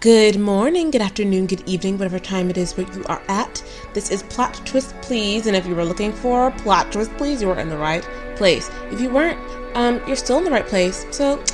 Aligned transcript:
Good 0.00 0.38
morning, 0.38 0.92
good 0.92 1.02
afternoon, 1.02 1.46
good 1.46 1.68
evening, 1.68 1.98
whatever 1.98 2.20
time 2.20 2.50
it 2.50 2.56
is 2.56 2.76
where 2.76 2.86
you 2.94 3.02
are 3.06 3.20
at. 3.26 3.64
This 3.94 4.12
is 4.12 4.22
Plot 4.22 4.54
Twist 4.64 4.94
Please, 5.02 5.48
and 5.48 5.56
if 5.56 5.66
you 5.66 5.74
were 5.74 5.84
looking 5.84 6.12
for 6.12 6.52
Plot 6.52 6.92
Twist 6.92 7.10
Please, 7.16 7.42
you 7.42 7.48
were 7.48 7.58
in 7.58 7.68
the 7.68 7.76
right 7.76 8.04
place. 8.36 8.70
If 8.92 9.00
you 9.00 9.10
weren't, 9.10 9.40
um, 9.74 10.00
you're 10.06 10.14
still 10.14 10.38
in 10.38 10.44
the 10.44 10.52
right 10.52 10.64
place, 10.64 11.04
so 11.10 11.44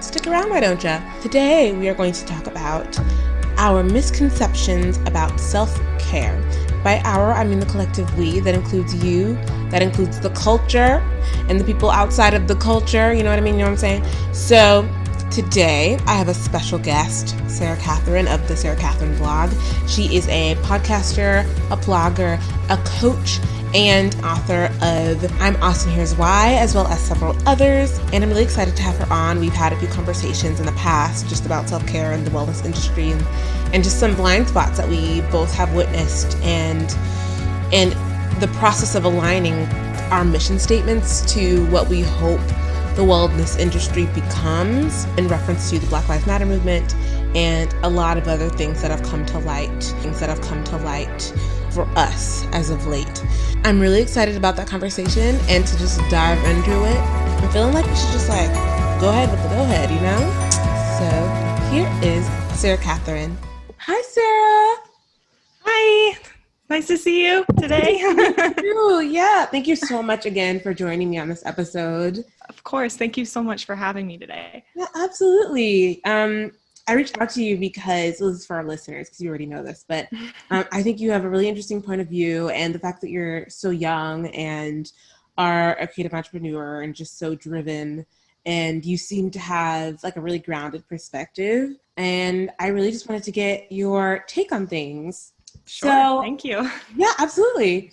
stick 0.00 0.26
around, 0.26 0.50
why 0.50 0.60
don't 0.60 0.84
ya? 0.84 1.00
Today, 1.22 1.72
we 1.72 1.88
are 1.88 1.94
going 1.94 2.12
to 2.12 2.26
talk 2.26 2.46
about 2.46 3.00
our 3.56 3.82
misconceptions 3.82 4.98
about 5.06 5.40
self 5.40 5.74
care. 5.98 6.38
By 6.84 7.00
our, 7.06 7.32
I 7.32 7.44
mean 7.44 7.58
the 7.58 7.64
collective 7.64 8.18
we. 8.18 8.38
That 8.40 8.54
includes 8.54 9.02
you, 9.02 9.32
that 9.70 9.80
includes 9.80 10.20
the 10.20 10.28
culture, 10.30 11.02
and 11.48 11.58
the 11.58 11.64
people 11.64 11.88
outside 11.88 12.34
of 12.34 12.48
the 12.48 12.56
culture. 12.56 13.14
You 13.14 13.22
know 13.22 13.30
what 13.30 13.38
I 13.38 13.42
mean? 13.42 13.54
You 13.54 13.60
know 13.60 13.70
what 13.70 13.82
I'm 13.82 14.02
saying? 14.02 14.34
So, 14.34 14.86
Today, 15.34 15.98
I 16.06 16.14
have 16.14 16.28
a 16.28 16.34
special 16.34 16.78
guest, 16.78 17.34
Sarah 17.50 17.76
Catherine 17.78 18.28
of 18.28 18.46
the 18.46 18.56
Sarah 18.56 18.76
Catherine 18.76 19.18
blog. 19.18 19.50
She 19.88 20.14
is 20.14 20.28
a 20.28 20.54
podcaster, 20.62 21.42
a 21.72 21.76
blogger, 21.76 22.40
a 22.70 22.76
coach, 23.00 23.40
and 23.74 24.14
author 24.24 24.66
of 24.80 25.40
I'm 25.42 25.60
Austin 25.60 25.90
Here's 25.90 26.14
Why, 26.14 26.54
as 26.54 26.72
well 26.72 26.86
as 26.86 27.00
several 27.00 27.36
others. 27.48 27.98
And 28.12 28.22
I'm 28.22 28.30
really 28.30 28.44
excited 28.44 28.76
to 28.76 28.82
have 28.84 28.96
her 28.98 29.12
on. 29.12 29.40
We've 29.40 29.52
had 29.52 29.72
a 29.72 29.76
few 29.80 29.88
conversations 29.88 30.60
in 30.60 30.66
the 30.66 30.72
past 30.72 31.28
just 31.28 31.44
about 31.46 31.68
self 31.68 31.84
care 31.88 32.12
and 32.12 32.24
the 32.24 32.30
wellness 32.30 32.64
industry 32.64 33.10
and, 33.10 33.20
and 33.74 33.82
just 33.82 33.98
some 33.98 34.14
blind 34.14 34.46
spots 34.46 34.76
that 34.76 34.88
we 34.88 35.22
both 35.32 35.52
have 35.52 35.74
witnessed 35.74 36.36
and 36.42 36.96
and 37.72 37.90
the 38.40 38.46
process 38.58 38.94
of 38.94 39.04
aligning 39.04 39.66
our 40.12 40.24
mission 40.24 40.60
statements 40.60 41.34
to 41.34 41.66
what 41.70 41.88
we 41.88 42.02
hope 42.02 42.40
the 42.94 43.02
wellness 43.02 43.58
industry 43.58 44.06
becomes 44.14 45.04
in 45.18 45.26
reference 45.26 45.68
to 45.70 45.78
the 45.78 45.86
Black 45.88 46.08
Lives 46.08 46.26
Matter 46.26 46.46
movement 46.46 46.94
and 47.34 47.72
a 47.82 47.88
lot 47.88 48.16
of 48.16 48.28
other 48.28 48.48
things 48.48 48.80
that 48.82 48.90
have 48.92 49.02
come 49.02 49.26
to 49.26 49.38
light, 49.40 49.82
things 50.00 50.20
that 50.20 50.28
have 50.28 50.40
come 50.42 50.62
to 50.64 50.76
light 50.78 51.32
for 51.70 51.82
us 51.96 52.46
as 52.52 52.70
of 52.70 52.86
late. 52.86 53.24
I'm 53.64 53.80
really 53.80 54.00
excited 54.00 54.36
about 54.36 54.54
that 54.56 54.68
conversation 54.68 55.36
and 55.48 55.66
to 55.66 55.78
just 55.78 55.98
dive 56.08 56.38
into 56.44 56.84
it. 56.84 56.98
I'm 57.42 57.50
feeling 57.50 57.74
like 57.74 57.84
we 57.86 57.96
should 57.96 58.12
just 58.12 58.28
like 58.28 58.52
go 59.00 59.08
ahead 59.08 59.28
with 59.30 59.42
the 59.42 59.48
go 59.48 59.62
ahead, 59.62 59.90
you 59.90 60.00
know? 60.00 60.20
So 60.98 61.70
here 61.72 61.90
is 62.02 62.24
Sarah 62.58 62.78
Catherine. 62.78 63.36
Hi, 63.78 64.00
Sarah. 64.02 64.76
Hi. 65.64 66.16
Nice 66.70 66.86
to 66.86 66.96
see 66.96 67.26
you 67.26 67.44
today. 67.60 67.98
you. 67.98 69.00
Yeah. 69.14 69.44
Thank 69.46 69.66
you 69.66 69.76
so 69.76 70.02
much 70.02 70.24
again 70.24 70.60
for 70.60 70.72
joining 70.72 71.10
me 71.10 71.18
on 71.18 71.28
this 71.28 71.44
episode. 71.44 72.24
Of 72.48 72.64
course. 72.64 72.96
Thank 72.96 73.16
you 73.16 73.24
so 73.24 73.42
much 73.42 73.64
for 73.66 73.74
having 73.74 74.06
me 74.06 74.16
today. 74.18 74.64
Yeah, 74.74 74.86
absolutely. 74.96 76.02
Um, 76.04 76.52
I 76.86 76.94
reached 76.94 77.18
out 77.20 77.30
to 77.30 77.42
you 77.42 77.56
because 77.56 78.18
this 78.18 78.20
is 78.20 78.46
for 78.46 78.56
our 78.56 78.64
listeners, 78.64 79.08
because 79.08 79.20
you 79.20 79.28
already 79.28 79.46
know 79.46 79.62
this, 79.62 79.84
but 79.86 80.08
um, 80.50 80.64
I 80.72 80.82
think 80.82 81.00
you 81.00 81.10
have 81.10 81.24
a 81.24 81.28
really 81.28 81.48
interesting 81.48 81.82
point 81.82 82.00
of 82.00 82.08
view, 82.08 82.48
and 82.50 82.74
the 82.74 82.78
fact 82.78 83.00
that 83.02 83.10
you're 83.10 83.48
so 83.48 83.70
young 83.70 84.26
and 84.28 84.90
are 85.36 85.76
a 85.78 85.86
creative 85.86 86.14
entrepreneur 86.14 86.82
and 86.82 86.94
just 86.94 87.18
so 87.18 87.34
driven, 87.34 88.06
and 88.46 88.84
you 88.84 88.96
seem 88.96 89.30
to 89.32 89.38
have 89.38 90.02
like 90.02 90.16
a 90.16 90.20
really 90.20 90.38
grounded 90.38 90.86
perspective. 90.88 91.76
And 91.96 92.50
I 92.58 92.68
really 92.68 92.90
just 92.90 93.08
wanted 93.08 93.24
to 93.24 93.32
get 93.32 93.70
your 93.70 94.24
take 94.26 94.52
on 94.52 94.66
things. 94.66 95.33
Sure. 95.66 95.90
So, 95.90 96.22
thank 96.22 96.44
you. 96.44 96.70
Yeah, 96.96 97.12
absolutely. 97.18 97.92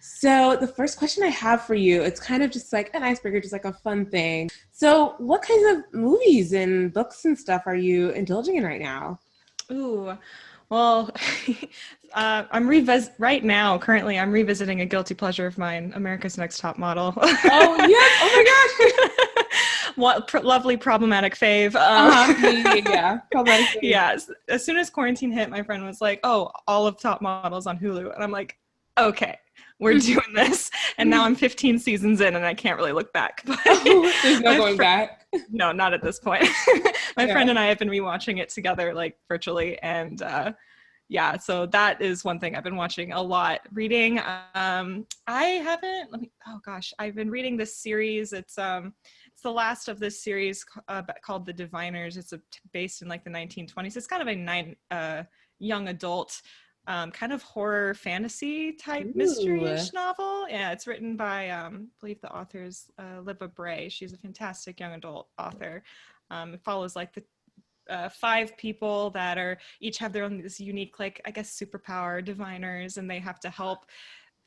So 0.00 0.56
the 0.56 0.66
first 0.66 0.98
question 0.98 1.22
I 1.22 1.28
have 1.28 1.66
for 1.66 1.74
you, 1.74 2.02
it's 2.02 2.18
kind 2.18 2.42
of 2.42 2.50
just 2.50 2.72
like 2.72 2.90
an 2.94 3.02
icebreaker, 3.02 3.40
just 3.40 3.52
like 3.52 3.66
a 3.66 3.72
fun 3.72 4.06
thing. 4.06 4.50
So 4.72 5.16
what 5.18 5.42
kinds 5.42 5.76
of 5.76 5.84
movies 5.92 6.54
and 6.54 6.92
books 6.92 7.26
and 7.26 7.38
stuff 7.38 7.64
are 7.66 7.74
you 7.76 8.10
indulging 8.10 8.56
in 8.56 8.64
right 8.64 8.80
now? 8.80 9.20
Ooh, 9.70 10.16
well, 10.70 11.10
uh, 12.14 12.44
I'm 12.50 12.66
revis 12.66 13.10
right 13.18 13.44
now. 13.44 13.78
Currently, 13.78 14.18
I'm 14.18 14.32
revisiting 14.32 14.80
a 14.80 14.86
guilty 14.86 15.14
pleasure 15.14 15.46
of 15.46 15.58
mine, 15.58 15.92
America's 15.94 16.38
Next 16.38 16.58
Top 16.58 16.78
Model. 16.78 17.12
oh 17.16 17.86
yes! 17.88 18.18
Oh 18.22 18.30
my 18.34 19.14
gosh! 19.24 19.33
What 19.96 20.28
pr- 20.28 20.40
lovely 20.40 20.76
problematic 20.76 21.34
fave. 21.34 21.74
Um, 21.74 22.10
uh-huh. 22.10 22.82
yeah, 22.88 23.18
problematic. 23.30 23.80
Yes. 23.82 24.30
As 24.48 24.64
soon 24.64 24.76
as 24.76 24.90
quarantine 24.90 25.32
hit, 25.32 25.50
my 25.50 25.62
friend 25.62 25.84
was 25.84 26.00
like, 26.00 26.20
"Oh, 26.24 26.50
all 26.66 26.86
of 26.86 27.00
Top 27.00 27.22
Models 27.22 27.66
on 27.66 27.78
Hulu," 27.78 28.14
and 28.14 28.22
I'm 28.22 28.32
like, 28.32 28.58
"Okay." 28.98 29.38
we're 29.80 29.98
doing 29.98 30.32
this 30.34 30.70
and 30.98 31.10
now 31.10 31.24
i'm 31.24 31.34
15 31.34 31.78
seasons 31.78 32.20
in 32.20 32.36
and 32.36 32.44
i 32.44 32.54
can't 32.54 32.78
really 32.78 32.92
look 32.92 33.12
back 33.12 33.42
but 33.46 33.58
oh, 33.66 34.12
there's 34.22 34.40
no 34.40 34.56
going 34.56 34.76
fr- 34.76 34.82
back 34.82 35.26
no 35.50 35.72
not 35.72 35.92
at 35.92 36.02
this 36.02 36.18
point 36.18 36.42
my 37.16 37.24
yeah. 37.24 37.32
friend 37.32 37.50
and 37.50 37.58
i 37.58 37.66
have 37.66 37.78
been 37.78 37.88
rewatching 37.88 38.40
it 38.40 38.48
together 38.48 38.94
like 38.94 39.18
virtually 39.28 39.78
and 39.82 40.22
uh, 40.22 40.52
yeah 41.08 41.36
so 41.36 41.66
that 41.66 42.00
is 42.00 42.24
one 42.24 42.38
thing 42.38 42.56
i've 42.56 42.64
been 42.64 42.76
watching 42.76 43.12
a 43.12 43.20
lot 43.20 43.60
reading 43.72 44.20
um 44.54 45.06
i 45.26 45.44
haven't 45.44 46.10
let 46.10 46.20
me 46.20 46.30
oh 46.46 46.60
gosh 46.64 46.92
i've 46.98 47.14
been 47.14 47.30
reading 47.30 47.56
this 47.56 47.76
series 47.76 48.32
it's 48.32 48.56
um 48.58 48.94
it's 49.23 49.23
the 49.44 49.52
last 49.52 49.88
of 49.88 50.00
this 50.00 50.22
series 50.22 50.64
uh, 50.88 51.02
called 51.22 51.46
the 51.46 51.52
diviners 51.52 52.16
it's 52.16 52.32
a, 52.32 52.40
based 52.72 53.00
in 53.02 53.08
like 53.08 53.22
the 53.22 53.30
1920s 53.30 53.96
it's 53.96 54.08
kind 54.08 54.22
of 54.22 54.28
a 54.28 54.34
nine 54.34 54.74
uh 54.90 55.22
young 55.60 55.88
adult 55.88 56.42
um, 56.86 57.10
kind 57.10 57.32
of 57.32 57.42
horror 57.42 57.94
fantasy 57.94 58.72
type 58.72 59.10
mystery-ish 59.14 59.92
novel. 59.92 60.46
Yeah, 60.48 60.72
it's 60.72 60.86
written 60.86 61.16
by 61.16 61.48
um, 61.50 61.88
I 61.88 62.00
believe 62.00 62.20
the 62.20 62.34
author 62.34 62.62
is 62.62 62.90
uh, 62.98 63.20
Libba 63.22 63.54
Bray. 63.54 63.88
She's 63.88 64.12
a 64.12 64.18
fantastic 64.18 64.80
young 64.80 64.92
adult 64.92 65.28
author. 65.38 65.82
Um, 66.30 66.54
it 66.54 66.62
follows 66.62 66.94
like 66.94 67.14
the 67.14 67.22
uh, 67.88 68.08
five 68.08 68.56
people 68.56 69.10
that 69.10 69.38
are 69.38 69.58
each 69.80 69.98
have 69.98 70.12
their 70.12 70.24
own 70.24 70.42
this 70.42 70.60
unique 70.60 70.98
like 70.98 71.20
I 71.24 71.30
guess 71.30 71.58
superpower 71.58 72.24
diviners, 72.24 72.98
and 72.98 73.10
they 73.10 73.18
have 73.18 73.40
to 73.40 73.50
help 73.50 73.86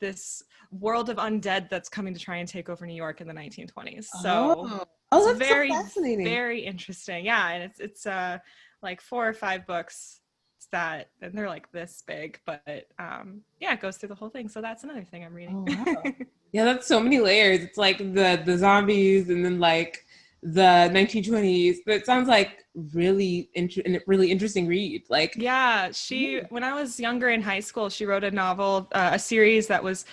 this 0.00 0.42
world 0.70 1.10
of 1.10 1.16
undead 1.16 1.68
that's 1.68 1.88
coming 1.88 2.14
to 2.14 2.20
try 2.20 2.36
and 2.36 2.48
take 2.48 2.68
over 2.68 2.86
New 2.86 2.94
York 2.94 3.20
in 3.20 3.28
the 3.28 3.34
1920s. 3.34 4.06
So 4.22 4.54
oh, 4.58 4.86
oh 5.12 5.26
that's 5.26 5.38
very 5.38 5.70
so 5.70 5.74
fascinating. 5.74 6.24
very 6.24 6.64
interesting. 6.64 7.24
Yeah, 7.24 7.50
and 7.50 7.62
it's 7.62 7.80
it's 7.80 8.06
uh 8.06 8.38
like 8.82 9.00
four 9.00 9.26
or 9.26 9.32
five 9.32 9.66
books 9.66 10.20
that 10.72 11.10
and 11.22 11.32
they're 11.36 11.48
like 11.48 11.70
this 11.72 12.02
big 12.06 12.38
but 12.44 12.86
um 12.98 13.40
yeah 13.60 13.72
it 13.72 13.80
goes 13.80 13.96
through 13.96 14.08
the 14.08 14.14
whole 14.14 14.28
thing 14.28 14.48
so 14.48 14.60
that's 14.60 14.84
another 14.84 15.04
thing 15.04 15.24
i'm 15.24 15.34
reading 15.34 15.64
oh, 15.68 15.92
wow. 15.92 16.12
yeah 16.52 16.64
that's 16.64 16.86
so 16.86 17.00
many 17.00 17.18
layers 17.18 17.60
it's 17.60 17.78
like 17.78 17.98
the 17.98 18.42
the 18.44 18.56
zombies 18.56 19.30
and 19.30 19.44
then 19.44 19.58
like 19.58 20.04
the 20.42 20.88
1920s 20.92 21.78
but 21.84 21.94
it 21.94 22.06
sounds 22.06 22.28
like 22.28 22.64
really 22.92 23.50
int- 23.54 23.78
really 24.06 24.30
interesting 24.30 24.68
read 24.68 25.02
like 25.10 25.34
yeah 25.36 25.90
she 25.90 26.40
when 26.50 26.62
i 26.62 26.72
was 26.72 27.00
younger 27.00 27.30
in 27.30 27.42
high 27.42 27.58
school 27.58 27.88
she 27.90 28.06
wrote 28.06 28.22
a 28.22 28.30
novel 28.30 28.86
uh, 28.92 29.10
a 29.14 29.18
series 29.18 29.66
that 29.66 29.82
was 29.82 30.04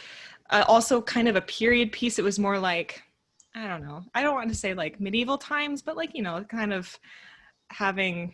uh, 0.49 0.63
also 0.67 1.01
kind 1.01 1.27
of 1.27 1.35
a 1.35 1.41
period 1.41 1.91
piece. 1.91 2.19
It 2.19 2.23
was 2.23 2.39
more 2.39 2.59
like 2.59 3.01
i 3.55 3.67
don't 3.67 3.83
know. 3.83 4.03
I 4.13 4.21
don't 4.21 4.35
want 4.35 4.49
to 4.49 4.55
say 4.55 4.73
like 4.73 4.99
medieval 4.99 5.37
times 5.37 5.81
but 5.81 5.95
like 5.95 6.11
you 6.13 6.21
know 6.21 6.43
kind 6.43 6.73
of 6.73 6.99
having 7.69 8.33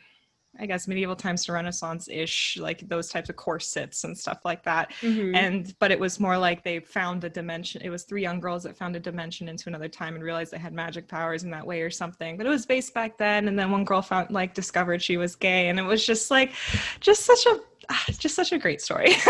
I 0.60 0.66
guess 0.66 0.88
medieval 0.88 1.16
times 1.16 1.46
to 1.46 1.54
Renaissance 1.54 2.10
ish, 2.10 2.58
like 2.60 2.88
those 2.90 3.10
types 3.10 3.30
of 3.30 3.38
corsets 3.38 4.04
and 4.04 4.18
stuff 4.18 4.40
like 4.44 4.64
that. 4.64 4.92
Mm-hmm. 5.02 5.34
And 5.34 5.74
but 5.80 5.92
it 5.92 6.00
was 6.00 6.20
more 6.20 6.38
like 6.38 6.64
they 6.64 6.80
found 6.80 7.24
a 7.24 7.30
dimension. 7.30 7.82
It 7.82 7.90
was 7.90 8.04
three 8.04 8.22
young 8.22 8.40
girls 8.42 8.64
that 8.64 8.78
found 8.78 8.96
a 8.96 9.00
dimension 9.00 9.48
into 9.48 9.70
another 9.70 9.88
time 9.88 10.14
and 10.16 10.24
realized 10.24 10.52
they 10.52 10.58
had 10.58 10.74
magic 10.74 11.08
powers 11.08 11.44
in 11.44 11.52
that 11.52 11.66
way 11.66 11.82
or 11.82 11.90
something. 11.90 12.36
But 12.36 12.46
it 12.46 12.50
was 12.50 12.66
based 12.66 12.94
back 12.94 13.18
then. 13.18 13.48
And 13.48 13.58
then 13.58 13.72
one 13.72 13.86
girl 13.86 14.02
found 14.02 14.30
like 14.32 14.54
discovered 14.54 15.02
she 15.02 15.16
was 15.16 15.36
gay, 15.36 15.70
and 15.70 15.80
it 15.80 15.84
was 15.84 16.06
just 16.06 16.30
like, 16.30 16.52
just 17.00 17.24
such 17.24 17.46
a 17.46 17.60
just 18.20 18.36
such 18.36 18.52
a 18.52 18.58
great 18.58 18.82
story. 18.82 19.10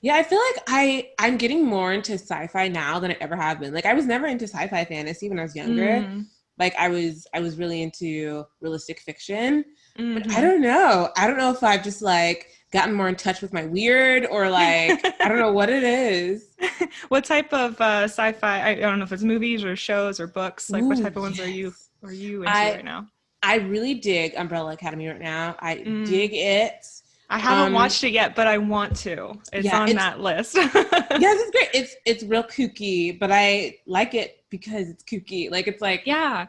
yeah, 0.00 0.14
I 0.14 0.22
feel 0.22 0.38
like 0.38 0.62
I 0.68 1.10
I'm 1.18 1.36
getting 1.38 1.64
more 1.64 1.92
into 1.92 2.12
sci-fi 2.12 2.68
now 2.68 2.98
than 2.98 3.12
I 3.12 3.16
ever 3.20 3.36
have 3.36 3.60
been. 3.60 3.72
Like 3.72 3.86
I 3.86 3.94
was 3.94 4.06
never 4.06 4.26
into 4.26 4.46
sci-fi 4.46 4.84
fantasy 4.84 5.28
when 5.28 5.38
I 5.38 5.42
was 5.42 5.56
younger. 5.56 5.86
Mm. 5.86 6.26
Like 6.58 6.74
I 6.76 6.88
was 6.88 7.26
I 7.34 7.40
was 7.40 7.56
really 7.56 7.82
into 7.82 8.44
realistic 8.60 9.00
fiction 9.00 9.64
Mm-hmm. 9.98 10.14
But 10.14 10.22
I 10.24 10.26
mm-hmm. 10.26 10.42
don't 10.42 10.60
know. 10.60 11.10
I 11.16 11.26
don't 11.26 11.38
know 11.38 11.50
if 11.50 11.62
I've 11.62 11.82
just 11.82 12.02
like 12.02 12.50
gotten 12.72 12.94
more 12.94 13.08
in 13.08 13.14
touch 13.14 13.40
with 13.40 13.52
my 13.52 13.64
weird 13.64 14.26
or 14.26 14.50
like 14.50 15.00
I 15.20 15.28
don't 15.28 15.38
know 15.38 15.52
what 15.52 15.70
it 15.70 15.82
is. 15.82 16.54
what 17.08 17.24
type 17.24 17.52
of 17.52 17.80
uh, 17.80 18.04
sci-fi? 18.04 18.70
I 18.70 18.74
don't 18.74 18.98
know 18.98 19.04
if 19.04 19.12
it's 19.12 19.22
movies 19.22 19.64
or 19.64 19.74
shows 19.76 20.20
or 20.20 20.26
books. 20.26 20.70
Like 20.70 20.82
Ooh, 20.82 20.88
what 20.88 20.98
type 20.98 21.16
of 21.16 21.22
ones 21.22 21.38
yes. 21.38 21.46
are 21.46 21.50
you 21.50 21.72
are 22.02 22.12
you 22.12 22.42
into 22.42 22.54
I, 22.54 22.74
right 22.74 22.84
now? 22.84 23.06
I 23.42 23.56
really 23.56 23.94
dig 23.94 24.34
Umbrella 24.36 24.72
Academy 24.72 25.08
right 25.08 25.20
now. 25.20 25.56
I 25.60 25.76
mm. 25.76 26.06
dig 26.06 26.34
it. 26.34 26.86
I 27.28 27.38
haven't 27.38 27.68
um, 27.68 27.72
watched 27.72 28.04
it 28.04 28.10
yet, 28.10 28.36
but 28.36 28.46
I 28.46 28.56
want 28.56 28.94
to. 28.98 29.34
It's 29.52 29.64
yeah, 29.64 29.80
on 29.80 29.88
it's, 29.88 29.96
that 29.96 30.20
list. 30.20 30.54
yes, 30.54 30.70
it's 31.10 31.50
great. 31.50 31.68
It's 31.74 31.96
it's 32.04 32.22
real 32.22 32.44
kooky, 32.44 33.18
but 33.18 33.32
I 33.32 33.78
like 33.86 34.14
it 34.14 34.44
because 34.58 34.88
it's 34.88 35.04
kooky. 35.04 35.50
Like 35.50 35.66
it's 35.66 35.82
like 35.82 36.02
yeah, 36.06 36.46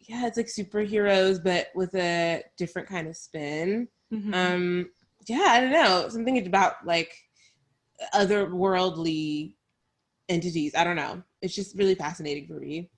yeah, 0.00 0.26
it's 0.26 0.36
like 0.36 0.46
superheroes, 0.46 1.42
but 1.42 1.68
with 1.74 1.94
a 1.94 2.42
different 2.56 2.88
kind 2.88 3.08
of 3.08 3.16
spin. 3.16 3.88
Mm-hmm. 4.12 4.34
Um, 4.34 4.90
yeah, 5.26 5.46
I 5.48 5.60
don't 5.60 5.72
know, 5.72 6.08
something 6.08 6.46
about 6.46 6.86
like 6.86 7.14
otherworldly 8.14 9.54
entities. 10.28 10.74
I 10.74 10.84
don't 10.84 10.96
know. 10.96 11.22
It's 11.42 11.54
just 11.54 11.76
really 11.76 11.94
fascinating 11.94 12.46
for 12.46 12.54
me. 12.54 12.90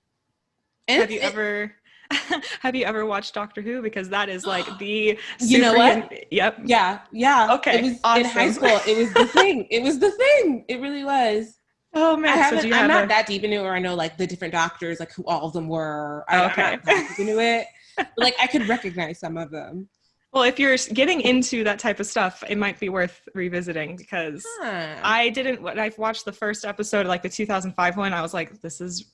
And 0.87 1.01
have 1.01 1.11
you 1.11 1.19
it, 1.19 1.23
ever? 1.23 1.75
have 2.61 2.75
you 2.75 2.85
ever 2.85 3.05
watched 3.05 3.33
Doctor 3.33 3.61
Who? 3.61 3.81
Because 3.81 4.09
that 4.09 4.29
is 4.29 4.45
like 4.45 4.65
the 4.79 5.17
you 5.39 5.59
know 5.59 5.73
what? 5.73 6.31
Yep. 6.31 6.59
Yeah, 6.65 6.99
yeah. 7.11 7.53
Okay. 7.55 7.79
It 7.79 7.83
was 7.83 7.99
awesome. 8.03 8.23
in 8.23 8.29
high 8.29 8.51
school. 8.51 8.79
It 8.87 8.97
was 8.97 9.13
the 9.13 9.25
thing. 9.33 9.67
It 9.69 9.83
was 9.83 9.99
the 9.99 10.11
thing. 10.11 10.65
It 10.67 10.79
really 10.79 11.03
was. 11.03 11.57
Oh 11.93 12.15
man, 12.15 12.31
I 12.31 12.37
haven't. 12.37 12.61
so 12.61 12.67
I'm 12.67 12.73
have 12.73 12.87
not 12.87 13.03
a, 13.05 13.07
that 13.07 13.27
deep 13.27 13.43
into 13.43 13.57
it, 13.57 13.63
or 13.63 13.73
I 13.73 13.79
know 13.79 13.95
like 13.95 14.17
the 14.17 14.25
different 14.25 14.53
doctors, 14.53 14.99
like 14.99 15.11
who 15.13 15.23
all 15.25 15.47
of 15.47 15.53
them 15.53 15.67
were. 15.67 16.23
I, 16.29 16.45
Okay. 16.45 16.61
I'm 16.63 16.71
not 16.71 16.85
that 16.85 17.07
deep 17.09 17.19
into 17.27 17.39
it. 17.41 17.67
But, 17.97 18.07
like 18.17 18.35
I 18.39 18.47
could 18.47 18.67
recognize 18.69 19.19
some 19.19 19.37
of 19.37 19.51
them. 19.51 19.89
Well, 20.33 20.43
if 20.43 20.57
you're 20.59 20.77
getting 20.93 21.19
into 21.19 21.65
that 21.65 21.77
type 21.79 21.99
of 21.99 22.07
stuff, 22.07 22.41
it 22.47 22.57
might 22.57 22.79
be 22.79 22.87
worth 22.87 23.21
revisiting 23.35 23.97
because 23.97 24.45
Huh. 24.61 24.95
I 25.03 25.27
didn't. 25.29 25.61
When 25.61 25.77
I 25.77 25.91
watched 25.97 26.23
the 26.23 26.31
first 26.31 26.63
episode, 26.63 27.01
of 27.01 27.07
like 27.07 27.21
the 27.23 27.29
2005 27.29 27.97
one, 27.97 28.13
I 28.13 28.21
was 28.21 28.33
like, 28.33 28.61
"This 28.61 28.79
is 28.79 29.11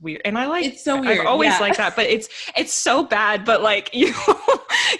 weird," 0.00 0.22
and 0.24 0.38
I 0.38 0.46
like. 0.46 0.64
it's 0.64 0.82
so 0.82 0.98
weird. 0.98 1.20
I've 1.20 1.26
always 1.26 1.50
yeah. 1.50 1.58
liked 1.58 1.76
that, 1.76 1.94
but 1.94 2.06
it's 2.06 2.28
it's 2.56 2.72
so 2.72 3.04
bad. 3.04 3.44
But 3.44 3.60
like 3.62 3.90
you 3.94 4.14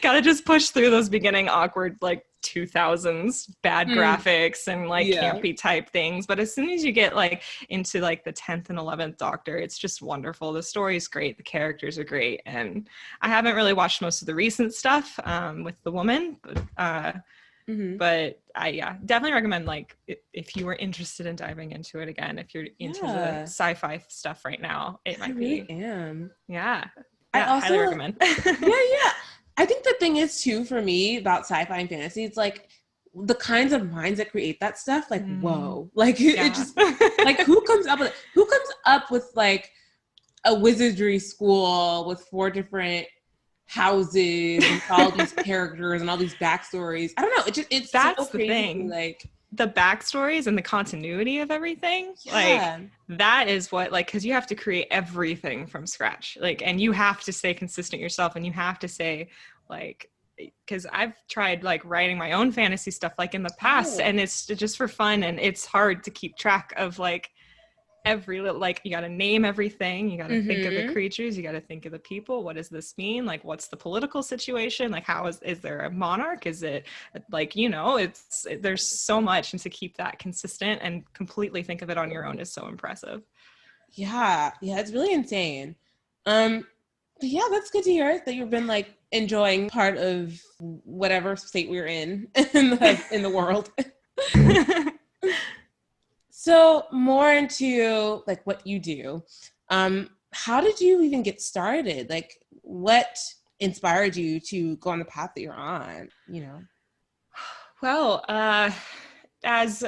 gotta 0.02 0.20
just 0.20 0.44
push 0.44 0.68
through 0.68 0.90
those 0.90 1.08
beginning 1.08 1.48
awkward 1.48 1.96
like 2.02 2.24
2000s 2.44 3.50
bad 3.62 3.88
Mm. 3.88 3.94
graphics 3.96 4.68
and 4.68 4.88
like 4.88 5.06
Yeah. 5.06 5.32
campy 5.32 5.56
type 5.56 5.88
things. 5.90 6.26
But 6.26 6.38
as 6.38 6.54
soon 6.54 6.70
as 6.70 6.84
you 6.84 6.92
get 6.92 7.16
like 7.16 7.42
into 7.70 8.00
like 8.00 8.24
the 8.24 8.32
10th 8.32 8.70
and 8.70 8.78
11th 8.78 9.16
Doctor, 9.18 9.56
it's 9.58 9.78
just 9.78 10.02
wonderful. 10.02 10.52
The 10.52 10.62
story's 10.62 11.08
great, 11.08 11.36
the 11.36 11.42
characters 11.42 11.98
are 11.98 12.04
great, 12.04 12.42
and 12.46 12.88
I 13.20 13.28
haven't 13.28 13.56
really 13.56 13.72
watched 13.72 14.02
most 14.02 14.22
of 14.22 14.26
the 14.26 14.34
recent 14.34 14.74
stuff 14.74 15.18
um, 15.24 15.64
with 15.64 15.82
the 15.82 15.90
woman, 15.92 16.36
but. 16.42 16.62
Uh, 16.76 17.12
Mhm. 17.66 17.96
but 17.96 18.42
I 18.54 18.68
yeah 18.68 18.96
definitely 19.06 19.32
recommend 19.32 19.64
like 19.64 19.96
if 20.34 20.54
you 20.54 20.66
were 20.66 20.74
interested 20.74 21.24
in 21.24 21.34
diving 21.34 21.72
into 21.72 21.98
it 22.00 22.10
again 22.10 22.38
if 22.38 22.52
you're 22.54 22.66
into 22.78 23.00
the 23.00 23.40
sci-fi 23.44 24.02
stuff 24.08 24.44
right 24.44 24.60
now 24.60 25.00
it 25.06 25.16
I 25.18 25.28
might 25.28 25.34
really 25.36 25.62
be 25.62 25.72
am. 25.82 26.30
yeah 26.46 26.84
I 27.32 27.38
yeah, 27.38 27.60
highly 27.60 27.78
also- 27.78 27.84
recommend 27.86 28.16
yeah, 28.20 28.52
yeah. 28.60 29.12
I 29.56 29.64
think 29.66 29.84
the 29.84 29.94
thing 30.00 30.16
is 30.16 30.42
too 30.42 30.64
for 30.64 30.82
me 30.82 31.16
about 31.18 31.42
sci-fi 31.42 31.78
and 31.78 31.88
fantasy, 31.88 32.24
it's 32.24 32.36
like 32.36 32.68
the 33.14 33.34
kinds 33.36 33.72
of 33.72 33.90
minds 33.92 34.18
that 34.18 34.30
create 34.30 34.58
that 34.60 34.78
stuff. 34.78 35.10
Like, 35.10 35.24
Mm. 35.24 35.40
whoa! 35.40 35.90
Like 35.94 36.20
it, 36.20 36.34
Yeah. 36.36 36.46
it 36.46 36.54
just 36.54 36.76
like 37.24 37.40
who 37.40 37.60
comes 37.62 37.86
up 37.86 38.00
with 38.00 38.12
who 38.34 38.44
comes 38.46 38.68
up 38.86 39.10
with 39.10 39.30
like 39.36 39.70
a 40.44 40.54
wizardry 40.54 41.18
school 41.18 42.04
with 42.06 42.20
four 42.30 42.50
different 42.50 43.06
houses 43.66 44.64
and 44.70 44.82
all 44.90 45.10
these 45.10 45.32
characters 45.44 46.00
and 46.00 46.10
all 46.10 46.16
these 46.16 46.34
backstories. 46.34 47.12
I 47.16 47.22
don't 47.22 47.36
know. 47.36 47.44
It 47.46 47.54
just 47.54 47.68
it's 47.70 47.90
That's 47.90 48.18
so 48.18 48.24
the 48.24 48.38
crazy, 48.38 48.48
thing. 48.48 48.88
Like, 48.88 49.24
the 49.56 49.68
backstories 49.68 50.46
and 50.46 50.58
the 50.58 50.62
continuity 50.62 51.38
of 51.38 51.50
everything 51.50 52.14
like 52.32 52.46
yeah. 52.46 52.80
that 53.08 53.46
is 53.48 53.70
what 53.70 53.92
like 53.92 54.06
because 54.06 54.24
you 54.24 54.32
have 54.32 54.46
to 54.46 54.54
create 54.54 54.86
everything 54.90 55.66
from 55.66 55.86
scratch 55.86 56.36
like 56.40 56.62
and 56.64 56.80
you 56.80 56.92
have 56.92 57.20
to 57.20 57.32
stay 57.32 57.54
consistent 57.54 58.00
yourself 58.00 58.36
and 58.36 58.44
you 58.44 58.52
have 58.52 58.78
to 58.78 58.88
say 58.88 59.28
like 59.70 60.10
eh, 60.40 60.46
because 60.66 60.86
i've 60.92 61.14
tried 61.28 61.62
like 61.62 61.84
writing 61.84 62.18
my 62.18 62.32
own 62.32 62.50
fantasy 62.50 62.90
stuff 62.90 63.12
like 63.18 63.34
in 63.34 63.42
the 63.42 63.54
past 63.58 64.00
Oh. 64.00 64.04
and 64.04 64.18
it's 64.18 64.46
just 64.46 64.76
for 64.76 64.88
fun 64.88 65.22
and 65.22 65.38
it's 65.38 65.64
hard 65.64 66.02
to 66.04 66.10
keep 66.10 66.36
track 66.36 66.72
of 66.76 66.98
like 66.98 67.30
every 68.04 68.40
little 68.40 68.60
like 68.60 68.80
you 68.84 68.90
got 68.90 69.00
to 69.00 69.08
name 69.08 69.44
everything 69.44 70.10
you 70.10 70.18
got 70.18 70.28
to 70.28 70.36
think 70.46 70.64
of 70.66 70.74
the 70.74 70.82
Mhm. 70.82 70.92
creatures 70.92 71.36
you 71.36 71.42
got 71.42 71.52
to 71.52 71.60
think 71.60 71.86
of 71.86 71.92
the 71.92 71.98
people 71.98 72.44
what 72.44 72.56
does 72.56 72.68
this 72.68 72.94
mean 72.98 73.24
like 73.24 73.42
what's 73.44 73.68
the 73.68 73.76
political 73.76 74.22
situation 74.22 74.90
like 74.90 75.04
how 75.04 75.26
is 75.26 75.40
is 75.42 75.60
there 75.60 75.80
a 75.80 75.90
monarch 75.90 76.46
is 76.46 76.62
it 76.62 76.86
like 77.32 77.56
you 77.56 77.68
know 77.68 77.96
it's 77.96 78.46
there's 78.60 78.86
so 79.06 79.20
much 79.20 79.52
and 79.52 79.62
to 79.62 79.70
keep 79.70 79.96
that 79.96 80.18
consistent 80.18 80.80
and 80.82 81.10
completely 81.14 81.62
think 81.62 81.82
of 81.82 81.90
it 81.90 81.96
on 81.98 82.10
your 82.10 82.26
own 82.26 82.38
is 82.38 82.52
so 82.52 82.66
impressive 82.68 83.22
Yeah, 83.92 84.52
yeah, 84.60 84.80
it's 84.80 84.92
really 84.92 85.12
insane. 85.14 85.76
Um, 86.26 86.66
yeah, 87.20 87.44
that's 87.50 87.70
good 87.70 87.84
to 87.84 87.92
hear 87.92 88.20
that 88.24 88.34
you've 88.34 88.50
been 88.50 88.66
like 88.66 88.96
enjoying 89.12 89.68
part 89.68 89.96
of 89.98 90.40
whatever 90.58 91.36
state 91.36 91.70
we're 91.70 91.86
in 91.86 92.28
in 92.54 92.70
the 92.70 93.00
in 93.12 93.22
the 93.22 93.30
world. 93.30 93.70
So 96.44 96.84
more 96.92 97.32
into 97.32 98.22
like 98.26 98.46
what 98.46 98.66
you 98.66 98.78
do. 98.78 99.24
Um, 99.70 100.10
how 100.34 100.60
did 100.60 100.78
you 100.78 101.00
even 101.00 101.22
get 101.22 101.40
started? 101.40 102.10
Like, 102.10 102.36
what 102.60 103.16
inspired 103.60 104.14
you 104.14 104.40
to 104.40 104.76
go 104.76 104.90
on 104.90 104.98
the 104.98 105.06
path 105.06 105.30
that 105.34 105.40
you're 105.40 105.54
on? 105.54 106.10
You 106.28 106.42
know. 106.42 106.60
well 107.82 108.24
uh 108.28 108.70
as 109.42 109.84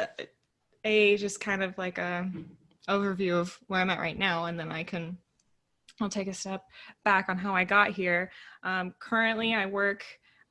a 0.85 1.17
just 1.19 1.41
kind 1.41 1.63
of 1.63 1.77
like 1.77 1.99
a 1.99 2.31
overview 2.89 3.35
of 3.35 3.59
where 3.67 3.81
i'm 3.81 3.91
at 3.91 3.99
right 3.99 4.19
now 4.19 4.47
and 4.47 4.59
then 4.59 4.73
i 4.73 4.83
can 4.83 5.17
i'll 6.01 6.09
take 6.09 6.29
a 6.29 6.35
step 6.35 6.63
back 7.05 7.29
on 7.29 7.37
how 7.39 7.55
i 7.55 7.65
got 7.65 7.91
here 7.91 8.31
um, 8.65 8.95
currently 8.99 9.55
i 9.55 9.67
work 9.67 10.05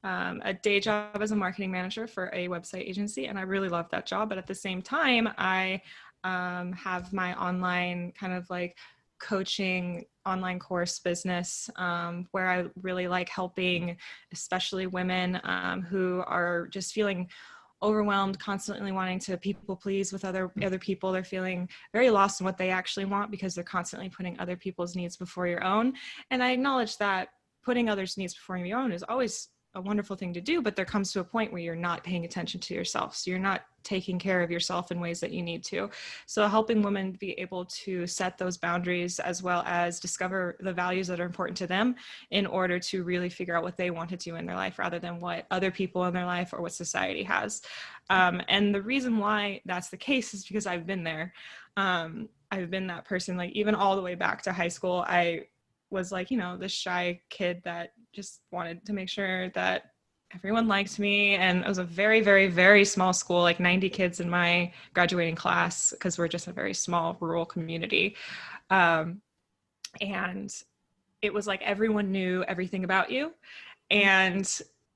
um, 0.06 0.42
a 0.46 0.54
day 0.54 0.80
job 0.80 1.18
as 1.19 1.31
a 1.31 1.36
marketing 1.36 1.72
manager 1.72 2.07
for 2.07 2.30
a 2.34 2.48
website 2.48 2.88
agency 2.88 3.25
and 3.25 3.38
i 3.38 3.42
really 3.42 3.69
love 3.69 3.90
that 3.90 4.06
job 4.06 4.30
but 4.30 4.38
at 4.38 4.48
the 4.48 4.56
same 4.56 4.81
time 4.81 5.28
i 5.38 5.81
um, 6.24 6.72
have 6.74 7.12
my 7.12 7.34
online 7.36 8.13
kind 8.18 8.34
of 8.34 8.50
like 8.50 8.78
coaching 9.19 10.06
online 10.25 10.60
course 10.60 11.00
business 11.00 11.69
um, 11.78 12.28
where 12.31 12.50
i 12.50 12.66
really 12.81 13.07
like 13.07 13.30
helping 13.30 13.98
especially 14.31 14.88
women 14.88 15.42
um, 15.44 15.81
who 15.81 16.24
are 16.28 16.68
just 16.68 16.94
feeling 16.94 17.28
overwhelmed 17.84 18.40
constantly 18.40 18.92
wanting 18.92 19.19
to 19.19 19.38
people 19.38 19.75
please 19.75 20.12
with 20.12 20.25
other 20.25 20.52
other 20.63 20.80
people. 20.80 21.12
They're 21.12 21.24
feeling 21.24 21.69
very 21.94 22.10
lost 22.10 22.40
in 22.42 22.46
what 22.46 22.57
they 22.57 22.69
actually 22.69 23.06
want 23.06 23.31
because 23.31 23.54
they're 23.54 23.63
constantly 23.63 24.10
putting 24.10 24.40
other 24.40 24.56
people's 24.56 24.96
needs 24.96 25.18
before 25.18 25.46
your 25.46 25.63
own. 25.63 25.94
And 26.31 26.42
i 26.42 26.52
acknowledge 26.52 26.98
that 26.98 27.30
putting 27.63 27.90
others 27.90 28.18
needs 28.18 28.34
before 28.34 28.57
your 28.57 28.80
own 28.80 28.92
is 28.92 29.04
always 29.04 29.50
a 29.75 29.81
wonderful 29.81 30.16
thing 30.16 30.33
to 30.33 30.42
do 30.42 30.62
but 30.62 30.75
there 30.75 30.86
comes 30.86 31.12
to 31.12 31.19
a 31.19 31.24
point 31.24 31.51
where 31.51 31.62
you're 31.62 31.75
not 31.75 32.04
paying 32.04 32.25
attention 32.25 32.60
to 32.60 32.74
yourself 32.74 33.16
so 33.16 33.30
you're 33.30 33.39
not 33.39 33.66
taking 33.83 34.18
care 34.18 34.42
of 34.42 34.50
yourself 34.50 34.92
in 34.92 35.00
ways 35.00 35.19
that 35.19 35.31
you 35.31 35.44
need 35.44 35.63
to 35.63 35.89
so 36.25 36.48
helping 36.48 36.81
women 36.81 37.12
be 37.19 37.33
able 37.33 37.66
to 37.66 38.07
set 38.07 38.38
those 38.38 38.57
boundaries 38.57 39.19
as 39.19 39.44
well 39.44 39.63
as 39.66 40.00
discover 40.00 40.57
the 40.62 40.74
values 40.74 41.07
that 41.07 41.19
are 41.19 41.25
important 41.25 41.56
to 41.57 41.68
them 41.68 41.95
in 42.31 42.45
order 42.45 42.80
to 42.80 43.04
really 43.04 43.30
figure 43.30 43.56
out 43.56 43.63
what 43.63 43.77
they 43.77 43.92
want 43.92 44.10
to 44.10 44.18
do 44.18 44.36
in 44.36 44.45
their 44.45 44.56
life 44.56 44.80
rather 44.80 45.00
than 45.00 45.19
what 45.19 45.45
other 45.51 45.72
people 45.72 46.06
in 46.06 46.13
their 46.13 46.25
life 46.25 46.54
or 46.54 46.62
what 46.62 46.74
society 46.74 47.24
has. 47.24 47.62
Um, 48.10 48.42
and 48.48 48.74
the 48.74 48.81
reason 48.81 49.18
why 49.18 49.62
that's 49.66 49.89
the 49.89 49.98
case 49.98 50.33
is 50.33 50.45
because 50.45 50.66
I've 50.66 50.86
been 50.86 51.04
there. 51.04 51.33
Um, 51.78 52.30
I've 52.51 52.71
been 52.71 52.88
that 52.88 53.06
person, 53.06 53.38
like 53.38 53.51
even 53.51 53.75
all 53.75 53.95
the 53.95 54.01
way 54.01 54.16
back 54.16 54.42
to 54.44 54.54
high 54.54 54.68
school. 54.69 55.04
I 55.07 55.48
was 55.89 56.12
like, 56.12 56.31
you 56.31 56.38
know, 56.38 56.57
the 56.57 56.69
shy 56.69 57.21
kid 57.30 57.62
that 57.66 57.94
just 58.16 58.42
wanted 58.52 58.86
to 58.86 58.94
make 58.94 59.10
sure 59.10 59.50
that 59.50 59.92
everyone 60.34 60.68
liked 60.68 60.98
me. 61.00 61.36
And 61.36 61.64
it 61.64 61.68
was 61.68 61.78
a 61.78 61.84
very, 61.84 62.22
very, 62.22 62.48
very 62.48 62.86
small 62.86 63.14
school, 63.14 63.42
like 63.42 63.60
90 63.60 63.90
kids 63.90 64.19
in 64.19 64.30
my 64.30 64.72
graduating 64.94 65.36
class, 65.36 65.92
because 65.92 66.18
we're 66.18 66.28
just 66.28 66.48
a 66.48 66.54
very 66.54 66.74
small 66.74 67.18
rural 67.19 67.45
community. 67.45 68.16
Um, 68.69 69.22
and 70.02 70.54
it 71.22 71.34
was 71.34 71.48
like 71.48 71.62
everyone 71.62 72.12
knew 72.12 72.44
everything 72.48 72.84
about 72.84 73.12
you. 73.12 73.34
And 73.92 74.50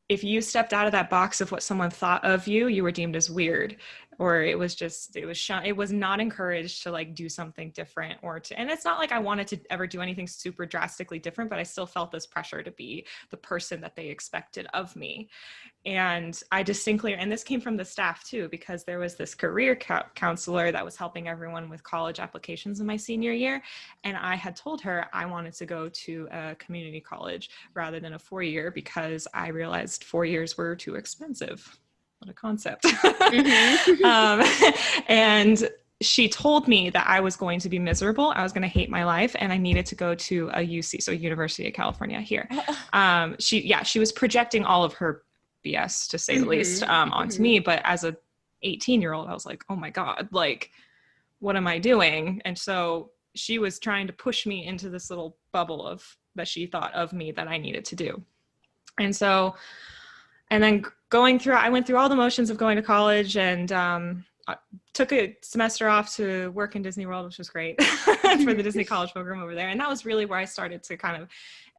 if 0.10 0.24
you 0.24 0.42
stepped 0.42 0.74
out 0.74 0.88
of 0.88 0.92
that 0.92 1.10
box 1.10 1.40
of 1.40 1.52
what 1.52 1.64
someone 1.64 1.92
thought 1.92 2.26
of 2.26 2.48
you, 2.48 2.68
you 2.68 2.84
were 2.84 2.92
deemed 2.92 3.16
as 3.16 3.30
weird, 3.30 3.78
or 4.20 4.44
it 4.44 4.60
was 4.60 4.76
just 4.76 5.16
it 5.16 5.26
was 5.26 5.38
shun- 5.38 5.66
it 5.66 5.76
was 5.76 5.92
not 5.92 6.20
encouraged 6.20 6.84
to 6.84 6.92
like 6.92 7.16
do 7.16 7.30
something 7.30 7.72
different 7.72 8.20
or 8.22 8.40
to. 8.40 8.60
And 8.60 8.70
it's 8.70 8.86
not 8.86 9.00
like 9.00 9.14
I 9.14 9.20
wanted 9.20 9.48
to 9.48 9.60
ever 9.70 9.88
do 9.88 10.02
anything 10.02 10.28
super 10.28 10.66
drastically 10.66 11.20
different, 11.20 11.50
but 11.50 11.58
I 11.58 11.64
still 11.64 11.86
felt 11.86 12.12
this 12.12 12.28
pressure 12.28 12.62
to 12.62 12.72
be 12.72 13.08
the 13.30 13.38
person 13.38 13.80
that 13.82 13.96
they 13.96 14.08
expected 14.08 14.68
of 14.74 14.96
me. 14.96 15.30
And 15.86 16.40
I 16.52 16.62
distinctly, 16.62 17.14
and 17.14 17.32
this 17.32 17.44
came 17.44 17.62
from 17.62 17.78
the 17.78 17.86
staff 17.86 18.26
too, 18.26 18.50
because 18.50 18.84
there 18.84 19.00
was 19.00 19.16
this 19.16 19.34
career 19.34 19.78
co- 19.78 20.04
counselor 20.14 20.72
that 20.74 20.84
was 20.84 20.98
helping 20.98 21.30
everyone 21.30 21.70
with 21.70 21.82
college 21.84 22.20
applications 22.20 22.82
in 22.82 22.86
my 22.86 22.98
senior 22.98 23.32
year, 23.32 23.64
and 24.04 24.18
I 24.18 24.36
had 24.36 24.58
told 24.58 24.82
her 24.82 25.08
I 25.14 25.26
wanted 25.26 25.54
to 25.54 25.66
go 25.66 25.88
to 25.88 26.28
a 26.32 26.56
community 26.56 27.00
college 27.00 27.50
rather 27.74 28.02
than 28.02 28.14
a 28.14 28.20
four 28.20 28.44
year 28.44 28.70
because 28.70 29.28
I 29.34 29.48
realized 29.50 30.04
four 30.04 30.26
years 30.26 30.58
were 30.58 30.76
too 30.76 30.96
expensive. 30.96 31.80
What 32.20 32.30
a 32.30 32.34
concept. 32.34 32.84
Mhm. 32.84 34.02
um, 34.04 34.44
and 35.08 35.70
she 36.02 36.30
told 36.30 36.68
me 36.68 36.90
that 36.90 37.08
I 37.08 37.20
was 37.20 37.36
going 37.36 37.60
to 37.60 37.70
be 37.70 37.80
miserable. 37.80 38.32
I 38.36 38.44
was 38.44 38.54
going 38.54 38.62
to 38.62 38.68
hate 38.68 38.90
my 38.90 39.04
life 39.04 39.36
and 39.40 39.52
I 39.52 39.58
needed 39.58 39.86
to 39.88 39.96
go 39.96 40.16
to 40.16 40.50
a 40.54 40.60
UC, 40.60 41.02
so 41.02 41.12
University 41.12 41.68
of 41.68 41.74
California 41.74 42.22
here. 42.22 42.48
Um, 42.94 43.36
she, 43.40 43.66
yeah, 43.66 43.84
she 43.84 44.00
was 44.00 44.12
projecting 44.12 44.64
all 44.64 44.84
of 44.84 44.94
her 44.94 45.24
BS 45.66 46.08
to 46.10 46.18
say 46.18 46.40
the 46.40 46.46
least 46.46 46.84
um, 46.84 47.12
onto 47.12 47.38
mhm. 47.38 47.42
me. 47.42 47.60
But 47.60 47.82
as 47.84 48.04
a 48.04 48.16
18 48.64 49.02
year 49.02 49.14
old, 49.14 49.28
I 49.28 49.34
was 49.34 49.46
like, 49.46 49.64
oh 49.70 49.76
my 49.76 49.90
God, 49.90 50.30
like, 50.32 50.72
what 51.40 51.56
am 51.56 51.68
I 51.68 51.80
doing? 51.80 52.42
And 52.46 52.58
so 52.58 53.12
she 53.36 53.60
was 53.60 53.80
trying 53.80 54.08
to 54.08 54.14
push 54.14 54.46
me 54.46 54.66
into 54.66 54.90
this 54.90 55.10
little 55.10 55.38
bubble 55.52 55.86
of 55.86 56.18
that 56.36 56.48
she 56.48 56.66
thought 56.66 56.94
of 56.94 57.14
me 57.14 57.32
that 57.32 57.48
I 57.48 57.58
needed 57.58 57.86
to 57.86 57.96
do. 57.96 58.24
And 59.00 59.16
so, 59.16 59.56
and 60.50 60.62
then 60.64 60.84
going 61.10 61.40
through, 61.40 61.56
I 61.56 61.70
went 61.70 61.86
through 61.86 61.98
all 61.98 62.10
the 62.10 62.16
motions 62.16 62.50
of 62.50 62.58
going 62.58 62.78
to 62.78 62.84
college 62.84 63.38
and 63.38 63.72
um, 63.72 64.26
took 64.94 65.12
a 65.12 65.36
semester 65.42 65.90
off 65.90 66.16
to 66.16 66.50
work 66.52 66.76
in 66.76 66.82
Disney 66.82 67.06
World, 67.06 67.26
which 67.26 67.38
was 67.38 67.50
great 67.50 67.82
for 68.44 68.54
the 68.54 68.64
Disney 68.64 68.84
College 68.84 69.12
program 69.12 69.42
over 69.42 69.56
there. 69.56 69.70
And 69.70 69.80
that 69.80 69.90
was 69.90 70.06
really 70.06 70.26
where 70.26 70.40
I 70.40 70.46
started 70.46 70.84
to 70.84 70.98
kind 70.98 71.22
of 71.22 71.30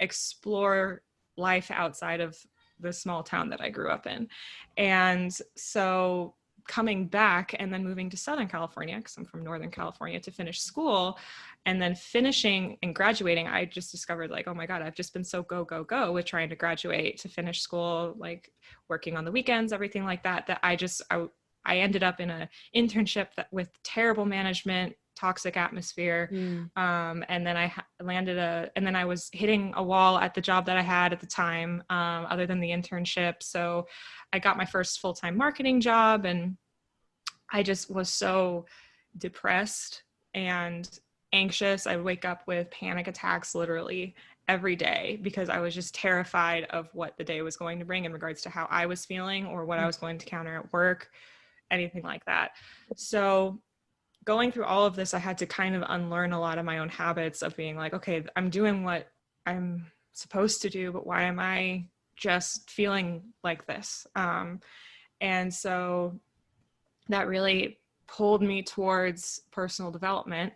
explore 0.01 1.03
life 1.37 1.71
outside 1.71 2.21
of 2.21 2.37
the 2.79 2.93
small 2.93 3.23
town 3.23 3.51
that 3.51 3.61
I 3.61 3.71
grew 3.71 3.91
up 3.91 4.07
in. 4.07 4.29
And 4.77 5.37
so 5.57 6.35
coming 6.71 7.09
back 7.09 7.53
and 7.59 7.73
then 7.73 7.83
moving 7.83 8.09
to 8.09 8.17
Southern 8.17 8.47
California, 8.47 8.97
because 8.97 9.17
I'm 9.17 9.25
from 9.25 9.43
Northern 9.43 9.73
California, 9.73 10.21
to 10.21 10.31
finish 10.31 10.61
school 10.61 11.19
and 11.67 11.83
then 11.83 11.97
finishing 11.97 12.79
and 12.85 12.95
graduating, 12.95 13.49
I 13.49 13.65
just 13.65 13.91
discovered 13.91 14.31
like, 14.31 14.47
oh 14.47 14.55
my 14.55 14.67
God, 14.67 14.81
I've 14.81 14.95
just 14.95 15.13
been 15.13 15.25
so 15.25 15.43
go, 15.43 15.65
go, 15.65 15.83
go 15.83 16.13
with 16.13 16.27
trying 16.27 16.49
to 16.51 16.55
graduate 16.55 17.19
to 17.23 17.29
finish 17.29 17.61
school, 17.61 18.15
like 18.17 18.53
working 18.89 19.17
on 19.17 19.25
the 19.25 19.33
weekends, 19.33 19.73
everything 19.73 20.05
like 20.05 20.23
that, 20.23 20.47
that 20.47 20.61
I 20.63 20.77
just, 20.77 21.03
I, 21.11 21.27
I 21.65 21.79
ended 21.79 22.05
up 22.05 22.21
in 22.21 22.31
an 22.31 22.49
internship 22.75 23.35
that 23.35 23.49
with 23.51 23.69
terrible 23.83 24.25
management, 24.25 24.95
toxic 25.17 25.57
atmosphere. 25.57 26.29
Mm. 26.33 26.77
Um, 26.77 27.25
and 27.29 27.47
then 27.47 27.57
I 27.57 27.69
ha- 27.69 27.87
landed 28.03 28.39
a, 28.39 28.71
and 28.77 28.87
then 28.87 28.97
I 28.97 29.05
was 29.05 29.29
hitting 29.33 29.73
a 29.77 29.83
wall 29.83 30.19
at 30.19 30.35
the 30.35 30.41
job 30.41 30.67
that 30.67 30.77
I 30.77 30.83
had 30.83 31.13
at 31.13 31.21
the 31.21 31.27
time, 31.27 31.83
um, 31.91 32.27
other 32.31 32.47
than 32.47 32.61
the 32.61 32.71
internship. 32.71 33.43
So 33.43 33.87
I 34.33 34.39
got 34.39 34.57
my 34.57 34.65
first 34.65 35.01
full 35.01 35.15
time 35.15 35.37
marketing 35.37 35.81
job 35.81 36.25
and 36.25 36.57
I 37.53 37.63
just 37.63 37.91
was 37.91 38.09
so 38.09 38.67
depressed 39.19 40.03
and 40.35 40.89
anxious. 41.33 41.87
I 41.87 41.97
would 41.97 42.05
wake 42.05 42.25
up 42.25 42.43
with 42.47 42.71
panic 42.71 43.09
attacks 43.09 43.55
literally 43.55 44.15
every 44.49 44.75
day 44.75 45.19
because 45.23 45.49
I 45.49 45.61
was 45.61 45.75
just 45.75 45.95
terrified 45.95 46.65
of 46.71 46.89
what 46.93 47.17
the 47.17 47.25
day 47.25 47.43
was 47.43 47.57
going 47.57 47.79
to 47.79 47.85
bring 47.85 48.05
in 48.05 48.13
regards 48.13 48.43
to 48.43 48.51
how 48.51 48.67
I 48.71 48.87
was 48.87 49.05
feeling 49.05 49.47
or 49.47 49.65
what 49.65 49.79
I 49.79 49.87
was 49.87 49.97
going 49.97 50.19
to 50.19 50.27
counter 50.27 50.57
at 50.57 50.73
work, 50.73 51.09
anything 51.71 52.03
like 52.03 52.25
that. 52.25 52.53
So, 52.97 53.61
going 54.25 54.53
through 54.53 54.65
all 54.65 54.87
of 54.87 54.97
this, 54.97 55.15
I 55.15 55.19
had 55.19 55.39
to 55.39 55.47
kind 55.47 55.75
of 55.75 55.83
unlearn 55.89 56.33
a 56.33 56.41
lot 56.41 56.59
of 56.59 56.65
my 56.65 56.79
own 56.79 56.89
habits 56.89 57.43
of 57.43 57.57
being 57.57 57.77
like, 57.77 57.95
okay, 57.95 58.25
I'm 58.37 58.51
doing 58.51 58.85
what 58.85 59.09
I'm 59.47 59.87
supposed 60.13 60.63
to 60.63 60.71
do, 60.71 60.93
but 60.93 61.07
why 61.07 61.23
am 61.23 61.39
I 61.39 61.87
just 62.17 62.71
feeling 62.71 63.23
like 63.43 63.67
this? 63.67 64.07
Um, 64.15 64.61
and 65.21 65.53
so 65.53 66.19
that 67.09 67.29
really 67.29 67.79
pulled 68.07 68.43
me 68.43 68.63
towards 68.63 69.43
personal 69.51 69.91
development 69.91 70.53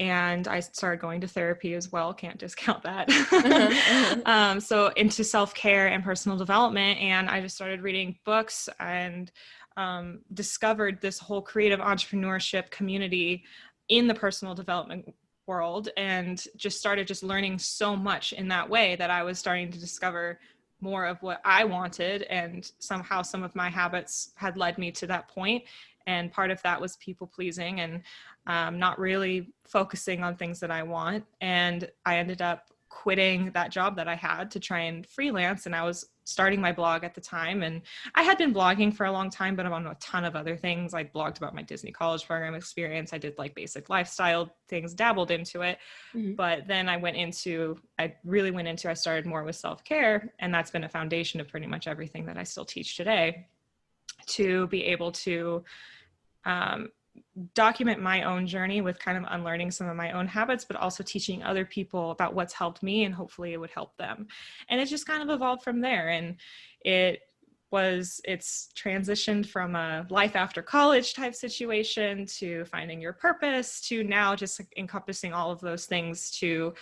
and 0.00 0.46
I 0.46 0.60
started 0.60 1.00
going 1.00 1.20
to 1.22 1.28
therapy 1.28 1.74
as 1.74 1.90
well. 1.90 2.14
Can't 2.14 2.38
discount 2.38 2.82
that. 2.84 3.08
uh-huh, 3.10 3.36
uh-huh. 3.36 4.20
Um, 4.26 4.60
so 4.60 4.88
into 4.96 5.24
self 5.24 5.54
care 5.54 5.88
and 5.88 6.04
personal 6.04 6.38
development, 6.38 7.00
and 7.00 7.28
I 7.28 7.40
just 7.40 7.56
started 7.56 7.82
reading 7.82 8.16
books 8.24 8.68
and 8.78 9.30
um, 9.78 10.20
discovered 10.34 11.00
this 11.00 11.18
whole 11.18 11.40
creative 11.40 11.80
entrepreneurship 11.80 12.70
community 12.70 13.44
in 13.88 14.06
the 14.06 14.14
personal 14.14 14.54
development 14.54 15.14
world, 15.46 15.88
and 15.96 16.44
just 16.56 16.78
started 16.78 17.06
just 17.06 17.22
learning 17.22 17.58
so 17.58 17.96
much 17.96 18.34
in 18.34 18.48
that 18.48 18.68
way 18.68 18.96
that 18.96 19.08
I 19.08 19.22
was 19.22 19.38
starting 19.38 19.70
to 19.72 19.78
discover 19.78 20.38
more 20.80 21.06
of 21.06 21.22
what 21.22 21.40
I 21.44 21.64
wanted, 21.64 22.22
and 22.24 22.70
somehow 22.78 23.22
some 23.22 23.42
of 23.42 23.54
my 23.54 23.70
habits 23.70 24.32
had 24.34 24.58
led 24.58 24.76
me 24.76 24.90
to 24.92 25.06
that 25.06 25.28
point 25.28 25.64
and 26.08 26.32
part 26.32 26.50
of 26.50 26.60
that 26.62 26.80
was 26.80 26.96
people 26.96 27.26
pleasing 27.26 27.80
and 27.80 28.02
um, 28.46 28.78
not 28.78 28.98
really 28.98 29.52
focusing 29.66 30.24
on 30.24 30.36
things 30.36 30.58
that 30.60 30.70
I 30.70 30.82
want. 30.82 31.24
And 31.42 31.90
I 32.06 32.16
ended 32.16 32.40
up 32.40 32.70
quitting 32.88 33.50
that 33.52 33.70
job 33.70 33.94
that 33.96 34.08
I 34.08 34.14
had 34.14 34.50
to 34.52 34.58
try 34.58 34.80
and 34.80 35.06
freelance. 35.06 35.66
And 35.66 35.76
I 35.76 35.84
was 35.84 36.06
starting 36.28 36.60
my 36.60 36.72
blog 36.72 37.04
at 37.04 37.14
the 37.14 37.20
time. 37.20 37.62
And 37.62 37.80
I 38.14 38.22
had 38.22 38.36
been 38.36 38.52
blogging 38.52 38.94
for 38.94 39.06
a 39.06 39.12
long 39.12 39.30
time, 39.30 39.56
but 39.56 39.64
I'm 39.64 39.72
on 39.72 39.86
a 39.86 39.94
ton 39.94 40.26
of 40.26 40.36
other 40.36 40.56
things. 40.56 40.92
I 40.92 41.04
blogged 41.04 41.38
about 41.38 41.54
my 41.54 41.62
Disney 41.62 41.90
college 41.90 42.26
program 42.26 42.54
experience. 42.54 43.14
I 43.14 43.18
did 43.18 43.38
like 43.38 43.54
basic 43.54 43.88
lifestyle 43.88 44.54
things, 44.68 44.92
dabbled 44.92 45.30
into 45.30 45.62
it. 45.62 45.78
Mm-hmm. 46.14 46.34
But 46.34 46.68
then 46.68 46.86
I 46.88 46.98
went 46.98 47.16
into, 47.16 47.78
I 47.98 48.14
really 48.24 48.50
went 48.50 48.68
into, 48.68 48.90
I 48.90 48.94
started 48.94 49.24
more 49.24 49.42
with 49.42 49.56
self 49.56 49.82
care. 49.84 50.34
And 50.38 50.52
that's 50.52 50.70
been 50.70 50.84
a 50.84 50.88
foundation 50.88 51.40
of 51.40 51.48
pretty 51.48 51.66
much 51.66 51.86
everything 51.86 52.26
that 52.26 52.36
I 52.36 52.42
still 52.42 52.66
teach 52.66 52.96
today 52.96 53.46
to 54.26 54.66
be 54.66 54.84
able 54.84 55.12
to 55.12 55.64
um, 56.44 56.90
document 57.54 58.02
my 58.02 58.22
own 58.22 58.46
journey 58.46 58.80
with 58.80 58.98
kind 58.98 59.18
of 59.18 59.24
unlearning 59.28 59.70
some 59.70 59.88
of 59.88 59.96
my 59.96 60.12
own 60.12 60.26
habits, 60.26 60.64
but 60.64 60.76
also 60.76 61.02
teaching 61.02 61.42
other 61.42 61.64
people 61.64 62.10
about 62.10 62.34
what's 62.34 62.52
helped 62.52 62.82
me 62.82 63.04
and 63.04 63.14
hopefully 63.14 63.52
it 63.52 63.60
would 63.60 63.70
help 63.70 63.96
them. 63.96 64.26
And 64.68 64.80
it 64.80 64.86
just 64.86 65.06
kind 65.06 65.22
of 65.22 65.30
evolved 65.30 65.62
from 65.62 65.80
there. 65.80 66.08
And 66.08 66.36
it 66.80 67.20
was 67.70 68.20
it's 68.24 68.70
transitioned 68.74 69.46
from 69.46 69.76
a 69.76 70.06
life 70.08 70.36
after 70.36 70.62
college 70.62 71.12
type 71.12 71.34
situation 71.34 72.24
to 72.24 72.64
finding 72.64 73.00
your 73.00 73.12
purpose 73.12 73.80
to 73.82 74.02
now 74.04 74.34
just 74.34 74.60
encompassing 74.78 75.34
all 75.34 75.50
of 75.50 75.60
those 75.60 75.84
things 75.84 76.30
to 76.30 76.72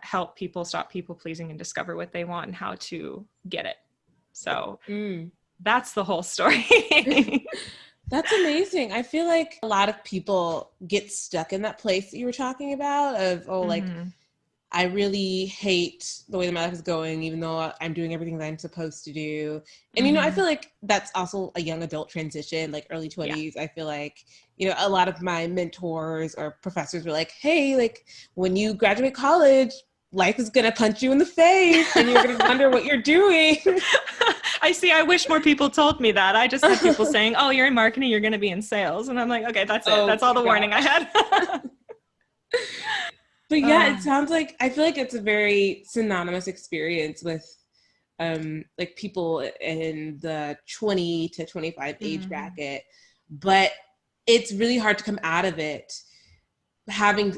help 0.00 0.36
people 0.36 0.64
stop 0.64 0.90
people 0.90 1.14
pleasing 1.14 1.50
and 1.50 1.58
discover 1.58 1.96
what 1.96 2.12
they 2.12 2.24
want 2.24 2.46
and 2.46 2.54
how 2.54 2.74
to 2.78 3.26
get 3.48 3.66
it. 3.66 3.76
So 4.32 4.78
mm. 4.88 5.30
that's 5.60 5.92
the 5.92 6.04
whole 6.04 6.22
story. 6.22 6.66
That's 8.12 8.30
amazing. 8.30 8.92
I 8.92 9.02
feel 9.02 9.26
like 9.26 9.58
a 9.62 9.66
lot 9.66 9.88
of 9.88 10.04
people 10.04 10.72
get 10.86 11.10
stuck 11.10 11.54
in 11.54 11.62
that 11.62 11.78
place 11.78 12.10
that 12.10 12.18
you 12.18 12.26
were 12.26 12.32
talking 12.32 12.74
about 12.74 13.18
of, 13.18 13.48
oh, 13.48 13.60
mm-hmm. 13.60 13.70
like, 13.70 13.84
I 14.70 14.84
really 14.84 15.46
hate 15.46 16.20
the 16.28 16.36
way 16.36 16.44
that 16.44 16.52
my 16.52 16.64
life 16.64 16.74
is 16.74 16.82
going, 16.82 17.22
even 17.22 17.40
though 17.40 17.72
I'm 17.80 17.94
doing 17.94 18.12
everything 18.12 18.36
that 18.36 18.44
I'm 18.44 18.58
supposed 18.58 19.02
to 19.04 19.14
do. 19.14 19.62
And, 19.96 20.04
mm-hmm. 20.04 20.06
you 20.06 20.12
know, 20.12 20.20
I 20.20 20.26
mm-hmm. 20.26 20.34
feel 20.34 20.44
like 20.44 20.72
that's 20.82 21.10
also 21.14 21.52
a 21.56 21.62
young 21.62 21.82
adult 21.82 22.10
transition, 22.10 22.70
like 22.70 22.86
early 22.90 23.08
20s. 23.08 23.52
Yeah. 23.56 23.62
I 23.62 23.66
feel 23.66 23.86
like, 23.86 24.24
you 24.58 24.68
know, 24.68 24.74
a 24.76 24.90
lot 24.90 25.08
of 25.08 25.22
my 25.22 25.46
mentors 25.46 26.34
or 26.34 26.58
professors 26.62 27.06
were 27.06 27.12
like, 27.12 27.32
hey, 27.32 27.76
like, 27.76 28.04
when 28.34 28.56
you 28.56 28.74
graduate 28.74 29.14
college, 29.14 29.72
life 30.12 30.38
is 30.38 30.50
going 30.50 30.66
to 30.66 30.72
punch 30.72 31.02
you 31.02 31.12
in 31.12 31.18
the 31.18 31.24
face 31.26 31.96
and 31.96 32.08
you're 32.08 32.22
going 32.22 32.36
to 32.36 32.44
wonder 32.44 32.68
what 32.68 32.84
you're 32.84 33.00
doing. 33.00 33.56
I 34.62 34.70
see. 34.72 34.92
I 34.92 35.02
wish 35.02 35.28
more 35.28 35.40
people 35.40 35.68
told 35.68 36.00
me 36.00 36.12
that. 36.12 36.36
I 36.36 36.46
just 36.46 36.64
had 36.64 36.80
people 36.80 37.04
saying, 37.16 37.34
"Oh, 37.36 37.50
you're 37.50 37.66
in 37.66 37.74
marketing. 37.74 38.08
You're 38.08 38.20
going 38.20 38.32
to 38.32 38.38
be 38.38 38.50
in 38.50 38.62
sales," 38.62 39.08
and 39.08 39.20
I'm 39.20 39.28
like, 39.28 39.44
"Okay, 39.46 39.64
that's 39.64 39.86
it. 39.88 39.92
Oh, 39.92 40.06
that's 40.06 40.22
all 40.22 40.34
the 40.34 40.40
gosh. 40.40 40.46
warning 40.46 40.72
I 40.72 40.80
had." 40.80 41.10
but 43.48 43.60
yeah, 43.60 43.86
uh, 43.86 43.96
it 43.96 44.02
sounds 44.02 44.30
like 44.30 44.54
I 44.60 44.68
feel 44.68 44.84
like 44.84 44.98
it's 44.98 45.14
a 45.14 45.20
very 45.20 45.82
synonymous 45.86 46.46
experience 46.46 47.22
with 47.22 47.44
um 48.20 48.64
like 48.78 48.94
people 48.96 49.40
in 49.60 50.18
the 50.20 50.56
20 50.78 51.28
to 51.30 51.44
25 51.44 51.96
age 52.00 52.20
mm-hmm. 52.20 52.28
bracket, 52.28 52.84
but 53.30 53.72
it's 54.28 54.52
really 54.52 54.78
hard 54.78 54.96
to 54.98 55.04
come 55.04 55.18
out 55.24 55.44
of 55.44 55.58
it 55.58 55.92
having 56.88 57.36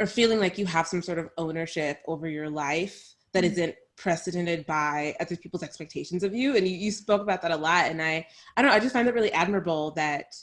or 0.00 0.06
feeling 0.06 0.40
like 0.40 0.58
you 0.58 0.66
have 0.66 0.86
some 0.86 1.02
sort 1.02 1.18
of 1.18 1.28
ownership 1.36 2.00
over 2.06 2.28
your 2.28 2.48
life 2.48 3.14
that 3.32 3.44
mm-hmm. 3.44 3.60
not 3.60 3.76
precedented 3.96 4.66
by 4.66 5.14
other 5.20 5.36
people's 5.36 5.62
expectations 5.62 6.22
of 6.22 6.34
you 6.34 6.56
and 6.56 6.66
you, 6.66 6.76
you 6.76 6.90
spoke 6.90 7.22
about 7.22 7.40
that 7.40 7.52
a 7.52 7.56
lot 7.56 7.86
and 7.86 8.02
i 8.02 8.26
i 8.56 8.62
don't 8.62 8.70
know 8.70 8.76
i 8.76 8.80
just 8.80 8.92
find 8.92 9.06
it 9.06 9.14
really 9.14 9.32
admirable 9.32 9.92
that 9.92 10.34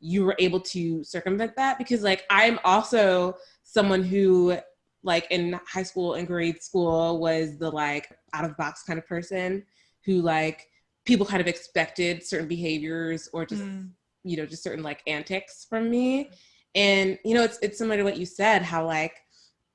you 0.00 0.24
were 0.24 0.36
able 0.38 0.60
to 0.60 1.02
circumvent 1.04 1.54
that 1.56 1.78
because 1.78 2.02
like 2.02 2.24
i'm 2.30 2.58
also 2.64 3.34
someone 3.62 4.02
who 4.02 4.56
like 5.02 5.26
in 5.30 5.58
high 5.66 5.82
school 5.82 6.14
and 6.14 6.26
grade 6.26 6.62
school 6.62 7.20
was 7.20 7.56
the 7.58 7.70
like 7.70 8.08
out 8.32 8.44
of 8.44 8.56
box 8.56 8.82
kind 8.82 8.98
of 8.98 9.06
person 9.06 9.62
who 10.04 10.20
like 10.20 10.66
people 11.04 11.24
kind 11.24 11.40
of 11.40 11.46
expected 11.46 12.26
certain 12.26 12.48
behaviors 12.48 13.28
or 13.32 13.46
just 13.46 13.62
mm. 13.62 13.88
you 14.24 14.36
know 14.36 14.46
just 14.46 14.62
certain 14.62 14.82
like 14.82 15.02
antics 15.06 15.66
from 15.68 15.88
me 15.88 16.30
and 16.74 17.18
you 17.24 17.34
know 17.34 17.42
it's 17.42 17.58
it's 17.62 17.78
similar 17.78 17.96
to 17.96 18.02
what 18.02 18.16
you 18.16 18.26
said 18.26 18.62
how 18.62 18.84
like 18.84 19.14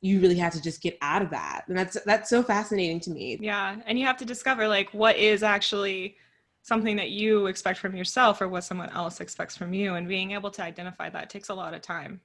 you 0.03 0.19
really 0.19 0.35
have 0.35 0.51
to 0.51 0.61
just 0.61 0.81
get 0.81 0.97
out 1.01 1.21
of 1.21 1.29
that. 1.29 1.63
And 1.69 1.77
that's 1.77 1.97
that's 2.05 2.29
so 2.29 2.43
fascinating 2.43 2.99
to 3.01 3.09
me. 3.09 3.37
Yeah 3.39 3.77
and 3.85 3.97
you 3.97 4.05
have 4.05 4.17
to 4.17 4.25
discover 4.25 4.67
like 4.67 4.93
what 4.93 5.15
is 5.15 5.43
actually 5.43 6.17
something 6.61 6.97
that 6.97 7.09
you 7.09 7.47
expect 7.47 7.79
from 7.79 7.95
yourself 7.95 8.41
or 8.41 8.49
what 8.49 8.65
someone 8.65 8.89
else 8.89 9.21
expects 9.21 9.55
from 9.55 9.73
you 9.73 9.95
and 9.95 10.07
being 10.07 10.31
able 10.31 10.51
to 10.51 10.61
identify 10.61 11.09
that 11.09 11.29
takes 11.29 11.49
a 11.49 11.53
lot 11.53 11.73
of 11.73 11.81
time. 11.81 12.19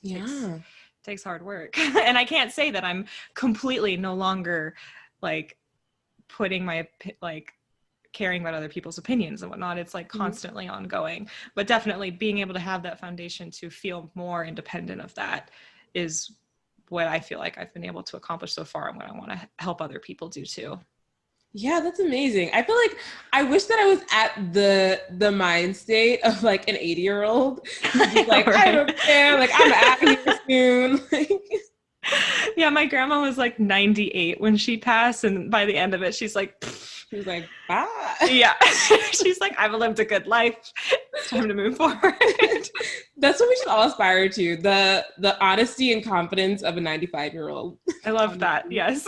Yeah. 0.00 0.18
takes, 0.18 0.64
takes 1.02 1.24
hard 1.24 1.44
work. 1.44 1.76
And 1.78 2.16
i 2.16 2.24
can't 2.24 2.52
say 2.52 2.70
that 2.70 2.84
i'm 2.84 3.06
completely 3.34 3.96
no 3.96 4.14
longer 4.14 4.74
like 5.20 5.56
putting 6.28 6.64
my 6.64 6.86
like 7.20 7.52
caring 8.12 8.42
about 8.42 8.54
other 8.54 8.68
people's 8.68 8.96
opinions 8.96 9.42
and 9.42 9.50
whatnot. 9.50 9.76
It's 9.76 9.92
like 9.92 10.08
mm-hmm. 10.08 10.18
constantly 10.18 10.66
mm-hmm. 10.66 10.76
ongoing. 10.76 11.28
But 11.56 11.66
definitely 11.66 12.12
being 12.12 12.38
able 12.38 12.54
to 12.54 12.60
have 12.60 12.84
that 12.84 13.00
foundation 13.00 13.50
to 13.50 13.70
feel 13.70 14.08
more 14.14 14.44
independent 14.44 15.00
of 15.00 15.12
that 15.16 15.50
is 15.94 16.30
what 16.88 17.06
I 17.06 17.20
feel 17.20 17.38
like 17.38 17.58
I've 17.58 17.72
been 17.72 17.84
able 17.84 18.02
to 18.04 18.16
accomplish 18.16 18.52
so 18.52 18.64
far 18.64 18.88
and 18.88 18.96
what 18.96 19.06
I 19.06 19.12
want 19.12 19.30
to 19.30 19.48
help 19.58 19.80
other 19.80 19.98
people 19.98 20.28
do 20.28 20.44
too. 20.44 20.78
Yeah, 21.56 21.78
that's 21.80 22.00
amazing. 22.00 22.50
I 22.52 22.64
feel 22.64 22.76
like 22.76 22.98
I 23.32 23.44
wish 23.44 23.64
that 23.66 23.78
I 23.78 23.86
was 23.86 24.00
at 24.12 24.52
the 24.52 25.00
the 25.18 25.30
mind 25.30 25.76
state 25.76 26.20
of 26.24 26.42
like 26.42 26.68
an 26.68 26.76
80 26.76 27.00
year 27.00 27.22
old. 27.22 27.66
Like, 27.94 28.28
right. 28.28 28.48
I 28.48 28.72
don't 28.72 28.96
care, 28.96 29.38
like 29.38 29.50
I'm 29.54 29.72
out 29.72 29.98
here 30.00 30.38
soon. 31.08 31.40
yeah, 32.56 32.70
my 32.70 32.86
grandma 32.86 33.20
was 33.20 33.38
like 33.38 33.60
98 33.60 34.40
when 34.40 34.56
she 34.56 34.76
passed, 34.76 35.22
and 35.22 35.48
by 35.48 35.64
the 35.64 35.76
end 35.76 35.94
of 35.94 36.02
it, 36.02 36.12
she's 36.14 36.34
like, 36.34 36.60
She 37.14 37.18
was 37.18 37.28
like, 37.28 37.48
bye. 37.68 37.86
Yeah. 38.28 38.54
She's 39.12 39.38
like, 39.38 39.54
I've 39.56 39.70
lived 39.70 40.00
a 40.00 40.04
good 40.04 40.26
life. 40.26 40.72
It's 41.12 41.30
time 41.30 41.46
to 41.46 41.54
move 41.54 41.76
forward. 41.76 42.00
That's 43.16 43.38
what 43.38 43.48
we 43.48 43.56
should 43.56 43.68
all 43.68 43.86
aspire 43.86 44.28
to. 44.30 44.56
The 44.56 45.06
the 45.18 45.40
honesty 45.40 45.92
and 45.92 46.04
confidence 46.04 46.64
of 46.64 46.76
a 46.76 46.80
95 46.80 47.32
year 47.32 47.50
old. 47.50 47.78
I 48.04 48.10
love 48.10 48.40
that. 48.40 48.70
Yes. 48.70 49.06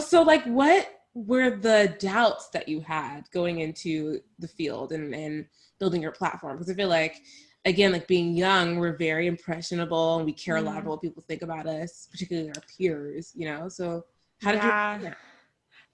so 0.00 0.22
like 0.22 0.42
what 0.46 0.88
were 1.12 1.50
the 1.50 1.94
doubts 1.98 2.48
that 2.54 2.66
you 2.66 2.80
had 2.80 3.30
going 3.30 3.60
into 3.60 4.20
the 4.38 4.48
field 4.48 4.92
and, 4.92 5.14
and 5.14 5.44
building 5.78 6.00
your 6.00 6.12
platform? 6.12 6.56
Because 6.56 6.70
I 6.70 6.74
feel 6.74 6.88
like 6.88 7.20
again, 7.66 7.92
like 7.92 8.08
being 8.08 8.34
young, 8.34 8.78
we're 8.78 8.96
very 8.96 9.26
impressionable 9.26 10.16
and 10.16 10.24
we 10.24 10.32
care 10.32 10.56
a 10.56 10.62
lot 10.62 10.70
mm-hmm. 10.70 10.78
about 10.78 10.90
what 10.90 11.02
people 11.02 11.22
think 11.28 11.42
about 11.42 11.66
us, 11.66 12.08
particularly 12.10 12.48
our 12.48 12.62
peers, 12.78 13.32
you 13.34 13.46
know? 13.46 13.68
So 13.68 14.04
how 14.42 14.52
did 14.52 14.58
yeah, 14.58 15.00
you? 15.00 15.12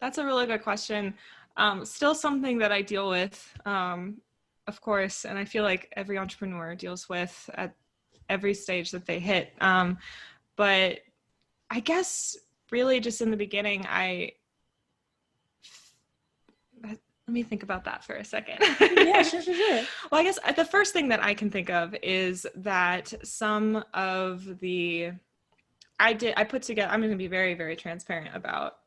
That's 0.00 0.18
a 0.18 0.25
really 0.25 0.47
good 0.47 0.62
question. 0.62 1.14
Um, 1.56 1.85
still 1.85 2.14
something 2.14 2.59
that 2.59 2.73
I 2.73 2.82
deal 2.82 3.11
with, 3.11 3.52
um, 3.66 4.20
of 4.66 4.80
course, 4.80 5.25
and 5.25 5.38
I 5.38 5.44
feel 5.44 5.64
like 5.64 5.92
every 5.97 6.16
entrepreneur 6.16 6.75
deals 6.75 7.09
with 7.09 7.50
at 7.54 7.75
every 8.28 8.54
stage 8.54 8.90
that 8.92 9.06
they 9.06 9.18
hit. 9.18 9.52
Um, 9.61 9.99
but 10.56 11.00
I 11.70 11.80
guess 11.80 12.37
really 12.70 13.00
just 13.00 13.20
in 13.20 13.30
the 13.30 13.37
beginning, 13.37 13.87
I 13.88 14.32
let 17.30 17.35
me 17.35 17.42
think 17.44 17.62
about 17.62 17.85
that 17.85 18.02
for 18.02 18.16
a 18.16 18.25
second. 18.25 18.59
yeah, 18.80 19.23
sure, 19.23 19.40
sure, 19.40 19.54
sure. 19.54 19.85
well, 20.11 20.20
I 20.20 20.25
guess 20.25 20.38
uh, 20.44 20.50
the 20.50 20.64
first 20.64 20.92
thing 20.92 21.09
that 21.11 21.23
I 21.23 21.32
can 21.32 21.49
think 21.49 21.70
of 21.70 21.94
is 22.02 22.44
that 22.56 23.14
some 23.23 23.85
of 23.94 24.59
the 24.59 25.12
I 26.00 26.12
did 26.12 26.35
I 26.37 26.45
put 26.45 26.62
together 26.62 26.90
I'm 26.90 27.00
going 27.00 27.12
to 27.12 27.16
be 27.16 27.28
very 27.28 27.54
very 27.54 27.76
transparent 27.76 28.35
about 28.35 28.78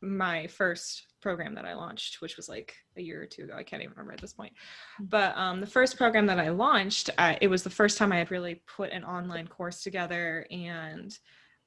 my 0.00 0.48
first 0.48 1.06
program 1.20 1.54
that 1.54 1.64
I 1.64 1.74
launched, 1.74 2.20
which 2.20 2.36
was 2.36 2.48
like 2.48 2.74
a 2.96 3.00
year 3.00 3.22
or 3.22 3.26
two 3.26 3.44
ago. 3.44 3.54
I 3.56 3.62
can't 3.62 3.80
even 3.80 3.92
remember 3.92 4.12
at 4.12 4.20
this 4.20 4.32
point. 4.32 4.52
But 4.98 5.36
um, 5.38 5.60
the 5.60 5.66
first 5.66 5.96
program 5.96 6.26
that 6.26 6.40
I 6.40 6.50
launched, 6.50 7.08
uh, 7.16 7.36
it 7.40 7.48
was 7.48 7.62
the 7.62 7.70
first 7.70 7.96
time 7.96 8.12
I 8.12 8.18
had 8.18 8.32
really 8.32 8.62
put 8.66 8.90
an 8.90 9.04
online 9.04 9.46
course 9.46 9.82
together 9.82 10.44
and 10.50 11.16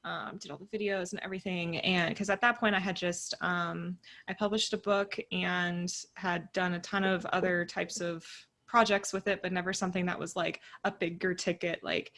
um, 0.03 0.37
did 0.37 0.51
all 0.51 0.59
the 0.59 0.77
videos 0.77 1.13
and 1.13 1.21
everything. 1.23 1.77
And 1.77 2.09
because 2.09 2.29
at 2.29 2.41
that 2.41 2.59
point 2.59 2.75
I 2.75 2.79
had 2.79 2.97
just, 2.97 3.33
um, 3.41 3.97
I 4.27 4.33
published 4.33 4.73
a 4.73 4.77
book 4.77 5.17
and 5.31 5.91
had 6.15 6.51
done 6.51 6.73
a 6.73 6.79
ton 6.79 7.05
of 7.05 7.25
other 7.27 7.65
types 7.65 8.01
of 8.01 8.25
projects 8.67 9.13
with 9.13 9.27
it, 9.27 9.41
but 9.41 9.53
never 9.53 9.71
something 9.71 10.05
that 10.05 10.19
was 10.19 10.35
like 10.35 10.59
a 10.83 10.91
bigger 10.91 11.33
ticket, 11.33 11.79
like, 11.83 12.11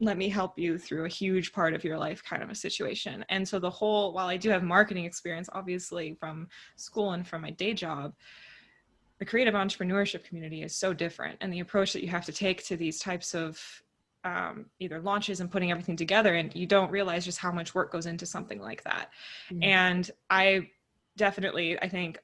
let 0.00 0.16
me 0.16 0.28
help 0.28 0.58
you 0.58 0.78
through 0.78 1.04
a 1.04 1.08
huge 1.08 1.52
part 1.52 1.74
of 1.74 1.82
your 1.82 1.98
life 1.98 2.22
kind 2.22 2.42
of 2.42 2.50
a 2.50 2.54
situation. 2.54 3.24
And 3.28 3.46
so 3.46 3.58
the 3.58 3.70
whole, 3.70 4.12
while 4.12 4.28
I 4.28 4.36
do 4.36 4.48
have 4.50 4.62
marketing 4.62 5.04
experience, 5.04 5.48
obviously 5.52 6.14
from 6.14 6.48
school 6.76 7.12
and 7.12 7.26
from 7.26 7.42
my 7.42 7.50
day 7.50 7.74
job, 7.74 8.14
the 9.18 9.24
creative 9.24 9.54
entrepreneurship 9.54 10.24
community 10.24 10.62
is 10.62 10.76
so 10.76 10.94
different. 10.94 11.38
And 11.40 11.52
the 11.52 11.60
approach 11.60 11.92
that 11.92 12.02
you 12.02 12.08
have 12.08 12.24
to 12.26 12.32
take 12.32 12.64
to 12.66 12.76
these 12.76 13.00
types 13.00 13.34
of 13.34 13.60
um, 14.24 14.66
either 14.78 15.00
launches 15.00 15.40
and 15.40 15.50
putting 15.50 15.70
everything 15.70 15.96
together 15.96 16.34
and 16.34 16.54
you 16.54 16.66
don't 16.66 16.90
realize 16.90 17.24
just 17.24 17.38
how 17.38 17.52
much 17.52 17.74
work 17.74 17.92
goes 17.92 18.06
into 18.06 18.26
something 18.26 18.60
like 18.60 18.82
that 18.84 19.10
mm-hmm. 19.50 19.62
and 19.62 20.10
i 20.28 20.68
definitely 21.16 21.78
i 21.80 21.88
think 21.88 22.18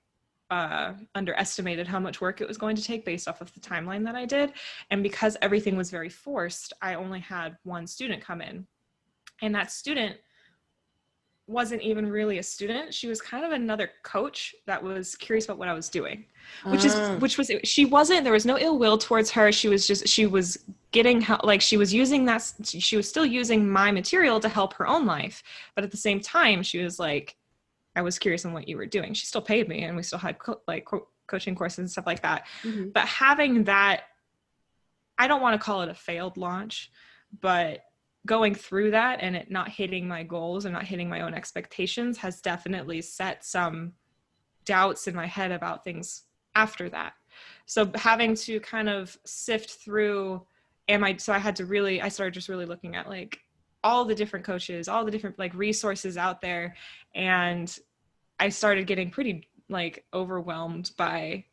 uh, 0.54 0.94
underestimated 1.14 1.86
how 1.86 1.98
much 1.98 2.20
work 2.20 2.40
it 2.40 2.48
was 2.48 2.58
going 2.58 2.76
to 2.76 2.84
take 2.84 3.04
based 3.04 3.26
off 3.28 3.40
of 3.40 3.52
the 3.54 3.60
timeline 3.60 4.04
that 4.04 4.14
i 4.14 4.24
did. 4.24 4.52
And 4.90 5.02
because 5.02 5.36
everything 5.42 5.76
was 5.76 5.90
very 5.90 6.08
forced 6.08 6.72
i 6.80 6.94
only 6.94 7.20
had 7.20 7.56
one 7.64 7.86
student 7.86 8.22
come 8.22 8.40
in. 8.40 8.66
And 9.42 9.54
that 9.54 9.72
student 9.72 10.16
wasn't 11.46 11.82
even 11.82 12.08
really 12.08 12.38
a 12.38 12.42
student. 12.42 12.94
She 12.94 13.06
was 13.06 13.20
kind 13.20 13.44
of 13.44 13.52
another 13.52 13.90
coach 14.02 14.54
that 14.66 14.82
was 14.82 15.14
curious 15.16 15.44
about 15.44 15.58
what 15.58 15.68
i 15.68 15.74
was 15.74 15.88
doing 15.88 16.24
which 16.66 16.84
is 16.84 16.94
ah. 16.94 17.16
which 17.18 17.36
was 17.38 17.50
she 17.64 17.84
wasn't 17.84 18.24
there 18.24 18.32
was 18.32 18.46
no 18.46 18.58
ill 18.58 18.78
will 18.78 18.98
towards 18.98 19.30
her. 19.30 19.52
She 19.52 19.68
was 19.68 19.86
just 19.86 20.08
she 20.08 20.26
was 20.26 20.64
getting 20.90 21.20
help 21.20 21.44
like 21.44 21.60
she 21.60 21.76
was 21.76 21.92
using 21.92 22.24
that 22.26 22.50
she 22.64 22.96
was 22.96 23.08
still 23.08 23.26
using 23.26 23.68
my 23.68 23.90
material 23.90 24.40
to 24.40 24.48
help 24.48 24.74
her 24.74 24.86
own 24.86 25.06
life. 25.06 25.42
But 25.74 25.84
at 25.84 25.90
the 25.90 25.96
same 25.96 26.20
time 26.20 26.62
she 26.62 26.78
was 26.82 26.98
like 26.98 27.36
i 27.96 28.02
was 28.02 28.18
curious 28.18 28.44
on 28.44 28.52
what 28.52 28.68
you 28.68 28.76
were 28.76 28.86
doing 28.86 29.14
she 29.14 29.26
still 29.26 29.42
paid 29.42 29.68
me 29.68 29.84
and 29.84 29.96
we 29.96 30.02
still 30.02 30.18
had 30.18 30.38
co- 30.38 30.60
like 30.66 30.84
co- 30.84 31.08
coaching 31.26 31.54
courses 31.54 31.78
and 31.78 31.90
stuff 31.90 32.06
like 32.06 32.22
that 32.22 32.46
mm-hmm. 32.62 32.88
but 32.90 33.06
having 33.06 33.64
that 33.64 34.02
i 35.18 35.26
don't 35.26 35.42
want 35.42 35.58
to 35.58 35.64
call 35.64 35.82
it 35.82 35.88
a 35.88 35.94
failed 35.94 36.36
launch 36.36 36.90
but 37.40 37.84
going 38.26 38.54
through 38.54 38.90
that 38.90 39.18
and 39.20 39.36
it 39.36 39.50
not 39.50 39.68
hitting 39.68 40.08
my 40.08 40.22
goals 40.22 40.64
and 40.64 40.72
not 40.72 40.84
hitting 40.84 41.08
my 41.08 41.20
own 41.20 41.34
expectations 41.34 42.18
has 42.18 42.40
definitely 42.40 43.02
set 43.02 43.44
some 43.44 43.92
doubts 44.64 45.06
in 45.06 45.14
my 45.14 45.26
head 45.26 45.52
about 45.52 45.84
things 45.84 46.22
after 46.54 46.88
that. 46.88 47.14
So 47.66 47.90
having 47.94 48.34
to 48.36 48.60
kind 48.60 48.88
of 48.88 49.16
sift 49.24 49.72
through 49.72 50.42
am 50.88 51.04
I 51.04 51.16
so 51.16 51.32
I 51.32 51.38
had 51.38 51.56
to 51.56 51.66
really 51.66 52.00
I 52.00 52.08
started 52.08 52.34
just 52.34 52.48
really 52.48 52.66
looking 52.66 52.96
at 52.96 53.08
like 53.08 53.40
all 53.84 54.04
the 54.04 54.14
different 54.14 54.44
coaches, 54.44 54.88
all 54.88 55.04
the 55.04 55.10
different 55.12 55.38
like 55.38 55.54
resources 55.54 56.16
out 56.16 56.40
there 56.40 56.74
and 57.14 57.78
I 58.40 58.48
started 58.48 58.86
getting 58.86 59.10
pretty 59.10 59.48
like 59.68 60.04
overwhelmed 60.12 60.90
by 60.96 61.44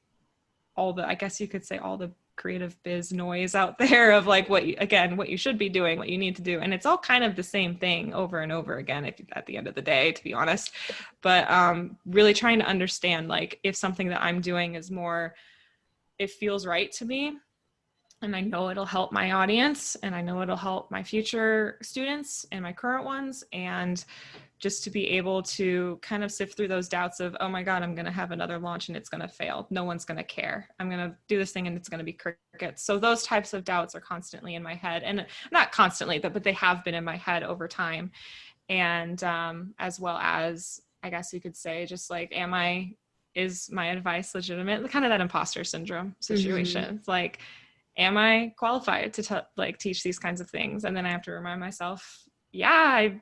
all 0.76 0.94
the 0.94 1.08
I 1.08 1.16
guess 1.16 1.40
you 1.40 1.48
could 1.48 1.66
say 1.66 1.78
all 1.78 1.98
the 1.98 2.12
creative 2.38 2.82
biz 2.82 3.12
noise 3.12 3.54
out 3.54 3.78
there 3.78 4.12
of 4.12 4.26
like 4.26 4.50
what 4.50 4.66
you, 4.66 4.76
again 4.80 5.16
what 5.16 5.30
you 5.30 5.38
should 5.38 5.58
be 5.58 5.70
doing 5.70 6.00
what 6.00 6.10
you 6.10 6.18
need 6.18 6.36
to 6.38 6.42
do 6.42 6.60
and 6.60 6.74
it's 6.74 6.86
all 6.86 6.98
kind 6.98 7.24
of 7.24 7.36
the 7.36 7.44
same 7.44 7.76
thing 7.76 8.14
over 8.14 8.40
and 8.40 8.52
over 8.52 8.78
again 8.78 9.06
if, 9.06 9.16
at 9.34 9.46
the 9.46 9.58
end 9.58 9.68
of 9.68 9.76
the 9.76 9.82
day 9.82 10.12
to 10.12 10.24
be 10.24 10.34
honest. 10.34 10.72
But 11.22 11.50
um, 11.52 11.98
really 12.06 12.34
trying 12.34 12.60
to 12.60 12.66
understand 12.66 13.28
like 13.28 13.60
if 13.64 13.76
something 13.76 14.08
that 14.08 14.24
i'm 14.24 14.42
doing 14.42 14.76
is 14.76 14.90
more 14.90 15.36
it 16.18 16.32
feels 16.32 16.66
right 16.66 16.92
to 16.94 17.06
me 17.06 17.38
and 18.22 18.36
I 18.36 18.42
know 18.42 18.70
it'll 18.70 18.86
help 18.86 19.12
my 19.12 19.32
audience 19.32 19.96
and 20.04 20.14
I 20.14 20.22
know 20.22 20.42
it'll 20.42 20.56
help 20.56 20.92
my 20.92 21.02
future 21.02 21.78
students 21.82 22.46
and 22.52 22.62
my 22.62 22.72
current 22.72 23.04
ones 23.04 23.44
and 23.52 24.04
just 24.60 24.84
to 24.84 24.92
be 24.92 25.10
able 25.10 25.42
to 25.42 25.98
kind 26.04 26.24
of 26.24 26.32
sift 26.32 26.56
through 26.56 26.68
those 26.68 26.88
doubts 26.88 27.20
of 27.20 27.36
oh 27.40 27.50
my 27.50 27.64
god 27.64 27.82
i'm 27.82 27.96
going 27.96 28.06
to 28.06 28.12
have 28.12 28.30
another 28.30 28.60
launch 28.60 28.90
and 28.90 28.98
it's 28.98 29.10
going 29.10 29.22
to 29.22 29.28
fail. 29.28 29.66
No 29.72 29.84
one's 29.84 30.06
going 30.06 30.18
to 30.18 30.24
care. 30.24 30.68
I'm 30.80 30.88
going 30.90 31.10
to 31.10 31.16
do 31.28 31.40
this 31.40 31.52
thing 31.52 31.68
and 31.68 31.76
it's 31.76 31.90
going 31.90 32.00
to 32.00 32.06
be 32.06 32.14
crickets. 32.14 32.84
So 32.84 33.00
those 33.00 33.24
types 33.24 33.54
of 33.54 33.64
doubts 33.64 33.96
are 33.96 34.02
constantly 34.02 34.56
in 34.56 34.64
my 34.64 34.76
head 34.76 35.04
and 35.04 35.26
not 35.52 35.72
constantly 35.72 36.20
but, 36.20 36.34
but 36.34 36.44
they 36.44 36.54
have 36.54 36.84
been 36.84 36.96
in 36.96 37.04
my 37.04 37.18
head 37.18 37.44
over 37.44 37.68
time. 37.68 38.12
And 38.70 39.22
um, 39.24 39.74
as 39.80 40.00
well 40.00 40.18
as 40.18 40.82
i 41.04 41.10
guess 41.10 41.34
you 41.34 41.42
could 41.42 41.58
say 41.58 41.88
just 41.88 42.12
like 42.12 42.32
am 42.32 42.54
i 42.54 42.94
is 43.34 43.70
my 43.72 43.88
advice 43.88 44.36
legitimate? 44.36 44.90
Kind 44.90 45.06
of 45.06 45.10
that 45.10 45.22
imposter 45.22 45.64
syndrome 45.64 46.16
situation. 46.20 46.84
Mm-hmm. 46.84 46.96
it's 46.96 47.08
like 47.08 47.40
am 47.98 48.18
i 48.18 48.54
qualified 48.58 49.14
to 49.14 49.24
t- 49.24 49.36
like 49.58 49.78
teach 49.78 50.04
these 50.04 50.20
kinds 50.20 50.42
of 50.42 50.50
things 50.50 50.84
and 50.84 50.96
then 50.96 51.06
i 51.06 51.10
have 51.10 51.22
to 51.22 51.32
remind 51.32 51.60
myself 51.60 52.24
yeah 52.52 52.70
i 52.70 53.22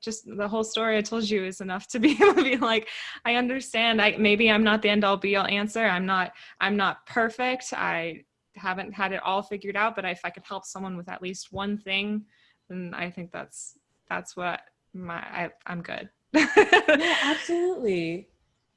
just 0.00 0.24
the 0.36 0.48
whole 0.48 0.64
story 0.64 0.96
I 0.98 1.02
told 1.02 1.28
you 1.28 1.44
is 1.44 1.60
enough 1.60 1.86
to 1.88 1.98
be 2.00 2.12
able 2.12 2.34
to 2.34 2.42
be 2.42 2.56
like, 2.56 2.88
I 3.24 3.34
understand. 3.34 4.00
I 4.02 4.16
maybe 4.18 4.50
I'm 4.50 4.64
not 4.64 4.82
the 4.82 4.88
end 4.88 5.04
all 5.04 5.16
be 5.16 5.36
all 5.36 5.46
answer. 5.46 5.84
I'm 5.84 6.06
not 6.06 6.32
I'm 6.60 6.76
not 6.76 7.06
perfect. 7.06 7.72
I 7.72 8.24
haven't 8.56 8.92
had 8.92 9.12
it 9.12 9.22
all 9.22 9.42
figured 9.42 9.76
out, 9.76 9.94
but 9.94 10.04
if 10.04 10.20
I 10.24 10.30
could 10.30 10.44
help 10.44 10.64
someone 10.64 10.96
with 10.96 11.08
at 11.08 11.22
least 11.22 11.52
one 11.52 11.78
thing, 11.78 12.24
then 12.68 12.92
I 12.94 13.10
think 13.10 13.30
that's 13.32 13.78
that's 14.08 14.36
what 14.36 14.60
my 14.94 15.16
I, 15.16 15.50
I'm 15.66 15.82
good. 15.82 16.08
yeah, 16.32 17.16
absolutely. 17.22 18.28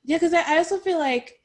Yeah, 0.03 0.17
because 0.17 0.33
I, 0.33 0.55
I 0.55 0.57
also 0.57 0.77
feel 0.77 0.99
like 0.99 1.40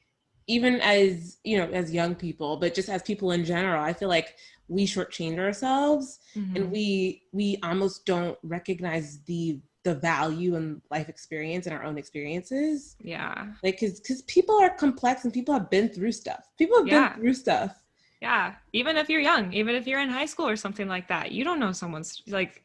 even 0.47 0.79
as 0.81 1.37
you 1.43 1.57
know 1.57 1.69
as 1.71 1.91
young 1.91 2.15
people, 2.15 2.57
but 2.57 2.73
just 2.73 2.89
as 2.89 3.03
people 3.03 3.31
in 3.31 3.45
general, 3.45 3.83
I 3.83 3.93
feel 3.93 4.09
like 4.09 4.35
we 4.69 4.85
shortchange 4.85 5.39
ourselves 5.39 6.19
mm-hmm. 6.35 6.55
and 6.55 6.71
we 6.71 7.23
we 7.31 7.57
almost 7.63 8.05
don't 8.05 8.37
recognize 8.43 9.19
the 9.25 9.59
the 9.83 9.95
value 9.95 10.55
and 10.55 10.81
life 10.91 11.07
experience 11.07 11.65
and 11.65 11.75
our 11.75 11.83
own 11.83 11.97
experiences. 11.97 12.95
Yeah. 12.99 13.47
Like 13.63 13.79
because 13.79 13.99
because 13.99 14.21
people 14.23 14.59
are 14.59 14.69
complex 14.69 15.23
and 15.23 15.33
people 15.33 15.53
have 15.53 15.69
been 15.69 15.89
through 15.89 16.11
stuff. 16.11 16.49
People 16.57 16.77
have 16.79 16.87
yeah. 16.87 17.09
been 17.09 17.21
through 17.21 17.33
stuff. 17.35 17.83
Yeah. 18.21 18.55
Even 18.73 18.97
if 18.97 19.09
you're 19.09 19.21
young 19.21 19.53
even 19.53 19.75
if 19.75 19.87
you're 19.87 20.01
in 20.01 20.09
high 20.09 20.25
school 20.25 20.47
or 20.47 20.55
something 20.55 20.87
like 20.87 21.07
that 21.07 21.31
you 21.31 21.43
don't 21.43 21.59
know 21.59 21.71
someone's 21.71 22.21
like 22.27 22.63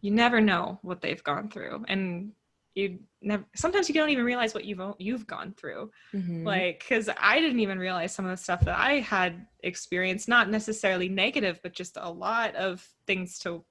you 0.00 0.10
never 0.10 0.38
know 0.38 0.78
what 0.82 1.00
they've 1.00 1.24
gone 1.24 1.48
through. 1.48 1.84
And 1.88 2.32
you 2.74 2.98
never 3.22 3.44
sometimes 3.54 3.88
you 3.88 3.94
don't 3.94 4.10
even 4.10 4.24
realize 4.24 4.54
what 4.54 4.64
you've 4.64 4.80
you've 4.98 5.26
gone 5.26 5.54
through 5.56 5.90
mm-hmm. 6.12 6.44
like 6.44 6.80
because 6.80 7.08
i 7.20 7.38
didn't 7.40 7.60
even 7.60 7.78
realize 7.78 8.14
some 8.14 8.24
of 8.24 8.30
the 8.30 8.36
stuff 8.36 8.60
that 8.60 8.78
i 8.78 9.00
had 9.00 9.46
experienced 9.62 10.28
not 10.28 10.50
necessarily 10.50 11.08
negative 11.08 11.60
but 11.62 11.72
just 11.72 11.96
a 12.00 12.10
lot 12.10 12.54
of 12.56 12.86
things 13.06 13.38
to 13.38 13.64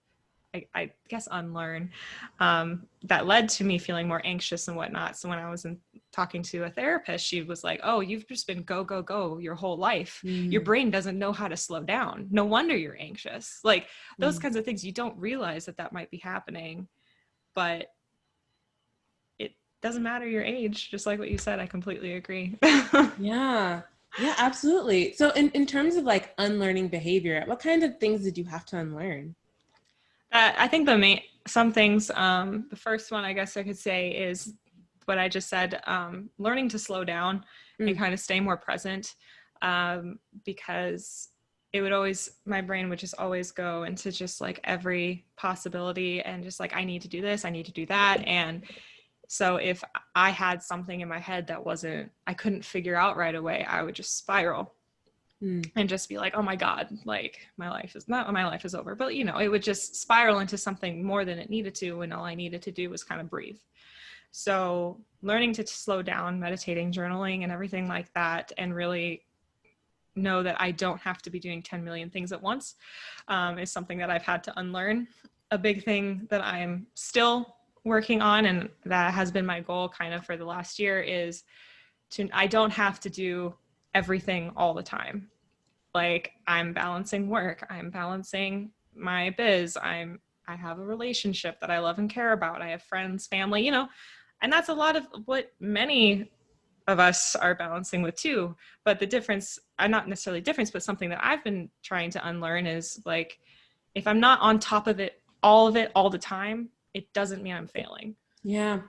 i, 0.55 0.65
I 0.73 0.91
guess 1.09 1.27
unlearn 1.31 1.91
um, 2.39 2.87
that 3.03 3.27
led 3.27 3.49
to 3.49 3.63
me 3.63 3.77
feeling 3.77 4.07
more 4.07 4.21
anxious 4.23 4.67
and 4.67 4.77
whatnot 4.77 5.17
so 5.17 5.27
when 5.27 5.39
i 5.39 5.49
was 5.49 5.65
in, 5.65 5.77
talking 6.11 6.41
to 6.43 6.63
a 6.63 6.69
therapist 6.69 7.25
she 7.25 7.41
was 7.41 7.63
like 7.63 7.81
oh 7.83 7.99
you've 7.99 8.27
just 8.27 8.47
been 8.47 8.63
go 8.63 8.83
go 8.83 9.01
go 9.01 9.37
your 9.37 9.55
whole 9.55 9.77
life 9.77 10.21
mm. 10.23 10.51
your 10.51 10.61
brain 10.61 10.89
doesn't 10.89 11.19
know 11.19 11.33
how 11.33 11.47
to 11.47 11.57
slow 11.57 11.83
down 11.83 12.27
no 12.31 12.45
wonder 12.45 12.75
you're 12.75 12.99
anxious 12.99 13.59
like 13.63 13.87
those 14.17 14.39
mm. 14.39 14.43
kinds 14.43 14.55
of 14.55 14.63
things 14.63 14.85
you 14.85 14.93
don't 14.93 15.17
realize 15.17 15.65
that 15.65 15.77
that 15.77 15.91
might 15.91 16.09
be 16.09 16.17
happening 16.17 16.87
but 17.55 17.87
doesn't 19.83 20.01
matter 20.01 20.25
your 20.25 20.41
age, 20.41 20.89
just 20.89 21.05
like 21.05 21.19
what 21.19 21.29
you 21.29 21.37
said. 21.37 21.59
I 21.59 21.67
completely 21.67 22.13
agree. 22.13 22.57
yeah. 23.19 23.81
Yeah, 24.17 24.35
absolutely. 24.37 25.13
So 25.13 25.31
in, 25.31 25.49
in 25.51 25.65
terms 25.65 25.95
of 25.97 26.05
like 26.05 26.33
unlearning 26.37 26.87
behavior, 26.87 27.43
what 27.45 27.59
kind 27.59 27.83
of 27.83 27.99
things 27.99 28.23
did 28.23 28.37
you 28.37 28.45
have 28.45 28.65
to 28.67 28.77
unlearn? 28.77 29.35
Uh, 30.31 30.53
I 30.57 30.67
think 30.67 30.85
the 30.85 30.97
main 30.97 31.21
some 31.45 31.73
things. 31.73 32.09
Um, 32.11 32.67
the 32.69 32.75
first 32.75 33.11
one, 33.11 33.25
I 33.25 33.33
guess 33.33 33.57
I 33.57 33.63
could 33.63 33.77
say, 33.77 34.11
is 34.11 34.53
what 35.05 35.19
I 35.19 35.27
just 35.27 35.49
said. 35.49 35.81
Um, 35.85 36.29
learning 36.37 36.69
to 36.69 36.79
slow 36.79 37.03
down 37.03 37.43
mm. 37.79 37.89
and 37.89 37.97
kind 37.97 38.13
of 38.13 38.19
stay 38.19 38.39
more 38.39 38.55
present, 38.55 39.15
um, 39.61 40.19
because 40.45 41.29
it 41.73 41.81
would 41.81 41.91
always 41.91 42.29
my 42.45 42.61
brain 42.61 42.87
would 42.87 42.99
just 42.99 43.15
always 43.17 43.51
go 43.51 43.83
into 43.83 44.11
just 44.11 44.39
like 44.39 44.59
every 44.63 45.25
possibility 45.35 46.21
and 46.21 46.43
just 46.43 46.59
like 46.59 46.73
I 46.73 46.85
need 46.85 47.01
to 47.01 47.09
do 47.09 47.21
this, 47.21 47.43
I 47.43 47.49
need 47.49 47.65
to 47.65 47.73
do 47.73 47.85
that, 47.87 48.23
and 48.25 48.63
so 49.27 49.55
if 49.55 49.83
I 50.15 50.29
had 50.29 50.61
something 50.61 51.01
in 51.01 51.07
my 51.07 51.19
head 51.19 51.47
that 51.47 51.65
wasn't, 51.65 52.11
I 52.27 52.33
couldn't 52.33 52.65
figure 52.65 52.95
out 52.95 53.17
right 53.17 53.35
away, 53.35 53.65
I 53.67 53.81
would 53.81 53.95
just 53.95 54.17
spiral 54.17 54.73
mm. 55.41 55.69
and 55.75 55.89
just 55.89 56.09
be 56.09 56.17
like, 56.17 56.35
oh 56.35 56.41
my 56.41 56.55
God, 56.55 56.89
like 57.05 57.47
my 57.57 57.69
life 57.69 57.95
is 57.95 58.07
not, 58.07 58.31
my 58.31 58.45
life 58.45 58.65
is 58.65 58.75
over. 58.75 58.95
But 58.95 59.15
you 59.15 59.25
know, 59.25 59.37
it 59.37 59.47
would 59.47 59.63
just 59.63 59.95
spiral 59.95 60.39
into 60.39 60.57
something 60.57 61.03
more 61.03 61.25
than 61.25 61.39
it 61.39 61.49
needed 61.49 61.75
to 61.75 61.93
when 61.93 62.11
all 62.11 62.25
I 62.25 62.35
needed 62.35 62.61
to 62.63 62.71
do 62.71 62.89
was 62.89 63.03
kind 63.03 63.21
of 63.21 63.29
breathe. 63.29 63.59
So 64.31 64.99
learning 65.21 65.53
to 65.53 65.67
slow 65.67 66.01
down, 66.01 66.39
meditating, 66.39 66.91
journaling, 66.91 67.43
and 67.43 67.51
everything 67.51 67.87
like 67.87 68.11
that, 68.13 68.51
and 68.57 68.75
really 68.75 69.25
know 70.15 70.43
that 70.43 70.59
I 70.59 70.71
don't 70.71 70.99
have 71.01 71.21
to 71.23 71.29
be 71.29 71.39
doing 71.39 71.61
10 71.61 71.83
million 71.83 72.09
things 72.09 72.31
at 72.31 72.41
once 72.41 72.75
um, 73.27 73.57
is 73.57 73.71
something 73.71 73.97
that 73.99 74.09
I've 74.09 74.23
had 74.23 74.43
to 74.45 74.59
unlearn. 74.59 75.07
A 75.51 75.57
big 75.57 75.83
thing 75.83 76.27
that 76.29 76.41
I'm 76.43 76.87
still 76.95 77.55
working 77.85 78.21
on 78.21 78.45
and 78.45 78.69
that 78.85 79.13
has 79.13 79.31
been 79.31 79.45
my 79.45 79.59
goal 79.59 79.89
kind 79.89 80.13
of 80.13 80.25
for 80.25 80.37
the 80.37 80.45
last 80.45 80.79
year 80.79 81.01
is 81.01 81.43
to 82.11 82.29
I 82.31 82.47
don't 82.47 82.71
have 82.71 82.99
to 83.01 83.09
do 83.09 83.55
everything 83.93 84.51
all 84.55 84.73
the 84.73 84.83
time. 84.83 85.29
Like 85.93 86.31
I'm 86.47 86.73
balancing 86.73 87.29
work, 87.29 87.65
I'm 87.69 87.89
balancing 87.89 88.71
my 88.95 89.31
biz, 89.37 89.77
I'm 89.81 90.19
I 90.47 90.55
have 90.55 90.79
a 90.79 90.85
relationship 90.85 91.59
that 91.61 91.71
I 91.71 91.79
love 91.79 91.99
and 91.99 92.09
care 92.09 92.33
about. 92.33 92.61
I 92.61 92.69
have 92.69 92.83
friends, 92.83 93.27
family, 93.27 93.65
you 93.65 93.71
know. 93.71 93.87
And 94.41 94.51
that's 94.51 94.69
a 94.69 94.73
lot 94.73 94.97
of 94.97 95.07
what 95.25 95.53
many 95.61 96.29
of 96.87 96.99
us 96.99 97.33
are 97.35 97.55
balancing 97.55 98.01
with 98.01 98.15
too. 98.15 98.55
But 98.83 98.99
the 98.99 99.05
difference, 99.05 99.57
uh, 99.79 99.87
not 99.87 100.09
necessarily 100.09 100.41
difference, 100.41 100.69
but 100.69 100.83
something 100.83 101.09
that 101.09 101.23
I've 101.23 101.43
been 101.45 101.69
trying 101.81 102.09
to 102.11 102.27
unlearn 102.27 102.67
is 102.67 102.99
like 103.05 103.39
if 103.95 104.05
I'm 104.05 104.19
not 104.19 104.39
on 104.41 104.59
top 104.59 104.87
of 104.87 104.99
it 104.99 105.21
all 105.41 105.67
of 105.67 105.75
it 105.75 105.91
all 105.93 106.09
the 106.09 106.17
time, 106.17 106.69
it 106.93 107.11
doesn't 107.13 107.43
mean 107.43 107.53
I'm 107.53 107.67
failing. 107.67 108.15
Yeah. 108.43 108.81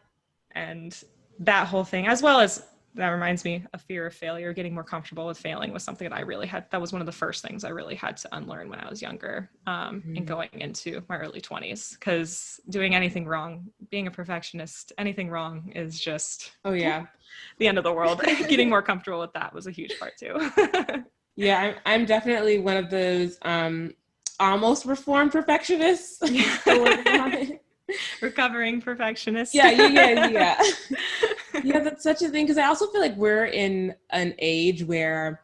And 0.52 0.96
that 1.40 1.66
whole 1.66 1.84
thing, 1.84 2.06
as 2.06 2.22
well 2.22 2.40
as 2.40 2.64
that 2.94 3.08
reminds 3.08 3.44
me 3.44 3.64
a 3.72 3.78
fear 3.78 4.06
of 4.06 4.14
failure, 4.14 4.52
getting 4.52 4.72
more 4.72 4.84
comfortable 4.84 5.26
with 5.26 5.36
failing 5.36 5.72
was 5.72 5.82
something 5.82 6.08
that 6.08 6.16
I 6.16 6.20
really 6.20 6.46
had. 6.46 6.70
That 6.70 6.80
was 6.80 6.92
one 6.92 7.02
of 7.02 7.06
the 7.06 7.12
first 7.12 7.42
things 7.42 7.64
I 7.64 7.70
really 7.70 7.96
had 7.96 8.16
to 8.18 8.28
unlearn 8.36 8.68
when 8.68 8.78
I 8.78 8.88
was 8.88 9.02
younger 9.02 9.50
um, 9.66 10.00
mm-hmm. 10.00 10.16
and 10.16 10.26
going 10.26 10.50
into 10.52 11.02
my 11.08 11.16
early 11.18 11.40
20s. 11.40 11.98
Because 11.98 12.60
doing 12.70 12.94
anything 12.94 13.26
wrong, 13.26 13.66
being 13.90 14.06
a 14.06 14.12
perfectionist, 14.12 14.92
anything 14.96 15.28
wrong 15.28 15.72
is 15.74 15.98
just, 15.98 16.52
oh, 16.64 16.72
yeah, 16.72 17.06
the 17.58 17.66
end 17.66 17.78
of 17.78 17.84
the 17.84 17.92
world. 17.92 18.22
getting 18.48 18.70
more 18.70 18.82
comfortable 18.82 19.20
with 19.20 19.32
that 19.32 19.52
was 19.52 19.66
a 19.66 19.72
huge 19.72 19.98
part 19.98 20.12
too. 20.16 20.50
yeah, 21.36 21.58
I'm, 21.58 21.74
I'm 21.84 22.04
definitely 22.06 22.58
one 22.58 22.76
of 22.76 22.90
those 22.90 23.38
um, 23.42 23.94
almost 24.38 24.84
reformed 24.84 25.32
perfectionists. 25.32 26.22
recovering 28.20 28.80
perfectionist. 28.80 29.54
Yeah, 29.54 29.70
yeah, 29.70 29.88
yeah, 29.88 30.28
yeah. 30.28 30.62
yeah, 31.62 31.80
that's 31.84 32.02
such 32.02 32.22
a 32.22 32.28
thing 32.28 32.44
because 32.44 32.58
I 32.58 32.66
also 32.66 32.86
feel 32.88 33.00
like 33.00 33.16
we're 33.16 33.46
in 33.46 33.94
an 34.10 34.34
age 34.38 34.84
where 34.84 35.40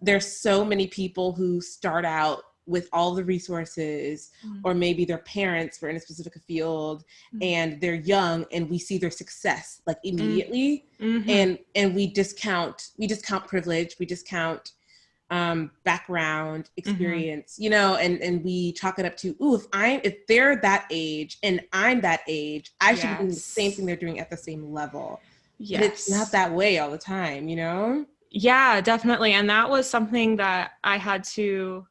there's 0.00 0.26
so 0.26 0.64
many 0.64 0.86
people 0.86 1.32
who 1.32 1.60
start 1.60 2.04
out 2.04 2.42
with 2.66 2.88
all 2.92 3.14
the 3.14 3.24
resources 3.24 4.30
mm-hmm. 4.46 4.60
or 4.62 4.74
maybe 4.74 5.04
their 5.04 5.18
parents 5.18 5.80
were 5.80 5.88
in 5.88 5.96
a 5.96 6.00
specific 6.00 6.34
field 6.46 7.02
mm-hmm. 7.34 7.42
and 7.42 7.80
they're 7.80 7.94
young 7.94 8.44
and 8.52 8.68
we 8.68 8.78
see 8.78 8.98
their 8.98 9.10
success 9.10 9.80
like 9.86 9.96
immediately 10.04 10.84
mm-hmm. 11.00 11.28
and 11.30 11.58
and 11.74 11.94
we 11.94 12.06
discount 12.06 12.90
we 12.98 13.06
discount 13.06 13.46
privilege 13.46 13.96
we 13.98 14.04
discount 14.04 14.72
um, 15.30 15.70
background, 15.84 16.64
mm-hmm. 16.64 16.90
experience, 16.90 17.54
mm-hmm. 17.54 17.64
you 17.64 17.70
know, 17.70 17.96
and 17.96 18.20
and 18.20 18.42
we 18.44 18.72
chalk 18.72 18.98
it 18.98 19.04
up 19.04 19.16
to, 19.18 19.36
ooh, 19.42 19.56
if 19.56 19.66
I'm 19.72 20.00
if 20.04 20.26
they're 20.26 20.56
that 20.56 20.86
age 20.90 21.38
and 21.42 21.60
I'm 21.72 22.00
that 22.02 22.20
age, 22.28 22.72
I 22.80 22.90
yes. 22.90 23.00
should 23.00 23.10
be 23.10 23.16
doing 23.16 23.28
the 23.28 23.34
same 23.36 23.72
thing 23.72 23.86
they're 23.86 23.96
doing 23.96 24.20
at 24.20 24.30
the 24.30 24.36
same 24.36 24.72
level. 24.72 25.20
Yes. 25.58 25.80
But 25.80 25.86
it's 25.90 26.10
not 26.10 26.30
that 26.32 26.52
way 26.52 26.78
all 26.78 26.90
the 26.90 26.98
time, 26.98 27.48
you 27.48 27.56
know? 27.56 28.06
Yeah, 28.30 28.80
definitely. 28.80 29.32
And 29.32 29.50
that 29.50 29.68
was 29.68 29.88
something 29.88 30.36
that 30.36 30.72
I 30.84 30.98
had 30.98 31.24
to 31.24 31.86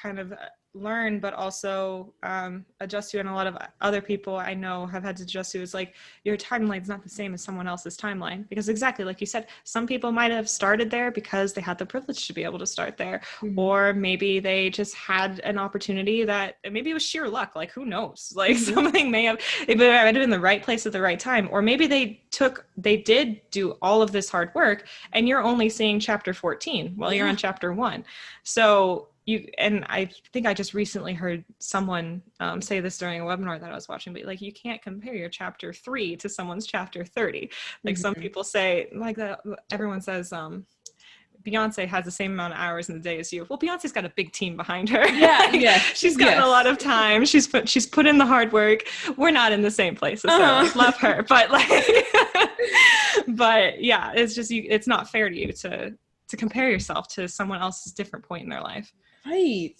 kind 0.00 0.18
of 0.18 0.34
learn 0.76 1.18
but 1.18 1.34
also 1.34 2.12
um, 2.22 2.64
adjust 2.80 3.10
to 3.10 3.18
and 3.18 3.28
a 3.28 3.32
lot 3.32 3.46
of 3.46 3.56
other 3.80 4.00
people 4.00 4.36
i 4.36 4.54
know 4.54 4.86
have 4.86 5.02
had 5.02 5.16
to 5.16 5.22
adjust 5.22 5.52
to 5.52 5.62
is 5.62 5.74
like 5.74 5.94
your 6.24 6.36
timeline 6.36 6.82
is 6.82 6.88
not 6.88 7.02
the 7.02 7.08
same 7.08 7.34
as 7.34 7.42
someone 7.42 7.66
else's 7.66 7.96
timeline 7.96 8.48
because 8.48 8.68
exactly 8.68 9.04
like 9.04 9.20
you 9.20 9.26
said 9.26 9.46
some 9.64 9.86
people 9.86 10.12
might 10.12 10.30
have 10.30 10.48
started 10.48 10.90
there 10.90 11.10
because 11.10 11.52
they 11.52 11.60
had 11.60 11.78
the 11.78 11.86
privilege 11.86 12.26
to 12.26 12.32
be 12.32 12.44
able 12.44 12.58
to 12.58 12.66
start 12.66 12.96
there 12.96 13.20
mm-hmm. 13.40 13.58
or 13.58 13.92
maybe 13.92 14.38
they 14.38 14.70
just 14.70 14.94
had 14.94 15.40
an 15.40 15.58
opportunity 15.58 16.24
that 16.24 16.56
maybe 16.70 16.90
it 16.90 16.94
was 16.94 17.04
sheer 17.04 17.28
luck 17.28 17.56
like 17.56 17.70
who 17.70 17.84
knows 17.84 18.32
like 18.36 18.56
mm-hmm. 18.56 18.74
something 18.74 19.10
may 19.10 19.24
have 19.24 19.38
it 19.66 19.78
might 19.78 19.84
have 19.84 20.14
been 20.14 20.22
in 20.22 20.30
the 20.30 20.40
right 20.40 20.62
place 20.62 20.86
at 20.86 20.92
the 20.92 21.00
right 21.00 21.20
time 21.20 21.48
or 21.50 21.62
maybe 21.62 21.86
they 21.86 22.22
took 22.30 22.66
they 22.76 22.96
did 22.96 23.40
do 23.50 23.72
all 23.82 24.02
of 24.02 24.12
this 24.12 24.28
hard 24.28 24.54
work 24.54 24.86
and 25.12 25.26
you're 25.26 25.42
only 25.42 25.68
seeing 25.68 25.98
chapter 25.98 26.34
14 26.34 26.92
while 26.96 27.12
yeah. 27.12 27.18
you're 27.18 27.28
on 27.28 27.36
chapter 27.36 27.72
1 27.72 28.04
so 28.42 29.08
you 29.26 29.46
and 29.58 29.84
i 29.88 30.08
think 30.32 30.46
i 30.46 30.54
just 30.54 30.72
recently 30.72 31.12
heard 31.12 31.44
someone 31.58 32.22
um, 32.40 32.62
say 32.62 32.80
this 32.80 32.96
during 32.96 33.20
a 33.20 33.24
webinar 33.24 33.60
that 33.60 33.70
i 33.70 33.74
was 33.74 33.88
watching 33.88 34.12
but 34.12 34.24
like 34.24 34.40
you 34.40 34.52
can't 34.52 34.80
compare 34.80 35.14
your 35.14 35.28
chapter 35.28 35.72
3 35.72 36.16
to 36.16 36.28
someone's 36.28 36.66
chapter 36.66 37.04
30 37.04 37.50
like 37.84 37.94
mm-hmm. 37.94 38.00
some 38.00 38.14
people 38.14 38.42
say 38.44 38.88
like 38.94 39.16
that 39.16 39.40
everyone 39.70 40.00
says 40.00 40.32
um 40.32 40.64
Beyonce 41.46 41.86
has 41.86 42.04
the 42.04 42.10
same 42.10 42.32
amount 42.32 42.54
of 42.54 42.58
hours 42.58 42.88
in 42.88 42.96
the 42.96 43.00
day 43.00 43.20
as 43.20 43.32
you. 43.32 43.46
Well, 43.48 43.58
Beyonce's 43.58 43.92
got 43.92 44.04
a 44.04 44.08
big 44.10 44.32
team 44.32 44.56
behind 44.56 44.88
her. 44.88 45.06
Yeah, 45.08 45.50
yeah. 45.52 45.78
she's 45.78 46.16
gotten 46.16 46.38
yes. 46.38 46.44
a 46.44 46.48
lot 46.48 46.66
of 46.66 46.76
time. 46.76 47.24
She's 47.24 47.46
put 47.46 47.68
she's 47.68 47.86
put 47.86 48.04
in 48.06 48.18
the 48.18 48.26
hard 48.26 48.52
work. 48.52 48.80
We're 49.16 49.30
not 49.30 49.52
in 49.52 49.62
the 49.62 49.70
same 49.70 49.94
places. 49.94 50.24
Uh-huh. 50.24 50.66
So 50.66 50.78
love 50.78 50.96
her, 50.96 51.24
but 51.28 51.50
like, 51.50 51.68
but 53.28 53.80
yeah, 53.80 54.12
it's 54.16 54.34
just 54.34 54.50
you. 54.50 54.66
It's 54.68 54.88
not 54.88 55.08
fair 55.08 55.30
to 55.30 55.36
you 55.36 55.52
to 55.52 55.94
to 56.28 56.36
compare 56.36 56.68
yourself 56.68 57.06
to 57.08 57.28
someone 57.28 57.60
else's 57.60 57.92
different 57.92 58.24
point 58.24 58.42
in 58.42 58.48
their 58.48 58.62
life. 58.62 58.92
Right. 59.26 59.74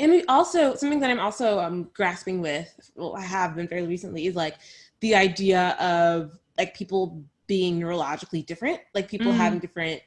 And 0.00 0.10
we 0.12 0.24
also 0.24 0.74
something 0.74 1.00
that 1.00 1.10
I'm 1.10 1.20
also 1.20 1.60
um, 1.60 1.90
grasping 1.94 2.40
with, 2.40 2.90
well, 2.96 3.16
I 3.16 3.22
have 3.22 3.54
been 3.54 3.68
fairly 3.68 3.86
recently, 3.86 4.26
is 4.26 4.34
like 4.34 4.56
the 5.00 5.14
idea 5.14 5.76
of 5.80 6.38
like 6.58 6.74
people 6.74 7.22
being 7.46 7.80
neurologically 7.80 8.44
different, 8.44 8.80
like 8.94 9.08
people 9.08 9.28
mm-hmm. 9.28 9.38
having 9.38 9.58
different 9.58 10.02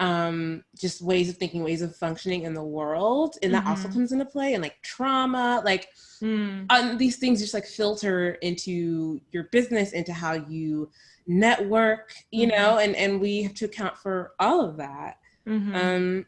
um 0.00 0.64
just 0.78 1.02
ways 1.02 1.28
of 1.28 1.36
thinking 1.36 1.62
ways 1.62 1.82
of 1.82 1.94
functioning 1.94 2.44
in 2.44 2.54
the 2.54 2.64
world 2.64 3.36
and 3.42 3.52
that 3.52 3.60
mm-hmm. 3.60 3.68
also 3.68 3.86
comes 3.88 4.12
into 4.12 4.24
play 4.24 4.54
and 4.54 4.62
like 4.62 4.80
trauma 4.80 5.60
like 5.62 5.88
mm. 6.22 6.64
um, 6.70 6.96
these 6.96 7.18
things 7.18 7.38
just 7.38 7.52
like 7.52 7.66
filter 7.66 8.30
into 8.40 9.20
your 9.30 9.44
business 9.52 9.92
into 9.92 10.12
how 10.12 10.32
you 10.32 10.90
network 11.26 12.14
you 12.30 12.48
mm-hmm. 12.48 12.56
know 12.56 12.78
and 12.78 12.96
and 12.96 13.20
we 13.20 13.42
have 13.42 13.52
to 13.52 13.66
account 13.66 13.96
for 13.96 14.32
all 14.40 14.66
of 14.66 14.78
that 14.78 15.18
mm-hmm. 15.46 15.74
um 15.74 16.26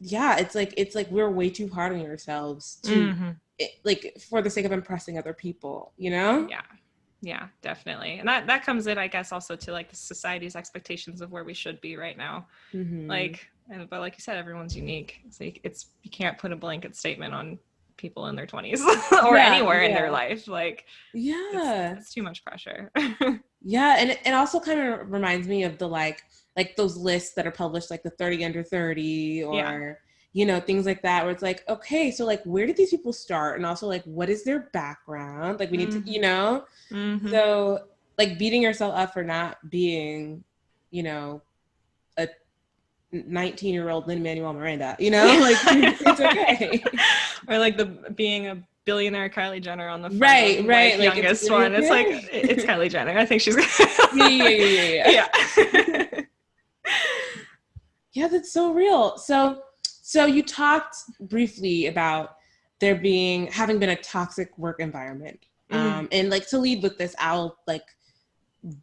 yeah, 0.00 0.36
it's 0.38 0.54
like 0.54 0.74
it's 0.76 0.94
like 0.94 1.10
we're 1.10 1.30
way 1.30 1.50
too 1.50 1.68
hard 1.68 1.92
on 1.92 2.00
ourselves 2.06 2.76
to 2.82 2.90
mm-hmm. 2.90 3.30
it, 3.58 3.72
like 3.84 4.16
for 4.28 4.42
the 4.42 4.50
sake 4.50 4.64
of 4.64 4.72
impressing 4.72 5.18
other 5.18 5.32
people, 5.32 5.92
you 5.96 6.10
know? 6.10 6.46
Yeah. 6.48 6.62
Yeah, 7.20 7.48
definitely. 7.62 8.20
And 8.20 8.28
that 8.28 8.46
that 8.46 8.64
comes 8.64 8.86
in 8.86 8.96
I 8.96 9.08
guess 9.08 9.32
also 9.32 9.56
to 9.56 9.72
like 9.72 9.90
the 9.90 9.96
society's 9.96 10.54
expectations 10.54 11.20
of 11.20 11.32
where 11.32 11.42
we 11.42 11.52
should 11.52 11.80
be 11.80 11.96
right 11.96 12.16
now. 12.16 12.46
Mm-hmm. 12.72 13.08
Like 13.08 13.50
and 13.68 13.90
but 13.90 13.98
like 13.98 14.14
you 14.16 14.22
said 14.22 14.36
everyone's 14.36 14.76
unique. 14.76 15.20
It's 15.26 15.40
like 15.40 15.60
it's 15.64 15.86
you 16.04 16.12
can't 16.12 16.38
put 16.38 16.52
a 16.52 16.56
blanket 16.56 16.94
statement 16.94 17.34
on 17.34 17.58
people 17.96 18.28
in 18.28 18.36
their 18.36 18.46
20s 18.46 18.80
or 19.24 19.36
yeah, 19.36 19.52
anywhere 19.52 19.82
yeah. 19.82 19.88
in 19.88 19.94
their 19.94 20.08
life 20.08 20.46
like 20.46 20.84
yeah 21.12 21.90
it's, 21.90 22.02
it's 22.02 22.14
too 22.14 22.22
much 22.22 22.44
pressure 22.44 22.92
yeah 23.60 23.96
and 23.98 24.10
it, 24.10 24.20
it 24.24 24.32
also 24.32 24.60
kind 24.60 24.80
of 24.80 25.10
reminds 25.10 25.48
me 25.48 25.64
of 25.64 25.78
the 25.78 25.88
like 25.88 26.22
like 26.58 26.74
those 26.74 26.96
lists 26.96 27.34
that 27.34 27.46
are 27.46 27.52
published 27.52 27.88
like 27.88 28.02
the 28.02 28.10
30 28.10 28.44
under 28.44 28.62
30 28.64 29.44
or 29.44 29.54
yeah. 29.54 29.92
you 30.32 30.44
know 30.44 30.58
things 30.58 30.84
like 30.86 31.00
that 31.02 31.22
where 31.22 31.32
it's 31.32 31.42
like 31.42 31.62
okay 31.68 32.10
so 32.10 32.26
like 32.26 32.42
where 32.42 32.66
did 32.66 32.76
these 32.76 32.90
people 32.90 33.12
start 33.12 33.56
and 33.56 33.64
also 33.64 33.86
like 33.86 34.02
what 34.02 34.28
is 34.28 34.42
their 34.42 34.68
background 34.72 35.60
like 35.60 35.70
we 35.70 35.76
need 35.76 35.88
mm-hmm. 35.88 36.02
to 36.02 36.10
you 36.10 36.20
know 36.20 36.64
mm-hmm. 36.90 37.30
so 37.30 37.84
like 38.18 38.38
beating 38.40 38.60
yourself 38.60 38.92
up 38.96 39.14
for 39.14 39.22
not 39.22 39.56
being 39.70 40.42
you 40.90 41.04
know 41.04 41.40
a 42.18 42.28
19 43.12 43.72
year 43.72 43.88
old 43.88 44.06
Lin 44.06 44.22
Manuel 44.22 44.52
Miranda, 44.52 44.94
you 44.98 45.10
know, 45.10 45.24
like 45.40 45.56
it's 45.62 46.20
okay. 46.20 46.82
or 47.48 47.58
like 47.58 47.78
the 47.78 47.86
being 48.14 48.48
a 48.48 48.62
billionaire 48.84 49.30
Kylie 49.30 49.62
Jenner 49.62 49.88
on 49.88 50.02
the 50.02 50.10
right, 50.10 50.62
right, 50.66 50.98
like, 50.98 51.14
youngest 51.14 51.44
it's, 51.44 51.50
one. 51.50 51.74
It's 51.74 51.88
like 51.88 52.06
it's 52.32 52.64
Kylie 52.64 52.90
Jenner. 52.90 53.16
I 53.16 53.24
think 53.24 53.40
she's 53.40 53.56
yeah, 54.14 54.26
yeah, 54.28 54.48
yeah, 54.48 55.08
yeah. 55.08 55.28
Yeah. 55.56 56.20
yeah, 58.18 58.26
that's 58.26 58.52
so 58.52 58.72
real. 58.72 59.16
So, 59.16 59.62
so 59.84 60.26
you 60.26 60.42
talked 60.42 60.96
briefly 61.20 61.86
about 61.86 62.36
there 62.80 62.96
being 62.96 63.46
having 63.46 63.78
been 63.78 63.90
a 63.90 63.96
toxic 63.96 64.56
work 64.58 64.80
environment, 64.80 65.46
mm-hmm. 65.70 65.98
um, 65.98 66.08
and 66.10 66.28
like 66.28 66.48
to 66.48 66.58
lead 66.58 66.82
with 66.82 66.98
this, 66.98 67.14
I'll 67.18 67.58
like 67.68 67.84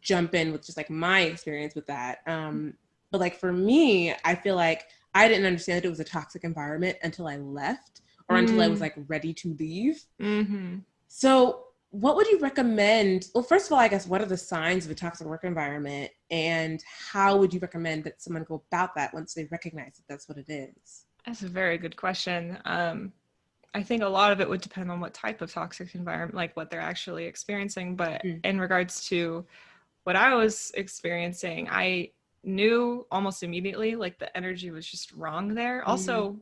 jump 0.00 0.34
in 0.34 0.52
with 0.52 0.64
just 0.64 0.78
like 0.78 0.88
my 0.88 1.20
experience 1.20 1.74
with 1.74 1.86
that. 1.86 2.20
Um, 2.26 2.74
but 3.10 3.20
like 3.20 3.38
for 3.38 3.52
me, 3.52 4.14
I 4.24 4.34
feel 4.34 4.56
like 4.56 4.84
I 5.14 5.28
didn't 5.28 5.44
understand 5.44 5.82
that 5.82 5.86
it 5.86 5.90
was 5.90 6.00
a 6.00 6.04
toxic 6.04 6.42
environment 6.42 6.96
until 7.02 7.28
I 7.28 7.36
left 7.36 8.00
or 8.28 8.36
mm-hmm. 8.36 8.46
until 8.46 8.62
I 8.62 8.68
was 8.68 8.78
mm. 8.78 8.82
like 8.82 8.94
ready 9.06 9.34
to 9.34 9.54
leave. 9.58 10.02
Mm-hmm. 10.20 10.78
So 11.08 11.65
what 12.00 12.14
would 12.16 12.26
you 12.26 12.38
recommend? 12.40 13.28
Well, 13.34 13.42
first 13.42 13.66
of 13.66 13.72
all, 13.72 13.78
I 13.78 13.88
guess 13.88 14.06
what 14.06 14.20
are 14.20 14.26
the 14.26 14.36
signs 14.36 14.84
of 14.84 14.90
a 14.90 14.94
toxic 14.94 15.26
work 15.26 15.44
environment, 15.44 16.10
and 16.30 16.82
how 17.10 17.38
would 17.38 17.54
you 17.54 17.60
recommend 17.60 18.04
that 18.04 18.20
someone 18.20 18.44
go 18.44 18.62
about 18.70 18.94
that 18.96 19.14
once 19.14 19.32
they 19.32 19.44
recognize 19.50 19.96
that 19.96 20.02
that's 20.06 20.28
what 20.28 20.36
it 20.36 20.50
is? 20.50 21.06
That's 21.24 21.42
a 21.42 21.48
very 21.48 21.78
good 21.78 21.96
question. 21.96 22.58
Um, 22.66 23.12
I 23.74 23.82
think 23.82 24.02
a 24.02 24.08
lot 24.08 24.30
of 24.30 24.42
it 24.42 24.48
would 24.48 24.60
depend 24.60 24.90
on 24.90 25.00
what 25.00 25.14
type 25.14 25.40
of 25.40 25.50
toxic 25.50 25.94
environment, 25.94 26.34
like 26.34 26.54
what 26.54 26.70
they're 26.70 26.80
actually 26.80 27.24
experiencing. 27.24 27.96
But 27.96 28.22
mm. 28.22 28.44
in 28.44 28.60
regards 28.60 29.06
to 29.08 29.46
what 30.04 30.16
I 30.16 30.34
was 30.34 30.72
experiencing, 30.74 31.68
I 31.70 32.10
knew 32.44 33.06
almost 33.10 33.42
immediately 33.42 33.96
like 33.96 34.18
the 34.18 34.34
energy 34.36 34.70
was 34.70 34.86
just 34.86 35.12
wrong 35.12 35.54
there. 35.54 35.80
Mm. 35.80 35.88
Also, 35.88 36.36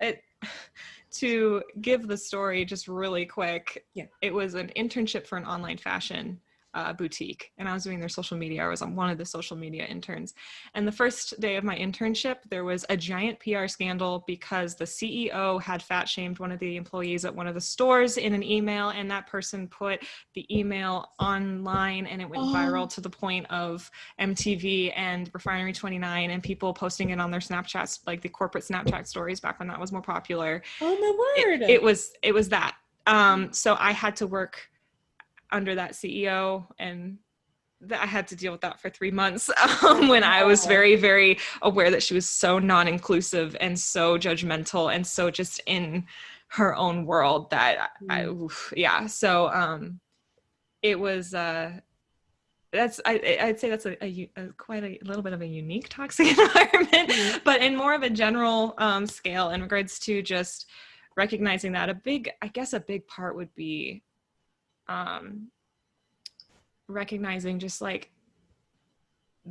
it 0.00 0.22
to 1.10 1.62
give 1.80 2.06
the 2.06 2.16
story 2.16 2.64
just 2.64 2.88
really 2.88 3.26
quick, 3.26 3.86
yeah. 3.94 4.04
it 4.22 4.32
was 4.32 4.54
an 4.54 4.70
internship 4.76 5.26
for 5.26 5.36
an 5.36 5.44
online 5.44 5.78
fashion 5.78 6.40
uh, 6.78 6.92
boutique 6.92 7.50
and 7.58 7.68
I 7.68 7.74
was 7.74 7.82
doing 7.82 7.98
their 7.98 8.08
social 8.08 8.36
media. 8.36 8.64
I 8.64 8.68
was 8.68 8.82
on 8.82 8.94
one 8.94 9.10
of 9.10 9.18
the 9.18 9.24
social 9.24 9.56
media 9.56 9.84
interns. 9.84 10.34
And 10.74 10.86
the 10.86 10.92
first 10.92 11.38
day 11.40 11.56
of 11.56 11.64
my 11.64 11.76
internship, 11.76 12.36
there 12.48 12.62
was 12.62 12.84
a 12.88 12.96
giant 12.96 13.40
PR 13.40 13.66
scandal 13.66 14.22
because 14.28 14.76
the 14.76 14.84
CEO 14.84 15.60
had 15.60 15.82
fat 15.82 16.08
shamed 16.08 16.38
one 16.38 16.52
of 16.52 16.60
the 16.60 16.76
employees 16.76 17.24
at 17.24 17.34
one 17.34 17.48
of 17.48 17.54
the 17.54 17.60
stores 17.60 18.16
in 18.16 18.32
an 18.32 18.44
email, 18.44 18.90
and 18.90 19.10
that 19.10 19.26
person 19.26 19.66
put 19.66 20.00
the 20.34 20.46
email 20.56 21.10
online 21.18 22.06
and 22.06 22.22
it 22.22 22.30
went 22.30 22.44
oh. 22.44 22.54
viral 22.54 22.88
to 22.94 23.00
the 23.00 23.10
point 23.10 23.44
of 23.50 23.90
MTV 24.20 24.92
and 24.94 25.30
Refinery 25.34 25.72
29 25.72 26.30
and 26.30 26.42
people 26.42 26.72
posting 26.72 27.10
it 27.10 27.18
on 27.20 27.32
their 27.32 27.40
Snapchats, 27.40 28.00
like 28.06 28.20
the 28.22 28.28
corporate 28.28 28.64
Snapchat 28.64 29.08
stories 29.08 29.40
back 29.40 29.58
when 29.58 29.66
that 29.66 29.80
was 29.80 29.90
more 29.90 30.02
popular. 30.02 30.62
Oh 30.80 30.94
my 30.94 31.42
word. 31.42 31.62
It, 31.62 31.70
it 31.70 31.82
was 31.82 32.12
it 32.22 32.32
was 32.32 32.48
that. 32.50 32.76
Um, 33.08 33.52
so 33.52 33.74
I 33.78 33.92
had 33.92 34.14
to 34.16 34.26
work 34.26 34.68
under 35.50 35.74
that 35.74 35.92
CEO 35.92 36.66
and 36.78 37.18
that 37.80 38.02
I 38.02 38.06
had 38.06 38.26
to 38.28 38.36
deal 38.36 38.52
with 38.52 38.62
that 38.62 38.80
for 38.80 38.90
three 38.90 39.10
months 39.10 39.50
um, 39.84 40.08
when 40.08 40.24
I 40.24 40.44
was 40.44 40.66
very, 40.66 40.96
very 40.96 41.38
aware 41.62 41.90
that 41.90 42.02
she 42.02 42.14
was 42.14 42.28
so 42.28 42.58
non-inclusive 42.58 43.56
and 43.60 43.78
so 43.78 44.18
judgmental 44.18 44.92
and 44.92 45.06
so 45.06 45.30
just 45.30 45.60
in 45.66 46.06
her 46.48 46.74
own 46.74 47.06
world 47.06 47.50
that 47.50 47.90
I, 48.08 48.22
mm. 48.22 48.42
oof, 48.42 48.72
yeah. 48.76 49.06
So 49.06 49.48
um, 49.48 50.00
it 50.82 50.98
was 50.98 51.34
uh, 51.34 51.72
that's 52.72 53.00
I, 53.04 53.38
I'd 53.40 53.60
say 53.60 53.70
that's 53.70 53.86
a, 53.86 54.02
a, 54.04 54.30
a, 54.36 54.48
quite 54.56 54.84
a 54.84 54.98
little 55.02 55.22
bit 55.22 55.32
of 55.32 55.42
a 55.42 55.46
unique 55.46 55.88
toxic 55.88 56.26
environment, 56.38 57.10
mm-hmm. 57.10 57.38
but 57.44 57.62
in 57.62 57.76
more 57.76 57.94
of 57.94 58.02
a 58.02 58.10
general 58.10 58.74
um, 58.78 59.06
scale 59.06 59.50
in 59.50 59.62
regards 59.62 59.98
to 60.00 60.22
just 60.22 60.66
recognizing 61.16 61.72
that 61.72 61.88
a 61.88 61.94
big, 61.94 62.30
I 62.42 62.48
guess 62.48 62.72
a 62.72 62.80
big 62.80 63.06
part 63.06 63.36
would 63.36 63.54
be 63.54 64.02
um, 64.88 65.48
recognizing 66.88 67.58
just 67.58 67.80
like 67.80 68.10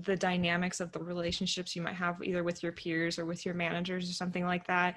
the 0.03 0.15
dynamics 0.15 0.79
of 0.79 0.91
the 0.91 0.99
relationships 0.99 1.75
you 1.75 1.81
might 1.81 1.95
have 1.95 2.21
either 2.23 2.43
with 2.43 2.61
your 2.61 2.71
peers 2.71 3.17
or 3.17 3.25
with 3.25 3.45
your 3.45 3.55
managers 3.55 4.09
or 4.09 4.13
something 4.13 4.45
like 4.45 4.67
that. 4.67 4.95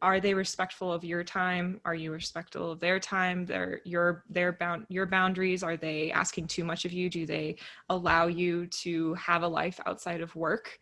Are 0.00 0.20
they 0.20 0.32
respectful 0.32 0.92
of 0.92 1.04
your 1.04 1.24
time? 1.24 1.80
Are 1.84 1.94
you 1.94 2.12
respectful 2.12 2.70
of 2.70 2.80
their 2.80 3.00
time? 3.00 3.44
Their 3.44 3.80
your 3.84 4.24
their 4.30 4.52
bound 4.52 4.86
your 4.88 5.06
boundaries? 5.06 5.64
Are 5.64 5.76
they 5.76 6.12
asking 6.12 6.46
too 6.46 6.64
much 6.64 6.84
of 6.84 6.92
you? 6.92 7.10
Do 7.10 7.26
they 7.26 7.56
allow 7.88 8.28
you 8.28 8.66
to 8.66 9.14
have 9.14 9.42
a 9.42 9.48
life 9.48 9.80
outside 9.86 10.20
of 10.20 10.34
work? 10.36 10.78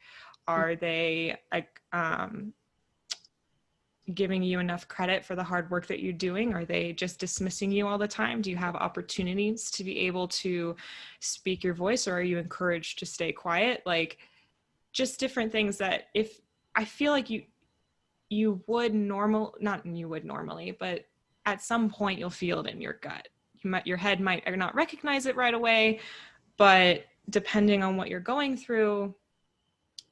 Are 0.47 0.77
they 0.77 1.37
like 1.51 1.81
um 1.92 2.53
giving 4.14 4.42
you 4.42 4.61
enough 4.61 4.87
credit 4.87 5.25
for 5.25 5.35
the 5.35 5.42
hard 5.42 5.71
work 5.71 5.87
that 5.87 6.01
you're 6.01 6.12
doing? 6.12 6.55
Are 6.55 6.64
they 6.64 6.92
just 6.92 7.19
dismissing 7.19 7.73
you 7.73 7.87
all 7.87 7.99
the 7.99 8.07
time? 8.07 8.40
Do 8.40 8.51
you 8.51 8.57
have 8.57 8.77
opportunities 8.77 9.71
to 9.73 9.85
be 9.85 9.99
able 10.01 10.29
to 10.29 10.77
speak 11.21 11.64
your 11.64 11.75
voice 11.75 12.07
or 12.07 12.14
are 12.14 12.23
you 12.23 12.38
encouraged 12.38 12.99
to 13.01 13.07
stay 13.07 13.33
quiet? 13.33 13.83
Like 13.85 14.19
just 14.92 15.19
different 15.19 15.51
things 15.51 15.77
that 15.79 16.09
if 16.14 16.40
I 16.75 16.85
feel 16.85 17.12
like 17.12 17.31
you 17.31 17.42
you 18.29 18.61
would 18.66 18.95
normal 18.95 19.55
not 19.61 19.85
you 19.87 20.09
would 20.09 20.25
normally, 20.25 20.77
but 20.79 21.05
at 21.45 21.62
some 21.62 21.88
point 21.88 22.19
you'll 22.19 22.31
feel 22.31 22.61
it 22.61 22.73
in 22.73 22.81
your 22.81 22.95
gut. 22.95 23.29
You 23.62 23.71
might 23.71 23.87
your 23.87 23.97
head 23.97 24.21
might 24.21 24.45
not 24.57 24.75
recognize 24.75 25.27
it 25.27 25.37
right 25.37 25.55
away, 25.55 26.01
but 26.57 27.05
depending 27.29 27.83
on 27.83 27.97
what 27.97 28.09
you're 28.09 28.21
going 28.21 28.57
through, 28.57 29.14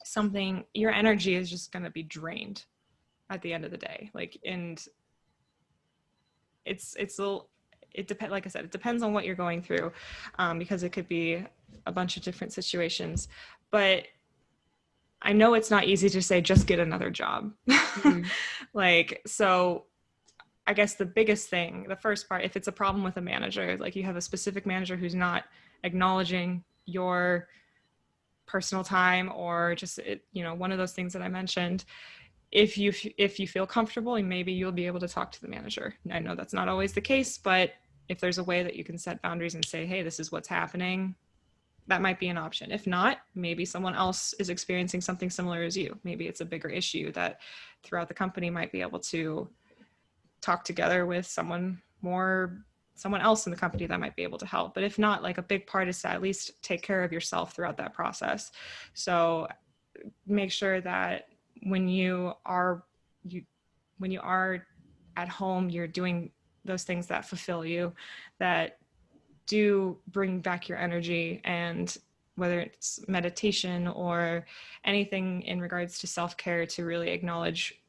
something 0.04 0.64
your 0.74 0.90
energy 0.90 1.36
is 1.36 1.48
just 1.48 1.70
going 1.70 1.84
to 1.84 1.90
be 1.90 2.02
drained 2.02 2.64
at 3.30 3.42
the 3.42 3.52
end 3.52 3.64
of 3.64 3.70
the 3.70 3.76
day. 3.76 4.10
Like 4.14 4.38
and 4.44 4.84
it's 6.64 6.96
it's 6.98 7.18
a 7.18 7.38
it 7.92 8.08
depends 8.08 8.32
like 8.32 8.46
i 8.46 8.48
said 8.48 8.64
it 8.64 8.72
depends 8.72 9.02
on 9.02 9.12
what 9.12 9.24
you're 9.24 9.34
going 9.34 9.62
through 9.62 9.92
um, 10.38 10.58
because 10.58 10.82
it 10.82 10.90
could 10.90 11.08
be 11.08 11.44
a 11.86 11.92
bunch 11.92 12.16
of 12.16 12.22
different 12.22 12.52
situations. 12.52 13.28
But 13.70 14.04
i 15.22 15.32
know 15.32 15.54
it's 15.54 15.70
not 15.70 15.84
easy 15.84 16.08
to 16.10 16.22
say 16.22 16.40
just 16.40 16.66
get 16.66 16.78
another 16.78 17.10
job. 17.10 17.52
Mm-hmm. 17.68 18.22
like 18.74 19.22
so 19.26 19.84
i 20.66 20.74
guess 20.74 20.94
the 20.94 21.06
biggest 21.06 21.48
thing 21.48 21.86
the 21.88 21.96
first 21.96 22.28
part 22.28 22.44
if 22.44 22.56
it's 22.56 22.68
a 22.68 22.72
problem 22.72 23.04
with 23.04 23.16
a 23.16 23.20
manager 23.20 23.76
like 23.78 23.94
you 23.96 24.02
have 24.02 24.16
a 24.16 24.20
specific 24.20 24.66
manager 24.66 24.96
who's 24.96 25.14
not 25.14 25.44
acknowledging 25.84 26.64
your 26.86 27.48
personal 28.46 28.84
time 28.84 29.30
or 29.34 29.74
just 29.74 29.98
it, 29.98 30.24
you 30.32 30.42
know 30.42 30.54
one 30.54 30.72
of 30.72 30.78
those 30.78 30.92
things 30.92 31.12
that 31.12 31.22
i 31.22 31.28
mentioned 31.28 31.84
if 32.54 32.78
you 32.78 32.92
if 33.18 33.38
you 33.38 33.46
feel 33.46 33.66
comfortable 33.66 34.20
maybe 34.22 34.52
you'll 34.52 34.72
be 34.72 34.86
able 34.86 35.00
to 35.00 35.08
talk 35.08 35.30
to 35.32 35.42
the 35.42 35.48
manager. 35.48 35.94
I 36.10 36.20
know 36.20 36.34
that's 36.34 36.54
not 36.54 36.68
always 36.68 36.92
the 36.94 37.00
case 37.00 37.36
but 37.36 37.72
if 38.08 38.20
there's 38.20 38.38
a 38.38 38.44
way 38.44 38.62
that 38.62 38.76
you 38.76 38.84
can 38.84 38.96
set 38.96 39.20
boundaries 39.20 39.54
and 39.54 39.64
say 39.64 39.84
hey 39.84 40.02
this 40.02 40.18
is 40.20 40.32
what's 40.32 40.48
happening 40.48 41.16
that 41.86 42.00
might 42.00 42.18
be 42.18 42.28
an 42.28 42.38
option. 42.38 42.70
If 42.70 42.86
not 42.86 43.18
maybe 43.34 43.66
someone 43.66 43.94
else 43.94 44.32
is 44.38 44.48
experiencing 44.48 45.02
something 45.02 45.28
similar 45.28 45.62
as 45.62 45.76
you. 45.76 45.98
Maybe 46.02 46.28
it's 46.28 46.40
a 46.40 46.46
bigger 46.46 46.68
issue 46.68 47.12
that 47.12 47.40
throughout 47.82 48.08
the 48.08 48.14
company 48.14 48.48
might 48.48 48.72
be 48.72 48.80
able 48.80 49.00
to 49.00 49.50
talk 50.40 50.64
together 50.64 51.04
with 51.04 51.26
someone 51.26 51.82
more 52.00 52.64
someone 52.96 53.20
else 53.20 53.46
in 53.46 53.50
the 53.50 53.58
company 53.58 53.86
that 53.86 53.98
might 53.98 54.14
be 54.14 54.22
able 54.22 54.38
to 54.38 54.46
help. 54.46 54.72
But 54.72 54.84
if 54.84 55.00
not 55.00 55.22
like 55.22 55.38
a 55.38 55.42
big 55.42 55.66
part 55.66 55.88
is 55.88 56.00
to 56.02 56.08
at 56.08 56.22
least 56.22 56.62
take 56.62 56.82
care 56.82 57.02
of 57.02 57.12
yourself 57.12 57.52
throughout 57.52 57.76
that 57.78 57.92
process. 57.92 58.52
So 58.94 59.48
make 60.26 60.52
sure 60.52 60.80
that 60.80 61.28
when 61.64 61.88
you 61.88 62.32
are 62.46 62.84
you 63.24 63.42
when 63.98 64.10
you 64.10 64.20
are 64.20 64.66
at 65.16 65.28
home 65.28 65.68
you're 65.70 65.86
doing 65.86 66.30
those 66.64 66.84
things 66.84 67.06
that 67.06 67.24
fulfill 67.24 67.64
you 67.64 67.92
that 68.38 68.78
do 69.46 69.98
bring 70.08 70.40
back 70.40 70.68
your 70.68 70.78
energy 70.78 71.40
and 71.44 71.98
whether 72.36 72.60
it's 72.60 73.00
meditation 73.06 73.86
or 73.86 74.44
anything 74.84 75.42
in 75.42 75.60
regards 75.60 75.98
to 75.98 76.06
self-care 76.06 76.66
to 76.66 76.84
really 76.84 77.10
acknowledge 77.10 77.80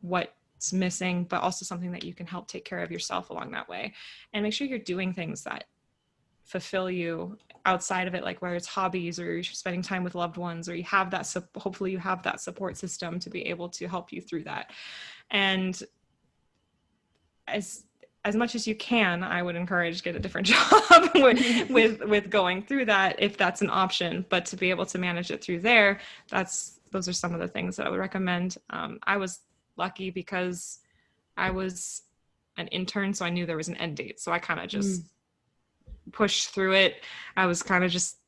what's 0.00 0.72
missing 0.72 1.24
but 1.24 1.42
also 1.42 1.64
something 1.64 1.92
that 1.92 2.04
you 2.04 2.14
can 2.14 2.26
help 2.26 2.48
take 2.48 2.64
care 2.64 2.80
of 2.80 2.90
yourself 2.90 3.30
along 3.30 3.52
that 3.52 3.68
way. 3.68 3.92
And 4.32 4.42
make 4.42 4.52
sure 4.52 4.66
you're 4.66 4.78
doing 4.78 5.12
things 5.12 5.44
that 5.44 5.64
fulfill 6.44 6.90
you 6.90 7.38
outside 7.64 8.08
of 8.08 8.14
it 8.14 8.24
like 8.24 8.42
whether 8.42 8.56
it's 8.56 8.66
hobbies 8.66 9.18
or 9.18 9.34
you're 9.34 9.42
spending 9.42 9.82
time 9.82 10.02
with 10.02 10.14
loved 10.14 10.36
ones 10.36 10.68
or 10.68 10.74
you 10.74 10.84
have 10.84 11.10
that 11.10 11.26
su- 11.26 11.42
hopefully 11.56 11.92
you 11.92 11.98
have 11.98 12.22
that 12.22 12.40
support 12.40 12.76
system 12.76 13.18
to 13.20 13.30
be 13.30 13.46
able 13.46 13.68
to 13.68 13.86
help 13.86 14.12
you 14.12 14.20
through 14.20 14.42
that. 14.44 14.70
And 15.30 15.80
as 17.46 17.84
as 18.24 18.36
much 18.36 18.54
as 18.54 18.68
you 18.68 18.74
can 18.76 19.24
i 19.24 19.42
would 19.42 19.56
encourage 19.56 20.04
get 20.04 20.14
a 20.14 20.18
different 20.20 20.46
job 20.54 21.10
with, 21.16 21.70
with 21.70 22.00
with 22.04 22.30
going 22.30 22.62
through 22.62 22.84
that 22.84 23.16
if 23.18 23.36
that's 23.36 23.62
an 23.62 23.70
option. 23.70 24.24
But 24.28 24.46
to 24.46 24.56
be 24.56 24.70
able 24.70 24.86
to 24.86 24.98
manage 24.98 25.30
it 25.30 25.42
through 25.42 25.60
there 25.60 26.00
that's 26.28 26.80
those 26.90 27.08
are 27.08 27.12
some 27.12 27.32
of 27.32 27.40
the 27.40 27.48
things 27.48 27.76
that 27.76 27.86
i 27.86 27.90
would 27.90 28.00
recommend. 28.00 28.58
Um, 28.70 28.98
i 29.04 29.16
was 29.16 29.40
lucky 29.76 30.10
because 30.10 30.80
i 31.36 31.50
was 31.50 32.02
an 32.56 32.68
intern 32.68 33.14
so 33.14 33.24
i 33.24 33.30
knew 33.30 33.46
there 33.46 33.56
was 33.56 33.68
an 33.68 33.76
end 33.76 33.96
date. 33.96 34.20
So 34.20 34.32
i 34.32 34.38
kind 34.38 34.60
of 34.60 34.68
just 34.68 35.02
mm 35.02 35.04
pushed 36.10 36.50
through 36.50 36.74
it. 36.74 37.04
I 37.36 37.46
was 37.46 37.62
kind 37.62 37.84
of 37.84 37.90
just 37.90 38.18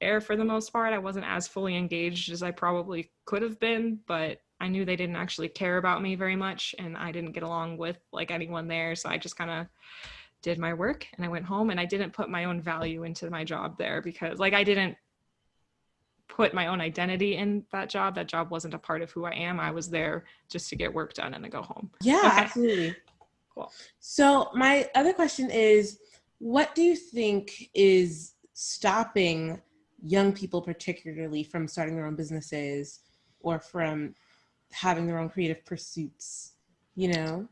air 0.00 0.20
for 0.20 0.36
the 0.36 0.44
most 0.44 0.72
part. 0.72 0.92
I 0.92 0.98
wasn't 0.98 1.26
as 1.26 1.46
fully 1.46 1.76
engaged 1.76 2.32
as 2.32 2.42
I 2.42 2.50
probably 2.50 3.10
could 3.26 3.42
have 3.42 3.60
been, 3.60 4.00
but 4.06 4.38
I 4.60 4.68
knew 4.68 4.84
they 4.84 4.96
didn't 4.96 5.16
actually 5.16 5.48
care 5.48 5.78
about 5.78 6.02
me 6.02 6.14
very 6.14 6.36
much 6.36 6.74
and 6.78 6.96
I 6.96 7.12
didn't 7.12 7.32
get 7.32 7.42
along 7.42 7.78
with 7.78 7.98
like 8.12 8.30
anyone 8.30 8.68
there. 8.68 8.94
So 8.94 9.08
I 9.08 9.18
just 9.18 9.36
kind 9.36 9.50
of 9.50 9.66
did 10.42 10.58
my 10.58 10.72
work 10.72 11.06
and 11.16 11.24
I 11.24 11.28
went 11.28 11.44
home 11.44 11.70
and 11.70 11.80
I 11.80 11.84
didn't 11.84 12.12
put 12.12 12.30
my 12.30 12.44
own 12.44 12.60
value 12.60 13.04
into 13.04 13.30
my 13.30 13.44
job 13.44 13.78
there 13.78 14.00
because 14.00 14.38
like 14.38 14.54
I 14.54 14.64
didn't 14.64 14.96
put 16.28 16.54
my 16.54 16.68
own 16.68 16.80
identity 16.80 17.36
in 17.36 17.64
that 17.72 17.90
job. 17.90 18.14
That 18.14 18.28
job 18.28 18.50
wasn't 18.50 18.74
a 18.74 18.78
part 18.78 19.02
of 19.02 19.10
who 19.10 19.24
I 19.24 19.32
am. 19.32 19.58
I 19.58 19.70
was 19.70 19.90
there 19.90 20.24
just 20.48 20.68
to 20.70 20.76
get 20.76 20.92
work 20.92 21.14
done 21.14 21.34
and 21.34 21.44
to 21.44 21.50
go 21.50 21.62
home. 21.62 21.90
Yeah, 22.02 22.18
okay. 22.18 22.42
absolutely. 22.42 22.96
Cool. 23.54 23.72
So 23.98 24.50
my 24.54 24.88
other 24.94 25.12
question 25.12 25.50
is 25.50 25.98
what 26.40 26.74
do 26.74 26.82
you 26.82 26.96
think 26.96 27.70
is 27.74 28.32
stopping 28.54 29.60
young 30.02 30.32
people 30.32 30.62
particularly 30.62 31.44
from 31.44 31.68
starting 31.68 31.94
their 31.94 32.06
own 32.06 32.16
businesses 32.16 33.00
or 33.40 33.60
from 33.60 34.14
having 34.72 35.06
their 35.06 35.18
own 35.18 35.28
creative 35.28 35.64
pursuits, 35.66 36.54
you 36.94 37.08
know? 37.12 37.46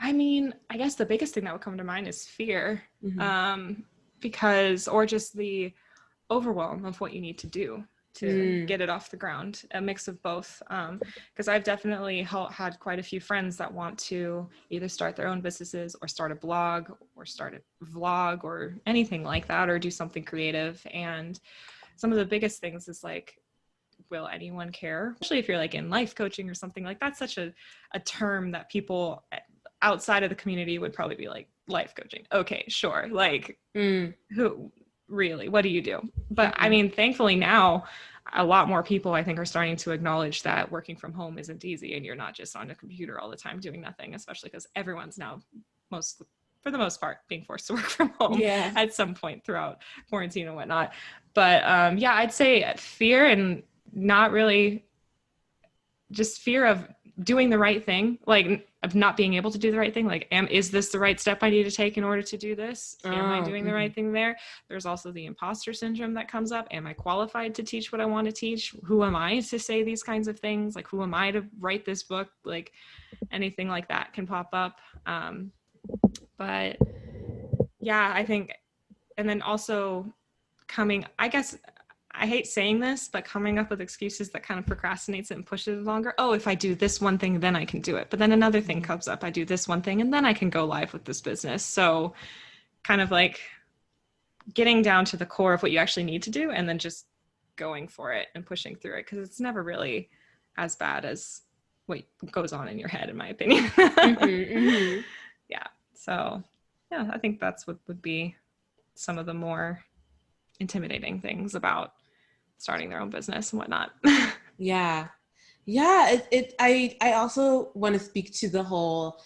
I 0.00 0.12
mean, 0.12 0.54
I 0.68 0.76
guess 0.76 0.96
the 0.96 1.06
biggest 1.06 1.34
thing 1.34 1.44
that 1.44 1.52
would 1.52 1.62
come 1.62 1.78
to 1.78 1.84
mind 1.84 2.08
is 2.08 2.26
fear. 2.26 2.82
Mm-hmm. 3.04 3.20
Um, 3.20 3.84
because, 4.18 4.88
or 4.88 5.06
just 5.06 5.36
the 5.36 5.72
overwhelm 6.30 6.84
of 6.84 7.00
what 7.00 7.12
you 7.12 7.20
need 7.20 7.38
to 7.38 7.46
do 7.46 7.84
to 8.14 8.26
mm. 8.26 8.66
get 8.66 8.80
it 8.80 8.88
off 8.88 9.10
the 9.10 9.16
ground 9.16 9.62
a 9.72 9.80
mix 9.80 10.08
of 10.08 10.20
both 10.22 10.62
because 10.68 11.48
um, 11.48 11.54
i've 11.54 11.64
definitely 11.64 12.22
had 12.22 12.78
quite 12.80 12.98
a 12.98 13.02
few 13.02 13.20
friends 13.20 13.56
that 13.56 13.72
want 13.72 13.98
to 13.98 14.48
either 14.70 14.88
start 14.88 15.14
their 15.16 15.28
own 15.28 15.40
businesses 15.40 15.94
or 16.02 16.08
start 16.08 16.32
a 16.32 16.34
blog 16.34 16.90
or 17.14 17.24
start 17.24 17.54
a 17.54 17.84
vlog 17.84 18.42
or 18.44 18.76
anything 18.86 19.22
like 19.22 19.46
that 19.46 19.68
or 19.68 19.78
do 19.78 19.90
something 19.90 20.24
creative 20.24 20.84
and 20.92 21.40
some 21.96 22.10
of 22.10 22.18
the 22.18 22.24
biggest 22.24 22.60
things 22.60 22.88
is 22.88 23.04
like 23.04 23.36
will 24.10 24.26
anyone 24.28 24.72
care 24.72 25.12
especially 25.12 25.38
if 25.38 25.46
you're 25.46 25.58
like 25.58 25.74
in 25.74 25.90
life 25.90 26.14
coaching 26.14 26.50
or 26.50 26.54
something 26.54 26.84
like 26.84 26.98
that's 26.98 27.18
such 27.18 27.38
a, 27.38 27.52
a 27.94 28.00
term 28.00 28.50
that 28.50 28.68
people 28.70 29.24
outside 29.82 30.22
of 30.22 30.30
the 30.30 30.36
community 30.36 30.78
would 30.78 30.92
probably 30.92 31.16
be 31.16 31.28
like 31.28 31.48
life 31.68 31.94
coaching 31.94 32.26
okay 32.32 32.64
sure 32.68 33.06
like 33.10 33.58
mm. 33.76 34.12
who 34.30 34.70
really 35.10 35.48
what 35.48 35.62
do 35.62 35.68
you 35.68 35.82
do 35.82 36.00
but 36.30 36.52
mm-hmm. 36.52 36.64
i 36.64 36.68
mean 36.68 36.90
thankfully 36.90 37.36
now 37.36 37.84
a 38.34 38.44
lot 38.44 38.68
more 38.68 38.82
people 38.82 39.12
i 39.12 39.22
think 39.22 39.38
are 39.38 39.44
starting 39.44 39.76
to 39.76 39.90
acknowledge 39.90 40.42
that 40.42 40.70
working 40.70 40.96
from 40.96 41.12
home 41.12 41.38
isn't 41.38 41.64
easy 41.64 41.94
and 41.96 42.04
you're 42.04 42.14
not 42.14 42.34
just 42.34 42.56
on 42.56 42.70
a 42.70 42.74
computer 42.74 43.20
all 43.20 43.28
the 43.28 43.36
time 43.36 43.60
doing 43.60 43.80
nothing 43.80 44.14
especially 44.14 44.48
because 44.48 44.66
everyone's 44.76 45.18
now 45.18 45.40
most 45.90 46.22
for 46.62 46.70
the 46.70 46.78
most 46.78 47.00
part 47.00 47.18
being 47.28 47.44
forced 47.44 47.66
to 47.66 47.72
work 47.74 47.84
from 47.84 48.10
home 48.20 48.38
yeah. 48.38 48.72
at 48.76 48.94
some 48.94 49.14
point 49.14 49.44
throughout 49.44 49.78
quarantine 50.08 50.46
and 50.46 50.56
whatnot 50.56 50.92
but 51.34 51.64
um, 51.64 51.98
yeah 51.98 52.14
i'd 52.14 52.32
say 52.32 52.72
fear 52.76 53.26
and 53.26 53.62
not 53.92 54.30
really 54.30 54.84
just 56.12 56.40
fear 56.40 56.66
of 56.66 56.88
doing 57.22 57.50
the 57.50 57.58
right 57.58 57.84
thing 57.84 58.18
like 58.26 58.66
of 58.82 58.94
not 58.94 59.16
being 59.16 59.34
able 59.34 59.50
to 59.50 59.58
do 59.58 59.70
the 59.70 59.78
right 59.78 59.92
thing 59.92 60.06
like 60.06 60.26
am 60.30 60.46
is 60.48 60.70
this 60.70 60.88
the 60.88 60.98
right 60.98 61.20
step 61.20 61.38
i 61.42 61.50
need 61.50 61.64
to 61.64 61.70
take 61.70 61.98
in 61.98 62.04
order 62.04 62.22
to 62.22 62.36
do 62.36 62.54
this? 62.54 62.96
Am 63.04 63.12
oh, 63.12 63.40
i 63.40 63.44
doing 63.44 63.64
the 63.64 63.72
right 63.72 63.90
mm-hmm. 63.90 63.94
thing 63.94 64.12
there? 64.12 64.38
There's 64.68 64.86
also 64.86 65.12
the 65.12 65.26
imposter 65.26 65.72
syndrome 65.72 66.14
that 66.14 66.28
comes 66.28 66.52
up. 66.52 66.66
Am 66.70 66.86
i 66.86 66.92
qualified 66.92 67.54
to 67.56 67.62
teach 67.62 67.92
what 67.92 68.00
i 68.00 68.06
want 68.06 68.26
to 68.26 68.32
teach? 68.32 68.74
Who 68.84 69.04
am 69.04 69.14
i 69.14 69.40
to 69.40 69.58
say 69.58 69.82
these 69.82 70.02
kinds 70.02 70.28
of 70.28 70.38
things? 70.38 70.76
Like 70.76 70.88
who 70.88 71.02
am 71.02 71.14
i 71.14 71.30
to 71.30 71.44
write 71.58 71.84
this 71.84 72.02
book? 72.02 72.28
Like 72.44 72.72
anything 73.32 73.68
like 73.68 73.88
that 73.88 74.12
can 74.12 74.26
pop 74.26 74.48
up 74.52 74.78
um, 75.06 75.52
but 76.38 76.76
yeah 77.80 78.12
i 78.14 78.24
think 78.24 78.52
and 79.16 79.28
then 79.28 79.42
also 79.42 80.06
coming 80.66 81.04
i 81.18 81.28
guess 81.28 81.56
I 82.20 82.26
hate 82.26 82.46
saying 82.46 82.80
this, 82.80 83.08
but 83.08 83.24
coming 83.24 83.58
up 83.58 83.70
with 83.70 83.80
excuses 83.80 84.28
that 84.30 84.42
kind 84.42 84.60
of 84.60 84.66
procrastinates 84.66 85.30
it 85.30 85.36
and 85.36 85.46
pushes 85.46 85.78
it 85.78 85.84
longer. 85.84 86.12
Oh, 86.18 86.34
if 86.34 86.46
I 86.46 86.54
do 86.54 86.74
this 86.74 87.00
one 87.00 87.16
thing, 87.16 87.40
then 87.40 87.56
I 87.56 87.64
can 87.64 87.80
do 87.80 87.96
it. 87.96 88.08
But 88.10 88.18
then 88.18 88.32
another 88.32 88.60
thing 88.60 88.76
mm-hmm. 88.76 88.84
comes 88.84 89.08
up. 89.08 89.24
I 89.24 89.30
do 89.30 89.46
this 89.46 89.66
one 89.66 89.80
thing 89.80 90.02
and 90.02 90.12
then 90.12 90.26
I 90.26 90.34
can 90.34 90.50
go 90.50 90.66
live 90.66 90.92
with 90.92 91.04
this 91.04 91.22
business. 91.22 91.64
So 91.64 92.12
kind 92.84 93.00
of 93.00 93.10
like 93.10 93.40
getting 94.52 94.82
down 94.82 95.06
to 95.06 95.16
the 95.16 95.24
core 95.24 95.54
of 95.54 95.62
what 95.62 95.72
you 95.72 95.78
actually 95.78 96.04
need 96.04 96.22
to 96.24 96.30
do 96.30 96.50
and 96.50 96.68
then 96.68 96.78
just 96.78 97.06
going 97.56 97.88
for 97.88 98.12
it 98.12 98.28
and 98.34 98.44
pushing 98.44 98.76
through 98.76 98.98
it 98.98 99.06
because 99.06 99.26
it's 99.26 99.40
never 99.40 99.62
really 99.62 100.10
as 100.58 100.76
bad 100.76 101.06
as 101.06 101.42
what 101.86 102.02
goes 102.30 102.52
on 102.52 102.68
in 102.68 102.78
your 102.78 102.88
head 102.88 103.08
in 103.08 103.16
my 103.16 103.28
opinion 103.28 103.64
mm-hmm, 103.68 104.24
mm-hmm. 104.24 105.00
yeah 105.48 105.66
so 105.94 106.42
yeah 106.90 107.10
i 107.12 107.18
think 107.18 107.38
that's 107.38 107.66
what 107.66 107.76
would 107.86 108.00
be 108.00 108.34
some 108.94 109.18
of 109.18 109.26
the 109.26 109.34
more 109.34 109.84
intimidating 110.58 111.20
things 111.20 111.54
about 111.54 111.94
starting 112.60 112.90
their 112.90 113.00
own 113.00 113.10
business 113.10 113.52
and 113.52 113.58
whatnot. 113.58 113.92
yeah. 114.58 115.08
Yeah. 115.66 116.10
It, 116.10 116.28
it, 116.30 116.54
I, 116.60 116.96
I 117.00 117.14
also 117.14 117.70
want 117.74 117.94
to 117.94 117.98
speak 117.98 118.32
to 118.34 118.48
the 118.48 118.62
whole 118.62 119.20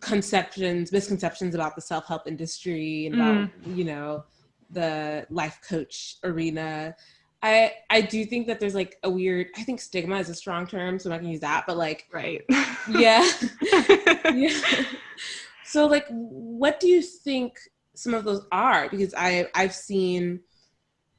conceptions, 0.00 0.92
misconceptions 0.92 1.54
about 1.54 1.74
the 1.74 1.80
self 1.80 2.06
help 2.06 2.26
industry 2.26 3.06
and 3.06 3.14
about, 3.14 3.36
mm. 3.36 3.76
you 3.76 3.84
know, 3.84 4.24
the 4.70 5.26
life 5.30 5.60
coach 5.66 6.16
arena. 6.24 6.94
I 7.42 7.72
I 7.88 8.00
do 8.00 8.24
think 8.24 8.46
that 8.48 8.60
there's 8.60 8.74
like 8.74 8.98
a 9.04 9.10
weird 9.10 9.48
I 9.56 9.62
think 9.62 9.80
stigma 9.80 10.18
is 10.18 10.28
a 10.28 10.34
strong 10.34 10.66
term, 10.66 10.98
so 10.98 11.08
I'm 11.08 11.12
not 11.12 11.20
gonna 11.20 11.32
use 11.32 11.40
that, 11.40 11.64
but 11.66 11.76
like 11.76 12.06
right. 12.12 12.42
yeah. 12.90 13.26
yeah. 14.34 14.60
So 15.64 15.86
like 15.86 16.06
what 16.10 16.80
do 16.80 16.88
you 16.88 17.00
think 17.00 17.58
some 17.94 18.12
of 18.12 18.24
those 18.24 18.44
are? 18.52 18.88
Because 18.90 19.14
I 19.16 19.46
I've 19.54 19.74
seen 19.74 20.40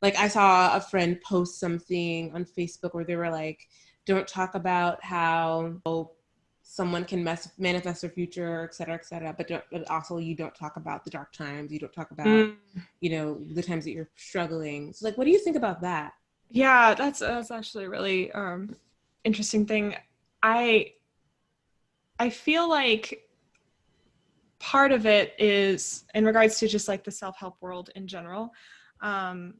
like 0.01 0.17
I 0.17 0.27
saw 0.27 0.75
a 0.75 0.81
friend 0.81 1.19
post 1.21 1.59
something 1.59 2.31
on 2.33 2.45
Facebook 2.45 2.93
where 2.93 3.03
they 3.03 3.15
were 3.15 3.29
like, 3.29 3.67
don't 4.05 4.27
talk 4.27 4.55
about 4.55 5.03
how 5.03 5.73
someone 6.61 7.03
can 7.03 7.23
mess, 7.23 7.51
manifest 7.57 8.01
their 8.01 8.09
future, 8.09 8.63
et 8.63 8.73
cetera, 8.73 8.93
et 8.93 9.05
cetera. 9.05 9.33
But, 9.35 9.65
but 9.71 9.89
also 9.89 10.17
you 10.17 10.35
don't 10.35 10.55
talk 10.55 10.77
about 10.77 11.03
the 11.03 11.09
dark 11.09 11.33
times. 11.33 11.71
You 11.71 11.79
don't 11.79 11.91
talk 11.91 12.11
about, 12.11 12.27
mm. 12.27 12.55
you 13.01 13.09
know, 13.09 13.41
the 13.53 13.63
times 13.63 13.83
that 13.85 13.91
you're 13.91 14.09
struggling. 14.15 14.93
So 14.93 15.05
like, 15.05 15.17
what 15.17 15.25
do 15.25 15.31
you 15.31 15.39
think 15.39 15.57
about 15.57 15.81
that? 15.81 16.13
Yeah, 16.49 16.93
that's, 16.93 17.19
that's 17.19 17.51
actually 17.51 17.85
a 17.85 17.89
really 17.89 18.31
um, 18.31 18.75
interesting 19.23 19.65
thing. 19.65 19.95
I, 20.41 20.93
I 22.19 22.29
feel 22.29 22.69
like 22.69 23.27
part 24.59 24.91
of 24.91 25.05
it 25.05 25.33
is 25.39 26.05
in 26.13 26.25
regards 26.25 26.59
to 26.59 26.67
just 26.67 26.87
like 26.87 27.03
the 27.03 27.11
self-help 27.11 27.57
world 27.61 27.89
in 27.95 28.07
general. 28.07 28.53
Um, 29.01 29.55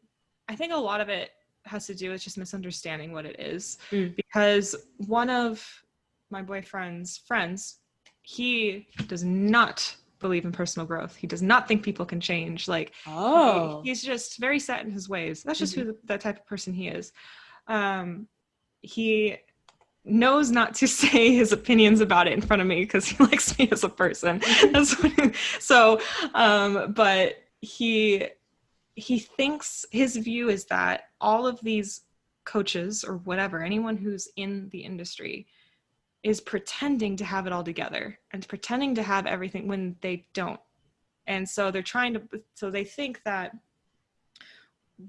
I 0.50 0.56
think 0.56 0.74
a 0.74 0.78
lot 0.78 1.00
of 1.00 1.08
it 1.10 1.30
has 1.66 1.86
to 1.88 1.96
do 1.96 2.10
with 2.10 2.24
just 2.24 2.38
misunderstanding 2.38 3.14
what 3.14 3.26
it 3.26 3.40
is. 3.40 3.78
Mm. 3.92 4.16
Because 4.16 4.76
one 4.98 5.30
of 5.30 5.66
my 6.32 6.42
boyfriend's 6.42 7.18
friends, 7.18 7.78
he 8.24 8.88
does 9.08 9.24
not 9.24 9.96
believe 10.20 10.46
in 10.46 10.52
personal 10.52 10.86
growth. 10.86 11.16
He 11.16 11.28
does 11.28 11.42
not 11.42 11.68
think 11.68 11.84
people 11.84 12.06
can 12.06 12.20
change. 12.20 12.68
Like, 12.68 12.94
oh, 13.08 13.82
he, 13.84 13.90
he's 13.90 14.02
just 14.02 14.40
very 14.40 14.60
set 14.60 14.84
in 14.84 14.92
his 14.92 15.08
ways. 15.08 15.44
That's 15.44 15.60
just 15.60 15.76
mm-hmm. 15.76 15.88
who 15.90 15.94
the, 15.94 16.00
that 16.06 16.22
type 16.22 16.40
of 16.40 16.46
person 16.48 16.74
he 16.74 16.88
is. 16.88 17.14
Um, 17.68 18.28
he 18.82 19.38
knows 20.04 20.50
not 20.50 20.74
to 20.76 20.88
say 21.02 21.34
his 21.34 21.52
opinions 21.52 22.02
about 22.02 22.28
it 22.28 22.34
in 22.34 22.42
front 22.42 22.62
of 22.62 22.68
me 22.68 22.82
because 22.82 23.06
he 23.06 23.24
likes 23.24 23.58
me 23.60 23.70
as 23.72 23.84
a 23.84 23.90
person. 23.90 24.40
Mm-hmm. 24.40 25.30
so, 25.60 26.02
um, 26.34 26.94
but 26.94 27.36
he 27.62 28.28
he 29.00 29.20
thinks 29.20 29.86
his 29.92 30.16
view 30.18 30.50
is 30.50 30.66
that 30.66 31.06
all 31.22 31.48
of 31.48 31.60
these 31.62 32.02
coaches 32.46 33.04
or 33.04 33.18
whatever, 33.18 33.64
anyone 33.64 33.98
who's 33.98 34.30
in 34.36 34.70
the 34.70 34.80
industry, 34.80 35.48
is 36.24 36.42
pretending 36.42 37.16
to 37.16 37.24
have 37.24 37.48
it 37.48 37.54
all 37.54 37.64
together 37.64 38.20
and 38.32 38.48
pretending 38.48 38.94
to 38.96 39.04
have 39.04 39.26
everything 39.26 39.68
when 39.68 39.96
they 40.02 40.26
don't. 40.34 40.60
And 41.28 41.48
so 41.48 41.72
they're 41.72 41.82
trying 41.82 42.14
to, 42.16 42.22
so 42.56 42.70
they 42.70 42.84
think 42.84 43.22
that 43.24 43.56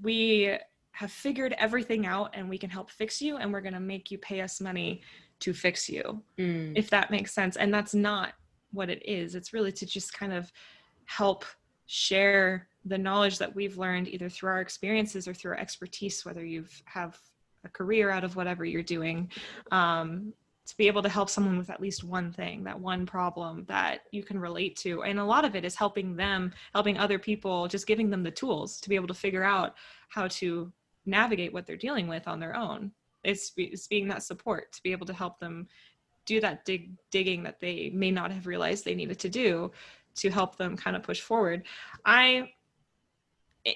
we 0.01 0.57
have 0.91 1.11
figured 1.11 1.55
everything 1.57 2.05
out 2.05 2.31
and 2.33 2.47
we 2.47 2.57
can 2.57 2.69
help 2.69 2.89
fix 2.91 3.21
you 3.21 3.37
and 3.37 3.51
we're 3.51 3.61
going 3.61 3.73
to 3.73 3.79
make 3.79 4.11
you 4.11 4.17
pay 4.19 4.41
us 4.41 4.61
money 4.61 5.01
to 5.39 5.53
fix 5.53 5.89
you, 5.89 6.21
mm. 6.37 6.71
if 6.75 6.89
that 6.91 7.11
makes 7.11 7.33
sense. 7.33 7.57
And 7.57 7.73
that's 7.73 7.93
not 7.93 8.33
what 8.71 8.89
it 8.89 9.01
is. 9.05 9.35
It's 9.35 9.51
really 9.51 9.71
to 9.73 9.85
just 9.85 10.13
kind 10.13 10.31
of 10.31 10.51
help 11.05 11.43
share 11.87 12.67
the 12.85 12.97
knowledge 12.97 13.37
that 13.37 13.53
we've 13.55 13.77
learned 13.77 14.07
either 14.07 14.29
through 14.29 14.49
our 14.49 14.61
experiences 14.61 15.27
or 15.27 15.33
through 15.33 15.51
our 15.51 15.57
expertise 15.57 16.25
whether 16.25 16.43
you 16.43 16.61
have 16.61 16.81
have 16.85 17.19
a 17.63 17.69
career 17.69 18.09
out 18.09 18.23
of 18.23 18.35
whatever 18.35 18.65
you're 18.65 18.81
doing 18.81 19.29
um, 19.71 20.33
to 20.65 20.77
be 20.77 20.87
able 20.87 21.01
to 21.01 21.09
help 21.09 21.29
someone 21.29 21.57
with 21.57 21.69
at 21.69 21.81
least 21.81 22.03
one 22.03 22.31
thing 22.31 22.63
that 22.63 22.79
one 22.79 23.05
problem 23.05 23.65
that 23.67 24.01
you 24.11 24.23
can 24.23 24.39
relate 24.39 24.75
to. 24.77 25.03
And 25.03 25.19
a 25.19 25.25
lot 25.25 25.43
of 25.43 25.55
it 25.55 25.65
is 25.65 25.75
helping 25.75 26.15
them 26.15 26.53
helping 26.73 26.97
other 26.97 27.19
people 27.19 27.67
just 27.67 27.87
giving 27.87 28.09
them 28.09 28.23
the 28.23 28.31
tools 28.31 28.79
to 28.81 28.89
be 28.89 28.95
able 28.95 29.07
to 29.07 29.13
figure 29.13 29.43
out 29.43 29.75
how 30.09 30.27
to 30.27 30.71
navigate 31.05 31.51
what 31.51 31.65
they're 31.65 31.75
dealing 31.77 32.07
with 32.07 32.27
on 32.27 32.39
their 32.39 32.55
own. 32.55 32.91
It's, 33.23 33.51
it's 33.57 33.87
being 33.87 34.07
that 34.07 34.23
support 34.23 34.71
to 34.73 34.83
be 34.83 34.91
able 34.91 35.05
to 35.07 35.13
help 35.13 35.39
them 35.39 35.67
do 36.25 36.39
that 36.39 36.63
dig 36.65 36.91
digging 37.09 37.43
that 37.43 37.59
they 37.59 37.91
may 37.93 38.11
not 38.11 38.31
have 38.31 38.47
realized 38.47 38.85
they 38.85 38.95
needed 38.95 39.19
to 39.19 39.29
do 39.29 39.71
to 40.15 40.29
help 40.29 40.55
them 40.57 40.77
kind 40.77 40.95
of 40.95 41.03
push 41.03 41.21
forward. 41.21 41.63
I 42.05 42.51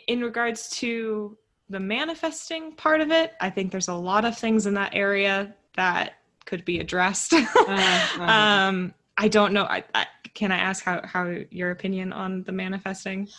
in 0.07 0.21
regards 0.21 0.69
to 0.69 1.37
the 1.69 1.79
manifesting 1.79 2.73
part 2.73 3.01
of 3.01 3.11
it, 3.11 3.33
I 3.41 3.49
think 3.49 3.71
there's 3.71 3.87
a 3.87 3.93
lot 3.93 4.25
of 4.25 4.37
things 4.37 4.65
in 4.65 4.73
that 4.75 4.93
area 4.93 5.55
that 5.75 6.15
could 6.45 6.63
be 6.65 6.79
addressed. 6.79 7.33
uh-huh. 7.33 8.23
um, 8.23 8.93
I 9.17 9.27
don't 9.27 9.53
know. 9.53 9.63
I, 9.63 9.83
I, 9.93 10.05
can 10.33 10.51
I 10.51 10.57
ask 10.57 10.83
how 10.83 11.01
how 11.05 11.35
your 11.49 11.71
opinion 11.71 12.11
on 12.13 12.43
the 12.43 12.51
manifesting? 12.51 13.29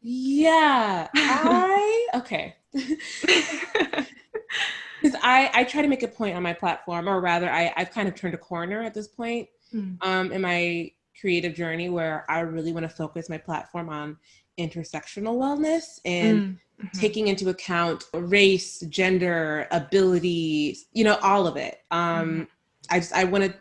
Yeah, 0.00 1.08
I 1.14 2.08
okay. 2.16 2.56
Because 2.72 4.06
I 5.22 5.50
I 5.52 5.64
try 5.64 5.82
to 5.82 5.88
make 5.88 6.02
a 6.02 6.08
point 6.08 6.36
on 6.36 6.42
my 6.42 6.54
platform, 6.54 7.08
or 7.08 7.20
rather, 7.20 7.50
I 7.50 7.72
I've 7.76 7.90
kind 7.90 8.08
of 8.08 8.14
turned 8.14 8.34
a 8.34 8.38
corner 8.38 8.82
at 8.82 8.94
this 8.94 9.08
point 9.08 9.48
mm. 9.74 9.96
um, 10.04 10.32
in 10.32 10.40
my 10.40 10.90
creative 11.20 11.54
journey 11.54 11.90
where 11.90 12.24
I 12.30 12.40
really 12.40 12.72
want 12.72 12.84
to 12.84 12.88
focus 12.88 13.28
my 13.28 13.36
platform 13.36 13.90
on 13.90 14.16
intersectional 14.58 15.36
wellness 15.36 16.00
and. 16.04 16.38
Mm. 16.38 16.58
Mm-hmm. 16.80 16.98
taking 16.98 17.28
into 17.28 17.50
account 17.50 18.04
race, 18.14 18.80
gender, 18.88 19.68
ability, 19.70 20.78
you 20.94 21.04
know, 21.04 21.18
all 21.20 21.46
of 21.46 21.58
it. 21.58 21.80
Um, 21.90 22.30
mm-hmm. 22.30 22.42
I 22.88 23.00
just 23.00 23.12
I 23.12 23.24
want 23.24 23.44
to 23.44 23.54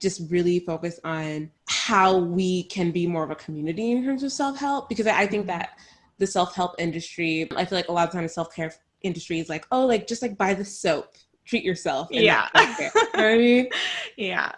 just 0.00 0.28
really 0.28 0.58
focus 0.58 0.98
on 1.04 1.52
how 1.68 2.18
we 2.18 2.64
can 2.64 2.90
be 2.90 3.06
more 3.06 3.22
of 3.22 3.30
a 3.30 3.36
community 3.36 3.92
in 3.92 4.04
terms 4.04 4.24
of 4.24 4.32
self 4.32 4.58
help 4.58 4.88
because 4.88 5.06
I, 5.06 5.20
I 5.20 5.26
think 5.28 5.42
mm-hmm. 5.42 5.58
that 5.58 5.78
the 6.18 6.26
self 6.26 6.54
help 6.54 6.74
industry, 6.78 7.48
I 7.56 7.64
feel 7.64 7.78
like 7.78 7.88
a 7.88 7.92
lot 7.92 8.08
of 8.08 8.12
times 8.12 8.34
self 8.34 8.54
care 8.54 8.72
industry 9.02 9.38
is 9.38 9.48
like, 9.48 9.66
oh, 9.70 9.86
like 9.86 10.06
just 10.06 10.22
like 10.22 10.36
buy 10.36 10.54
the 10.54 10.64
soap, 10.64 11.14
treat 11.44 11.64
yourself. 11.64 12.08
Yeah. 12.10 12.48
you 12.54 12.60
know 12.82 12.90
I 13.14 13.36
mean? 13.36 13.68
Yeah. 14.16 14.52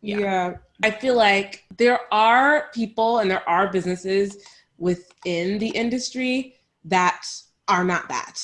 yeah. 0.00 0.18
Yeah. 0.18 0.54
I 0.82 0.90
feel 0.90 1.16
like 1.16 1.64
there 1.76 2.00
are 2.12 2.66
people 2.74 3.18
and 3.18 3.30
there 3.30 3.48
are 3.48 3.72
businesses 3.72 4.36
within 4.84 5.58
the 5.58 5.70
industry 5.70 6.56
that 6.84 7.26
are 7.68 7.84
not 7.84 8.06
that. 8.08 8.38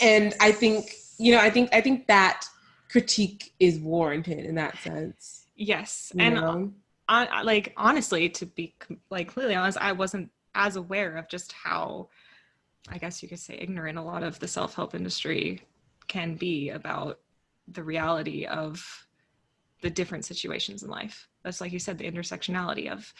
And 0.00 0.34
I 0.40 0.50
think, 0.50 0.92
you 1.18 1.32
know, 1.32 1.40
I 1.40 1.50
think 1.50 1.70
I 1.72 1.80
think 1.80 2.08
that 2.08 2.46
critique 2.90 3.54
is 3.60 3.78
warranted 3.78 4.44
in 4.44 4.56
that 4.56 4.76
sense. 4.78 5.46
Yes. 5.54 6.10
And 6.18 6.34
know? 6.34 6.72
on, 7.08 7.28
like 7.44 7.72
honestly 7.76 8.28
to 8.30 8.44
be 8.44 8.74
like 9.08 9.28
completely 9.28 9.54
honest, 9.54 9.78
I 9.80 9.92
wasn't 9.92 10.30
as 10.56 10.74
aware 10.74 11.16
of 11.16 11.28
just 11.28 11.52
how 11.52 12.08
I 12.88 12.98
guess 12.98 13.22
you 13.22 13.28
could 13.28 13.38
say 13.38 13.54
ignorant 13.54 13.96
a 13.96 14.02
lot 14.02 14.24
of 14.24 14.40
the 14.40 14.48
self-help 14.48 14.96
industry 14.96 15.62
can 16.08 16.34
be 16.34 16.70
about 16.70 17.20
the 17.68 17.84
reality 17.84 18.46
of 18.46 19.06
the 19.80 19.90
different 19.90 20.24
situations 20.24 20.82
in 20.82 20.90
life. 20.90 21.28
That's 21.44 21.60
like 21.60 21.72
you 21.72 21.78
said, 21.78 21.98
the 21.98 22.10
intersectionality 22.10 22.90
of 22.90 23.14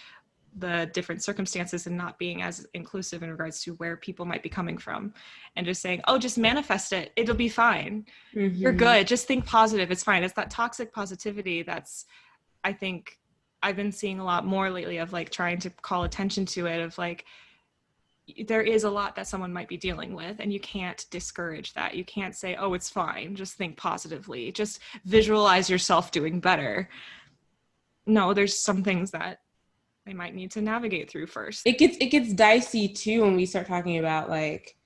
the 0.56 0.90
different 0.92 1.22
circumstances 1.22 1.86
and 1.86 1.96
not 1.96 2.18
being 2.18 2.42
as 2.42 2.66
inclusive 2.74 3.22
in 3.22 3.30
regards 3.30 3.62
to 3.62 3.74
where 3.74 3.96
people 3.96 4.24
might 4.24 4.42
be 4.42 4.48
coming 4.48 4.78
from. 4.78 5.12
And 5.56 5.66
just 5.66 5.82
saying 5.82 6.02
oh 6.06 6.18
just 6.18 6.38
manifest 6.38 6.92
it. 6.92 7.12
It'll 7.16 7.34
be 7.34 7.48
fine. 7.48 8.06
Mm-hmm. 8.34 8.56
you're 8.56 8.72
good. 8.72 9.06
Just 9.06 9.26
think 9.26 9.46
positive. 9.46 9.90
It's 9.90 10.04
fine. 10.04 10.22
It's 10.22 10.34
that 10.34 10.50
toxic 10.50 10.92
positivity 10.92 11.62
that's 11.62 12.06
i 12.64 12.72
think 12.72 13.18
i've 13.62 13.76
been 13.76 13.92
seeing 13.92 14.18
a 14.18 14.24
lot 14.24 14.46
more 14.46 14.70
lately 14.70 14.96
of 14.96 15.12
like 15.12 15.30
trying 15.30 15.58
to 15.58 15.70
call 15.70 16.04
attention 16.04 16.46
to 16.46 16.66
it 16.66 16.80
of 16.80 16.96
like 16.96 17.26
there 18.46 18.62
is 18.62 18.84
a 18.84 18.90
lot 18.90 19.14
that 19.16 19.28
someone 19.28 19.52
might 19.52 19.68
be 19.68 19.76
dealing 19.76 20.14
with 20.14 20.40
and 20.40 20.52
you 20.52 20.60
can't 20.60 21.04
discourage 21.10 21.74
that. 21.74 21.94
You 21.94 22.04
can't 22.04 22.34
say 22.34 22.56
oh 22.56 22.74
it's 22.74 22.88
fine. 22.88 23.36
Just 23.36 23.54
think 23.54 23.76
positively. 23.76 24.50
Just 24.50 24.80
visualize 25.04 25.68
yourself 25.68 26.10
doing 26.10 26.40
better. 26.40 26.88
No 28.06 28.32
there's 28.32 28.56
some 28.56 28.82
things 28.82 29.10
that 29.10 29.40
they 30.06 30.12
might 30.12 30.34
need 30.34 30.50
to 30.52 30.60
navigate 30.60 31.10
through 31.10 31.26
first. 31.26 31.66
It 31.66 31.78
gets 31.78 31.96
it 31.98 32.06
gets 32.06 32.32
dicey 32.32 32.88
too 32.88 33.22
when 33.22 33.36
we 33.36 33.46
start 33.46 33.66
talking 33.66 33.98
about 33.98 34.28
like 34.28 34.76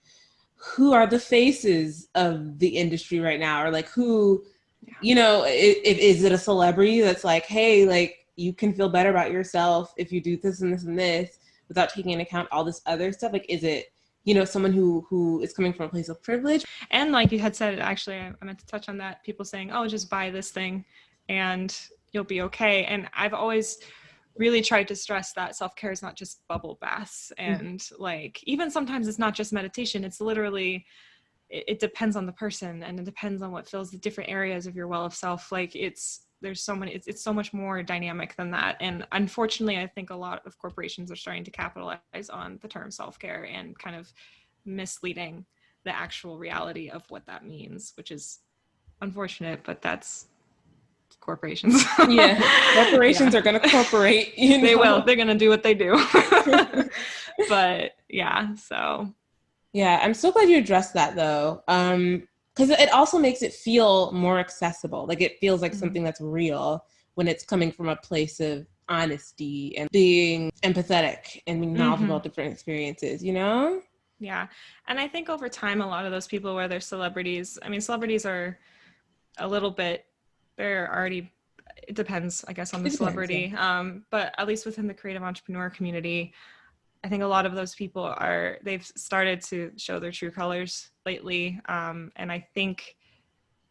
who 0.59 0.93
are 0.93 1.07
the 1.07 1.19
faces 1.19 2.09
of 2.15 2.59
the 2.59 2.69
industry 2.69 3.21
right 3.21 3.41
now 3.41 3.65
or 3.65 3.71
like 3.71 3.89
who 3.89 4.45
yeah. 4.87 4.95
you 5.01 5.15
know 5.15 5.45
if, 5.47 5.99
is 5.99 6.25
it 6.25 6.33
a 6.33 6.39
celebrity 6.39 7.01
that's 7.01 7.25
like 7.25 7.45
hey 7.47 7.87
like 7.87 8.27
you 8.37 8.53
can 8.53 8.73
feel 8.75 8.89
better 8.89 9.11
about 9.11 9.31
yourself 9.31 9.95
if 9.97 10.13
you 10.13 10.21
do 10.21 10.37
this 10.37 10.61
and 10.61 10.73
this 10.73 10.85
and 10.85 10.99
this 10.99 11.39
without 11.69 11.91
taking 11.91 12.13
into 12.13 12.25
account 12.25 12.49
all 12.51 12.65
this 12.65 12.83
other 12.87 13.13
stuff 13.13 13.33
like 13.33 13.47
is 13.49 13.63
it 13.63 13.93
you 14.25 14.35
know 14.35 14.45
someone 14.45 14.73
who 14.73 15.07
who 15.09 15.41
is 15.43 15.53
coming 15.53 15.73
from 15.73 15.87
a 15.87 15.89
place 15.89 16.09
of 16.09 16.21
privilege 16.23 16.65
and 16.91 17.13
like 17.13 17.31
you 17.31 17.39
had 17.39 17.55
said 17.55 17.79
actually 17.79 18.17
i 18.17 18.33
meant 18.45 18.59
to 18.59 18.67
touch 18.67 18.89
on 18.89 18.99
that 18.99 19.23
people 19.23 19.45
saying 19.45 19.71
oh 19.71 19.87
just 19.87 20.11
buy 20.11 20.29
this 20.29 20.51
thing 20.51 20.85
and 21.29 21.79
you'll 22.13 22.25
be 22.25 22.43
okay 22.43 22.85
and 22.85 23.09
i've 23.15 23.35
always 23.35 23.79
really 24.39 24.63
tried 24.63 24.89
to 24.89 24.97
stress 24.97 25.33
that 25.33 25.57
self-care 25.57 25.93
is 25.93 26.03
not 26.03 26.17
just 26.17 26.41
bubble 26.49 26.79
baths 26.81 27.33
mm-hmm. 27.39 27.53
and 27.53 27.81
mm-hmm. 27.81 28.03
like 28.03 28.41
even 28.45 28.71
sometimes 28.71 29.09
it's 29.09 29.19
not 29.19 29.35
just 29.35 29.53
meditation 29.53 30.05
it's 30.05 30.21
literally 30.21 30.87
it, 31.51 31.65
it, 31.67 31.79
depends 31.79 32.15
on 32.15 32.27
the 32.27 32.33
person 32.33 32.83
and 32.83 33.01
it 33.01 33.05
depends 33.05 33.43
on 33.43 33.53
what 33.53 33.69
fills 33.69 33.91
the 33.91 33.99
different 33.99 34.31
areas 34.31 34.67
of 34.67 34.77
your 34.77 34.87
well 34.87 35.05
of 35.05 35.15
self 35.15 35.51
like 35.53 35.75
it's 35.75 36.23
there's 36.41 36.63
so 36.63 36.75
many 36.75 36.93
it's, 36.93 37.07
it's 37.07 37.23
so 37.23 37.33
much 37.33 37.53
more 37.53 37.83
dynamic 37.83 38.37
than 38.37 38.51
that 38.51 38.77
and 38.81 39.07
unfortunately 39.13 39.79
i 39.79 39.87
think 39.87 40.11
a 40.11 40.17
lot 40.17 40.41
of 40.47 40.57
corporations 40.59 41.11
are 41.11 41.17
starting 41.17 41.45
to 41.45 41.51
capitalize 41.51 41.99
on 42.31 42.59
the 42.63 42.69
term 42.69 42.91
self-care 42.91 43.45
and 43.45 43.79
kind 43.79 43.97
of 43.97 44.13
misleading 44.65 45.45
the 45.85 45.95
actual 45.95 46.39
reality 46.39 46.89
of 46.91 47.03
what 47.09 47.27
that 47.27 47.45
means 47.45 47.93
which 47.97 48.11
is 48.11 48.41
unfortunate 49.01 49.61
but 49.65 49.81
that's 49.83 50.27
corporations. 51.21 51.85
yeah, 52.09 52.41
corporations 52.75 53.33
yeah. 53.33 53.41
are 53.41 53.43
going 53.43 53.61
to 53.61 53.69
corporate. 53.69 54.37
You 54.37 54.59
know? 54.59 54.67
They 54.67 54.77
will. 54.77 55.03
They're 55.05 55.17
going 55.17 55.29
to 55.29 55.35
do 55.35 55.49
what 55.49 55.63
they 55.63 55.75
do. 55.75 55.93
but 57.49 57.93
yeah, 58.09 58.55
so. 58.55 59.13
Yeah, 59.73 60.01
I'm 60.03 60.15
so 60.15 60.33
glad 60.33 60.49
you 60.49 60.59
addressed 60.59 60.95
that 60.95 61.15
though. 61.17 61.63
Um, 61.69 62.27
because 62.55 62.71
it 62.71 62.93
also 62.93 63.19
makes 63.19 63.43
it 63.43 63.53
feel 63.53 64.11
more 64.11 64.41
accessible. 64.41 65.07
Like 65.07 65.21
it 65.21 65.39
feels 65.39 65.63
like 65.63 65.73
mm-hmm. 65.73 65.79
something 65.79 66.03
that's 66.03 66.21
real 66.21 66.85
when 67.15 67.29
it's 67.29 67.45
coming 67.45 67.71
from 67.71 67.89
a 67.89 67.95
place 67.95 68.41
of 68.41 68.67
honesty 68.89 69.77
and 69.77 69.89
being 69.93 70.51
empathetic 70.65 71.41
and 71.47 71.61
being 71.61 71.75
knowledgeable 71.75 72.05
mm-hmm. 72.05 72.11
about 72.13 72.23
different 72.25 72.53
experiences, 72.53 73.23
you 73.23 73.33
know? 73.33 73.81
Yeah. 74.19 74.49
And 74.89 74.99
I 74.99 75.07
think 75.07 75.29
over 75.29 75.49
time, 75.49 75.81
a 75.81 75.87
lot 75.87 76.05
of 76.05 76.11
those 76.11 76.27
people, 76.27 76.55
where 76.55 76.67
they're 76.67 76.81
celebrities, 76.81 77.59
I 77.63 77.69
mean, 77.69 77.81
celebrities 77.81 78.27
are 78.27 78.59
a 79.39 79.47
little 79.47 79.71
bit 79.71 80.07
they're 80.59 80.95
already 80.95 81.33
it 81.87 81.95
depends 81.95 82.45
i 82.49 82.53
guess 82.53 82.75
on 82.75 82.83
the 82.83 82.91
celebrity. 82.91 83.51
yeah. 83.53 83.79
um, 83.79 84.05
but 84.11 84.35
at 84.37 84.47
least 84.47 84.67
within 84.67 84.87
the 84.87 84.93
creative 84.93 85.23
entrepreneur 85.23 85.71
community 85.71 86.35
i 87.03 87.09
think 87.09 87.23
a 87.23 87.27
lot 87.27 87.47
of 87.47 87.55
those 87.55 87.75
people 87.75 88.03
are 88.03 88.59
they've 88.63 88.85
started 88.85 89.41
to 89.41 89.73
show 89.77 89.99
their 89.99 90.13
true 90.13 90.31
colors 90.31 90.91
lately. 91.07 91.59
Um, 91.67 92.13
and 92.17 92.31
i 92.31 92.47
think 92.55 92.97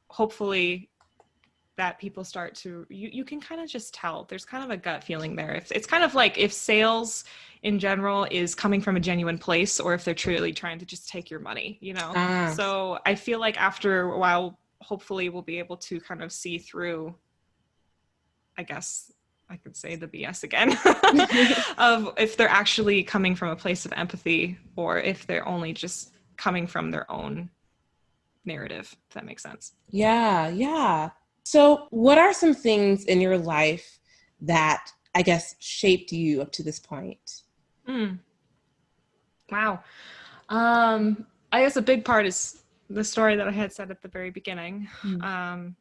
hopefully 0.10 0.90
that 1.76 2.00
people 2.00 2.24
start 2.24 2.56
to 2.56 2.88
you, 2.90 3.08
you 3.14 3.24
can 3.24 3.40
kind 3.40 3.62
of 3.62 3.70
just 3.70 3.94
tell. 3.94 4.26
There's 4.28 4.46
kind 4.46 4.64
of 4.64 4.72
a 4.72 4.78
gut 4.78 5.04
feeling 5.04 5.36
there. 5.36 5.54
If 5.54 5.72
it's 5.72 5.86
kind 5.86 6.04
of 6.04 6.16
like 6.16 6.36
if 6.40 6.52
sales 6.52 7.24
in 7.64 7.78
general 7.78 8.26
is 8.32 8.56
coming 8.56 8.82
from 8.82 8.98
a 8.98 9.00
genuine 9.00 9.38
place 9.38 9.80
or 9.80 9.94
if 9.94 10.04
they're 10.04 10.14
truly 10.14 10.54
trying 10.54 10.80
to 10.80 10.86
just 10.86 11.10
take 11.10 11.30
your 11.30 11.40
money 11.40 11.78
you 11.82 11.94
know? 11.94 12.14
Ah. 12.16 12.54
so 12.56 13.00
i 13.06 13.16
feel 13.16 13.40
like 13.40 13.60
after 13.60 14.02
a 14.02 14.18
while 14.18 14.60
hopefully 14.82 15.30
we'll 15.30 15.42
be 15.42 15.60
able 15.60 15.78
to 15.78 16.00
kind 16.00 16.22
of 16.22 16.32
see 16.32 16.58
through 16.58 17.14
i 18.58 18.64
guess 18.64 19.12
i 19.50 19.56
could 19.56 19.76
say 19.76 19.96
the 19.96 20.08
bs 20.08 20.44
again 20.44 20.78
of 21.78 22.14
if 22.18 22.38
they're 22.38 22.50
actually 22.50 23.04
coming 23.04 23.36
from 23.36 23.50
a 23.50 23.56
place 23.56 23.86
of 23.86 23.94
empathy 23.94 24.58
or 24.76 25.00
if 25.00 25.26
they're 25.26 25.48
only 25.48 25.74
just 25.74 26.14
coming 26.38 26.68
from 26.68 26.92
their 26.92 27.10
own 27.12 27.50
narrative 28.46 28.96
if 29.08 29.14
that 29.14 29.26
makes 29.26 29.44
sense. 29.44 29.74
Yeah 29.90 30.48
yeah. 30.48 31.10
So 31.44 31.88
what 31.92 32.18
are 32.18 32.34
some 32.34 32.54
things 32.54 33.06
in 33.06 33.22
your 33.22 33.38
life 33.38 34.00
that 34.42 34.92
i 35.14 35.22
guess 35.22 35.56
shaped 35.60 36.12
you 36.12 36.42
up 36.42 36.52
to 36.54 36.64
this 36.64 36.80
point? 36.80 37.42
Mm. 37.88 38.20
wow. 39.52 39.84
Um 40.50 41.26
i 41.52 41.62
guess 41.62 41.76
a 41.76 41.82
big 41.82 42.06
part 42.06 42.26
is 42.26 42.64
the 42.90 43.04
story 43.04 43.36
that 43.36 43.48
I 43.48 43.52
had 43.52 43.74
said 43.74 43.92
at 43.92 44.02
the 44.02 44.08
very 44.08 44.30
beginning. 44.30 44.88
Mm. 45.04 45.24
Um, 45.24 45.76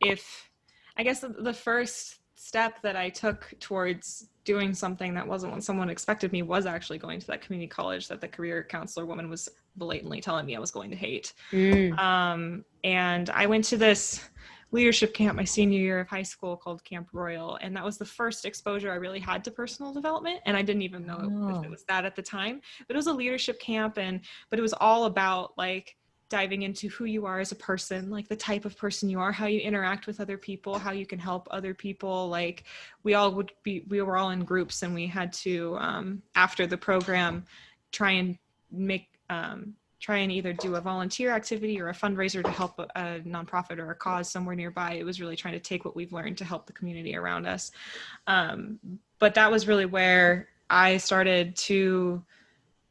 if 0.00 0.50
I 0.96 1.02
guess 1.02 1.20
the, 1.20 1.28
the 1.28 1.52
first 1.52 2.20
step 2.34 2.82
that 2.82 2.96
I 2.96 3.08
took 3.08 3.52
towards 3.60 4.28
doing 4.44 4.74
something 4.74 5.14
that 5.14 5.26
wasn't 5.26 5.52
what 5.52 5.64
someone 5.64 5.90
expected 5.90 6.32
me 6.32 6.42
was 6.42 6.66
actually 6.66 6.98
going 6.98 7.18
to 7.18 7.26
that 7.26 7.40
community 7.40 7.68
college 7.68 8.08
that 8.08 8.20
the 8.20 8.28
career 8.28 8.64
counselor 8.68 9.06
woman 9.06 9.28
was 9.28 9.48
blatantly 9.76 10.20
telling 10.20 10.46
me 10.46 10.54
I 10.54 10.60
was 10.60 10.70
going 10.70 10.90
to 10.90 10.96
hate. 10.96 11.32
Mm. 11.50 11.98
Um, 11.98 12.64
and 12.84 13.30
I 13.30 13.46
went 13.46 13.64
to 13.66 13.76
this 13.76 14.22
leadership 14.72 15.14
camp 15.14 15.36
my 15.36 15.44
senior 15.44 15.78
year 15.78 16.00
of 16.00 16.08
high 16.08 16.22
school 16.22 16.56
called 16.56 16.84
Camp 16.84 17.08
Royal. 17.12 17.56
And 17.62 17.76
that 17.76 17.84
was 17.84 17.98
the 17.98 18.04
first 18.04 18.44
exposure 18.44 18.90
I 18.90 18.96
really 18.96 19.20
had 19.20 19.44
to 19.44 19.50
personal 19.50 19.92
development. 19.92 20.40
And 20.44 20.56
I 20.56 20.62
didn't 20.62 20.82
even 20.82 21.06
know 21.06 21.18
oh. 21.20 21.58
if 21.58 21.64
it 21.64 21.70
was 21.70 21.84
that 21.84 22.04
at 22.04 22.16
the 22.16 22.22
time. 22.22 22.60
But 22.86 22.94
it 22.94 22.96
was 22.96 23.06
a 23.06 23.12
leadership 23.12 23.60
camp 23.60 23.98
and 23.98 24.20
but 24.50 24.58
it 24.58 24.62
was 24.62 24.74
all 24.74 25.04
about 25.04 25.56
like 25.56 25.96
diving 26.28 26.62
into 26.62 26.88
who 26.88 27.04
you 27.04 27.24
are 27.24 27.38
as 27.38 27.52
a 27.52 27.56
person, 27.56 28.10
like 28.10 28.28
the 28.28 28.36
type 28.36 28.64
of 28.64 28.76
person 28.76 29.08
you 29.08 29.20
are, 29.20 29.30
how 29.30 29.46
you 29.46 29.60
interact 29.60 30.08
with 30.08 30.20
other 30.20 30.36
people, 30.36 30.78
how 30.78 30.90
you 30.90 31.06
can 31.06 31.20
help 31.20 31.46
other 31.50 31.72
people. 31.72 32.28
Like 32.28 32.64
we 33.04 33.14
all 33.14 33.32
would 33.32 33.52
be 33.62 33.84
we 33.88 34.02
were 34.02 34.16
all 34.16 34.30
in 34.30 34.44
groups 34.44 34.82
and 34.82 34.94
we 34.94 35.06
had 35.06 35.32
to 35.34 35.76
um 35.78 36.22
after 36.34 36.66
the 36.66 36.76
program 36.76 37.44
try 37.92 38.12
and 38.12 38.38
make 38.70 39.08
um 39.30 39.74
try 40.00 40.18
and 40.18 40.30
either 40.30 40.52
do 40.52 40.74
a 40.76 40.80
volunteer 40.80 41.30
activity 41.30 41.80
or 41.80 41.88
a 41.88 41.94
fundraiser 41.94 42.42
to 42.42 42.50
help 42.50 42.78
a, 42.78 42.86
a, 42.96 43.20
nonprofit 43.20 43.78
or 43.78 43.90
a 43.90 43.94
cause 43.94 44.30
somewhere 44.30 44.54
nearby. 44.54 44.92
It 44.92 45.04
was 45.04 45.20
really 45.20 45.36
trying 45.36 45.54
to 45.54 45.60
take 45.60 45.84
what 45.84 45.96
we've 45.96 46.12
learned 46.12 46.36
to 46.38 46.44
help 46.44 46.66
the 46.66 46.72
community 46.72 47.16
around 47.16 47.46
us. 47.46 47.70
Um, 48.26 48.78
but 49.18 49.34
that 49.34 49.50
was 49.50 49.66
really 49.66 49.86
where 49.86 50.48
I 50.68 50.98
started 50.98 51.56
to 51.56 52.22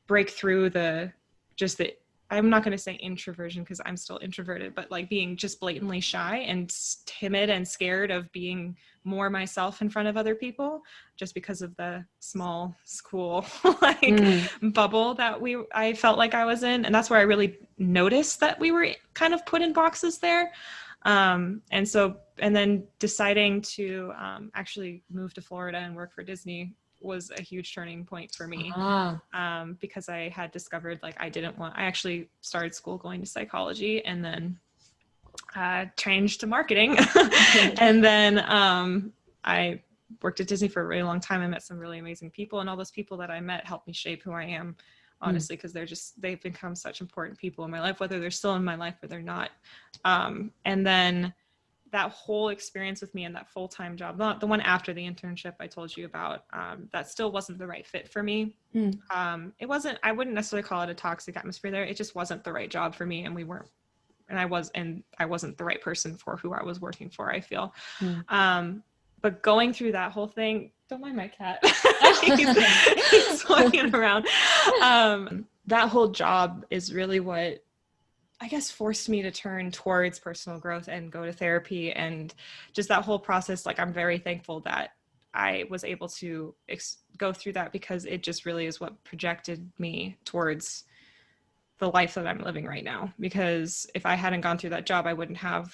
break 0.08 0.30
through 0.30 0.72
the 0.72 1.12
just 1.56 1.78
the 1.78 1.96
I'm 2.32 2.50
not 2.50 2.64
going 2.64 2.72
to 2.72 2.78
say 2.82 2.96
introversion 2.96 3.64
because 3.64 3.80
I'm 3.86 3.98
still 3.98 4.20
introverted, 4.22 4.74
but 4.74 4.90
like 4.90 5.10
being 5.10 5.38
just 5.38 5.60
blatantly 5.60 6.00
shy 6.00 6.38
and 6.38 6.74
timid 7.06 7.50
and 7.50 7.68
scared 7.68 8.10
of 8.10 8.32
being 8.32 8.76
more 9.04 9.30
myself 9.30 9.82
in 9.82 9.90
front 9.90 10.08
of 10.08 10.18
other 10.18 10.34
people 10.34 10.82
just 11.16 11.36
because 11.36 11.62
of 11.62 11.76
the 11.76 12.04
small 12.20 12.76
school 12.84 13.46
like 13.82 14.02
mm. 14.02 14.74
bubble 14.74 15.14
that 15.14 15.40
we 15.40 15.58
I 15.74 15.94
felt 15.94 16.18
like 16.18 16.34
I 16.34 16.46
was 16.46 16.64
in 16.64 16.86
and 16.86 16.96
that's 16.96 17.12
where 17.12 17.20
I 17.20 17.24
really 17.24 17.60
noticed 17.78 18.40
that 18.40 18.60
we 18.60 18.72
were 18.72 18.88
kind 19.14 19.36
of 19.36 19.46
put 19.46 19.62
in 19.62 19.74
boxes 19.74 20.18
there. 20.18 20.52
Um, 21.04 21.62
and 21.72 21.88
so 21.88 22.18
and 22.40 22.56
then 22.56 22.88
deciding 23.00 23.62
to 23.62 24.12
um, 24.18 24.52
actually 24.56 25.04
move 25.12 25.34
to 25.36 25.42
Florida 25.42 25.78
and 25.78 25.96
work 25.96 26.14
for 26.14 26.24
Disney 26.24 26.74
was 27.00 27.32
a 27.38 27.42
huge 27.42 27.74
turning 27.74 28.06
point 28.06 28.34
for 28.34 28.48
me 28.48 28.72
uh-huh. 28.76 29.16
um, 29.34 29.78
because 29.80 30.10
I 30.10 30.30
had 30.30 30.52
discovered 30.52 31.00
like 31.04 31.16
I 31.20 31.30
didn't 31.30 31.58
want. 31.58 31.76
I 31.78 31.84
actually 31.84 32.30
started 32.42 32.74
school 32.74 32.98
going 32.98 33.22
to 33.22 33.28
psychology 33.28 34.04
and 34.06 34.24
then 34.24 34.60
uh, 35.56 35.86
changed 35.98 36.40
to 36.42 36.48
marketing, 36.48 36.98
and 37.80 38.04
then 38.04 38.40
um, 38.50 39.14
I 39.44 39.82
worked 40.22 40.40
at 40.40 40.48
Disney 40.48 40.68
for 40.68 40.82
a 40.82 40.86
really 40.86 41.04
long 41.04 41.20
time. 41.20 41.42
I 41.42 41.48
met 41.48 41.64
some 41.64 41.78
really 41.78 42.00
amazing 42.00 42.32
people, 42.32 42.60
and 42.60 42.70
all 42.70 42.78
those 42.78 42.92
people 42.92 43.18
that 43.18 43.30
I 43.30 43.40
met 43.40 43.66
helped 43.66 43.88
me 43.88 43.94
shape 43.94 44.24
who 44.24 44.32
I 44.32 44.44
am. 44.44 44.76
Hmm. 45.22 45.30
Honestly, 45.30 45.56
because 45.56 45.72
mm. 45.72 45.76
they're 45.76 45.86
just 45.86 46.22
they've 46.22 46.42
become 46.42 46.76
such 46.76 47.00
important 47.00 47.38
people 47.38 47.64
in 47.64 47.72
my 47.72 47.80
life, 47.80 48.00
whether 48.00 48.20
they're 48.20 48.32
still 48.32 48.56
in 48.56 48.66
my 48.66 48.76
life 48.76 48.96
or 49.02 49.08
they're 49.08 49.22
not. 49.22 49.52
Um, 50.04 50.52
and 50.66 50.86
then 50.86 51.34
that 51.92 52.12
whole 52.12 52.50
experience 52.50 53.00
with 53.00 53.14
me 53.16 53.26
and 53.26 53.36
that 53.36 53.48
full-time 53.50 53.96
job 53.96 54.18
not 54.18 54.40
the 54.40 54.48
one 54.48 54.62
after 54.62 54.94
the 54.94 55.02
internship 55.02 55.54
i 55.60 55.68
told 55.68 55.96
you 55.96 56.06
about 56.06 56.44
um, 56.54 56.90
that 56.92 57.10
still 57.10 57.32
wasn't 57.32 57.58
the 57.58 57.68
right 57.68 57.86
fit 57.86 58.08
for 58.08 58.24
me. 58.24 58.56
Mm. 58.74 59.00
um, 59.10 59.54
it 59.60 59.68
wasn't 59.68 59.98
i 60.04 60.12
wouldn't 60.12 60.36
necessarily 60.36 60.68
call 60.68 60.82
it 60.82 60.90
a 60.90 60.94
toxic 60.94 61.38
atmosphere 61.38 61.72
there. 61.72 61.84
It 61.84 61.98
just 61.98 62.16
wasn't 62.16 62.44
the 62.44 62.52
right 62.52 62.70
job 62.70 62.96
for 62.96 63.06
me 63.06 63.26
and 63.26 63.36
we 63.36 63.44
weren't 63.44 63.70
and 64.30 64.40
i 64.40 64.46
was 64.46 64.72
and 64.76 65.04
i 65.20 65.26
wasn't 65.26 65.58
the 65.58 65.64
right 65.64 65.82
person 65.82 66.18
for 66.18 66.38
who 66.38 66.54
i 66.54 66.64
was 66.64 66.82
working 66.82 67.10
for 67.10 67.32
i 67.32 67.40
feel. 67.40 67.74
Mm. 68.00 68.24
um, 68.30 68.84
but 69.22 69.42
going 69.42 69.74
through 69.74 69.94
that 69.94 70.12
whole 70.12 70.28
thing 70.28 70.72
don't 70.90 71.02
mind 71.02 71.16
my 71.16 71.28
cat. 71.28 71.60
He's, 72.24 73.10
he's 73.10 73.50
walking 73.50 73.94
around. 73.94 74.28
Um, 74.82 75.48
that 75.68 75.90
whole 75.90 76.10
job 76.10 76.66
is 76.70 76.94
really 76.94 77.20
what 77.20 77.64
I 78.42 78.48
guess 78.48 78.70
forced 78.70 79.08
me 79.08 79.22
to 79.22 79.32
turn 79.32 79.72
towards 79.72 80.20
personal 80.20 80.60
growth 80.60 80.88
and 80.88 81.12
go 81.12 81.26
to 81.26 81.32
therapy 81.32 81.92
and 81.92 82.34
just 82.74 82.90
that 82.90 83.04
whole 83.04 83.20
process 83.20 83.66
like 83.66 83.80
I'm 83.80 83.94
very 83.94 84.18
thankful 84.18 84.60
that 84.62 84.92
I 85.34 85.66
was 85.70 85.84
able 85.84 86.08
to 86.10 86.56
ex- 86.70 86.98
go 87.18 87.34
through 87.34 87.54
that 87.54 87.72
because 87.72 88.06
it 88.06 88.24
just 88.24 88.46
really 88.46 88.66
is 88.66 88.80
what 88.80 89.04
projected 89.04 89.70
me 89.80 90.18
towards 90.26 90.84
the 91.78 91.90
life 91.92 92.14
that 92.14 92.28
I'm 92.28 92.40
living 92.40 92.66
right 92.66 92.84
now 92.84 93.14
because 93.20 93.88
if 93.96 94.06
I 94.06 94.16
hadn't 94.16 94.42
gone 94.42 94.58
through 94.58 94.70
that 94.72 94.86
job 94.86 95.08
I 95.08 95.14
wouldn't 95.14 95.38
have 95.38 95.74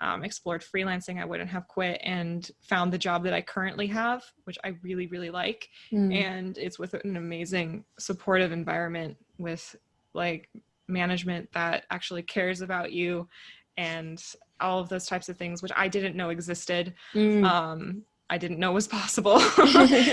um, 0.00 0.24
explored 0.24 0.62
freelancing 0.62 1.20
I 1.20 1.24
wouldn't 1.24 1.50
have 1.50 1.66
quit 1.68 2.00
and 2.04 2.48
found 2.60 2.92
the 2.92 2.98
job 2.98 3.24
that 3.24 3.34
I 3.34 3.42
currently 3.42 3.86
have 3.88 4.24
which 4.44 4.58
I 4.64 4.74
really 4.82 5.06
really 5.06 5.30
like 5.30 5.68
mm. 5.92 6.14
and 6.14 6.58
it's 6.58 6.78
with 6.78 6.94
an 6.94 7.16
amazing 7.16 7.84
supportive 7.98 8.52
environment 8.52 9.16
with 9.38 9.76
like 10.14 10.48
management 10.88 11.50
that 11.52 11.84
actually 11.90 12.22
cares 12.22 12.60
about 12.60 12.92
you 12.92 13.28
and 13.76 14.22
all 14.60 14.80
of 14.80 14.88
those 14.88 15.06
types 15.06 15.28
of 15.28 15.36
things 15.36 15.62
which 15.62 15.72
i 15.76 15.86
didn't 15.88 16.16
know 16.16 16.30
existed 16.30 16.94
mm. 17.14 17.44
um, 17.44 18.02
i 18.30 18.36
didn't 18.36 18.58
know 18.58 18.72
was 18.72 18.88
possible 18.88 19.40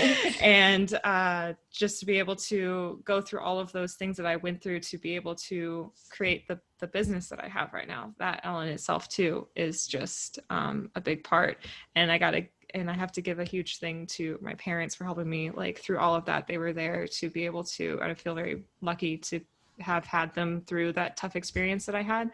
and 0.40 0.98
uh, 1.04 1.52
just 1.70 2.00
to 2.00 2.06
be 2.06 2.18
able 2.18 2.36
to 2.36 3.00
go 3.04 3.20
through 3.20 3.40
all 3.40 3.58
of 3.58 3.72
those 3.72 3.94
things 3.94 4.16
that 4.16 4.26
i 4.26 4.36
went 4.36 4.62
through 4.62 4.80
to 4.80 4.98
be 4.98 5.14
able 5.14 5.34
to 5.34 5.90
create 6.10 6.46
the, 6.48 6.58
the 6.78 6.86
business 6.86 7.28
that 7.28 7.42
i 7.42 7.48
have 7.48 7.72
right 7.72 7.88
now 7.88 8.12
that 8.18 8.40
in 8.44 8.68
itself 8.68 9.08
too 9.08 9.46
is 9.56 9.86
just 9.86 10.38
um, 10.50 10.90
a 10.94 11.00
big 11.00 11.24
part 11.24 11.58
and 11.94 12.10
i 12.12 12.18
got 12.18 12.30
to 12.30 12.46
and 12.74 12.90
I 12.90 12.94
have 12.94 13.12
to 13.12 13.22
give 13.22 13.38
a 13.38 13.44
huge 13.44 13.78
thing 13.78 14.06
to 14.08 14.38
my 14.42 14.54
parents 14.54 14.94
for 14.94 15.04
helping 15.04 15.28
me 15.28 15.50
like 15.50 15.78
through 15.78 15.98
all 15.98 16.14
of 16.14 16.24
that. 16.26 16.46
They 16.46 16.58
were 16.58 16.72
there 16.72 17.06
to 17.06 17.30
be 17.30 17.44
able 17.46 17.64
to, 17.64 17.98
I 18.02 18.14
feel 18.14 18.34
very 18.34 18.62
lucky 18.80 19.16
to 19.18 19.40
have 19.80 20.06
had 20.06 20.34
them 20.34 20.62
through 20.66 20.92
that 20.92 21.16
tough 21.16 21.36
experience 21.36 21.86
that 21.86 21.94
I 21.94 22.02
had. 22.02 22.30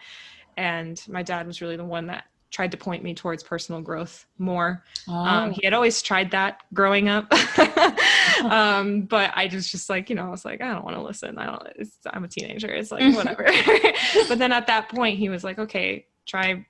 And 0.57 1.03
my 1.09 1.23
dad 1.23 1.47
was 1.47 1.61
really 1.61 1.77
the 1.77 1.85
one 1.85 2.07
that 2.07 2.25
tried 2.53 2.71
to 2.71 2.77
point 2.77 3.03
me 3.03 3.15
towards 3.15 3.43
personal 3.43 3.81
growth 3.81 4.27
more. 4.39 4.85
Um, 5.09 5.15
oh. 5.15 5.25
Um, 5.25 5.51
he 5.53 5.65
had 5.65 5.73
always 5.73 6.03
tried 6.03 6.31
that 6.33 6.61
growing 6.75 7.09
up. 7.09 7.33
um, 8.45 9.03
but 9.03 9.33
I 9.35 9.49
just, 9.49 9.71
just 9.71 9.89
like, 9.89 10.11
you 10.11 10.17
know, 10.17 10.27
I 10.27 10.29
was 10.29 10.45
like, 10.45 10.61
I 10.61 10.73
don't 10.73 10.85
want 10.85 10.97
to 10.97 11.03
listen. 11.03 11.39
I 11.39 11.47
don't, 11.47 11.91
I'm 12.11 12.25
a 12.25 12.29
teenager. 12.29 12.69
It's 12.69 12.93
like, 12.93 13.15
whatever. 13.17 13.45
but 14.29 14.39
then 14.39 14.53
at 14.53 14.67
that 14.67 14.91
point, 14.91 15.19
he 15.19 15.31
was 15.31 15.43
like, 15.43 15.59
okay, 15.59 16.07
try 16.27 16.65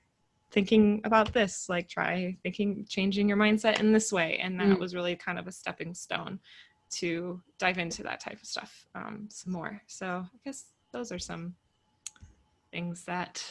thinking 0.51 1.01
about 1.03 1.33
this, 1.33 1.67
like 1.67 1.89
try 1.89 2.37
thinking, 2.43 2.85
changing 2.87 3.27
your 3.27 3.37
mindset 3.37 3.81
in 3.81 3.91
this 3.91 4.13
way. 4.13 4.37
And 4.37 4.57
that 4.61 4.67
mm. 4.67 4.79
was 4.79 4.95
really 4.95 5.17
kind 5.17 5.37
of 5.37 5.47
a 5.47 5.51
stepping 5.51 5.93
stone 5.93 6.39
to 6.97 7.41
dive 7.59 7.77
into 7.77 8.03
that 8.03 8.19
type 8.19 8.41
of 8.41 8.45
stuff 8.47 8.85
um, 8.95 9.27
some 9.29 9.53
more. 9.53 9.81
So 9.87 10.07
I 10.07 10.37
guess 10.45 10.65
those 10.91 11.11
are 11.11 11.19
some 11.19 11.55
things 12.71 13.03
that 13.05 13.43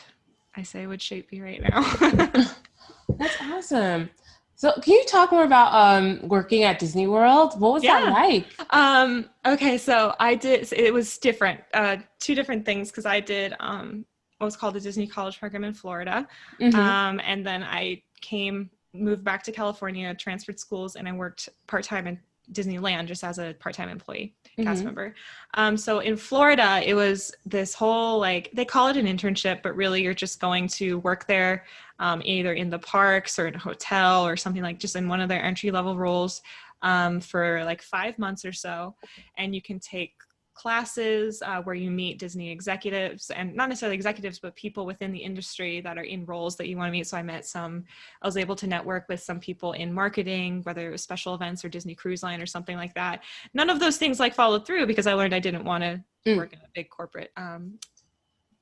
I 0.56 0.62
say 0.62 0.86
would 0.86 1.00
shape 1.00 1.30
me 1.32 1.40
right 1.40 1.62
now. 1.62 1.82
That's 3.18 3.36
awesome. 3.40 4.10
So 4.54 4.72
can 4.80 4.94
you 4.94 5.04
talk 5.06 5.32
more 5.32 5.44
about 5.44 5.74
um, 5.74 6.28
working 6.28 6.62
at 6.62 6.78
Disney 6.78 7.06
World? 7.06 7.58
What 7.60 7.72
was 7.72 7.82
yeah. 7.82 8.00
that 8.00 8.12
like? 8.12 8.46
Um, 8.70 9.28
okay, 9.44 9.76
so 9.76 10.14
I 10.20 10.36
did. 10.36 10.72
It 10.72 10.94
was 10.94 11.18
different. 11.18 11.60
Uh, 11.74 11.96
two 12.20 12.34
different 12.34 12.64
things 12.64 12.90
because 12.90 13.06
I 13.06 13.18
did 13.18 13.54
um, 13.58 14.04
what 14.38 14.44
was 14.44 14.56
called 14.56 14.74
the 14.74 14.80
Disney 14.80 15.06
College 15.06 15.40
Program 15.40 15.64
in 15.64 15.74
Florida, 15.74 16.28
mm-hmm. 16.60 16.78
Um, 16.78 17.20
and 17.24 17.44
then 17.44 17.62
I 17.62 18.02
came, 18.20 18.70
moved 18.92 19.24
back 19.24 19.42
to 19.44 19.52
California, 19.52 20.14
transferred 20.14 20.60
schools, 20.60 20.96
and 20.96 21.08
I 21.08 21.12
worked 21.12 21.48
part 21.66 21.84
time 21.84 22.06
in 22.06 22.20
Disneyland 22.52 23.06
just 23.06 23.24
as 23.24 23.38
a 23.38 23.54
part-time 23.58 23.88
employee 23.88 24.34
mm-hmm. 24.44 24.64
cast 24.64 24.84
member. 24.84 25.14
Um, 25.54 25.76
so 25.76 26.00
in 26.00 26.16
Florida, 26.16 26.80
it 26.84 26.94
was 26.94 27.32
this 27.46 27.74
whole 27.74 28.18
like 28.18 28.50
they 28.52 28.64
call 28.64 28.88
it 28.88 28.96
an 28.96 29.06
internship, 29.06 29.62
but 29.62 29.76
really 29.76 30.02
you're 30.02 30.14
just 30.14 30.40
going 30.40 30.68
to 30.68 30.98
work 31.00 31.26
there, 31.26 31.64
um, 31.98 32.22
either 32.24 32.52
in 32.54 32.70
the 32.70 32.78
parks 32.78 33.38
or 33.38 33.46
in 33.46 33.54
a 33.54 33.58
hotel 33.58 34.26
or 34.26 34.36
something 34.36 34.62
like 34.62 34.78
just 34.78 34.96
in 34.96 35.08
one 35.08 35.20
of 35.20 35.28
their 35.28 35.42
entry 35.42 35.70
level 35.70 35.96
roles 35.96 36.42
um, 36.82 37.20
for 37.20 37.64
like 37.64 37.82
five 37.82 38.18
months 38.18 38.44
or 38.44 38.52
so, 38.52 38.94
and 39.38 39.54
you 39.54 39.62
can 39.62 39.78
take 39.78 40.14
classes 40.54 41.42
uh, 41.44 41.62
where 41.62 41.74
you 41.74 41.90
meet 41.90 42.18
Disney 42.18 42.50
executives 42.50 43.30
and 43.30 43.54
not 43.54 43.68
necessarily 43.68 43.94
executives, 43.94 44.38
but 44.38 44.54
people 44.54 44.86
within 44.86 45.12
the 45.12 45.18
industry 45.18 45.80
that 45.80 45.98
are 45.98 46.04
in 46.04 46.24
roles 46.26 46.56
that 46.56 46.68
you 46.68 46.76
want 46.76 46.88
to 46.88 46.92
meet. 46.92 47.06
So 47.06 47.16
I 47.16 47.22
met 47.22 47.46
some, 47.46 47.84
I 48.20 48.26
was 48.26 48.36
able 48.36 48.56
to 48.56 48.66
network 48.66 49.08
with 49.08 49.20
some 49.20 49.40
people 49.40 49.72
in 49.72 49.92
marketing, 49.92 50.62
whether 50.64 50.86
it 50.86 50.92
was 50.92 51.02
special 51.02 51.34
events 51.34 51.64
or 51.64 51.68
Disney 51.68 51.94
Cruise 51.94 52.22
Line 52.22 52.40
or 52.40 52.46
something 52.46 52.76
like 52.76 52.94
that. 52.94 53.22
None 53.54 53.70
of 53.70 53.80
those 53.80 53.96
things 53.96 54.20
like 54.20 54.34
followed 54.34 54.66
through 54.66 54.86
because 54.86 55.06
I 55.06 55.14
learned 55.14 55.34
I 55.34 55.40
didn't 55.40 55.64
want 55.64 55.84
to 55.84 56.02
mm. 56.26 56.36
work 56.36 56.52
in 56.52 56.58
a 56.58 56.68
big 56.74 56.90
corporate 56.90 57.30
um, 57.36 57.78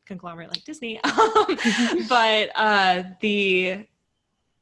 conglomerate 0.07 0.51
like 0.51 0.65
Disney. 0.65 1.01
but 2.09 2.51
uh, 2.55 3.03
the 3.21 3.87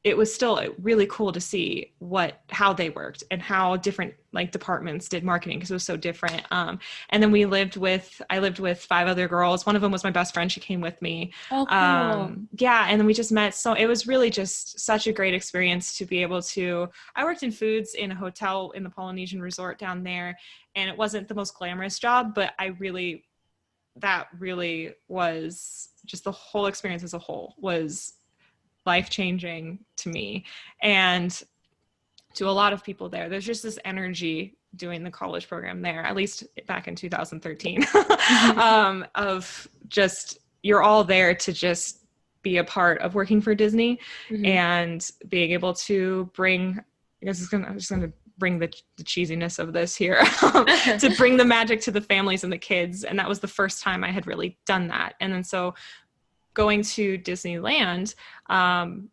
it 0.05 0.15
was 0.15 0.33
still 0.33 0.61
really 0.81 1.05
cool 1.07 1.31
to 1.33 1.41
see 1.41 1.91
what 1.99 2.41
how 2.49 2.71
they 2.71 2.89
worked 2.89 3.23
and 3.31 3.41
how 3.41 3.75
different 3.75 4.13
like 4.31 4.51
departments 4.51 5.09
did 5.09 5.23
marketing 5.23 5.57
because 5.57 5.71
it 5.71 5.73
was 5.73 5.83
so 5.83 5.97
different 5.97 6.43
um, 6.51 6.79
and 7.09 7.21
then 7.21 7.31
we 7.31 7.45
lived 7.45 7.75
with 7.75 8.21
i 8.29 8.39
lived 8.39 8.59
with 8.59 8.79
five 8.79 9.07
other 9.07 9.27
girls. 9.27 9.65
One 9.65 9.75
of 9.75 9.81
them 9.81 9.91
was 9.91 10.03
my 10.03 10.11
best 10.11 10.33
friend. 10.33 10.51
She 10.51 10.59
came 10.59 10.81
with 10.81 11.01
me. 11.01 11.33
Oh, 11.51 11.65
cool. 11.67 11.77
um, 11.77 12.47
yeah 12.57 12.87
and 12.89 12.99
then 12.99 13.05
we 13.05 13.13
just 13.13 13.31
met. 13.31 13.53
So 13.55 13.73
it 13.73 13.87
was 13.87 14.07
really 14.07 14.29
just 14.29 14.79
such 14.79 15.07
a 15.07 15.11
great 15.11 15.33
experience 15.33 15.97
to 15.97 16.05
be 16.05 16.21
able 16.21 16.41
to 16.41 16.87
i 17.15 17.23
worked 17.23 17.43
in 17.43 17.51
foods 17.51 17.93
in 17.93 18.11
a 18.11 18.15
hotel 18.15 18.71
in 18.71 18.83
the 18.83 18.89
polynesian 18.89 19.41
resort 19.41 19.77
down 19.77 20.03
there 20.03 20.37
and 20.75 20.89
it 20.89 20.97
wasn't 20.97 21.27
the 21.27 21.35
most 21.35 21.55
glamorous 21.55 21.99
job 21.99 22.33
but 22.33 22.53
i 22.59 22.67
really 22.79 23.25
that 23.97 24.27
really 24.37 24.93
was 25.07 25.89
just 26.05 26.23
the 26.23 26.31
whole 26.31 26.67
experience 26.67 27.03
as 27.03 27.13
a 27.13 27.19
whole 27.19 27.55
was 27.57 28.13
life 28.89 29.09
changing 29.09 29.77
to 29.97 30.09
me 30.09 30.43
and 30.81 31.43
to 32.33 32.49
a 32.49 32.55
lot 32.61 32.73
of 32.73 32.83
people 32.83 33.07
there. 33.07 33.29
There's 33.29 33.45
just 33.45 33.61
this 33.61 33.77
energy 33.85 34.57
doing 34.75 35.03
the 35.03 35.11
college 35.11 35.47
program 35.47 35.81
there, 35.83 36.01
at 36.03 36.15
least 36.15 36.43
back 36.65 36.87
in 36.87 36.95
2013, 36.95 37.85
um, 38.57 39.05
of 39.13 39.67
just 39.87 40.39
you're 40.63 40.81
all 40.81 41.03
there 41.03 41.35
to 41.35 41.53
just 41.53 42.05
be 42.41 42.57
a 42.57 42.63
part 42.63 42.99
of 43.01 43.13
working 43.13 43.41
for 43.41 43.53
Disney 43.53 43.99
mm-hmm. 44.29 44.45
and 44.45 45.07
being 45.27 45.51
able 45.51 45.73
to 45.73 46.29
bring. 46.33 46.79
I 47.21 47.25
guess 47.25 47.39
it's 47.41 47.49
gonna, 47.49 47.67
I'm 47.67 47.77
just 47.77 47.89
going 47.89 48.01
to 48.01 48.13
bring 48.39 48.57
the, 48.57 48.73
the, 48.95 49.03
cheesiness 49.03 49.59
of 49.59 49.73
this 49.73 49.95
here 49.95 50.23
to 51.03 51.13
bring 51.17 51.35
the 51.35 51.45
magic 51.45 51.81
to 51.81 51.91
the 51.91 52.01
families 52.01 52.43
and 52.45 52.53
the 52.53 52.57
kids 52.57 53.03
and 53.03 53.19
that 53.19 53.27
was 53.27 53.41
the 53.41 53.47
first 53.49 53.83
time 53.83 54.01
i 54.01 54.09
had 54.09 54.25
really 54.25 54.57
done 54.65 54.87
that 54.87 55.15
and 55.19 55.33
then 55.33 55.43
so 55.43 55.75
going 56.59 56.81
to 56.83 57.17
Disneyland, 57.19 58.15
um, 58.47 59.09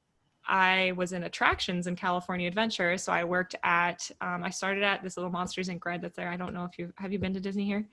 I 0.48 0.92
was 0.96 1.12
in 1.12 1.22
attractions 1.24 1.86
in 1.86 1.94
California 1.96 2.48
Adventure. 2.48 2.98
So 2.98 3.12
I 3.12 3.22
worked 3.24 3.54
at, 3.62 4.10
um, 4.20 4.42
I 4.44 4.50
started 4.50 4.82
at 4.82 5.02
this 5.02 5.16
little 5.16 5.30
Monsters 5.30 5.68
Inc. 5.68 5.84
ride 5.84 6.02
that's 6.02 6.16
there. 6.16 6.28
I 6.28 6.36
don't 6.36 6.54
know 6.54 6.64
if 6.64 6.78
you 6.78 6.92
have 6.96 7.12
you 7.12 7.18
been 7.18 7.34
to 7.34 7.40
Disney 7.40 7.64
here. 7.64 7.86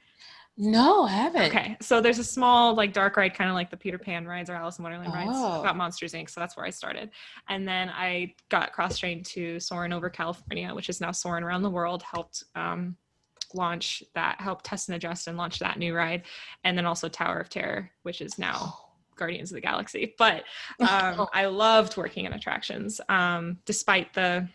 No, 0.56 1.04
I 1.06 1.10
haven't. 1.12 1.48
Okay, 1.50 1.78
so 1.82 2.00
there's 2.00 2.20
a 2.20 2.24
small 2.24 2.76
like 2.76 2.94
dark 2.94 3.18
ride, 3.18 3.34
kind 3.34 3.50
of 3.50 3.56
like 3.56 3.72
the 3.72 3.78
Peter 3.78 3.98
Pan 3.98 4.28
rides 4.28 4.50
or 4.52 4.56
Alice 4.56 4.78
in 4.78 4.84
Wonderland 4.84 5.14
rides 5.14 5.32
Oh. 5.34 5.62
about 5.62 5.76
Monsters 5.78 6.14
Inc. 6.14 6.30
So 6.30 6.40
that's 6.40 6.56
where 6.56 6.66
I 6.66 6.70
started, 6.70 7.10
and 7.50 7.68
then 7.68 7.90
I 7.90 8.36
got 8.50 8.72
cross 8.72 9.00
trained 9.00 9.26
to 9.28 9.60
Soarin' 9.60 9.92
over 9.94 10.10
California, 10.12 10.74
which 10.74 10.90
is 10.90 11.02
now 11.02 11.12
Soarin' 11.12 11.44
around 11.44 11.64
the 11.64 11.72
world. 11.72 12.04
Helped 12.04 12.44
um, 12.54 12.96
launch 13.56 14.04
that, 14.14 14.40
helped 14.40 14.64
test 14.66 14.90
and 14.90 14.96
adjust 14.96 15.28
and 15.28 15.38
launch 15.38 15.58
that 15.58 15.80
new 15.80 15.96
ride, 15.96 16.22
and 16.64 16.78
then 16.78 16.86
also 16.86 17.10
Tower 17.10 17.40
of 17.40 17.50
Terror, 17.50 17.90
which 18.04 18.22
is 18.22 18.38
now 18.38 18.83
Guardians 19.16 19.52
of 19.52 19.56
the 19.56 19.62
Galaxy. 19.62 20.16
But 20.18 20.44
um, 20.80 21.28
I 21.34 21.46
loved 21.46 21.98
working 21.98 22.26
in 22.26 22.34
attractions, 22.34 23.00
um, 23.10 23.60
despite 23.66 24.14
the 24.14 24.48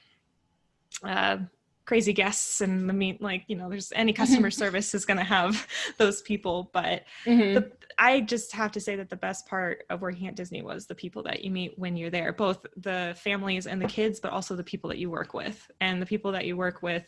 uh, 1.03 1.39
crazy 1.85 2.13
guests 2.13 2.61
and 2.61 2.89
the 2.89 2.93
mean, 2.93 3.17
like 3.21 3.45
you 3.49 3.57
know, 3.57 3.71
there's 3.71 3.93
any 3.95 4.13
customer 4.13 4.51
service 4.51 4.95
is 4.95 5.07
going 5.07 5.17
to 5.17 5.25
have 5.25 5.67
those 5.99 6.21
people. 6.23 6.71
But 6.73 7.05
Mhm. 7.27 7.55
the, 7.55 7.73
I 7.99 8.21
just 8.21 8.53
have 8.53 8.71
to 8.73 8.81
say 8.81 8.95
that 8.97 9.09
the 9.09 9.17
best 9.17 9.47
part 9.47 9.85
of 9.91 10.03
working 10.03 10.29
at 10.29 10.37
Disney 10.37 10.63
was 10.63 10.87
the 10.87 10.95
people 10.95 11.23
that 11.25 11.43
you 11.43 11.51
meet 11.51 11.79
when 11.79 11.97
you're 11.97 12.11
there, 12.11 12.33
both 12.33 12.65
the 12.77 13.17
families 13.19 13.67
and 13.67 13.81
the 13.81 13.87
kids, 13.87 14.21
but 14.21 14.33
also 14.33 14.55
the 14.55 14.63
people 14.63 14.89
that 14.91 14.99
you 14.99 15.11
work 15.11 15.35
with. 15.35 15.69
And 15.81 16.01
the 16.01 16.07
people 16.07 16.31
that 16.33 16.45
you 16.45 16.57
work 16.57 16.83
with, 16.83 17.05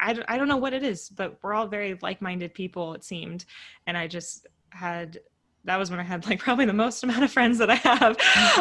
I, 0.00 0.18
I 0.26 0.36
don't 0.36 0.48
know 0.48 0.56
what 0.56 0.72
it 0.72 0.82
is, 0.82 1.10
but 1.10 1.38
we're 1.42 1.54
all 1.54 1.68
very 1.68 1.98
like 2.02 2.20
minded 2.20 2.54
people, 2.54 2.94
it 2.94 3.04
seemed. 3.04 3.44
And 3.86 3.96
I 3.96 4.08
just 4.08 4.46
had. 4.70 5.20
That 5.66 5.78
was 5.78 5.90
when 5.90 6.00
I 6.00 6.04
had 6.04 6.26
like 6.26 6.38
probably 6.46 6.64
the 6.64 6.72
most 6.72 7.02
amount 7.04 7.22
of 7.24 7.30
friends 7.30 7.58
that 7.58 7.70
I 7.70 7.74
have, 7.74 8.16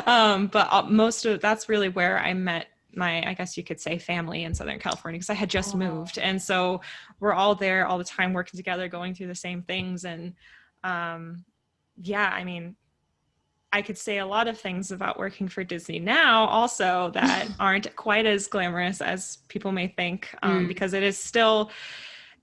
um, 0.08 0.48
but 0.48 0.68
uh, 0.72 0.84
most 0.84 1.26
of 1.26 1.40
that's 1.42 1.70
really 1.70 1.90
where 1.90 2.20
I 2.20 2.34
met 2.34 2.68
my 2.94 3.28
I 3.30 3.34
guess 3.34 3.58
you 3.58 3.64
could 3.64 3.80
say 3.80 3.98
family 3.98 4.44
in 4.44 4.54
Southern 4.54 4.80
California 4.80 5.18
because 5.20 5.30
I 5.30 5.34
had 5.34 5.50
just 5.50 5.76
Oh. 5.76 5.78
moved, 5.80 6.18
and 6.18 6.42
so 6.42 6.82
we're 7.20 7.34
all 7.34 7.56
there 7.56 7.86
all 7.88 7.98
the 7.98 8.04
time 8.04 8.34
working 8.34 8.58
together, 8.58 8.88
going 8.88 9.14
through 9.14 9.28
the 9.28 9.36
same 9.36 9.62
things, 9.64 10.06
and 10.06 10.34
um, 10.84 11.44
yeah, 12.02 12.30
I 12.34 12.44
mean, 12.44 12.76
I 13.74 13.82
could 13.82 13.98
say 13.98 14.20
a 14.20 14.26
lot 14.26 14.48
of 14.48 14.58
things 14.60 14.92
about 14.92 15.20
working 15.20 15.48
for 15.50 15.64
Disney 15.64 16.00
now, 16.00 16.46
also 16.46 17.12
that 17.14 17.48
aren't 17.60 17.94
quite 17.96 18.26
as 18.26 18.48
glamorous 18.48 19.02
as 19.02 19.40
people 19.50 19.72
may 19.72 19.88
think, 19.88 20.34
um, 20.44 20.66
Mm. 20.66 20.68
because 20.68 20.94
it 20.94 21.04
is 21.04 21.18
still 21.18 21.72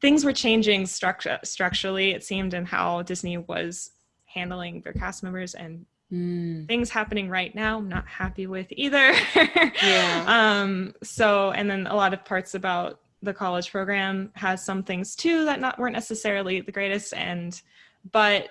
things 0.01 0.25
were 0.25 0.33
changing 0.33 0.85
structure 0.87 1.39
structurally. 1.45 2.11
It 2.11 2.25
seemed 2.25 2.55
and 2.55 2.67
how 2.67 3.03
Disney 3.03 3.39
was 3.39 3.93
handling 4.33 4.80
their 4.83 4.93
cast 4.93 5.22
members 5.22 5.55
and 5.55 5.87
Mm. 6.12 6.68
things 6.68 6.91
happening 6.91 7.30
right 7.30 7.55
now 7.55 7.78
I'm 7.78 7.89
not 7.89 8.07
happy 8.07 8.47
with 8.47 8.66
either 8.70 9.14
Yeah. 9.83 10.24
um 10.61 10.95
so 11.03 11.53
and 11.53 11.70
then 11.70 11.87
a 11.87 11.95
lot 11.97 12.12
of 12.12 12.22
parts 12.22 12.55
about 12.55 13.01
the 13.22 13.33
college 13.33 13.70
program 13.70 14.30
has 14.35 14.62
some 14.62 14.83
things 14.83 15.16
too 15.16 15.47
that 15.47 15.59
not 15.59 15.78
weren't 15.78 15.95
necessarily 15.95 16.61
the 16.61 16.70
greatest 16.70 17.14
and 17.14 17.62
but 18.11 18.51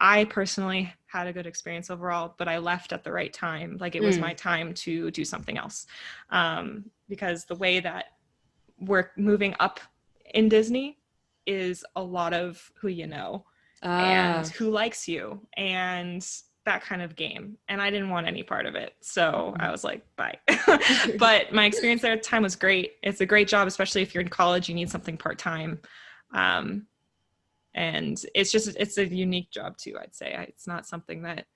i 0.00 0.24
personally 0.24 0.92
had 1.06 1.28
a 1.28 1.32
good 1.32 1.46
experience 1.46 1.88
overall 1.88 2.34
but 2.36 2.48
i 2.48 2.58
left 2.58 2.92
at 2.92 3.04
the 3.04 3.12
right 3.12 3.32
time 3.32 3.76
like 3.78 3.94
it 3.94 4.02
was 4.02 4.16
Mm. 4.16 4.22
my 4.22 4.34
time 4.34 4.74
to 4.74 5.12
do 5.12 5.24
something 5.24 5.56
else 5.56 5.86
um 6.30 6.86
because 7.08 7.44
the 7.44 7.54
way 7.54 7.78
that 7.78 8.06
we're 8.80 9.10
moving 9.16 9.54
up 9.60 9.78
in 10.34 10.48
disney 10.48 10.98
is 11.46 11.84
a 11.94 12.02
lot 12.02 12.32
of 12.34 12.72
who 12.80 12.88
you 12.88 13.06
know 13.06 13.44
Ah. 13.86 14.38
and 14.38 14.48
who 14.48 14.70
likes 14.70 15.06
you 15.06 15.40
and 15.56 16.26
that 16.64 16.82
kind 16.82 17.00
of 17.00 17.14
game. 17.14 17.56
And 17.68 17.80
i 17.80 17.90
didn't 17.90 18.10
want 18.10 18.26
any 18.26 18.42
part 18.42 18.66
of 18.66 18.74
it 18.74 18.94
so 19.00 19.54
i 19.60 19.70
was 19.70 19.84
like 19.84 20.04
bye. 20.16 20.38
But 21.18 21.52
my 21.52 21.64
experience 21.66 22.02
there 22.02 22.12
at 22.12 22.22
the 22.22 22.28
time 22.28 22.42
was 22.42 22.56
great. 22.56 22.94
It's 23.02 23.20
a 23.20 23.26
great 23.26 23.48
job 23.48 23.68
especially 23.68 24.02
if 24.02 24.14
you're 24.14 24.22
in 24.22 24.28
college 24.28 24.68
you 24.68 24.74
need 24.74 24.90
something 24.90 25.16
part-time. 25.16 25.80
Um, 26.34 26.86
and 27.74 28.20
it's 28.34 28.50
just 28.50 28.76
it's 28.78 28.98
a 28.98 29.06
unique 29.06 29.50
job 29.50 29.76
too 29.78 29.96
i'd 30.00 30.14
say. 30.14 30.34
It's 30.48 30.66
not 30.66 30.86
something 30.86 31.22
that 31.22 31.46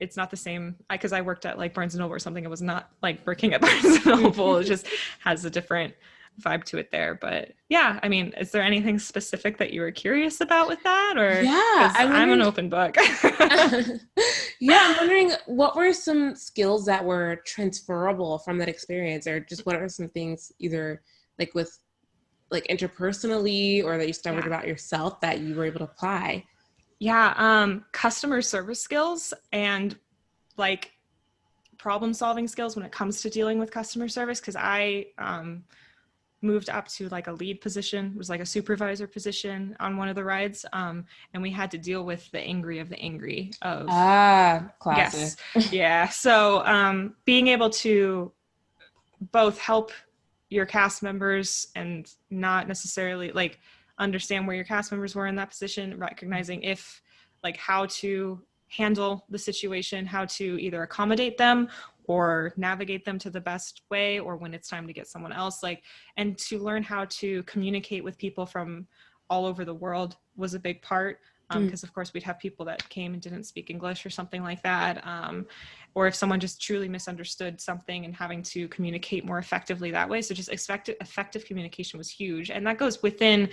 it's 0.00 0.16
not 0.16 0.30
the 0.30 0.36
same. 0.36 0.76
Because 0.88 1.12
I, 1.12 1.20
worked 1.20 1.44
at 1.44 1.58
like 1.58 1.74
barnes 1.74 1.94
and 1.94 2.00
noble 2.00 2.14
or 2.14 2.18
something 2.18 2.44
it 2.44 2.50
was 2.50 2.62
not 2.62 2.90
like 3.02 3.26
working 3.26 3.52
at 3.52 3.60
barnes 3.66 3.84
and 3.84 4.06
noble. 4.06 4.56
It 4.56 4.64
just 4.64 4.86
has 5.20 5.44
a 5.44 5.50
different 5.50 5.94
vibe 6.40 6.62
to 6.64 6.78
it 6.78 6.90
there 6.92 7.14
but 7.20 7.52
yeah 7.68 7.98
i 8.02 8.08
mean 8.08 8.32
is 8.38 8.50
there 8.52 8.62
anything 8.62 8.98
specific 8.98 9.58
that 9.58 9.72
you 9.72 9.80
were 9.80 9.90
curious 9.90 10.40
about 10.40 10.68
with 10.68 10.82
that 10.84 11.14
or 11.16 11.42
Yeah, 11.42 11.52
'cause 11.78 11.96
I 11.96 12.04
i'm 12.04 12.30
an 12.30 12.40
open 12.42 12.68
book 12.68 12.96
yeah, 14.60 14.80
I'm 14.82 14.96
wondering 14.96 15.32
what 15.46 15.76
were 15.76 15.92
some 15.92 16.34
skills 16.34 16.84
that 16.86 17.04
were 17.04 17.36
transferable 17.46 18.38
from 18.38 18.58
that 18.58 18.68
experience, 18.68 19.26
or 19.26 19.40
just 19.40 19.64
what 19.66 19.76
are 19.76 19.88
some 19.88 20.08
things 20.08 20.50
either 20.58 21.02
like 21.38 21.54
with 21.54 21.76
like 22.50 22.66
interpersonally 22.68 23.84
or 23.84 23.98
that 23.98 24.06
you 24.06 24.12
discovered 24.12 24.40
Yeah. 24.40 24.46
about 24.48 24.66
yourself 24.66 25.20
that 25.20 25.40
you 25.40 25.54
were 25.54 25.64
able 25.64 25.78
to 25.80 25.84
apply? 25.84 26.44
yeah 27.00 27.32
um 27.36 27.84
customer 27.92 28.42
service 28.42 28.80
skills 28.80 29.32
and 29.52 29.96
like 30.56 30.90
problem 31.78 32.12
solving 32.12 32.48
skills 32.48 32.74
when 32.74 32.84
it 32.84 32.90
comes 32.90 33.22
to 33.22 33.30
dealing 33.30 33.60
with 33.60 33.70
customer 33.70 34.08
service 34.08 34.40
because 34.40 34.56
i 34.56 35.06
um 35.18 35.62
moved 36.40 36.70
up 36.70 36.86
to 36.86 37.08
like 37.08 37.26
a 37.26 37.32
lead 37.32 37.60
position 37.60 38.14
was 38.16 38.30
like 38.30 38.40
a 38.40 38.46
supervisor 38.46 39.06
position 39.08 39.76
on 39.80 39.96
one 39.96 40.08
of 40.08 40.14
the 40.14 40.22
rides 40.22 40.64
um 40.72 41.04
and 41.34 41.42
we 41.42 41.50
had 41.50 41.68
to 41.68 41.76
deal 41.76 42.04
with 42.04 42.30
the 42.30 42.38
angry 42.38 42.78
of 42.78 42.88
the 42.88 42.98
angry 43.00 43.50
of 43.62 43.88
Ah, 43.88 44.70
classic. 44.78 45.38
Yes. 45.54 45.72
yeah. 45.72 46.08
So 46.08 46.64
um, 46.64 47.14
being 47.24 47.48
able 47.48 47.70
to 47.70 48.32
both 49.32 49.58
help 49.58 49.92
your 50.50 50.66
cast 50.66 51.02
members 51.02 51.68
and 51.74 52.10
not 52.30 52.68
necessarily 52.68 53.32
like 53.32 53.58
understand 53.98 54.46
where 54.46 54.56
your 54.56 54.64
cast 54.64 54.92
members 54.92 55.14
were 55.14 55.26
in 55.26 55.36
that 55.36 55.50
position, 55.50 55.98
recognizing 55.98 56.62
if 56.62 57.02
like 57.42 57.56
how 57.56 57.86
to 57.86 58.40
handle 58.68 59.24
the 59.30 59.38
situation, 59.38 60.06
how 60.06 60.24
to 60.26 60.58
either 60.60 60.82
accommodate 60.82 61.36
them 61.38 61.68
or 62.08 62.52
navigate 62.56 63.04
them 63.04 63.18
to 63.18 63.30
the 63.30 63.40
best 63.40 63.82
way 63.90 64.18
or 64.18 64.36
when 64.36 64.52
it's 64.52 64.68
time 64.68 64.86
to 64.88 64.92
get 64.92 65.06
someone 65.06 65.32
else 65.32 65.62
like 65.62 65.84
and 66.16 66.36
to 66.36 66.58
learn 66.58 66.82
how 66.82 67.04
to 67.08 67.42
communicate 67.44 68.02
with 68.02 68.18
people 68.18 68.44
from 68.44 68.86
all 69.30 69.46
over 69.46 69.64
the 69.64 69.74
world 69.74 70.16
was 70.36 70.54
a 70.54 70.58
big 70.58 70.82
part 70.82 71.20
Mm. 71.52 71.64
because 71.64 71.82
of 71.82 71.94
course 71.94 72.12
we'd 72.12 72.22
have 72.24 72.38
people 72.38 72.66
that 72.66 72.86
came 72.90 73.14
and 73.14 73.22
didn't 73.22 73.44
speak 73.44 73.70
english 73.70 74.04
or 74.04 74.10
something 74.10 74.42
like 74.42 74.62
that 74.62 75.04
um, 75.06 75.46
or 75.94 76.06
if 76.06 76.14
someone 76.14 76.40
just 76.40 76.60
truly 76.60 76.88
misunderstood 76.88 77.58
something 77.58 78.04
and 78.04 78.14
having 78.14 78.42
to 78.42 78.68
communicate 78.68 79.24
more 79.24 79.38
effectively 79.38 79.90
that 79.90 80.08
way 80.08 80.20
so 80.20 80.34
just 80.34 80.50
effective, 80.50 80.96
effective 81.00 81.46
communication 81.46 81.96
was 81.96 82.10
huge 82.10 82.50
and 82.50 82.66
that 82.66 82.76
goes 82.76 83.02
within 83.02 83.48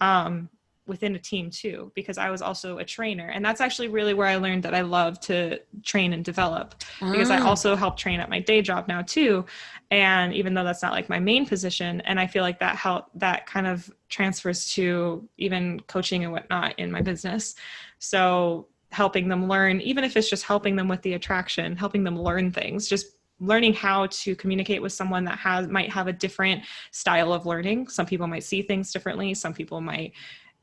um, 0.00 0.48
within 0.86 1.14
a 1.16 1.18
team 1.18 1.50
too 1.50 1.90
because 1.94 2.16
i 2.18 2.30
was 2.30 2.40
also 2.42 2.78
a 2.78 2.84
trainer 2.84 3.28
and 3.28 3.44
that's 3.44 3.60
actually 3.60 3.88
really 3.88 4.14
where 4.14 4.26
i 4.26 4.36
learned 4.36 4.62
that 4.62 4.74
i 4.74 4.80
love 4.80 5.18
to 5.20 5.58
train 5.82 6.12
and 6.12 6.24
develop 6.24 6.74
because 7.12 7.30
I 7.30 7.38
Ah. 7.38 7.46
also 7.46 7.76
help 7.76 7.96
train 7.96 8.20
at 8.20 8.30
my 8.30 8.40
day 8.40 8.62
job 8.62 8.88
now 8.88 9.02
too. 9.02 9.44
And 9.90 10.32
even 10.32 10.54
though 10.54 10.64
that's 10.64 10.82
not 10.82 10.92
like 10.92 11.08
my 11.08 11.18
main 11.18 11.46
position, 11.46 12.00
and 12.02 12.18
I 12.18 12.26
feel 12.26 12.42
like 12.42 12.58
that 12.60 12.76
help 12.76 13.06
that 13.14 13.46
kind 13.46 13.66
of 13.66 13.90
transfers 14.08 14.72
to 14.74 15.28
even 15.36 15.80
coaching 15.86 16.24
and 16.24 16.32
whatnot 16.32 16.78
in 16.78 16.90
my 16.90 17.02
business. 17.02 17.54
So 17.98 18.66
helping 18.90 19.28
them 19.28 19.48
learn, 19.48 19.80
even 19.80 20.02
if 20.04 20.16
it's 20.16 20.30
just 20.30 20.44
helping 20.44 20.76
them 20.76 20.88
with 20.88 21.02
the 21.02 21.14
attraction, 21.14 21.76
helping 21.76 22.02
them 22.04 22.18
learn 22.20 22.50
things, 22.50 22.88
just 22.88 23.06
learning 23.40 23.74
how 23.74 24.06
to 24.06 24.34
communicate 24.36 24.80
with 24.80 24.92
someone 24.92 25.24
that 25.24 25.38
has 25.38 25.68
might 25.68 25.92
have 25.92 26.06
a 26.08 26.12
different 26.12 26.64
style 26.90 27.32
of 27.32 27.44
learning. 27.46 27.88
Some 27.88 28.06
people 28.06 28.26
might 28.26 28.44
see 28.44 28.62
things 28.62 28.92
differently. 28.92 29.34
Some 29.34 29.52
people 29.52 29.80
might 29.80 30.12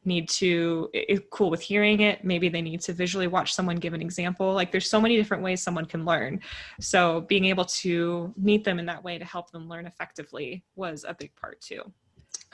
need 0.06 0.30
to 0.30 0.90
cool 1.32 1.50
with 1.50 1.62
hearing 1.62 2.02
it. 2.02 2.24
Maybe 2.24 2.50
they 2.50 2.62
need 2.62 2.82
to 2.82 2.94
visually 2.94 3.28
watch 3.28 3.54
someone 3.54 3.78
give 3.78 3.94
an 3.94 4.02
example. 4.02 4.54
Like 4.54 4.72
there's 4.72 4.90
so 4.90 5.00
many 5.00 5.16
different 5.16 5.44
ways 5.44 5.62
someone 5.62 5.86
can 5.86 6.06
learn. 6.06 6.42
So 6.80 7.22
being 7.22 7.46
able 7.46 7.66
to 7.66 8.34
meet 8.38 8.64
them 8.64 8.80
in 8.80 8.86
that 8.88 9.04
way 9.04 9.18
to 9.18 9.26
help 9.26 9.52
them 9.52 9.68
learn 9.68 9.86
effectively 9.86 10.64
was 10.76 11.06
a 11.08 11.14
big 11.14 11.36
part 11.36 11.62
too. 11.62 11.82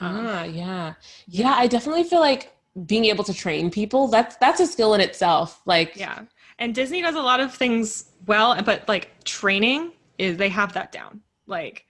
Um, 0.00 0.26
Ah, 0.26 0.44
yeah. 0.44 0.94
Yeah, 1.26 1.54
I 1.56 1.66
definitely 1.66 2.04
feel 2.04 2.20
like 2.20 2.54
being 2.86 3.06
able 3.06 3.24
to 3.24 3.34
train 3.34 3.70
people, 3.70 4.08
that's 4.08 4.36
that's 4.36 4.60
a 4.60 4.66
skill 4.66 4.94
in 4.94 5.00
itself. 5.00 5.60
Like 5.66 5.96
yeah. 5.96 6.22
And 6.58 6.74
disney 6.74 7.02
does 7.02 7.14
a 7.14 7.22
lot 7.22 7.40
of 7.40 7.54
things 7.54 8.10
well 8.26 8.60
but 8.62 8.86
like 8.86 9.24
training 9.24 9.92
is 10.18 10.36
they 10.36 10.48
have 10.50 10.72
that 10.74 10.92
down. 10.92 11.20
Like 11.46 11.86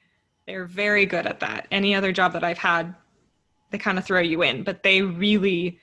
they're 0.46 0.64
very 0.64 1.06
good 1.06 1.26
at 1.26 1.40
that. 1.40 1.68
Any 1.70 1.94
other 1.94 2.12
job 2.12 2.32
that 2.32 2.44
i've 2.44 2.58
had 2.58 2.94
they 3.70 3.78
kind 3.78 3.98
of 3.98 4.04
throw 4.04 4.20
you 4.20 4.42
in 4.42 4.62
but 4.62 4.82
they 4.82 5.02
really 5.02 5.78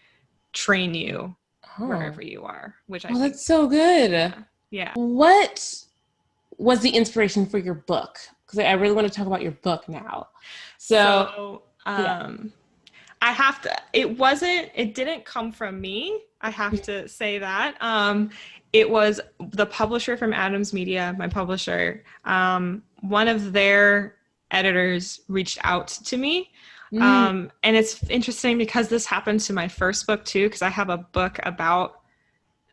train 0.53 0.93
you 0.93 1.35
oh, 1.79 1.87
wherever 1.87 2.21
you 2.21 2.43
are 2.43 2.75
which 2.87 3.05
i 3.05 3.09
oh, 3.09 3.13
think 3.13 3.33
that's 3.33 3.45
so 3.45 3.67
good. 3.67 4.33
yeah 4.69 4.93
What 4.95 5.85
was 6.57 6.81
the 6.81 6.89
inspiration 6.89 7.45
for 7.45 7.57
your 7.57 7.75
book? 7.75 8.19
Because 8.45 8.59
I 8.59 8.73
really 8.73 8.95
want 8.95 9.07
to 9.07 9.13
talk 9.13 9.27
about 9.27 9.41
your 9.41 9.51
book 9.51 9.87
now. 9.87 10.27
So, 10.77 10.95
So, 11.35 11.63
yeah. 11.85 12.19
um, 12.19 12.53
I 13.21 13.31
have 13.31 13.61
to. 13.61 13.75
It 13.93 14.17
wasn't. 14.17 14.69
It 14.75 14.93
didn't 14.95 15.25
come 15.25 15.51
from 15.51 15.81
me. 15.81 16.21
I 16.41 16.49
have 16.49 16.81
to 16.83 17.07
say 17.07 17.39
that. 17.39 17.75
Um, 17.81 18.29
it 18.73 18.89
was 18.89 19.19
the 19.39 19.65
publisher 19.65 20.17
from 20.17 20.33
Adams 20.33 20.73
Media, 20.73 21.15
my 21.17 21.27
publisher. 21.27 22.03
Um, 22.25 22.83
one 23.01 23.27
of 23.27 23.53
their 23.53 24.15
editors 24.51 25.21
reached 25.27 25.57
out 25.63 25.87
to 25.87 26.17
me. 26.17 26.51
Mm. 26.93 27.01
Um, 27.01 27.51
and 27.63 27.75
it's 27.75 28.03
interesting 28.09 28.57
because 28.57 28.87
this 28.87 29.05
happened 29.05 29.41
to 29.41 29.53
my 29.53 29.67
first 29.67 30.07
book 30.07 30.23
too, 30.25 30.45
because 30.45 30.61
I 30.61 30.69
have 30.69 30.89
a 30.89 30.97
book 30.97 31.39
about 31.43 32.01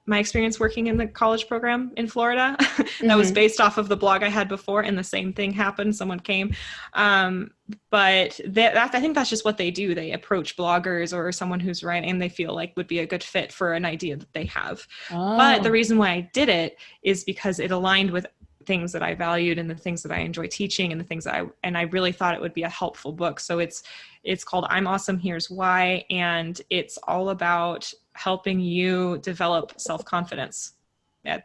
my 0.06 0.18
experience 0.18 0.60
working 0.60 0.88
in 0.88 0.98
the 0.98 1.06
college 1.06 1.48
program 1.48 1.90
in 1.96 2.06
Florida 2.06 2.56
that 2.58 2.76
mm-hmm. 2.76 3.16
was 3.16 3.32
based 3.32 3.60
off 3.60 3.78
of 3.78 3.88
the 3.88 3.96
blog 3.96 4.22
I 4.22 4.28
had 4.28 4.48
before, 4.48 4.82
and 4.82 4.98
the 4.98 5.04
same 5.04 5.32
thing 5.32 5.52
happened. 5.52 5.96
Someone 5.96 6.20
came, 6.20 6.54
um, 6.92 7.50
but 7.90 8.38
that, 8.46 8.74
that, 8.74 8.94
I 8.94 9.00
think 9.00 9.14
that's 9.14 9.30
just 9.30 9.46
what 9.46 9.56
they 9.56 9.70
do. 9.70 9.94
They 9.94 10.12
approach 10.12 10.56
bloggers 10.56 11.16
or 11.16 11.32
someone 11.32 11.60
who's 11.60 11.82
writing 11.82 12.18
they 12.18 12.28
feel 12.28 12.54
like 12.54 12.76
would 12.76 12.86
be 12.86 12.98
a 12.98 13.06
good 13.06 13.24
fit 13.24 13.50
for 13.50 13.72
an 13.72 13.86
idea 13.86 14.16
that 14.16 14.32
they 14.34 14.44
have. 14.46 14.86
Oh. 15.10 15.38
But 15.38 15.62
the 15.62 15.70
oh. 15.70 15.72
reason 15.72 15.96
why 15.96 16.10
I 16.10 16.30
did 16.34 16.50
it 16.50 16.76
is 17.02 17.24
because 17.24 17.58
it 17.58 17.70
aligned 17.70 18.10
with 18.10 18.26
things 18.66 18.92
that 18.92 19.02
I 19.02 19.14
valued 19.14 19.58
and 19.58 19.68
the 19.68 19.74
things 19.74 20.02
that 20.02 20.12
I 20.12 20.18
enjoy 20.18 20.46
teaching 20.46 20.92
and 20.92 21.00
the 21.00 21.04
things 21.04 21.24
that 21.24 21.34
I 21.34 21.46
and 21.62 21.76
I 21.76 21.82
really 21.82 22.12
thought 22.12 22.34
it 22.34 22.40
would 22.40 22.54
be 22.54 22.64
a 22.64 22.68
helpful 22.68 23.12
book. 23.12 23.40
So 23.40 23.58
it's 23.58 23.82
it's 24.22 24.44
called 24.44 24.66
I'm 24.68 24.86
Awesome 24.86 25.18
Here's 25.18 25.50
Why 25.50 26.04
and 26.10 26.60
it's 26.70 26.98
all 27.06 27.30
about 27.30 27.92
helping 28.14 28.60
you 28.60 29.18
develop 29.18 29.80
self-confidence. 29.80 30.72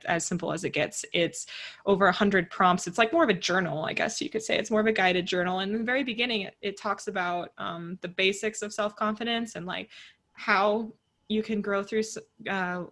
As 0.05 0.26
simple 0.26 0.51
as 0.51 0.65
it 0.65 0.72
gets. 0.72 1.05
It's 1.13 1.47
over 1.86 2.07
a 2.07 2.11
hundred 2.11 2.49
prompts. 2.49 2.86
It's 2.86 2.97
like 2.97 3.13
more 3.13 3.24
of 3.24 3.30
a 3.30 3.34
journal, 3.34 3.86
I 3.86 3.93
guess 3.93 4.20
you 4.20 4.30
could 4.30 4.43
say. 4.43 4.57
It's 4.57 4.70
more 4.70 4.82
of 4.82 4.88
a 4.88 4.91
guided 4.91 5.26
journal. 5.26 5.59
And 5.59 5.72
in 5.72 5.78
the 5.78 5.86
very 5.86 6.03
beginning, 6.03 6.41
it, 6.41 6.55
it 6.61 6.76
talks 6.78 7.07
about 7.07 7.53
um, 7.57 7.97
the 8.01 8.09
basics 8.09 8.61
of 8.61 8.74
self-confidence 8.74 9.55
and 9.55 9.65
like 9.65 9.88
how 10.34 10.91
you 11.30 11.41
can 11.41 11.61
grow 11.61 11.82
through 11.82 12.01
uh, 12.49 12.84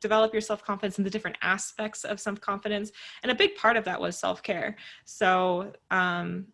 develop 0.00 0.32
your 0.32 0.40
self 0.40 0.64
confidence 0.64 0.98
in 0.98 1.04
the 1.04 1.10
different 1.10 1.36
aspects 1.42 2.04
of 2.04 2.20
self 2.20 2.40
confidence. 2.40 2.92
And 3.22 3.30
a 3.30 3.34
big 3.34 3.54
part 3.56 3.76
of 3.76 3.84
that 3.84 4.00
was 4.00 4.16
self 4.16 4.42
care. 4.42 4.76
So, 5.04 5.72
um, 5.90 6.46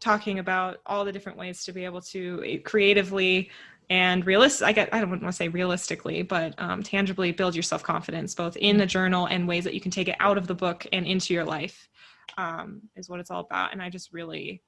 talking 0.00 0.38
about 0.38 0.78
all 0.86 1.04
the 1.04 1.12
different 1.12 1.38
ways 1.38 1.64
to 1.64 1.72
be 1.72 1.84
able 1.84 2.00
to 2.00 2.42
eh, 2.46 2.58
creatively 2.58 3.50
and 3.90 4.26
realistic 4.26 4.66
i 4.66 4.72
get 4.72 4.88
i 4.92 5.00
don't 5.00 5.10
want 5.10 5.22
to 5.22 5.32
say 5.32 5.48
realistically 5.48 6.22
but 6.22 6.54
um, 6.58 6.82
tangibly 6.82 7.32
build 7.32 7.54
your 7.54 7.62
self-confidence 7.62 8.34
both 8.34 8.56
in 8.58 8.76
the 8.76 8.86
journal 8.86 9.26
and 9.26 9.48
ways 9.48 9.64
that 9.64 9.74
you 9.74 9.80
can 9.80 9.90
take 9.90 10.08
it 10.08 10.16
out 10.20 10.36
of 10.36 10.46
the 10.46 10.54
book 10.54 10.86
and 10.92 11.06
into 11.06 11.32
your 11.34 11.44
life 11.44 11.88
um, 12.36 12.82
is 12.96 13.08
what 13.08 13.18
it's 13.18 13.30
all 13.30 13.40
about 13.40 13.72
and 13.72 13.82
i 13.82 13.88
just 13.88 14.12
really 14.12 14.62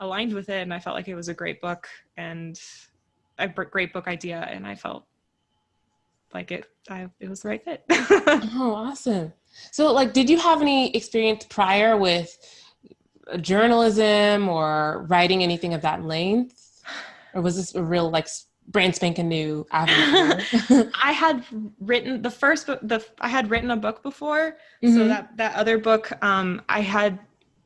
aligned 0.00 0.32
with 0.32 0.48
it 0.48 0.62
and 0.62 0.72
i 0.72 0.78
felt 0.78 0.94
like 0.94 1.08
it 1.08 1.14
was 1.14 1.28
a 1.28 1.34
great 1.34 1.60
book 1.60 1.88
and 2.16 2.60
a 3.38 3.48
great 3.48 3.92
book 3.92 4.06
idea 4.06 4.46
and 4.50 4.66
i 4.66 4.74
felt 4.74 5.07
like 6.34 6.50
it 6.50 6.66
I, 6.90 7.08
it 7.20 7.28
was 7.28 7.42
the 7.42 7.48
right 7.48 7.64
fit. 7.64 7.84
Oh 7.90 8.74
awesome. 8.74 9.32
So 9.72 9.92
like 9.92 10.12
did 10.12 10.28
you 10.30 10.38
have 10.38 10.62
any 10.62 10.94
experience 10.94 11.44
prior 11.48 11.96
with 11.96 12.36
journalism 13.40 14.48
or 14.48 15.06
writing 15.08 15.42
anything 15.42 15.74
of 15.74 15.82
that 15.82 16.04
length? 16.04 16.82
Or 17.34 17.42
was 17.42 17.56
this 17.56 17.74
a 17.74 17.82
real 17.82 18.10
like 18.10 18.28
brand 18.68 18.94
spanking 18.94 19.28
new 19.28 19.66
avenue? 19.70 20.42
I 21.02 21.12
had 21.12 21.44
written 21.80 22.22
the 22.22 22.30
first 22.30 22.66
book 22.66 22.80
the 22.82 23.04
i 23.20 23.28
had 23.28 23.50
written 23.50 23.70
a 23.70 23.76
book 23.76 24.02
before. 24.02 24.56
Mm-hmm. 24.82 24.96
so 24.96 25.08
that 25.08 25.36
that 25.36 25.54
other 25.56 25.78
book 25.78 26.12
um 26.22 26.62
i 26.68 26.80
had 26.80 27.18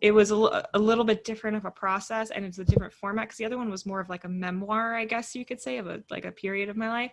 it 0.02 0.12
was 0.12 0.32
a, 0.32 0.68
a 0.74 0.78
little 0.78 1.04
bit 1.04 1.24
different 1.24 1.56
of 1.56 1.64
a 1.64 1.70
process 1.70 2.30
and 2.30 2.44
it's 2.44 2.58
a 2.58 2.64
different 2.64 2.92
format 2.92 3.26
because 3.26 3.38
the 3.38 3.44
other 3.44 3.56
one 3.56 3.70
was 3.70 3.86
more 3.86 4.00
of 4.00 4.08
like 4.08 4.24
a 4.24 4.28
memoir 4.28 4.94
i 4.94 5.04
guess 5.04 5.34
you 5.34 5.44
could 5.44 5.60
say 5.60 5.78
of 5.78 5.86
a 5.86 6.02
like 6.10 6.24
a 6.24 6.32
period 6.32 6.68
of 6.68 6.76
my 6.76 6.88
life 6.88 7.12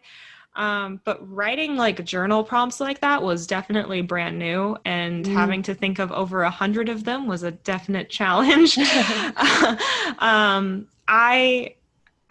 um, 0.55 0.99
but 1.05 1.19
writing 1.33 1.77
like 1.77 2.03
journal 2.03 2.43
prompts 2.43 2.79
like 2.79 2.99
that 3.01 3.21
was 3.21 3.47
definitely 3.47 4.01
brand 4.01 4.39
new, 4.39 4.75
and 4.83 5.25
mm. 5.25 5.31
having 5.31 5.61
to 5.63 5.73
think 5.73 5.99
of 5.99 6.11
over 6.11 6.43
a 6.43 6.49
hundred 6.49 6.89
of 6.89 7.03
them 7.03 7.27
was 7.27 7.43
a 7.43 7.51
definite 7.51 8.09
challenge. 8.09 8.77
um, 10.19 10.87
I 11.07 11.75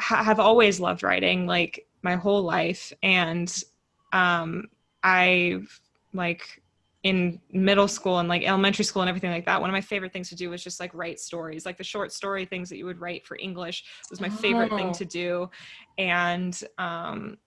ha- 0.00 0.22
have 0.22 0.40
always 0.40 0.80
loved 0.80 1.02
writing, 1.02 1.46
like 1.46 1.86
my 2.02 2.16
whole 2.16 2.42
life, 2.42 2.92
and 3.02 3.52
um, 4.12 4.64
I 5.02 5.60
like 6.12 6.62
in 7.04 7.40
middle 7.52 7.86
school 7.86 8.18
and 8.18 8.28
like 8.28 8.42
elementary 8.42 8.84
school 8.84 9.02
and 9.02 9.08
everything 9.08 9.30
like 9.30 9.46
that 9.46 9.60
one 9.60 9.70
of 9.70 9.72
my 9.72 9.80
favorite 9.80 10.12
things 10.12 10.28
to 10.28 10.34
do 10.34 10.50
was 10.50 10.62
just 10.62 10.80
like 10.80 10.92
write 10.94 11.20
stories. 11.20 11.64
Like 11.64 11.78
the 11.78 11.84
short 11.84 12.12
story 12.12 12.44
things 12.44 12.68
that 12.70 12.76
you 12.76 12.86
would 12.86 13.00
write 13.00 13.26
for 13.26 13.36
english 13.36 13.84
was 14.10 14.20
my 14.20 14.28
favorite 14.28 14.72
oh. 14.72 14.76
thing 14.76 14.92
to 14.92 15.04
do. 15.04 15.50
And 15.96 16.60
um 16.78 17.38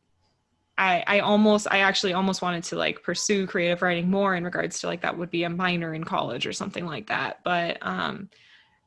I, 0.78 1.04
I 1.06 1.20
almost 1.20 1.68
I 1.70 1.80
actually 1.80 2.14
almost 2.14 2.42
wanted 2.42 2.64
to 2.66 2.76
like 2.76 3.04
pursue 3.04 3.46
creative 3.46 3.82
writing 3.82 4.10
more 4.10 4.36
in 4.36 4.44
regards 4.44 4.80
to 4.80 4.88
like 4.88 5.02
that 5.02 5.16
would 5.16 5.30
be 5.30 5.44
a 5.44 5.50
minor 5.50 5.94
in 5.94 6.04
college 6.04 6.48
or 6.48 6.54
something 6.54 6.86
like 6.86 7.08
that. 7.08 7.40
But 7.44 7.78
um 7.82 8.30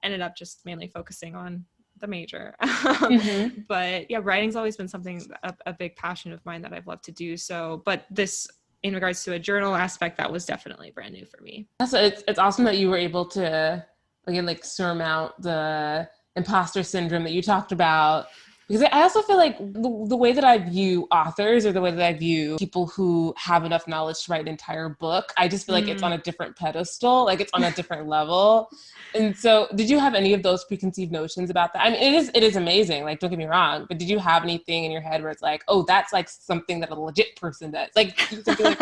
ended 0.02 0.22
up 0.22 0.34
just 0.34 0.64
mainly 0.64 0.88
focusing 0.88 1.36
on 1.36 1.64
the 2.00 2.06
major. 2.06 2.54
Mm-hmm. 2.64 3.62
but 3.68 4.10
yeah 4.10 4.20
writing's 4.22 4.56
always 4.56 4.76
been 4.76 4.88
something 4.88 5.22
a, 5.42 5.54
a 5.66 5.72
big 5.72 5.94
passion 5.96 6.32
of 6.32 6.44
mine 6.46 6.62
that 6.62 6.72
I've 6.72 6.86
loved 6.86 7.04
to 7.04 7.12
do. 7.12 7.36
So 7.36 7.82
but 7.84 8.06
this 8.10 8.48
in 8.84 8.94
regards 8.94 9.24
to 9.24 9.32
a 9.32 9.38
journal 9.38 9.74
aspect 9.74 10.18
that 10.18 10.30
was 10.30 10.44
definitely 10.44 10.90
brand 10.90 11.14
new 11.14 11.24
for 11.24 11.42
me. 11.42 11.66
So 11.88 11.98
it's, 11.98 12.22
it's 12.28 12.38
awesome 12.38 12.64
that 12.66 12.76
you 12.76 12.90
were 12.90 12.98
able 12.98 13.24
to 13.30 13.84
again 14.26 14.46
like 14.46 14.64
surmount 14.64 15.32
the 15.42 16.08
imposter 16.36 16.82
syndrome 16.82 17.24
that 17.24 17.32
you 17.32 17.42
talked 17.42 17.72
about 17.72 18.26
because 18.68 18.82
I 18.82 19.02
also 19.02 19.20
feel 19.22 19.36
like 19.36 19.58
the, 19.58 20.06
the, 20.08 20.16
way 20.16 20.32
that 20.32 20.44
I 20.44 20.58
view 20.58 21.06
authors 21.10 21.66
or 21.66 21.72
the 21.72 21.80
way 21.80 21.90
that 21.90 22.02
I 22.02 22.14
view 22.14 22.56
people 22.58 22.86
who 22.86 23.34
have 23.36 23.64
enough 23.64 23.86
knowledge 23.86 24.24
to 24.24 24.32
write 24.32 24.42
an 24.42 24.48
entire 24.48 24.88
book, 24.88 25.32
I 25.36 25.48
just 25.48 25.66
feel 25.66 25.74
like 25.74 25.84
mm. 25.84 25.90
it's 25.90 26.02
on 26.02 26.14
a 26.14 26.18
different 26.18 26.56
pedestal, 26.56 27.24
like 27.24 27.40
it's 27.40 27.52
on 27.52 27.64
a 27.64 27.70
different 27.72 28.08
level. 28.08 28.70
And 29.14 29.36
so, 29.36 29.68
did 29.74 29.90
you 29.90 29.98
have 29.98 30.14
any 30.14 30.32
of 30.32 30.42
those 30.42 30.64
preconceived 30.64 31.12
notions 31.12 31.50
about 31.50 31.72
that? 31.74 31.82
I 31.82 31.90
mean, 31.90 32.02
it 32.02 32.14
is 32.14 32.30
it 32.34 32.42
is 32.42 32.56
amazing. 32.56 33.04
Like, 33.04 33.20
don't 33.20 33.30
get 33.30 33.38
me 33.38 33.44
wrong, 33.44 33.86
but 33.88 33.98
did 33.98 34.08
you 34.08 34.18
have 34.18 34.42
anything 34.42 34.84
in 34.84 34.90
your 34.90 35.02
head 35.02 35.22
where 35.22 35.30
it's 35.30 35.42
like, 35.42 35.62
oh, 35.68 35.82
that's 35.82 36.12
like 36.12 36.28
something 36.28 36.80
that 36.80 36.90
a 36.90 36.94
legit 36.94 37.36
person 37.36 37.70
does, 37.70 37.90
like 37.94 38.18
like 38.60 38.80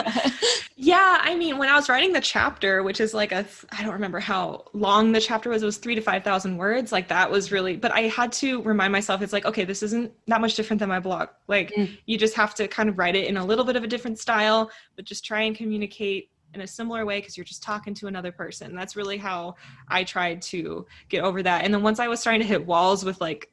yeah, 0.76 1.18
I 1.20 1.34
mean, 1.34 1.58
when 1.58 1.68
I 1.68 1.74
was 1.74 1.88
writing 1.88 2.12
the 2.12 2.20
chapter, 2.20 2.82
which 2.82 3.00
is 3.00 3.14
like 3.14 3.32
a 3.32 3.44
I 3.72 3.82
don't 3.82 3.92
remember 3.92 4.20
how 4.20 4.64
long 4.72 5.12
the 5.12 5.20
chapter 5.20 5.50
was. 5.50 5.62
It 5.62 5.66
was 5.66 5.76
three 5.76 5.94
to 5.94 6.00
five 6.00 6.24
thousand 6.24 6.56
words. 6.56 6.92
Like 6.92 7.08
that 7.08 7.30
was 7.30 7.52
really, 7.52 7.76
but 7.76 7.92
I 7.92 8.02
had 8.02 8.32
to 8.34 8.62
remind 8.62 8.92
myself, 8.92 9.22
it's 9.22 9.32
like, 9.32 9.44
okay, 9.44 9.64
this 9.72 9.82
isn't 9.82 10.12
that 10.26 10.42
much 10.42 10.54
different 10.54 10.78
than 10.78 10.90
my 10.90 11.00
blog. 11.00 11.30
Like, 11.48 11.70
mm. 11.70 11.96
you 12.04 12.18
just 12.18 12.34
have 12.34 12.54
to 12.56 12.68
kind 12.68 12.90
of 12.90 12.98
write 12.98 13.16
it 13.16 13.26
in 13.26 13.38
a 13.38 13.44
little 13.44 13.64
bit 13.64 13.74
of 13.74 13.82
a 13.82 13.86
different 13.86 14.18
style, 14.18 14.70
but 14.96 15.06
just 15.06 15.24
try 15.24 15.40
and 15.42 15.56
communicate 15.56 16.28
in 16.52 16.60
a 16.60 16.66
similar 16.66 17.06
way 17.06 17.20
because 17.20 17.38
you're 17.38 17.44
just 17.46 17.62
talking 17.62 17.94
to 17.94 18.06
another 18.06 18.30
person. 18.30 18.74
That's 18.74 18.96
really 18.96 19.16
how 19.16 19.54
I 19.88 20.04
tried 20.04 20.42
to 20.42 20.86
get 21.08 21.24
over 21.24 21.42
that. 21.42 21.64
And 21.64 21.72
then 21.72 21.82
once 21.82 22.00
I 22.00 22.08
was 22.08 22.20
starting 22.20 22.42
to 22.42 22.46
hit 22.46 22.66
walls 22.66 23.02
with 23.02 23.18
like 23.22 23.50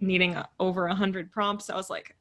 needing 0.00 0.34
over 0.58 0.86
a 0.86 0.94
hundred 0.94 1.30
prompts, 1.30 1.68
I 1.68 1.76
was 1.76 1.90
like, 1.90 2.16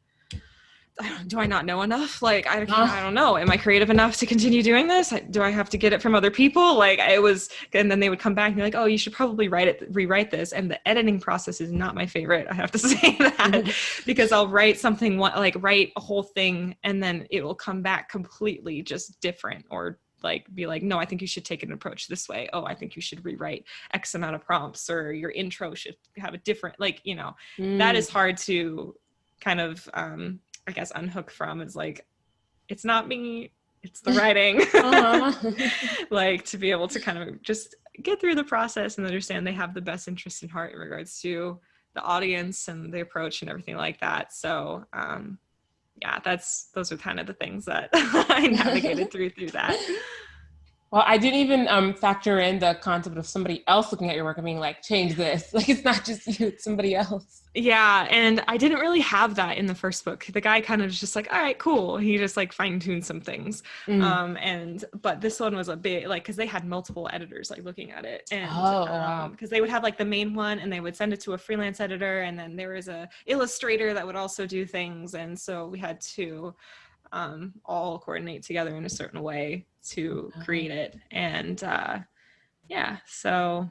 do 1.28 1.40
I 1.40 1.46
not 1.46 1.66
know 1.66 1.82
enough? 1.82 2.22
Like, 2.22 2.48
I, 2.48 2.62
I 2.62 3.02
don't 3.02 3.14
know. 3.14 3.38
Am 3.38 3.50
I 3.50 3.58
creative 3.58 3.90
enough 3.90 4.18
to 4.18 4.26
continue 4.26 4.62
doing 4.62 4.88
this? 4.88 5.14
Do 5.30 5.42
I 5.42 5.50
have 5.50 5.70
to 5.70 5.78
get 5.78 5.94
it 5.94 6.02
from 6.02 6.16
other 6.16 6.32
people? 6.32 6.78
Like, 6.78 7.00
it 7.00 7.22
was, 7.22 7.50
and 7.74 7.90
then 7.90 8.00
they 8.00 8.10
would 8.10 8.20
come 8.20 8.34
back 8.34 8.48
and 8.48 8.56
be 8.56 8.62
like, 8.62 8.76
oh, 8.76 8.86
you 8.86 8.98
should 8.98 9.14
probably 9.14 9.48
write 9.48 9.68
it, 9.68 9.88
rewrite 9.92 10.32
this. 10.32 10.52
And 10.52 10.70
the 10.70 10.88
editing 10.88 11.20
process 11.20 11.62
is 11.62 11.72
not 11.72 11.96
my 11.96 12.06
favorite. 12.06 12.48
I 12.50 12.54
have 12.54 12.72
to 12.72 12.80
say 12.80 13.16
that 13.18 13.74
because 14.06 14.32
I'll 14.32 14.48
write 14.48 14.80
something, 14.80 15.18
like, 15.18 15.56
write 15.60 15.92
a 15.96 16.02
whole 16.02 16.24
thing, 16.24 16.76
and 16.84 17.02
then 17.02 17.28
it 17.30 17.44
will 17.44 17.56
come 17.56 17.82
back 17.82 18.10
completely 18.10 18.82
just 18.82 19.20
different 19.22 19.66
or 19.70 20.00
like 20.22 20.46
be 20.54 20.68
like 20.68 20.84
no 20.84 21.00
i 21.00 21.06
think 21.06 21.22
you 21.22 21.28
should 21.28 21.46
take 21.46 21.64
an 21.64 21.72
approach 21.72 22.10
this 22.10 22.28
way 22.28 22.50
oh 22.52 22.66
i 22.66 22.76
think 22.76 22.94
you 22.94 23.02
should 23.02 23.24
rewrite 23.24 23.64
x 23.94 24.16
amount 24.16 24.36
of 24.36 24.44
prompts 24.44 24.90
or 24.90 25.14
your 25.14 25.32
intro 25.32 25.74
should 25.74 25.96
have 26.18 26.34
a 26.34 26.38
different 26.40 26.78
like 26.78 27.00
you 27.06 27.16
know 27.16 27.34
mm. 27.58 27.78
that 27.78 27.96
is 27.96 28.10
hard 28.10 28.36
to 28.36 28.94
kind 29.40 29.62
of 29.62 29.88
um 29.94 30.40
I 30.70 30.72
guess 30.72 30.92
unhook 30.96 31.32
from 31.32 31.62
is 31.62 31.76
like 31.76 32.06
it's 32.68 32.86
not 32.86 33.08
me 33.08 33.52
it's 33.82 34.02
the 34.02 34.12
writing. 34.14 34.62
Uh-huh. 34.76 35.52
like 36.12 36.46
to 36.46 36.58
be 36.58 36.70
able 36.72 36.88
to 36.90 37.00
kind 37.00 37.18
of 37.18 37.42
just 37.42 37.76
get 38.04 38.20
through 38.20 38.36
the 38.36 38.44
process 38.44 38.98
and 38.98 39.08
understand 39.08 39.48
they 39.48 39.54
have 39.54 39.74
the 39.74 39.82
best 39.82 40.08
interest 40.08 40.44
in 40.44 40.50
heart 40.50 40.74
in 40.74 40.80
regards 40.80 41.20
to 41.22 41.60
the 41.96 42.02
audience 42.02 42.68
and 42.68 42.94
the 42.94 43.02
approach 43.02 43.42
and 43.42 43.50
everything 43.50 43.76
like 43.76 44.00
that. 44.00 44.32
So 44.34 44.86
um 44.94 45.40
yeah 46.02 46.20
that's 46.24 46.70
those 46.74 46.92
are 46.92 46.98
kind 46.98 47.20
of 47.20 47.28
the 47.28 47.34
things 47.34 47.66
that 47.66 47.90
i 47.94 48.48
navigated 48.48 49.12
through 49.12 49.30
through 49.30 49.50
that 49.50 49.78
well, 50.92 51.04
I 51.06 51.18
didn't 51.20 51.40
even 51.40 51.68
um, 51.68 51.94
factor 51.94 52.40
in 52.40 52.58
the 52.58 52.74
concept 52.82 53.16
of 53.18 53.28
somebody 53.28 53.64
else 53.68 53.92
looking 53.92 54.10
at 54.10 54.16
your 54.16 54.26
work 54.26 54.38
and 54.38 54.46
being 54.46 54.60
like, 54.60 54.82
change 54.82 55.16
this. 55.16 55.54
Like, 55.60 55.68
it's 55.68 55.84
not 55.84 56.06
just 56.06 56.40
you, 56.40 56.48
it's 56.48 56.64
somebody 56.64 56.96
else. 56.96 57.42
Yeah. 57.54 58.08
And 58.10 58.42
I 58.48 58.56
didn't 58.56 58.80
really 58.80 59.02
have 59.02 59.36
that 59.36 59.58
in 59.58 59.66
the 59.66 59.76
first 59.76 60.06
book. 60.06 60.26
The 60.26 60.40
guy 60.40 60.62
kind 60.62 60.82
of 60.82 60.86
was 60.86 61.00
just 61.00 61.18
like, 61.18 61.32
all 61.34 61.40
right, 61.40 61.58
cool. 61.58 61.98
He 61.98 62.18
just 62.18 62.38
like 62.38 62.54
fine 62.54 62.80
tuned 62.80 63.06
some 63.06 63.20
things. 63.20 63.62
Mm. 63.88 64.02
Um, 64.02 64.38
and, 64.38 64.86
but 65.02 65.20
this 65.20 65.40
one 65.40 65.56
was 65.56 65.68
a 65.68 65.76
bit 65.76 66.08
like, 66.08 66.24
cause 66.24 66.38
they 66.38 66.46
had 66.46 66.64
multiple 66.66 67.10
editors 67.12 67.52
like 67.52 67.64
looking 67.64 67.92
at 67.92 68.06
it. 68.06 68.30
And, 68.32 68.50
oh, 68.50 68.86
wow. 68.86 69.26
um, 69.26 69.36
cause 69.36 69.50
they 69.50 69.60
would 69.60 69.70
have 69.70 69.84
like 69.84 69.98
the 69.98 70.06
main 70.06 70.34
one 70.34 70.60
and 70.60 70.72
they 70.72 70.80
would 70.80 70.96
send 70.96 71.12
it 71.12 71.20
to 71.22 71.34
a 71.34 71.38
freelance 71.38 71.82
editor. 71.82 72.22
And 72.22 72.40
then 72.40 72.56
there 72.56 72.70
was 72.70 72.88
a 72.88 73.10
illustrator 73.26 73.94
that 73.94 74.06
would 74.06 74.16
also 74.16 74.46
do 74.46 74.66
things. 74.66 75.14
And 75.14 75.38
so 75.38 75.68
we 75.68 75.78
had 75.78 76.00
to, 76.02 76.56
um, 77.12 77.54
all 77.66 78.00
coordinate 78.00 78.44
together 78.44 78.76
in 78.76 78.86
a 78.86 78.90
certain 78.90 79.22
way 79.22 79.66
to 79.92 80.32
Uh-huh. 80.34 80.46
create 80.46 80.72
it. 80.72 80.98
And 81.12 81.64
uh, 81.64 82.00
yeah, 82.68 82.98
so 83.08 83.70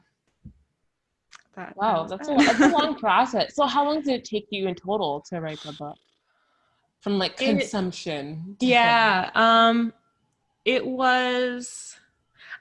that, 1.55 1.69
that 1.69 1.77
Wow, 1.77 2.05
that's 2.05 2.27
a, 2.27 2.35
that's 2.35 2.59
a 2.59 2.67
long 2.79 2.95
process. 2.95 3.55
So 3.55 3.65
how 3.65 3.85
long 3.85 4.01
did 4.01 4.13
it 4.15 4.25
take 4.25 4.47
you 4.49 4.67
in 4.67 4.75
total 4.75 5.21
to 5.29 5.39
write 5.41 5.59
the 5.61 5.73
book? 5.73 5.97
From 7.01 7.17
like 7.17 7.37
consumption. 7.37 8.57
to 8.59 8.65
yeah. 8.65 9.29
Um, 9.35 9.93
it 10.65 10.85
was, 10.85 11.95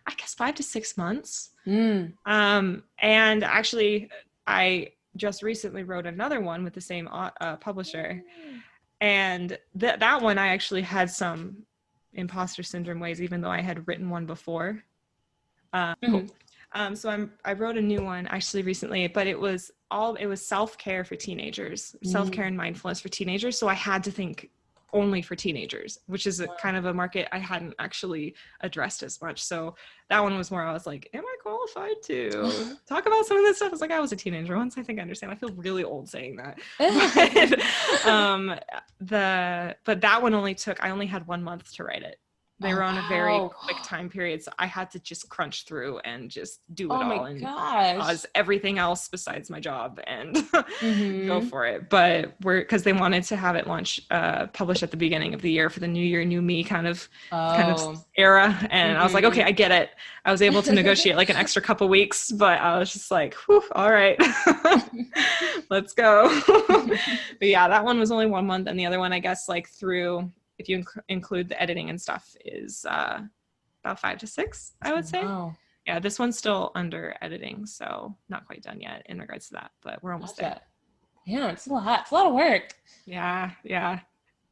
I 0.06 0.14
guess, 0.14 0.34
five 0.34 0.54
to 0.56 0.62
six 0.62 0.96
months. 0.96 1.50
Mm. 1.66 2.12
Um, 2.24 2.84
and 3.00 3.42
actually, 3.42 4.08
I 4.46 4.92
just 5.16 5.42
recently 5.42 5.82
wrote 5.82 6.06
another 6.06 6.40
one 6.40 6.62
with 6.62 6.72
the 6.74 6.80
same 6.80 7.08
uh, 7.08 7.56
publisher, 7.56 8.22
and 9.00 9.58
that 9.74 10.00
that 10.00 10.22
one 10.22 10.38
I 10.38 10.48
actually 10.48 10.82
had 10.82 11.10
some 11.10 11.64
imposter 12.12 12.62
syndrome 12.62 13.00
ways, 13.00 13.22
even 13.22 13.40
though 13.40 13.50
I 13.50 13.60
had 13.60 13.86
written 13.86 14.10
one 14.10 14.26
before. 14.26 14.82
Um, 15.72 15.96
Mhm. 16.02 16.30
um, 16.72 16.96
so 16.96 17.08
I'm 17.10 17.32
I 17.44 17.52
wrote 17.52 17.76
a 17.76 17.82
new 17.82 18.02
one 18.02 18.26
actually 18.26 18.62
recently, 18.62 19.06
but 19.06 19.26
it 19.26 19.38
was 19.38 19.70
all 19.90 20.14
it 20.16 20.26
was 20.26 20.46
self 20.46 20.76
care 20.78 21.04
for 21.04 21.16
teenagers, 21.16 21.94
self 22.02 22.30
care 22.30 22.46
and 22.46 22.56
mindfulness 22.56 23.00
for 23.00 23.08
teenagers. 23.08 23.58
So 23.58 23.68
I 23.68 23.74
had 23.74 24.02
to 24.04 24.10
think 24.10 24.50
only 24.94 25.20
for 25.20 25.36
teenagers, 25.36 25.98
which 26.06 26.26
is 26.26 26.40
a 26.40 26.48
kind 26.48 26.76
of 26.76 26.86
a 26.86 26.94
market 26.94 27.28
I 27.30 27.38
hadn't 27.38 27.74
actually 27.78 28.34
addressed 28.62 29.02
as 29.02 29.20
much. 29.20 29.42
So 29.42 29.76
that 30.08 30.22
one 30.22 30.36
was 30.38 30.50
more 30.50 30.62
I 30.62 30.72
was 30.72 30.86
like, 30.86 31.10
am 31.12 31.24
I 31.24 31.36
qualified 31.48 32.02
to 32.04 32.76
talk 32.86 33.06
about 33.06 33.26
some 33.26 33.38
of 33.38 33.44
this 33.44 33.56
stuff? 33.56 33.72
It's 33.72 33.80
like 33.80 33.90
I 33.90 34.00
was 34.00 34.12
a 34.12 34.16
teenager 34.16 34.56
once. 34.56 34.76
I 34.76 34.82
think 34.82 34.98
I 34.98 35.02
understand. 35.02 35.32
I 35.32 35.36
feel 35.36 35.50
really 35.50 35.84
old 35.84 36.08
saying 36.08 36.36
that. 36.36 36.58
But, 37.98 38.06
um, 38.06 38.54
the 39.00 39.76
but 39.84 40.00
that 40.02 40.22
one 40.22 40.34
only 40.34 40.54
took. 40.54 40.82
I 40.82 40.90
only 40.90 41.06
had 41.06 41.26
one 41.26 41.42
month 41.42 41.72
to 41.74 41.84
write 41.84 42.02
it. 42.02 42.18
They 42.60 42.72
Oh, 42.72 42.76
were 42.76 42.82
on 42.82 42.98
a 42.98 43.06
very 43.08 43.38
wow. 43.38 43.52
quick 43.54 43.76
time 43.84 44.08
period, 44.08 44.42
so 44.42 44.50
I 44.58 44.66
had 44.66 44.90
to 44.90 44.98
just 44.98 45.28
crunch 45.28 45.64
through 45.64 45.98
and 46.00 46.28
just 46.28 46.60
do 46.74 46.90
it 46.92 46.96
Oh 46.96 47.02
all 47.12 47.24
and 47.24 47.40
gosh. 47.40 47.96
pause 47.98 48.26
everything 48.34 48.78
else 48.78 49.08
besides 49.08 49.48
my 49.48 49.60
job 49.60 50.00
and 50.08 50.34
go 50.52 50.64
Mhm. 50.82 51.48
for 51.48 51.66
it. 51.66 51.88
But 51.88 52.34
we're 52.42 52.58
because 52.60 52.82
they 52.82 52.92
wanted 52.92 53.22
to 53.24 53.36
have 53.36 53.54
it 53.54 53.68
launch, 53.68 54.00
uh, 54.10 54.48
published 54.48 54.82
at 54.82 54.90
the 54.90 54.96
beginning 54.96 55.34
of 55.34 55.40
the 55.42 55.52
year 55.52 55.70
for 55.70 55.78
the 55.78 55.86
new 55.86 56.04
year, 56.04 56.24
new 56.24 56.42
me 56.42 56.64
kind 56.64 56.88
of 56.88 57.08
kind 57.30 57.70
Oh. 57.70 57.90
of 57.90 58.04
era. 58.16 58.58
And 58.70 58.98
I 58.98 59.04
was 59.04 59.14
like, 59.14 59.24
okay, 59.24 59.44
I 59.44 59.52
get 59.52 59.70
it. 59.70 59.90
I 60.24 60.32
was 60.32 60.42
able 60.42 60.60
to 60.62 60.72
negotiate 60.72 61.14
like 61.14 61.28
an 61.28 61.36
extra 61.44 61.62
couple 61.62 61.88
weeks, 61.88 62.32
but 62.32 62.60
I 62.60 62.76
was 62.78 62.92
just 62.92 63.12
like, 63.12 63.34
Whew, 63.46 63.62
all 63.72 63.92
right, 63.92 64.18
let's 65.70 65.92
go. 65.94 66.28
but 67.38 67.48
yeah, 67.48 67.68
that 67.68 67.84
one 67.84 67.98
was 68.00 68.10
only 68.10 68.26
one 68.26 68.46
month, 68.46 68.66
and 68.66 68.78
the 68.78 68.86
other 68.86 68.98
one, 68.98 69.12
I 69.12 69.18
guess, 69.20 69.48
like 69.48 69.68
through 69.68 70.30
if 70.58 70.68
you 70.68 70.78
inc- 70.78 71.02
include 71.08 71.48
the 71.48 71.60
editing 71.60 71.90
and 71.90 72.00
stuff, 72.00 72.36
is 72.44 72.84
uh, 72.88 73.20
about 73.84 74.00
five 74.00 74.18
to 74.18 74.26
six, 74.26 74.72
I 74.82 74.92
would 74.92 75.06
say. 75.06 75.24
Wow. 75.24 75.56
Yeah, 75.86 75.98
this 76.00 76.18
one's 76.18 76.36
still 76.36 76.70
under 76.74 77.16
editing, 77.22 77.64
so 77.64 78.14
not 78.28 78.46
quite 78.46 78.62
done 78.62 78.80
yet 78.80 79.02
in 79.06 79.18
regards 79.18 79.48
to 79.48 79.54
that, 79.54 79.70
but 79.82 80.02
we're 80.02 80.12
almost 80.12 80.36
there. 80.36 80.60
Yeah, 81.24 81.50
it's 81.50 81.66
a 81.66 81.72
lot. 81.72 82.00
It's 82.02 82.10
a 82.10 82.14
lot 82.14 82.26
of 82.26 82.34
work. 82.34 82.74
Yeah, 83.06 83.52
yeah, 83.64 84.00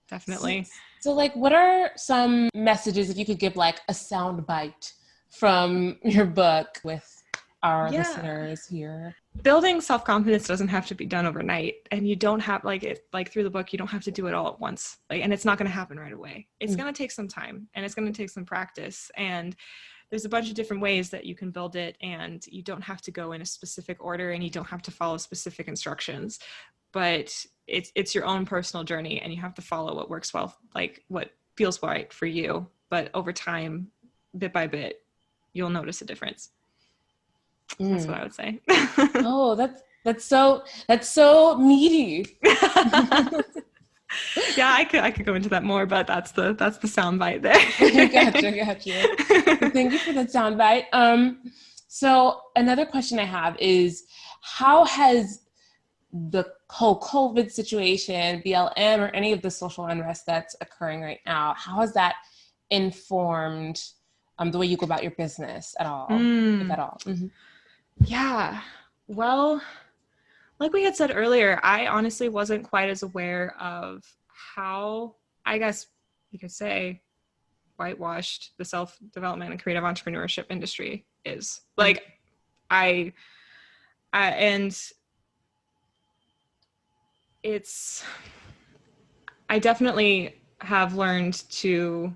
definitely. 0.09 0.65
So, 0.65 0.73
so, 1.01 1.13
like, 1.13 1.35
what 1.37 1.53
are 1.53 1.91
some 1.97 2.49
messages 2.55 3.11
if 3.11 3.19
you 3.19 3.27
could 3.27 3.39
give 3.39 3.57
like 3.57 3.81
a 3.89 3.95
sound 3.95 4.47
bite 4.47 4.93
from 5.29 5.99
your 6.03 6.25
book 6.25 6.81
with 6.85 7.16
our 7.67 7.93
Yeah. 7.93 7.99
listeners 8.01 8.67
here? 8.67 9.15
building 9.43 9.83
self-confidence 9.83 10.47
doesn't 10.47 10.69
have 10.69 10.87
to 10.87 10.95
be 10.95 11.05
done 11.05 11.27
overnight 11.27 11.75
and 11.91 12.09
you 12.09 12.17
don't 12.17 12.41
have 12.41 12.65
like 12.65 12.83
it 12.83 13.05
like 13.13 13.31
through 13.31 13.43
the 13.43 13.51
book 13.51 13.71
you 13.71 13.79
don't 13.79 13.91
have 13.91 14.03
to 14.03 14.11
do 14.11 14.27
it 14.29 14.33
all 14.35 14.49
at 14.49 14.59
once 14.59 14.97
like 15.11 15.23
and 15.23 15.31
it's 15.31 15.45
not 15.45 15.59
going 15.59 15.69
to 15.69 15.75
happen 15.75 15.99
right 15.99 16.15
away 16.15 16.49
it's 16.59 16.73
Mm. 16.73 16.79
going 16.79 16.95
to 16.95 16.97
take 16.97 17.11
some 17.11 17.29
time 17.29 17.69
and 17.75 17.85
it's 17.85 17.95
going 17.95 18.11
to 18.11 18.17
take 18.17 18.31
some 18.31 18.47
practice 18.47 19.11
and 19.15 19.55
there's 20.09 20.25
a 20.25 20.29
bunch 20.31 20.49
of 20.49 20.55
different 20.55 20.81
ways 20.81 21.11
that 21.11 21.27
you 21.27 21.35
can 21.35 21.51
build 21.51 21.77
it 21.77 21.99
and 22.01 22.47
you 22.47 22.63
don't 22.63 22.81
have 22.81 23.03
to 23.03 23.11
go 23.11 23.33
in 23.33 23.43
a 23.43 23.47
specific 23.47 23.99
order 24.03 24.31
and 24.31 24.43
you 24.43 24.49
don't 24.49 24.69
have 24.69 24.81
to 24.83 24.91
follow 24.91 25.19
specific 25.19 25.69
instructions 25.69 26.39
but 26.93 27.29
it's 27.67 27.93
it's 27.95 28.15
your 28.15 28.25
own 28.25 28.47
personal 28.47 28.85
journey 28.85 29.21
and 29.21 29.35
you 29.35 29.41
have 29.41 29.55
to 29.55 29.63
follow 29.63 29.95
what 29.95 30.09
works 30.09 30.33
well 30.33 30.57
like 30.75 31.05
what 31.09 31.33
feels 31.59 31.83
right 31.83 32.11
for 32.11 32.27
you 32.27 32.67
but 32.89 33.11
over 33.13 33.35
time 33.35 33.89
bit 34.39 34.53
by 34.55 34.67
bit 34.67 35.03
you'll 35.53 35.69
notice 35.69 36.01
a 36.01 36.07
difference 36.07 36.51
that's 37.79 38.05
Mm. 38.05 38.09
what 38.09 38.19
i 38.19 38.23
would 38.23 38.35
say 38.35 38.61
Oh, 39.29 39.55
that's 39.55 39.83
that's 40.05 40.25
so 40.25 40.63
that's 40.89 41.09
so 41.09 41.57
meaty. 41.59 42.39
yeah, 44.57 44.73
I 44.73 44.85
could 44.85 45.01
I 45.01 45.11
could 45.11 45.27
go 45.27 45.35
into 45.35 45.49
that 45.49 45.65
more, 45.65 45.85
but 45.87 46.07
that's 46.07 46.31
the 46.33 46.55
that's 46.55 46.79
the 46.79 46.87
sound 46.89 47.19
bite 47.19 47.43
there. 47.43 47.59
gotcha, 48.09 48.53
gotcha. 48.53 49.71
Thank 49.71 49.93
you 49.93 49.99
for 49.99 50.13
that 50.13 50.29
soundbite. 50.29 50.85
Um, 50.93 51.51
so 51.89 52.41
another 52.55 52.87
question 52.87 53.19
I 53.19 53.25
have 53.25 53.57
is, 53.59 54.05
how 54.43 54.85
has 54.85 55.41
the 56.13 56.45
whole 56.71 57.01
COVID 57.01 57.51
situation, 57.51 58.43
BLM, 58.47 59.01
or 59.01 59.09
any 59.09 59.33
of 59.33 59.43
the 59.43 59.51
social 59.51 59.87
unrest 59.87 60.25
that's 60.27 60.55
occurring 60.61 61.03
right 61.03 61.21
now, 61.27 61.55
how 61.57 61.81
has 61.81 61.93
that 61.95 62.15
informed 62.71 63.83
um, 64.39 64.51
the 64.53 64.59
way 64.59 64.67
you 64.67 64.77
go 64.77 64.85
about 64.85 65.03
your 65.03 65.13
business 65.13 65.75
at 65.81 65.87
all, 65.87 66.07
if 66.11 66.17
Mm, 66.21 66.71
at 66.73 66.79
all? 66.79 66.99
Mhm. 67.05 67.31
Yeah. 68.05 68.61
Well, 69.07 69.63
like 70.59 70.73
we 70.73 70.83
had 70.83 70.97
said 70.97 71.13
earlier, 71.15 71.61
I 71.63 71.87
honestly 71.87 72.29
wasn't 72.29 72.65
quite 72.65 72.89
as 72.89 73.03
aware 73.03 73.55
of 73.61 74.05
how 74.55 75.17
I 75.45 75.59
guess 75.59 75.87
you 76.31 76.39
could 76.39 76.51
say 76.51 77.03
whitewashed 77.77 78.53
the 78.59 78.65
self 78.65 78.99
development 79.13 79.53
and 79.53 79.63
creative 79.63 79.85
entrepreneurship 79.85 80.47
industry 80.51 81.07
is. 81.25 81.61
Like 81.77 82.05
I 82.71 83.13
I 84.13 84.31
and 84.31 84.77
it's 87.43 88.05
I 89.49 89.59
definitely 89.59 90.41
have 90.61 90.95
learned 90.95 91.35
to 91.51 92.15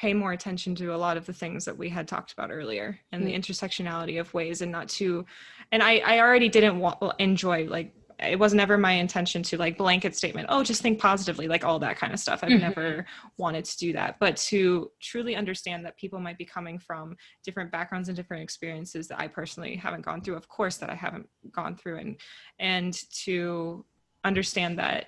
pay 0.00 0.14
more 0.14 0.32
attention 0.32 0.74
to 0.74 0.94
a 0.94 0.96
lot 0.96 1.18
of 1.18 1.26
the 1.26 1.32
things 1.32 1.66
that 1.66 1.76
we 1.76 1.88
had 1.90 2.08
talked 2.08 2.32
about 2.32 2.50
earlier 2.50 2.98
and 3.12 3.26
the 3.26 3.32
Mm. 3.32 3.38
intersectionality 3.40 4.18
of 4.18 4.32
ways 4.32 4.62
and 4.62 4.72
not 4.72 4.88
to 4.88 5.26
and 5.72 5.82
I 5.82 5.98
I 6.12 6.20
already 6.20 6.48
didn't 6.48 6.78
want 6.78 6.96
enjoy 7.18 7.66
like 7.66 7.92
it 8.18 8.38
was 8.38 8.52
never 8.52 8.76
my 8.78 8.92
intention 8.92 9.42
to 9.42 9.56
like 9.58 9.76
blanket 9.76 10.14
statement 10.16 10.46
oh 10.50 10.62
just 10.62 10.80
think 10.82 10.98
positively 10.98 11.48
like 11.48 11.64
all 11.64 11.78
that 11.78 11.96
kind 11.96 12.12
of 12.14 12.20
stuff 12.20 12.40
i've 12.42 12.50
Mhm. 12.50 12.60
never 12.68 13.06
wanted 13.38 13.64
to 13.64 13.76
do 13.78 13.92
that 13.94 14.18
but 14.20 14.36
to 14.50 14.90
truly 15.00 15.34
understand 15.36 15.84
that 15.84 15.96
people 15.98 16.18
might 16.26 16.38
be 16.38 16.44
coming 16.44 16.78
from 16.78 17.16
different 17.44 17.70
backgrounds 17.70 18.08
and 18.08 18.16
different 18.16 18.42
experiences 18.42 19.06
that 19.08 19.18
i 19.20 19.26
personally 19.28 19.74
haven't 19.76 20.04
gone 20.08 20.20
through 20.22 20.36
of 20.36 20.48
course 20.48 20.76
that 20.78 20.90
i 20.90 20.94
haven't 20.94 21.28
gone 21.52 21.74
through 21.76 21.98
and 21.98 22.20
and 22.58 22.92
to 23.24 23.84
understand 24.24 24.78
that 24.78 25.00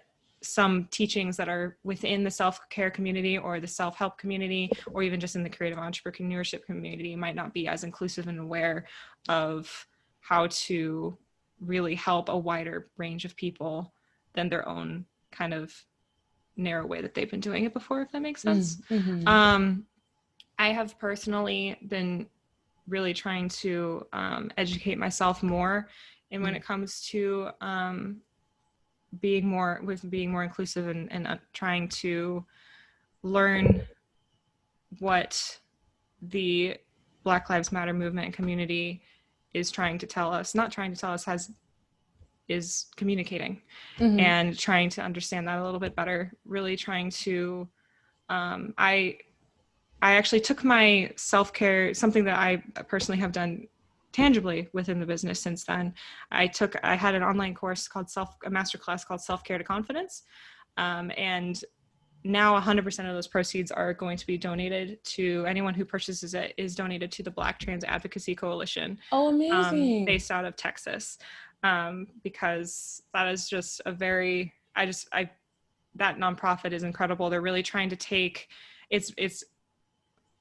some 0.42 0.88
teachings 0.90 1.36
that 1.36 1.48
are 1.48 1.76
within 1.84 2.24
the 2.24 2.30
self-care 2.30 2.90
community 2.90 3.38
or 3.38 3.60
the 3.60 3.66
self-help 3.66 4.18
community 4.18 4.72
or 4.92 5.02
even 5.02 5.20
just 5.20 5.36
in 5.36 5.42
the 5.42 5.50
creative 5.50 5.78
entrepreneurship 5.78 6.64
community 6.64 7.14
might 7.16 7.34
not 7.34 7.52
be 7.54 7.68
as 7.68 7.84
inclusive 7.84 8.26
and 8.28 8.38
aware 8.40 8.86
of 9.28 9.86
how 10.20 10.46
to 10.48 11.16
really 11.60 11.94
help 11.94 12.28
a 12.28 12.36
wider 12.36 12.90
range 12.96 13.24
of 13.24 13.36
people 13.36 13.92
than 14.34 14.48
their 14.48 14.68
own 14.68 15.04
kind 15.30 15.54
of 15.54 15.72
narrow 16.56 16.86
way 16.86 17.00
that 17.00 17.14
they've 17.14 17.30
been 17.30 17.40
doing 17.40 17.64
it 17.64 17.72
before 17.72 18.02
if 18.02 18.10
that 18.12 18.22
makes 18.22 18.42
sense 18.42 18.80
Mhm. 18.90 19.26
um, 19.28 19.86
I 20.58 20.72
have 20.72 20.98
personally 20.98 21.76
been 21.88 22.26
really 22.88 23.14
trying 23.14 23.48
to 23.48 24.06
um, 24.12 24.50
educate 24.56 24.98
myself 24.98 25.42
more, 25.42 25.88
and 26.30 26.42
when 26.42 26.52
Mm. 26.54 26.56
it 26.56 26.64
comes 26.64 27.00
to 27.08 27.50
um, 27.60 28.20
being 29.20 29.46
more 29.46 29.80
with 29.84 30.08
being 30.10 30.30
more 30.30 30.44
inclusive 30.44 30.88
and, 30.88 31.10
and 31.12 31.26
uh, 31.26 31.36
trying 31.52 31.88
to 31.88 32.44
learn 33.22 33.82
what 34.98 35.58
the 36.20 36.76
Black 37.24 37.50
Lives 37.50 37.72
Matter 37.72 37.92
movement 37.92 38.26
and 38.26 38.34
community 38.34 39.02
is 39.54 39.70
trying 39.70 39.98
to 39.98 40.06
tell 40.06 40.32
us, 40.32 40.54
not 40.54 40.72
trying 40.72 40.92
to 40.92 41.00
tell 41.00 41.12
us, 41.12 41.24
has 41.24 41.50
is 42.48 42.86
communicating 42.96 43.62
Mhm. 43.98 44.20
and 44.20 44.58
trying 44.58 44.90
to 44.90 45.02
understand 45.02 45.46
that 45.46 45.58
a 45.58 45.64
little 45.64 45.80
bit 45.80 45.94
better 45.94 46.32
really 46.44 46.76
trying 46.76 47.08
to 47.10 47.68
um, 48.28 48.74
i 48.76 49.16
i 50.02 50.14
actually 50.14 50.40
took 50.40 50.64
my 50.64 51.10
self-care 51.16 51.94
something 51.94 52.24
that 52.24 52.36
i 52.38 52.56
personally 52.88 53.20
have 53.20 53.32
done 53.32 53.66
tangibly 54.12 54.68
within 54.72 55.00
the 55.00 55.06
business 55.06 55.40
since 55.40 55.64
then 55.64 55.92
i 56.30 56.46
took 56.46 56.76
i 56.82 56.94
had 56.94 57.14
an 57.14 57.22
online 57.22 57.54
course 57.54 57.88
called 57.88 58.10
self 58.10 58.36
a 58.44 58.50
master 58.50 58.78
class 58.78 59.04
called 59.04 59.20
self-care 59.20 59.58
to 59.58 59.64
confidence 59.64 60.22
um, 60.78 61.12
and 61.18 61.64
now 62.24 62.58
100% 62.58 63.08
of 63.08 63.14
those 63.14 63.26
proceeds 63.26 63.70
are 63.70 63.92
going 63.92 64.16
to 64.16 64.26
be 64.26 64.38
donated 64.38 65.02
to 65.02 65.44
anyone 65.46 65.74
who 65.74 65.84
purchases 65.84 66.34
it 66.34 66.54
is 66.56 66.74
donated 66.74 67.10
to 67.12 67.22
the 67.22 67.30
black 67.30 67.58
trans 67.58 67.84
advocacy 67.84 68.34
coalition 68.34 68.98
oh, 69.10 69.28
um, 69.28 69.40
amazing. 69.40 70.04
based 70.04 70.30
out 70.30 70.44
of 70.44 70.54
Texas, 70.56 71.18
um, 71.62 72.06
because 72.22 73.02
that 73.12 73.28
is 73.28 73.48
just 73.48 73.80
a 73.86 73.92
very 73.92 74.52
I 74.76 74.86
just 74.86 75.08
I 75.12 75.30
that 75.96 76.16
nonprofit 76.16 76.72
is 76.72 76.84
incredible. 76.84 77.28
They're 77.28 77.42
really 77.42 77.62
trying 77.62 77.90
to 77.90 77.96
take 77.96 78.48
it's 78.90 79.12
it's 79.16 79.44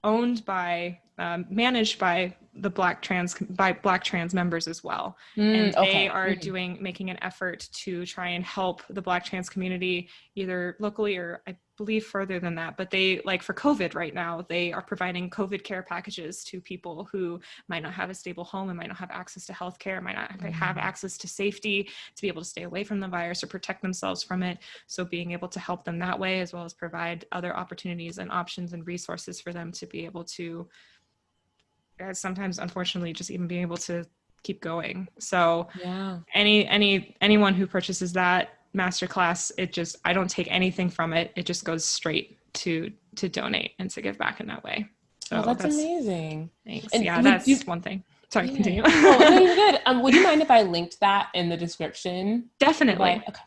owned 0.03 0.45
by 0.45 0.99
um, 1.17 1.45
managed 1.49 1.99
by 1.99 2.35
the 2.53 2.69
black 2.69 3.01
trans 3.01 3.35
by 3.35 3.71
black 3.71 4.03
trans 4.03 4.33
members 4.33 4.67
as 4.67 4.83
well 4.83 5.17
Mm, 5.37 5.55
and 5.55 5.75
okay. 5.77 5.91
they 5.91 6.07
are 6.09 6.27
Mhm. 6.35 6.41
doing 6.41 6.77
making 6.81 7.09
an 7.09 7.17
effort 7.23 7.69
to 7.71 8.05
try 8.05 8.29
and 8.29 8.43
help 8.43 8.83
the 8.89 9.01
black 9.01 9.23
trans 9.23 9.49
community 9.49 10.09
either 10.35 10.75
locally 10.79 11.15
or 11.15 11.41
i 11.47 11.55
believe 11.77 12.05
further 12.05 12.39
than 12.39 12.53
that 12.55 12.75
but 12.75 12.91
they 12.91 13.21
like 13.23 13.41
for 13.41 13.53
covid 13.53 13.95
right 13.95 14.13
now 14.13 14.45
they 14.49 14.71
are 14.73 14.81
providing 14.81 15.29
covid 15.29 15.63
care 15.63 15.81
packages 15.81 16.43
to 16.43 16.59
people 16.59 17.07
who 17.11 17.39
might 17.69 17.81
not 17.81 17.93
have 17.93 18.09
a 18.09 18.13
stable 18.13 18.43
home 18.43 18.67
and 18.69 18.77
might 18.77 18.89
not 18.89 18.97
have 18.97 19.09
access 19.11 19.45
to 19.45 19.53
health 19.53 19.79
care 19.79 20.01
might 20.01 20.15
not 20.15 20.29
have 20.53 20.75
Mhm. 20.75 20.81
access 20.83 21.17
to 21.17 21.27
safety 21.29 21.83
to 22.15 22.21
be 22.21 22.27
able 22.27 22.41
to 22.41 22.47
stay 22.47 22.63
away 22.63 22.83
from 22.83 22.99
the 22.99 23.07
virus 23.07 23.43
or 23.43 23.47
protect 23.47 23.81
themselves 23.81 24.21
from 24.23 24.43
it 24.43 24.59
so 24.87 25.05
being 25.05 25.31
able 25.31 25.47
to 25.47 25.59
help 25.59 25.85
them 25.85 25.97
that 25.99 26.19
way 26.19 26.41
as 26.41 26.51
well 26.53 26.65
as 26.65 26.73
provide 26.73 27.25
other 27.31 27.55
opportunities 27.55 28.17
and 28.17 28.29
options 28.29 28.73
and 28.73 28.85
resources 28.85 29.39
for 29.39 29.53
them 29.53 29.71
to 29.71 29.85
be 29.87 30.03
able 30.05 30.25
to 30.25 30.67
uh, 32.01 32.13
sometimes 32.13 32.59
unfortunately 32.59 33.13
just 33.13 33.29
even 33.31 33.47
being 33.47 33.61
able 33.61 33.77
to 33.77 34.05
keep 34.43 34.61
going 34.61 35.07
so 35.19 35.67
Yeah. 35.79 36.19
any 36.33 36.65
any 36.67 37.15
anyone 37.21 37.53
who 37.53 37.67
purchases 37.67 38.11
that 38.13 38.57
masterclass 38.75 39.51
it 39.57 39.71
just 39.73 39.97
i 40.05 40.13
don't 40.13 40.29
take 40.29 40.47
anything 40.49 40.89
from 40.89 41.13
it 41.13 41.31
it 41.35 41.45
just 41.45 41.63
goes 41.65 41.85
straight 41.85 42.37
to 42.53 42.91
to 43.15 43.29
donate 43.29 43.73
and 43.79 43.89
to 43.91 44.01
give 44.01 44.17
back 44.17 44.39
in 44.39 44.47
that 44.47 44.63
way 44.63 44.87
so 45.23 45.37
oh, 45.45 45.53
that's, 45.53 45.63
amazing. 45.65 46.49
thanks 46.65 46.87
And 46.93 47.03
yeah 47.03 47.21
that's 47.21 47.47
you- 47.47 47.57
one 47.65 47.81
thing 47.81 48.03
sorry 48.29 48.47
Yeah. 48.47 48.53
continue 48.55 48.83
oh, 48.85 49.17
no, 49.19 49.39
you're 49.39 49.55
good. 49.71 49.79
Um, 49.85 50.01
would 50.03 50.13
you 50.13 50.23
mind 50.23 50.41
if 50.41 50.49
I 50.49 50.61
linked 50.63 50.99
that 51.01 51.27
in 51.33 51.49
the 51.49 51.57
description? 51.57 52.49
definitely 52.59 53.03
Like, 53.05 53.29
okay. 53.29 53.41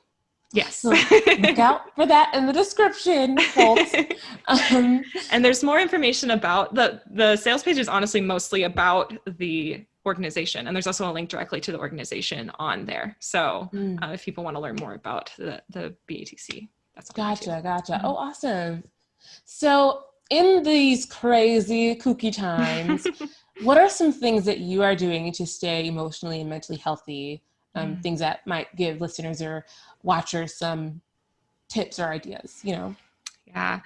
Yes 0.54 0.84
Look 0.84 1.58
out 1.58 1.94
for 1.94 2.06
that 2.06 2.34
in 2.34 2.46
the 2.46 2.52
description, 2.52 3.38
folks. 3.38 3.92
Um, 4.46 5.02
and 5.30 5.42
there's 5.42 5.62
more 5.64 5.80
information 5.80 6.30
about 6.30 6.74
the 6.74 7.00
the 7.10 7.36
sales 7.36 7.62
page 7.62 7.78
is 7.78 7.88
honestly 7.88 8.20
mostly 8.20 8.64
about 8.64 9.06
the 9.38 9.86
organization 10.04 10.66
and 10.66 10.76
there's 10.76 10.86
also 10.86 11.10
a 11.10 11.12
link 11.12 11.30
directly 11.30 11.60
to 11.62 11.72
the 11.72 11.78
organization 11.78 12.50
on 12.58 12.84
there 12.84 13.16
so 13.20 13.70
mm, 13.72 13.96
uh, 14.02 14.12
if 14.12 14.22
people 14.22 14.44
want 14.44 14.54
to 14.54 14.60
learn 14.60 14.76
more 14.76 14.94
about 15.02 15.32
the 15.38 15.62
the 15.70 15.94
batc 16.08 16.68
that's 16.94 17.10
gotcha, 17.10 17.60
gotcha. 17.62 17.92
Mhm. 17.94 18.00
Oh, 18.04 18.16
awesome. 18.16 18.84
So, 19.44 20.04
in 20.30 20.62
these 20.62 21.06
crazy 21.06 21.94
kooky 21.96 22.34
times, 22.34 23.06
what 23.62 23.78
are 23.78 23.88
some 23.88 24.12
things 24.12 24.44
that 24.44 24.58
you 24.58 24.82
are 24.82 24.94
doing 24.94 25.32
to 25.32 25.46
stay 25.46 25.86
emotionally 25.86 26.40
and 26.40 26.48
mentally 26.50 26.78
healthy? 26.78 27.42
Um, 27.74 27.96
Mm. 27.96 28.02
Things 28.02 28.20
that 28.20 28.46
might 28.46 28.74
give 28.76 29.00
listeners 29.00 29.42
or 29.42 29.66
watchers 30.04 30.54
some 30.56 31.00
tips 31.68 31.98
or 31.98 32.08
ideas, 32.08 32.60
you 32.62 32.76
know? 32.76 32.94
Yeah. 33.46 33.80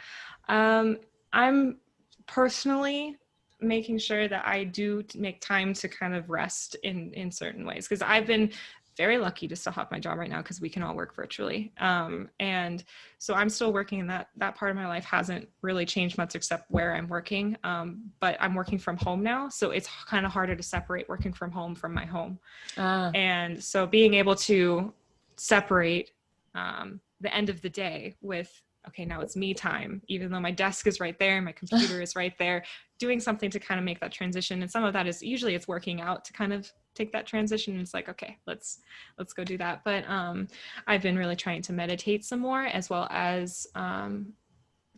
Um, 0.49 0.99
I'm 1.33 1.79
personally 2.27 3.16
making 3.61 3.99
sure 3.99 4.29
that 4.29 4.47
I 4.47 4.64
do 4.64 5.03
make 5.16 5.41
time 5.41 5.73
to 5.75 5.89
kind 5.89 6.14
of 6.14 6.31
rest 6.31 6.77
in 6.85 7.12
in 7.14 7.31
certain 7.31 7.66
ways 7.66 7.89
because 7.89 8.03
I've 8.03 8.27
been 8.27 8.53
very 8.99 9.16
lucky 9.16 9.47
to 9.47 9.55
still 9.55 9.73
have 9.73 9.89
my 9.93 10.01
job 10.01 10.19
right 10.19 10.29
now 10.29 10.43
because 10.43 10.61
we 10.61 10.69
can 10.69 10.83
all 10.83 10.95
work 10.95 11.14
virtually. 11.14 11.73
Um, 11.79 12.29
and 12.41 12.83
so 13.19 13.33
I'm 13.33 13.49
still 13.49 13.73
working 13.73 14.01
and 14.01 14.11
that 14.11 14.29
that 14.37 14.57
part 14.57 14.73
of 14.73 14.77
my 14.77 14.89
life 14.89 15.05
hasn't 15.05 15.49
really 15.62 15.87
changed 15.87 16.19
much 16.19 16.35
except 16.35 16.69
where 16.71 16.95
I'm 16.95 17.07
working. 17.09 17.57
Um, 17.62 18.11
but 18.21 18.37
I'm 18.41 18.55
working 18.55 18.79
from 18.79 18.97
home 18.97 19.23
now, 19.23 19.49
so 19.49 19.71
it's 19.71 19.89
kind 20.07 20.27
of 20.27 20.33
harder 20.33 20.57
to 20.57 20.62
separate 20.62 21.09
working 21.09 21.33
from 21.33 21.53
home 21.53 21.75
from 21.75 21.95
my 21.95 22.05
home 22.05 22.39
Ah, 22.77 23.11
and 23.14 23.62
so 23.62 23.87
being 23.87 24.14
able 24.14 24.35
to 24.35 24.93
separate 25.39 26.11
um, 26.55 27.01
the 27.20 27.34
end 27.34 27.49
of 27.49 27.61
the 27.62 27.70
day 27.70 28.16
with 28.20 28.62
okay 28.86 29.05
now 29.05 29.20
it's 29.20 29.36
me 29.36 29.53
time 29.53 30.01
even 30.09 30.30
though 30.30 30.41
my 30.41 30.53
desk 30.53 30.86
is 30.86 31.01
right 31.01 31.18
there 31.18 31.43
my 31.43 31.53
computer 31.61 32.01
is 32.01 32.16
right 32.16 32.39
there 32.39 32.64
doing 32.99 33.20
something 33.20 33.51
to 33.51 33.61
kind 33.61 33.78
of 33.78 33.84
make 33.84 34.01
that 34.01 34.12
transition. 34.12 34.61
And 34.61 34.70
some 34.70 34.84
of 34.84 34.93
that 34.93 35.07
is 35.07 35.22
usually 35.22 35.55
it's 35.55 35.68
working 35.68 36.01
out 36.01 36.24
to 36.26 36.32
kind 36.32 36.53
of 36.53 36.70
take 36.95 37.12
that 37.12 37.26
transition. 37.26 37.74
And 37.74 37.82
it's 37.82 37.95
like 37.95 38.09
okay 38.09 38.36
let's 38.47 38.80
let's 39.18 39.32
go 39.32 39.45
do 39.45 39.57
that. 39.59 39.82
But 39.84 40.09
um 40.09 40.49
i've 40.86 41.03
been 41.03 41.16
really 41.16 41.36
trying 41.36 41.62
to 41.62 41.72
meditate 41.72 42.24
some 42.24 42.41
more 42.41 42.64
as 42.64 42.91
well 42.91 43.07
as 43.11 43.66
um 43.74 44.32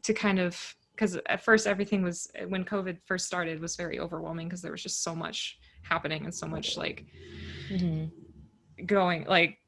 to 0.02 0.14
kind 0.14 0.38
of 0.38 0.74
because 0.92 1.18
at 1.26 1.44
first 1.44 1.66
everything 1.66 2.02
was 2.02 2.30
when 2.48 2.64
covid 2.64 2.98
first 3.04 3.26
started 3.26 3.60
was 3.60 3.76
very 3.76 3.98
overwhelming 3.98 4.48
because 4.48 4.62
there 4.62 4.72
was 4.72 4.82
just 4.82 5.02
so 5.02 5.14
much 5.14 5.58
happening 5.82 6.24
and 6.24 6.34
so 6.34 6.46
much 6.46 6.76
like 6.76 7.04
mhm. 7.70 8.10
going 8.86 9.24
like 9.24 9.58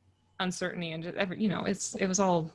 uncertainty 0.42 0.92
and 0.92 1.02
just 1.02 1.16
every 1.16 1.40
you 1.40 1.48
know 1.48 1.64
it's 1.64 1.94
it 1.96 2.06
was 2.06 2.20
all 2.20 2.50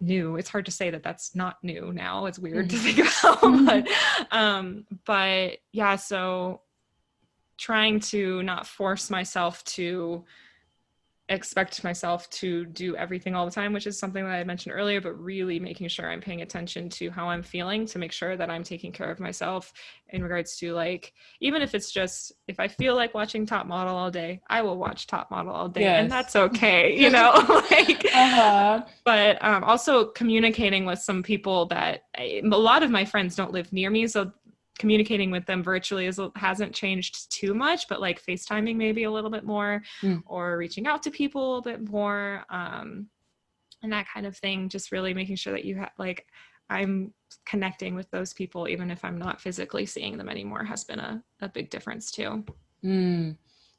new. 0.00 0.36
It's 0.36 0.50
hard 0.50 0.66
to 0.66 0.70
say 0.70 0.90
that 0.90 1.02
that's 1.02 1.34
not 1.34 1.62
new 1.62 1.92
now. 1.92 2.26
It's 2.26 2.38
weird 2.38 2.70
to 2.70 2.76
think 2.76 2.98
about 2.98 3.40
but 3.66 3.88
um 4.30 4.86
but 5.04 5.58
yeah 5.72 5.96
so 5.96 6.60
trying 7.56 8.00
to 8.00 8.42
not 8.42 8.66
force 8.66 9.08
myself 9.10 9.64
to 9.64 10.24
expect 11.28 11.82
myself 11.82 12.30
to 12.30 12.64
do 12.66 12.94
everything 12.96 13.34
all 13.34 13.44
the 13.44 13.50
time 13.50 13.72
which 13.72 13.86
is 13.88 13.98
something 13.98 14.22
that 14.22 14.30
i 14.30 14.44
mentioned 14.44 14.72
earlier 14.72 15.00
but 15.00 15.12
really 15.20 15.58
making 15.58 15.88
sure 15.88 16.08
i'm 16.08 16.20
paying 16.20 16.42
attention 16.42 16.88
to 16.88 17.10
how 17.10 17.28
i'm 17.28 17.42
feeling 17.42 17.84
to 17.84 17.98
make 17.98 18.12
sure 18.12 18.36
that 18.36 18.48
i'm 18.48 18.62
taking 18.62 18.92
care 18.92 19.10
of 19.10 19.18
myself 19.18 19.72
in 20.10 20.22
regards 20.22 20.56
to 20.56 20.72
like 20.72 21.12
even 21.40 21.62
if 21.62 21.74
it's 21.74 21.90
just 21.90 22.30
if 22.46 22.60
i 22.60 22.68
feel 22.68 22.94
like 22.94 23.12
watching 23.12 23.44
top 23.44 23.66
model 23.66 23.96
all 23.96 24.08
day 24.10 24.40
i 24.48 24.62
will 24.62 24.76
watch 24.78 25.08
top 25.08 25.28
model 25.32 25.52
all 25.52 25.68
day 25.68 25.80
Yes. 25.82 26.02
and 26.02 26.12
that's 26.12 26.36
okay 26.36 26.96
you 26.96 27.10
know 27.10 27.32
like 27.72 28.06
Uh-huh. 28.14 28.84
but 29.04 29.44
um, 29.44 29.64
also 29.64 30.04
communicating 30.06 30.84
with 30.86 31.00
some 31.00 31.24
people 31.24 31.66
that 31.66 32.02
a 32.18 32.40
lot 32.42 32.84
of 32.84 32.90
my 32.92 33.04
friends 33.04 33.34
don't 33.34 33.50
live 33.52 33.72
near 33.72 33.90
me 33.90 34.06
so 34.06 34.30
communicating 34.78 35.30
with 35.30 35.46
them 35.46 35.62
virtually 35.62 36.06
is, 36.06 36.20
hasn't 36.36 36.74
changed 36.74 37.30
too 37.30 37.54
much 37.54 37.88
but 37.88 38.00
like 38.00 38.22
facetiming 38.24 38.76
maybe 38.76 39.04
a 39.04 39.10
little 39.10 39.30
bit 39.30 39.44
more 39.44 39.82
Mm. 40.02 40.22
or 40.26 40.56
reaching 40.58 40.86
out 40.86 41.02
to 41.04 41.10
people 41.10 41.42
a 41.42 41.48
little 41.48 41.62
bit 41.62 41.88
more 41.90 42.44
um, 42.50 43.08
and 43.82 43.92
that 43.92 44.06
kind 44.12 44.26
of 44.26 44.36
thing 44.36 44.68
just 44.68 44.92
really 44.92 45.14
making 45.14 45.36
sure 45.36 45.52
that 45.52 45.64
you 45.64 45.76
have 45.76 45.90
like 45.98 46.26
i'm 46.70 47.12
connecting 47.44 47.94
with 47.94 48.10
those 48.10 48.32
people 48.32 48.68
even 48.68 48.90
if 48.90 49.04
i'm 49.04 49.18
not 49.18 49.40
physically 49.40 49.86
seeing 49.86 50.16
them 50.16 50.28
anymore 50.28 50.64
has 50.64 50.84
been 50.84 50.98
a, 50.98 51.22
a 51.40 51.48
big 51.48 51.70
difference 51.70 52.10
too 52.10 52.44
Mm. 52.84 53.36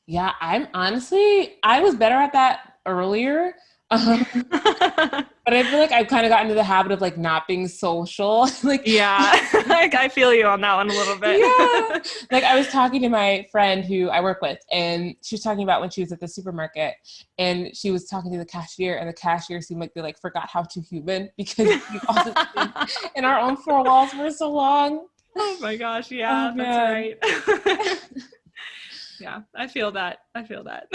Yeah, 0.09 0.31
I'm 0.41 0.67
honestly, 0.73 1.57
I 1.63 1.81
was 1.81 1.95
better 1.95 2.15
at 2.15 2.33
that 2.33 2.73
earlier. 2.85 3.53
Um, 3.89 4.25
but 4.51 5.53
I 5.53 5.63
feel 5.63 5.79
like 5.79 5.93
I've 5.93 6.07
kind 6.07 6.25
of 6.25 6.29
gotten 6.29 6.47
into 6.47 6.55
the 6.55 6.63
habit 6.63 6.91
of 6.91 6.99
like 6.99 7.17
not 7.17 7.47
being 7.47 7.69
social. 7.69 8.49
like, 8.63 8.81
yeah 8.85 9.31
like 9.67 9.95
i 9.95 10.09
feel 10.09 10.33
you 10.33 10.45
on 10.45 10.59
that 10.59 10.75
one 10.75 10.89
a 10.89 10.93
little 10.93 11.17
bit 11.17 11.39
Yeah. 11.39 11.99
like 12.31 12.43
I 12.43 12.57
was 12.57 12.67
talking 12.67 13.01
to 13.03 13.07
my 13.09 13.47
friend 13.49 13.85
who 13.85 14.09
I 14.09 14.19
work 14.19 14.41
with, 14.41 14.59
and 14.73 15.15
she 15.23 15.35
was 15.35 15.41
talking 15.41 15.63
about 15.63 15.79
when 15.79 15.89
she 15.89 16.01
was 16.01 16.11
at 16.11 16.19
the 16.19 16.27
supermarket, 16.27 16.95
and 17.37 17.73
she 17.75 17.91
was 17.91 18.07
talking 18.09 18.29
to 18.33 18.37
the 18.37 18.45
cashier, 18.45 18.97
and 18.97 19.07
the 19.07 19.13
cashier 19.13 19.61
seemed 19.61 19.79
like 19.79 19.93
they 19.93 20.01
like 20.01 20.19
forgot 20.19 20.49
how 20.49 20.63
to 20.63 20.81
human 20.81 21.29
because 21.37 21.67
we've 21.67 22.01
all 22.09 22.23
been 22.25 22.67
in 23.15 23.23
our 23.23 23.39
own 23.39 23.55
four 23.55 23.83
walls 23.85 24.11
for 24.11 24.29
so 24.31 24.51
long. 24.51 25.05
Oh 25.37 25.57
my 25.61 25.77
gosh, 25.77 26.11
yeah, 26.11 26.51
Oh, 26.53 26.57
that's 26.57 26.77
right. 27.71 28.03
yeah, 29.19 29.41
I 29.55 29.67
feel 29.67 29.91
that. 29.93 30.17
I 30.35 30.43
feel 30.43 30.63
that. 30.65 30.87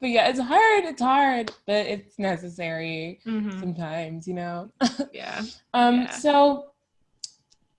But 0.00 0.10
yeah, 0.10 0.28
it's 0.28 0.40
hard. 0.40 0.84
It's 0.84 1.02
hard, 1.02 1.52
but 1.66 1.86
it's 1.86 2.18
necessary 2.18 3.20
Mhm, 3.26 3.58
sometimes, 3.60 4.26
you 4.28 4.34
know. 4.34 4.70
Yeah. 5.12 5.42
Um, 5.74 6.02
Yeah. 6.02 6.10
so 6.10 6.72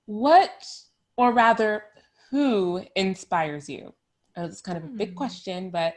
what 0.06 0.66
or 1.18 1.34
rather 1.34 1.84
who 2.32 2.84
inspires 2.96 3.70
you? 3.70 3.94
I 4.36 4.42
know 4.42 4.48
it's 4.48 4.62
kind 4.62 4.78
of 4.78 4.84
a 4.86 4.88
big 4.88 5.10
Hmm. 5.10 5.16
question, 5.16 5.70
but 5.72 5.96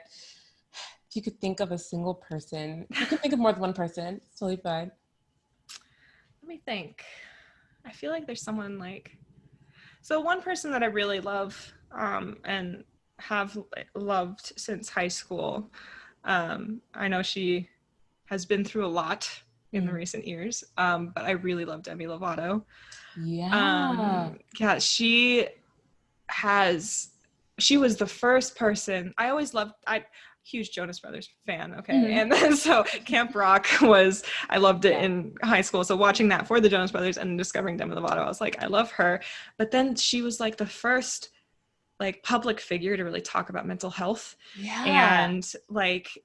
if 1.09 1.15
you 1.17 1.23
could 1.23 1.41
think 1.41 1.61
of 1.61 1.73
a 1.73 1.79
single 1.79 2.15
person, 2.15 2.87
you 2.99 3.07
can 3.07 3.19
think 3.19 3.33
of 3.35 3.39
more 3.39 3.53
than 3.53 3.61
one 3.61 3.75
person, 3.75 4.17
it's 4.17 4.39
totally 4.39 4.57
fine. 4.57 4.91
Let 6.43 6.49
me 6.49 6.61
think. 6.65 7.05
I 7.85 7.93
feel 7.93 8.11
like 8.11 8.27
there's 8.27 8.43
someone 8.43 8.79
like 8.79 9.17
so 10.03 10.21
one 10.21 10.43
person 10.43 10.71
that 10.73 10.83
I 10.83 10.87
really 10.87 11.21
love 11.21 11.73
um, 11.93 12.39
and 12.45 12.85
have 13.19 13.57
loved 13.95 14.53
since 14.57 14.89
high 14.89 15.09
school. 15.09 15.71
Um, 16.25 16.81
I 16.95 17.09
know 17.09 17.23
she 17.23 17.69
has 18.27 18.47
been 18.47 18.65
through 18.65 18.87
a 18.87 18.95
lot 19.03 19.29
in 19.73 19.85
the 19.87 19.93
Mm. 19.93 19.97
recent 19.97 20.27
years, 20.27 20.65
um, 20.77 21.13
but 21.15 21.25
I 21.25 21.33
really 21.33 21.65
love 21.65 21.83
Demi 21.83 22.07
Lovato. 22.07 22.65
Yeah. 23.17 23.51
um 23.53 24.39
yeah 24.59 24.79
she 24.79 25.47
has 26.29 27.11
she 27.59 27.77
was 27.77 27.97
the 27.97 28.07
first 28.07 28.57
person 28.57 29.13
i 29.19 29.29
always 29.29 29.53
loved 29.53 29.75
i 29.87 30.03
huge 30.45 30.71
jonas 30.71 30.99
brothers 30.99 31.29
fan 31.47 31.75
okay 31.75 31.93
Mhm. 31.93 32.11
and 32.11 32.33
then 32.33 32.57
so 32.67 32.83
camp 33.05 33.35
rock 33.35 33.67
was 33.83 34.25
i 34.49 34.57
loved 34.57 34.85
it 34.87 34.93
Yeah. 34.93 35.03
in 35.03 35.35
high 35.43 35.61
school 35.61 35.85
so 35.85 35.95
watching 35.95 36.29
that 36.29 36.47
for 36.49 36.59
the 36.61 36.69
jonas 36.71 36.91
brothers 36.91 37.19
and 37.19 37.37
discovering 37.37 37.77
demi 37.77 37.95
lovato 37.95 38.19
i 38.19 38.27
was 38.27 38.41
like 38.41 38.63
i 38.63 38.67
love 38.67 38.91
her 38.93 39.21
but 39.59 39.71
then 39.71 39.95
she 39.95 40.23
was 40.23 40.41
like 40.41 40.57
the 40.57 40.67
first 40.67 41.31
like 42.03 42.23
public 42.25 42.61
figure 42.61 42.97
to 42.97 43.05
really 43.05 43.21
talk 43.21 43.49
about 43.49 43.65
mental 43.65 43.91
health 43.91 44.37
yeah. 44.59 45.25
and 45.25 45.53
like 45.69 46.19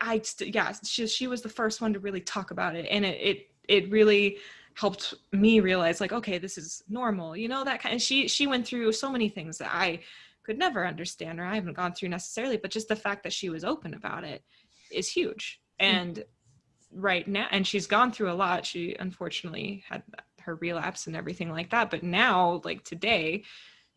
I 0.00 0.20
st- 0.20 0.54
yeah 0.54 0.72
she 0.84 1.08
she 1.08 1.26
was 1.26 1.42
the 1.42 1.48
first 1.48 1.80
one 1.80 1.92
to 1.94 1.98
really 1.98 2.20
talk 2.20 2.52
about 2.52 2.76
it 2.76 2.86
and 2.88 3.04
it, 3.04 3.20
it 3.20 3.50
it 3.68 3.90
really 3.90 4.38
helped 4.74 5.14
me 5.32 5.58
realize 5.60 6.00
like 6.00 6.12
okay 6.12 6.38
this 6.38 6.56
is 6.56 6.84
normal 6.88 7.36
you 7.36 7.48
know 7.48 7.64
that 7.64 7.80
kind 7.82 7.94
of 7.94 8.00
she 8.00 8.28
she 8.28 8.46
went 8.46 8.66
through 8.66 8.92
so 8.92 9.10
many 9.10 9.28
things 9.28 9.58
that 9.58 9.74
i 9.74 9.98
could 10.44 10.56
never 10.56 10.86
understand 10.86 11.38
or 11.38 11.44
i 11.44 11.54
haven't 11.54 11.76
gone 11.76 11.92
through 11.92 12.08
necessarily 12.08 12.56
but 12.56 12.70
just 12.70 12.88
the 12.88 12.96
fact 12.96 13.22
that 13.22 13.32
she 13.32 13.50
was 13.50 13.64
open 13.64 13.92
about 13.92 14.24
it 14.24 14.42
is 14.90 15.08
huge 15.08 15.60
hmm. 15.78 15.86
and 15.86 16.14
mm-hmm. 16.16 17.00
right 17.00 17.28
now 17.28 17.46
and 17.50 17.66
she's 17.66 17.86
gone 17.86 18.10
through 18.10 18.30
a 18.30 18.40
lot 18.44 18.64
she 18.64 18.96
unfortunately 18.98 19.84
had 19.88 20.02
her 20.40 20.54
relapse 20.56 21.06
and 21.06 21.16
everything 21.16 21.50
like 21.50 21.70
that 21.70 21.90
but 21.90 22.02
now 22.02 22.62
like 22.64 22.82
today 22.82 23.42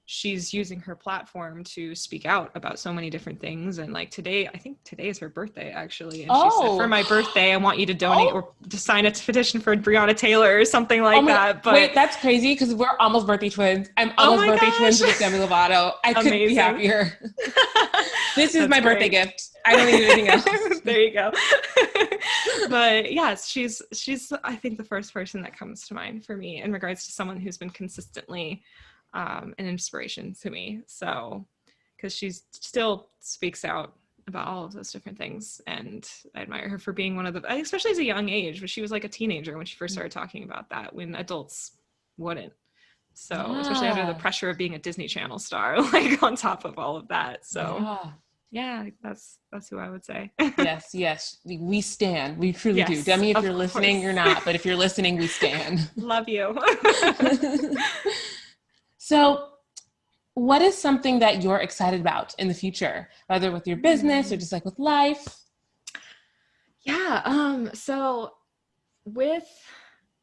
she's 0.07 0.53
using 0.53 0.79
her 0.79 0.95
platform 0.95 1.63
to 1.63 1.95
speak 1.95 2.25
out 2.25 2.51
about 2.53 2.77
so 2.77 2.93
many 2.93 3.09
different 3.09 3.39
things 3.39 3.79
and 3.79 3.91
like 3.91 4.11
today 4.11 4.47
i 4.47 4.57
think 4.57 4.77
today 4.83 5.07
is 5.07 5.17
her 5.17 5.29
birthday 5.29 5.71
actually 5.71 6.21
and 6.21 6.31
oh. 6.31 6.43
she 6.43 6.67
said 6.67 6.77
for 6.77 6.83
oh. 6.83 6.87
my 6.87 7.01
oh. 7.01 7.09
birthday 7.09 7.53
i 7.53 7.57
want 7.57 7.79
you 7.79 7.85
to 7.87 7.93
donate 8.05 8.27
oh. 8.31 8.35
or 8.35 8.49
to 8.69 8.77
sign 8.77 9.05
a 9.07 9.11
petition 9.11 9.59
for 9.59 9.75
breonna 9.75 10.15
taylor 10.15 10.59
or 10.59 10.65
something 10.65 11.01
like 11.01 11.23
oh 11.23 11.25
that 11.25 11.63
but 11.63 11.73
wait 11.73 11.95
that's 11.95 12.15
crazy 12.17 12.53
because 12.53 12.73
we're 12.75 12.95
almost 12.99 13.25
birthday 13.25 13.49
twins 13.49 13.89
i'm 13.97 14.11
oh 14.19 14.31
almost 14.31 14.47
birthday 14.47 14.67
gosh. 14.67 14.77
twins 14.77 15.01
with 15.01 15.19
demi 15.19 15.39
lovato 15.39 15.93
i 16.03 16.13
couldn't 16.13 16.31
be 16.31 16.53
happier 16.53 17.17
this 18.35 18.53
is 18.53 18.67
my 18.67 18.79
great. 18.79 18.93
birthday 18.93 19.09
gift 19.09 19.49
i 19.65 19.75
don't 19.75 19.87
need 19.87 20.03
anything 20.03 20.27
else 20.27 20.45
there 20.83 20.99
you 20.99 21.11
go 21.11 21.31
but 22.69 23.11
yes 23.11 23.47
she's 23.47 23.81
she's 23.91 24.31
i 24.43 24.55
think 24.55 24.77
the 24.77 24.83
first 24.83 25.11
person 25.11 25.41
that 25.41 25.57
comes 25.57 25.87
to 25.87 25.95
mind 25.95 26.23
for 26.23 26.37
me 26.37 26.61
in 26.61 26.71
regards 26.71 27.05
to 27.07 27.11
someone 27.11 27.39
who's 27.39 27.57
been 27.57 27.71
consistently 27.71 28.61
um, 29.15 29.55
an 29.57 29.65
inspiration 29.65 30.35
to 30.41 30.49
me. 30.49 30.81
So, 30.85 31.45
because 31.95 32.13
she 32.13 32.29
still 32.29 33.07
speaks 33.19 33.65
out 33.65 33.93
about 34.27 34.47
all 34.47 34.65
of 34.65 34.73
those 34.73 34.91
different 34.91 35.17
things, 35.17 35.61
and 35.65 36.07
I 36.35 36.41
admire 36.41 36.69
her 36.69 36.77
for 36.77 36.93
being 36.93 37.15
one 37.15 37.25
of 37.25 37.33
the, 37.33 37.53
especially 37.53 37.91
as 37.91 37.97
a 37.97 38.03
young 38.03 38.29
age, 38.29 38.59
but 38.59 38.69
she 38.69 38.81
was 38.81 38.91
like 38.91 39.05
a 39.05 39.09
teenager 39.09 39.57
when 39.57 39.65
she 39.65 39.77
first 39.77 39.93
mm. 39.93 39.95
started 39.95 40.11
talking 40.11 40.43
about 40.43 40.69
that, 40.69 40.93
when 40.93 41.15
adults 41.15 41.71
wouldn't. 42.17 42.53
So, 43.13 43.35
yeah. 43.35 43.61
especially 43.61 43.87
under 43.87 44.05
the 44.05 44.19
pressure 44.19 44.49
of 44.49 44.57
being 44.57 44.75
a 44.75 44.79
Disney 44.79 45.07
Channel 45.07 45.39
star, 45.39 45.81
like 45.93 46.21
on 46.21 46.35
top 46.35 46.65
of 46.65 46.77
all 46.77 46.97
of 46.97 47.07
that. 47.07 47.45
So, 47.45 47.77
yeah 47.79 48.11
yeah 48.55 48.85
that's 49.03 49.39
that's 49.51 49.67
who 49.67 49.79
i 49.79 49.89
would 49.89 50.05
say 50.05 50.31
yes 50.57 50.91
yes 50.93 51.39
we 51.45 51.81
stand 51.81 52.37
we 52.37 52.53
truly 52.53 52.79
yes, 52.79 52.87
do 52.87 53.03
demi 53.03 53.31
if 53.31 53.43
you're 53.43 53.51
listening 53.51 54.01
you're 54.01 54.13
not 54.13 54.45
but 54.45 54.55
if 54.55 54.65
you're 54.65 54.77
listening 54.77 55.17
we 55.17 55.27
stand 55.27 55.89
love 55.97 56.29
you 56.29 56.57
So, 59.05 59.49
what 60.33 60.63
is 60.63 60.75
something 60.75 61.19
that 61.19 61.43
you're 61.43 61.59
excited 61.59 62.01
about 62.01 62.33
in 62.39 62.47
the 62.47 62.55
future, 62.55 63.07
whether 63.27 63.51
with 63.51 63.67
your 63.67 63.77
business 63.77 64.31
or 64.31 64.37
just 64.37 64.51
like 64.51 64.65
with 64.65 64.79
life? 64.79 65.41
Yeah. 66.81 67.21
Um, 67.23 67.69
so, 67.75 68.31
with 69.05 69.47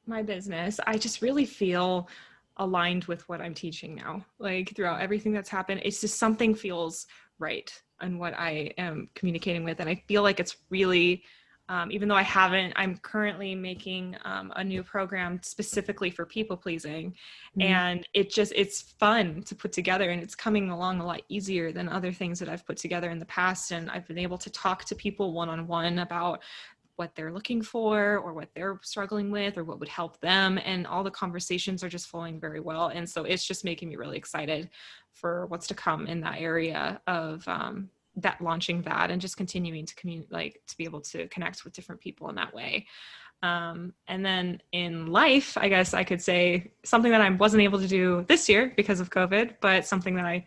my 0.05 0.24
business, 0.24 0.80
I 0.85 0.99
just 0.99 1.22
really 1.22 1.45
feel 1.45 2.09
aligned 2.57 3.05
with 3.05 3.28
what 3.28 3.41
I'm 3.41 3.55
teaching 3.55 3.95
now. 3.95 4.26
Like 4.41 4.74
throughout 4.74 5.01
everything 5.01 5.30
that's 5.30 5.49
happened, 5.49 5.83
it's 5.85 6.01
just 6.01 6.18
something 6.18 6.53
feels 6.53 7.07
right 7.39 7.72
and 8.01 8.18
what 8.18 8.35
I 8.37 8.72
am 8.78 9.11
communicating 9.14 9.62
with. 9.62 9.78
And 9.78 9.89
I 9.89 9.95
feel 10.09 10.24
like 10.24 10.41
it's 10.41 10.57
really 10.70 11.22
um, 11.69 11.91
even 11.91 12.09
though 12.09 12.17
I 12.17 12.23
haven't, 12.23 12.73
I'm 12.77 12.97
currently 12.99 13.55
making 13.55 14.17
um, 14.25 14.53
a 14.57 14.65
new 14.65 14.83
program 14.83 15.41
specifically 15.43 16.11
for 16.11 16.27
people 16.27 16.57
pleasing, 16.57 17.11
mm-hmm. 17.11 17.63
and 17.63 18.07
it 18.15 18.31
just 18.31 18.53
it's 18.55 18.83
fun 18.99 19.43
to 19.45 19.55
put 19.55 19.73
together, 19.73 20.11
and 20.11 20.23
it's 20.23 20.35
coming 20.35 20.71
along 20.71 21.01
a 21.01 21.07
lot 21.07 21.23
easier 21.29 21.73
than 21.73 21.89
other 21.89 22.13
things 22.13 22.39
that 22.41 22.49
I've 22.49 22.67
put 22.67 22.77
together 22.77 23.11
in 23.11 23.19
the 23.19 23.27
past, 23.27 23.71
and 23.71 23.91
I've 23.91 24.07
been 24.07 24.19
able 24.19 24.39
to 24.39 24.51
talk 24.51 24.85
to 24.87 24.95
people 24.95 25.33
one 25.33 25.49
on 25.49 25.67
one 25.67 26.01
about 26.01 26.43
what 26.97 27.15
they're 27.15 27.33
looking 27.33 27.63
for 27.63 28.19
or 28.19 28.33
what 28.35 28.51
they're 28.55 28.79
struggling 28.83 29.31
with 29.31 29.57
or 29.57 29.65
what 29.65 29.81
would 29.81 29.89
help 29.89 30.21
them. 30.21 30.59
And 30.65 30.87
all 30.87 31.03
the 31.03 31.11
conversations 31.11 31.83
are 31.83 31.89
just 31.89 32.09
flowing 32.09 32.39
very 32.39 32.61
well. 32.61 32.89
And 32.89 33.09
so 33.09 33.25
it's 33.25 33.45
just 33.47 33.65
making 33.65 33.89
me 33.89 33.97
really 33.97 34.19
excited 34.19 34.69
for 35.13 35.47
what's 35.47 35.67
to 35.69 35.75
come 35.75 36.07
in 36.07 36.21
that 36.21 36.41
area 36.41 37.01
of 37.07 37.47
um, 37.49 37.89
that 38.17 38.41
launching 38.41 38.83
that 38.83 39.11
and 39.11 39.21
just 39.21 39.37
continuing 39.37 39.87
to 39.87 39.95
communicate 39.95 40.33
like 40.33 40.61
to 40.67 40.77
be 40.77 40.85
able 40.85 41.01
to 41.01 41.27
connect 41.29 41.65
with 41.65 41.73
different 41.73 42.01
people 42.01 42.29
in 42.29 42.35
that 42.37 42.55
way. 42.55 42.87
Um, 43.43 43.93
and 44.07 44.25
then 44.25 44.63
in 44.71 45.09
life 45.09 45.59
i 45.59 45.69
guess 45.69 45.95
i 45.95 46.05
could 46.05 46.23
say 46.23 46.71
something 46.85 47.11
that 47.11 47.21
i 47.21 47.29
wasn't 47.29 47.65
able 47.65 47.81
to 47.81 47.89
do 47.89 48.25
this 48.29 48.49
year 48.49 48.73
because 48.77 49.01
of 49.01 49.11
covid 49.11 49.57
but 49.61 49.85
something 49.85 50.15
that 50.15 50.25
i 50.25 50.45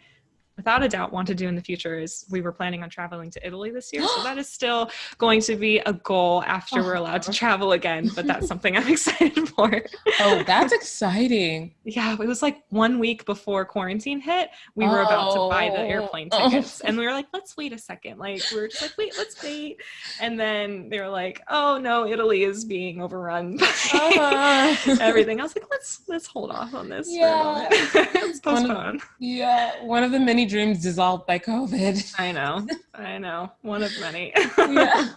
without 0.58 0.84
a 0.84 0.88
doubt 0.88 1.12
want 1.12 1.28
to 1.28 1.36
do 1.36 1.48
in 1.48 1.56
the 1.56 1.62
future 1.62 2.00
is 2.00 2.26
we 2.30 2.42
were 2.42 2.52
planning 2.52 2.84
on 2.84 2.90
traveling 2.90 3.30
to 3.32 3.46
Italy 3.46 3.72
this 3.72 3.92
year. 3.92 4.08
so 4.08 4.24
that 4.24 4.38
is 4.38 4.50
still 4.50 4.90
going 5.18 5.42
to 5.42 5.56
be 5.56 5.80
a 5.80 5.94
goal 5.94 6.44
after 6.44 6.82
we're 6.82 6.96
allowed 6.96 7.22
to 7.24 7.32
travel 7.32 7.74
again, 7.74 8.10
but 8.16 8.26
that's 8.26 8.48
something 8.48 8.76
I'm 8.78 8.88
excited 8.92 9.50
for. 9.50 9.82
oh, 10.22 10.44
that's 10.46 10.74
exciting. 10.74 11.74
Yeah, 11.84 12.14
it 12.14 12.28
was 12.28 12.42
like 12.42 12.64
one 12.70 13.00
week 13.00 13.26
before 13.26 13.66
quarantine 13.66 14.20
hit. 14.20 14.50
We 14.76 14.86
were 14.86 15.02
oh. 15.02 15.06
about 15.06 15.34
to 15.34 15.50
buy 15.50 15.70
the 15.70 15.82
airplane 15.82 16.30
oh. 16.32 16.50
tickets 16.50 16.82
oh. 16.84 16.88
and 16.88 16.98
we 16.98 17.06
were 17.06 17.12
like, 17.12 17.28
let's 17.34 17.58
wait 17.58 17.74
a 17.74 17.78
second. 17.78 18.18
Like 18.18 18.42
we 18.52 18.60
were 18.60 18.68
just 18.68 18.82
like, 18.82 18.98
wait, 18.98 19.14
let's 19.18 19.42
wait. 19.44 19.82
And 20.22 20.40
then 20.40 20.90
they 20.90 21.00
were 21.00 21.10
like, 21.10 21.42
oh 21.50 21.78
no, 21.78 22.08
Italy 22.08 22.44
is 22.44 22.66
being 22.66 23.02
overrun 23.02 23.58
by 23.58 23.66
uh-huh. 23.66 24.98
everything. 25.02 25.40
I 25.40 25.44
was 25.44 25.56
like, 25.56 25.66
let's 25.70 26.02
let's 26.08 26.28
hold 26.28 26.52
off 26.52 26.74
on 26.74 26.90
this 26.90 27.08
yeah. 27.10 27.32
for 27.34 27.40
a 27.40 27.44
moment. 27.44 27.96
let's 28.16 28.40
postpone. 28.40 28.76
One 28.76 28.96
of, 28.96 29.02
yeah, 29.20 29.84
one 29.84 30.04
of 30.04 30.12
the 30.12 30.20
many 30.20 30.45
dreams 30.46 30.82
dissolved 30.82 31.26
by 31.26 31.40
COVID. 31.40 32.14
I 32.20 32.32
know. 32.32 32.68
I 32.94 33.18
know. 33.18 33.52
One 33.62 33.84
of 33.84 33.92
many. 34.00 34.34
yeah. 34.58 35.10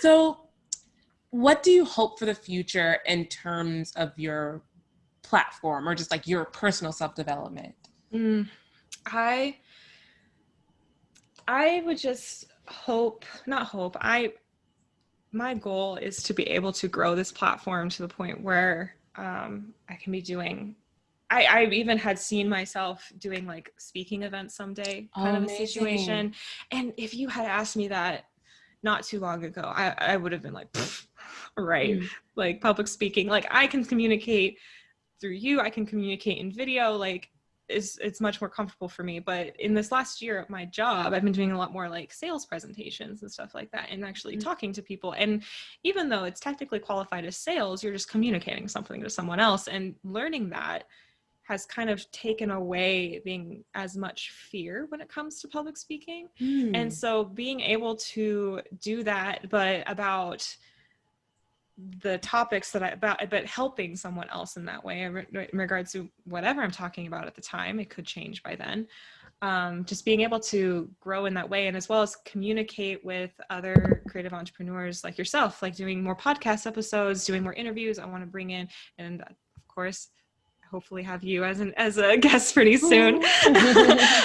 So, 0.00 0.38
what 1.30 1.62
do 1.62 1.70
you 1.70 1.84
hope 1.84 2.18
for 2.18 2.26
the 2.26 2.34
future 2.34 2.98
in 3.06 3.26
terms 3.26 3.92
of 3.96 4.12
your 4.18 4.62
platform 5.22 5.88
or 5.88 5.94
just 5.94 6.10
like 6.10 6.26
your 6.26 6.44
personal 6.46 6.92
self 6.92 7.14
development? 7.14 7.74
Mm, 8.12 8.48
I 9.06 9.56
I 11.46 11.82
would 11.84 11.98
just 11.98 12.46
hope, 12.66 13.24
not 13.46 13.66
hope. 13.66 13.96
I 14.00 14.32
my 15.32 15.54
goal 15.54 15.96
is 15.96 16.22
to 16.22 16.32
be 16.34 16.44
able 16.44 16.72
to 16.72 16.88
grow 16.88 17.14
this 17.14 17.32
platform 17.32 17.88
to 17.90 18.02
the 18.02 18.08
point 18.08 18.42
where 18.42 18.94
um, 19.16 19.74
I 19.88 19.94
can 19.94 20.12
be 20.12 20.22
doing 20.22 20.74
I, 21.30 21.44
I 21.44 21.64
even 21.66 21.98
had 21.98 22.18
seen 22.18 22.48
myself 22.48 23.12
doing 23.18 23.46
like 23.46 23.72
speaking 23.76 24.22
events 24.22 24.54
someday 24.54 25.08
kind 25.14 25.36
oh, 25.36 25.42
of 25.42 25.44
a 25.44 25.48
situation. 25.48 26.34
And 26.70 26.92
if 26.96 27.14
you 27.14 27.28
had 27.28 27.46
asked 27.46 27.76
me 27.76 27.88
that 27.88 28.26
not 28.82 29.02
too 29.02 29.20
long 29.20 29.44
ago, 29.44 29.62
I, 29.62 29.94
I 29.98 30.16
would 30.16 30.32
have 30.32 30.42
been 30.42 30.54
like, 30.54 30.68
right, 31.56 32.00
mm. 32.00 32.08
like 32.36 32.60
public 32.60 32.88
speaking. 32.88 33.28
Like 33.28 33.46
I 33.50 33.66
can 33.66 33.84
communicate 33.84 34.58
through 35.20 35.32
you, 35.32 35.60
I 35.60 35.68
can 35.68 35.84
communicate 35.84 36.38
in 36.38 36.50
video, 36.50 36.92
like 36.92 37.30
is 37.68 37.98
it's 38.02 38.20
much 38.20 38.40
more 38.40 38.48
comfortable 38.48 38.88
for 38.88 39.02
me. 39.02 39.18
But 39.18 39.54
in 39.60 39.74
this 39.74 39.92
last 39.92 40.22
year 40.22 40.38
of 40.38 40.48
my 40.48 40.64
job, 40.64 41.12
I've 41.12 41.22
been 41.22 41.32
doing 41.32 41.52
a 41.52 41.58
lot 41.58 41.72
more 41.72 41.88
like 41.88 42.12
sales 42.12 42.46
presentations 42.46 43.20
and 43.20 43.30
stuff 43.30 43.54
like 43.54 43.70
that 43.72 43.88
and 43.90 44.04
actually 44.04 44.36
mm. 44.36 44.42
talking 44.42 44.72
to 44.72 44.82
people. 44.82 45.12
And 45.12 45.42
even 45.84 46.08
though 46.08 46.24
it's 46.24 46.40
technically 46.40 46.78
qualified 46.78 47.26
as 47.26 47.36
sales, 47.36 47.82
you're 47.82 47.92
just 47.92 48.10
communicating 48.10 48.68
something 48.68 49.02
to 49.02 49.10
someone 49.10 49.40
else 49.40 49.68
and 49.68 49.94
learning 50.02 50.48
that 50.50 50.84
has 51.48 51.64
kind 51.64 51.88
of 51.88 52.08
taken 52.10 52.50
away 52.50 53.22
being 53.24 53.64
as 53.74 53.96
much 53.96 54.32
fear 54.32 54.84
when 54.90 55.00
it 55.00 55.08
comes 55.08 55.40
to 55.40 55.48
public 55.48 55.78
speaking. 55.78 56.28
Mm. 56.38 56.76
And 56.76 56.92
so 56.92 57.24
being 57.24 57.60
able 57.60 57.96
to 57.96 58.60
do 58.82 59.02
that, 59.04 59.48
but 59.48 59.82
about 59.86 60.46
the 62.02 62.18
topics 62.18 62.70
that 62.72 62.82
I 62.82 62.88
about, 62.88 63.30
but 63.30 63.46
helping 63.46 63.96
someone 63.96 64.28
else 64.30 64.58
in 64.58 64.66
that 64.66 64.84
way 64.84 65.02
in 65.04 65.48
regards 65.54 65.92
to 65.92 66.10
whatever 66.24 66.60
I'm 66.60 66.70
talking 66.70 67.06
about 67.06 67.26
at 67.26 67.34
the 67.34 67.40
time, 67.40 67.80
it 67.80 67.88
could 67.88 68.04
change 68.04 68.42
by 68.42 68.54
then. 68.54 68.86
Um, 69.40 69.86
just 69.86 70.04
being 70.04 70.20
able 70.20 70.40
to 70.40 70.90
grow 71.00 71.24
in 71.26 71.34
that 71.34 71.48
way 71.48 71.68
and 71.68 71.76
as 71.78 71.88
well 71.88 72.02
as 72.02 72.16
communicate 72.26 73.02
with 73.06 73.30
other 73.48 74.02
creative 74.08 74.34
entrepreneurs 74.34 75.02
like 75.02 75.16
yourself, 75.16 75.62
like 75.62 75.76
doing 75.76 76.02
more 76.02 76.16
podcast 76.16 76.66
episodes, 76.66 77.24
doing 77.24 77.42
more 77.42 77.54
interviews. 77.54 77.98
I 77.98 78.04
want 78.04 78.22
to 78.22 78.26
bring 78.26 78.50
in, 78.50 78.68
and 78.98 79.22
of 79.22 79.68
course, 79.68 80.08
hopefully 80.70 81.02
have 81.02 81.22
you 81.22 81.44
as 81.44 81.60
an 81.60 81.72
as 81.76 81.98
a 81.98 82.16
guest 82.26 82.54
pretty 82.54 82.76
soon. 82.76 83.22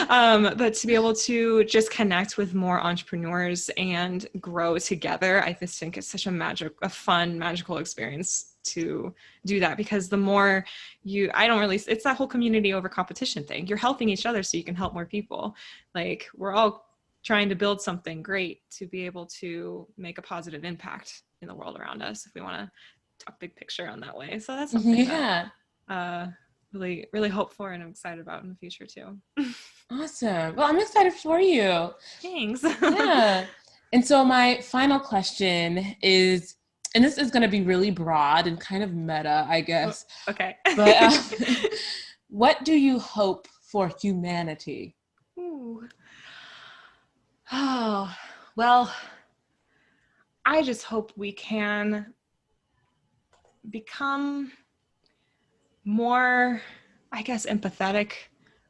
Um, 0.10 0.54
but 0.58 0.74
to 0.76 0.88
be 0.88 0.96
able 1.02 1.16
to 1.16 1.64
just 1.64 1.90
connect 1.90 2.38
with 2.38 2.54
more 2.54 2.80
entrepreneurs 2.82 3.70
and 3.78 4.28
grow 4.40 4.78
together 4.78 5.44
i 5.44 5.54
just 5.54 5.80
think 5.80 5.98
it's 5.98 6.08
such 6.08 6.28
a 6.28 6.32
magic 6.32 6.74
a 6.82 6.90
fun 6.90 7.40
magical 7.40 7.78
experience 7.78 8.56
to 8.64 9.14
do 9.46 9.60
that 9.60 9.78
because 9.78 10.10
the 10.10 10.18
more 10.18 10.66
you 11.04 11.32
i 11.34 11.48
don't 11.48 11.60
really 11.60 11.78
it's 11.88 12.04
that 12.04 12.18
whole 12.18 12.28
community 12.28 12.74
over 12.74 12.90
competition 12.90 13.44
thing. 13.44 13.68
You're 13.68 13.78
helping 13.78 14.10
each 14.10 14.26
other 14.26 14.44
so 14.44 14.58
you 14.58 14.64
can 14.64 14.76
help 14.76 14.94
more 14.94 15.06
people. 15.06 15.56
Like 15.96 16.28
we're 16.36 16.54
all 16.54 16.86
trying 17.24 17.50
to 17.50 17.56
build 17.56 17.82
something 17.82 18.22
great 18.22 18.62
to 18.72 18.86
be 18.86 19.06
able 19.06 19.26
to 19.26 19.88
make 19.98 20.18
a 20.18 20.22
positive 20.22 20.64
impact 20.66 21.24
in 21.42 21.48
the 21.48 21.56
world 21.56 21.78
around 21.78 22.02
us 22.02 22.26
if 22.26 22.34
we 22.36 22.42
want 22.42 22.58
to 22.58 23.26
talk 23.26 23.40
big 23.40 23.56
picture 23.56 23.88
on 23.88 24.00
that 24.02 24.16
way. 24.16 24.40
So 24.40 24.56
that's 24.56 24.72
something 24.72 24.96
yeah. 24.96 25.06
that, 25.06 25.52
uh, 25.90 26.28
really 26.74 27.08
really 27.14 27.30
hope 27.30 27.54
for 27.54 27.72
and 27.72 27.84
I'm 27.84 27.90
excited 27.90 28.20
about 28.20 28.44
in 28.44 28.50
the 28.50 28.56
future 28.56 28.86
too. 28.86 29.18
awesome. 29.92 30.56
Well, 30.56 30.68
I'm 30.68 30.80
excited 30.80 31.14
for 31.14 31.40
you. 31.40 31.92
Thanks. 32.22 32.64
yeah. 32.64 33.46
And 33.94 34.04
so 34.04 34.26
my 34.26 34.60
final 34.62 35.00
question 35.00 35.96
is 36.02 36.56
and 36.96 37.04
this 37.04 37.18
is 37.18 37.32
going 37.32 37.44
to 37.44 37.48
be 37.48 37.62
really 37.62 37.92
broad 37.92 38.48
and 38.48 38.60
kind 38.60 38.84
of 38.84 38.94
meta, 38.94 39.46
I 39.50 39.62
guess. 39.62 40.06
Okay. 40.28 40.56
But 40.76 40.96
uh, 41.00 41.22
what 42.30 42.64
do 42.66 42.74
you 42.74 43.00
hope 43.00 43.48
for 43.62 43.92
humanity? 44.02 44.96
Ooh. 45.40 45.88
Oh, 47.52 48.16
well, 48.56 48.94
I 50.46 50.62
just 50.62 50.84
hope 50.84 51.12
we 51.16 51.32
can 51.32 52.14
become 53.70 54.52
more, 55.86 56.62
I 57.12 57.22
guess, 57.22 57.46
empathetic 57.46 58.14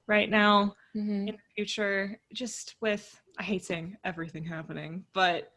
right 0.08 0.30
now 0.30 0.76
Mm-hmm. 0.96 1.28
in 1.28 1.36
the 1.36 1.42
future, 1.56 2.20
just 2.36 2.76
with, 2.80 3.20
I 3.40 3.44
hate 3.44 3.66
saying 3.66 3.98
everything 4.04 4.46
happening, 4.46 5.06
but 5.12 5.52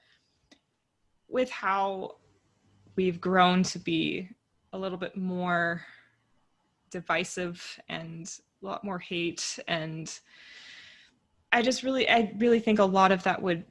with 1.28 1.50
how 1.50 2.16
we've 2.96 3.20
grown 3.20 3.62
to 3.64 3.78
be 3.78 4.30
a 4.72 4.78
little 4.78 4.96
bit 4.96 5.14
more 5.14 5.84
divisive 6.90 7.78
and 7.88 8.40
a 8.62 8.66
lot 8.66 8.84
more 8.84 8.98
hate 8.98 9.58
and 9.68 10.18
i 11.52 11.60
just 11.60 11.82
really 11.82 12.08
i 12.08 12.32
really 12.38 12.60
think 12.60 12.78
a 12.78 12.84
lot 12.84 13.12
of 13.12 13.22
that 13.24 13.42
would 13.42 13.64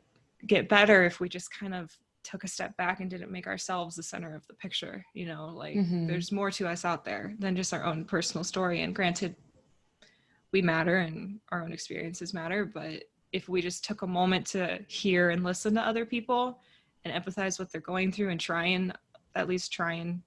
get 0.45 0.69
better 0.69 1.05
if 1.05 1.19
we 1.19 1.27
just 1.27 1.51
kind 1.51 1.73
of 1.73 1.91
took 2.25 2.43
a 2.43 2.47
step 2.47 2.75
back 2.75 2.99
and 2.99 3.09
didn't 3.09 3.31
make 3.31 3.47
ourselves 3.47 3.95
the 3.95 4.03
center 4.03 4.35
of 4.35 4.45
the 4.47 4.53
picture 4.55 5.05
you 5.13 5.25
know 5.25 5.47
like 5.55 5.77
Mhm. 5.77 6.07
there's 6.07 6.31
more 6.31 6.51
to 6.51 6.67
us 6.67 6.83
out 6.83 7.05
there 7.05 7.35
than 7.39 7.55
just 7.55 7.73
our 7.73 7.83
own 7.83 8.03
personal 8.03 8.43
story 8.43 8.81
and 8.81 8.95
granted 8.95 9.35
we 10.51 10.61
matter 10.61 10.97
and 10.97 11.39
our 11.51 11.63
own 11.63 11.71
experiences 11.71 12.33
matter 12.33 12.65
but 12.65 13.03
if 13.31 13.47
we 13.47 13.61
just 13.61 13.85
took 13.85 14.01
a 14.01 14.07
moment 14.07 14.45
to 14.47 14.79
hear 14.87 15.29
and 15.29 15.43
listen 15.43 15.73
to 15.75 15.81
other 15.81 16.05
people 16.05 16.59
and 17.03 17.13
empathize 17.13 17.59
what 17.59 17.71
they're 17.71 17.81
going 17.81 18.11
through 18.11 18.29
and 18.29 18.39
try 18.39 18.65
and 18.65 18.93
at 19.35 19.47
least 19.47 19.71
try 19.71 19.93
and 19.93 20.21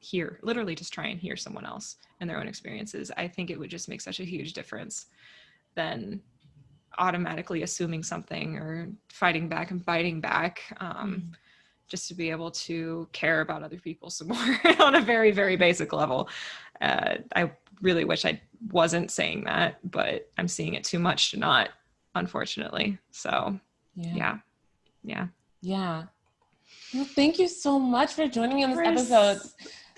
hear 0.00 0.38
literally 0.42 0.76
just 0.76 0.92
try 0.92 1.06
and 1.08 1.18
hear 1.18 1.36
someone 1.36 1.66
else 1.66 1.96
and 2.20 2.30
their 2.30 2.38
own 2.38 2.46
experiences 2.46 3.10
i 3.16 3.26
think 3.26 3.50
it 3.50 3.58
would 3.58 3.70
just 3.70 3.88
make 3.88 4.00
such 4.00 4.20
a 4.20 4.24
huge 4.24 4.52
difference 4.52 5.06
than 5.74 6.20
automatically 6.98 7.62
assuming 7.62 8.02
something 8.02 8.56
or 8.56 8.88
fighting 9.08 9.48
back 9.48 9.70
and 9.70 9.84
biting 9.84 10.20
back 10.20 10.62
um, 10.80 11.30
just 11.88 12.08
to 12.08 12.14
be 12.14 12.30
able 12.30 12.50
to 12.50 13.08
care 13.12 13.40
about 13.40 13.62
other 13.62 13.78
people 13.78 14.10
some 14.10 14.28
more 14.32 14.58
on 14.80 14.94
a 14.96 15.00
very 15.00 15.30
very 15.30 15.56
basic 15.56 15.92
level 15.92 16.28
uh, 16.80 17.14
i 17.36 17.50
really 17.80 18.04
wish 18.04 18.24
i 18.24 18.40
wasn't 18.72 19.10
saying 19.10 19.44
that 19.44 19.78
but 19.90 20.28
i'm 20.38 20.48
seeing 20.48 20.74
it 20.74 20.84
too 20.84 20.98
much 20.98 21.30
to 21.30 21.38
not 21.38 21.70
unfortunately 22.14 22.98
so 23.10 23.58
Yeah. 23.94 24.14
yeah 24.14 24.38
yeah 25.04 25.26
Yeah. 25.62 26.02
Well, 26.94 27.04
thank 27.04 27.38
you 27.38 27.48
so 27.48 27.78
much 27.78 28.14
for 28.14 28.26
joining 28.28 28.56
me 28.56 28.64
on 28.64 28.70
this 28.70 29.10
episode. 29.10 29.40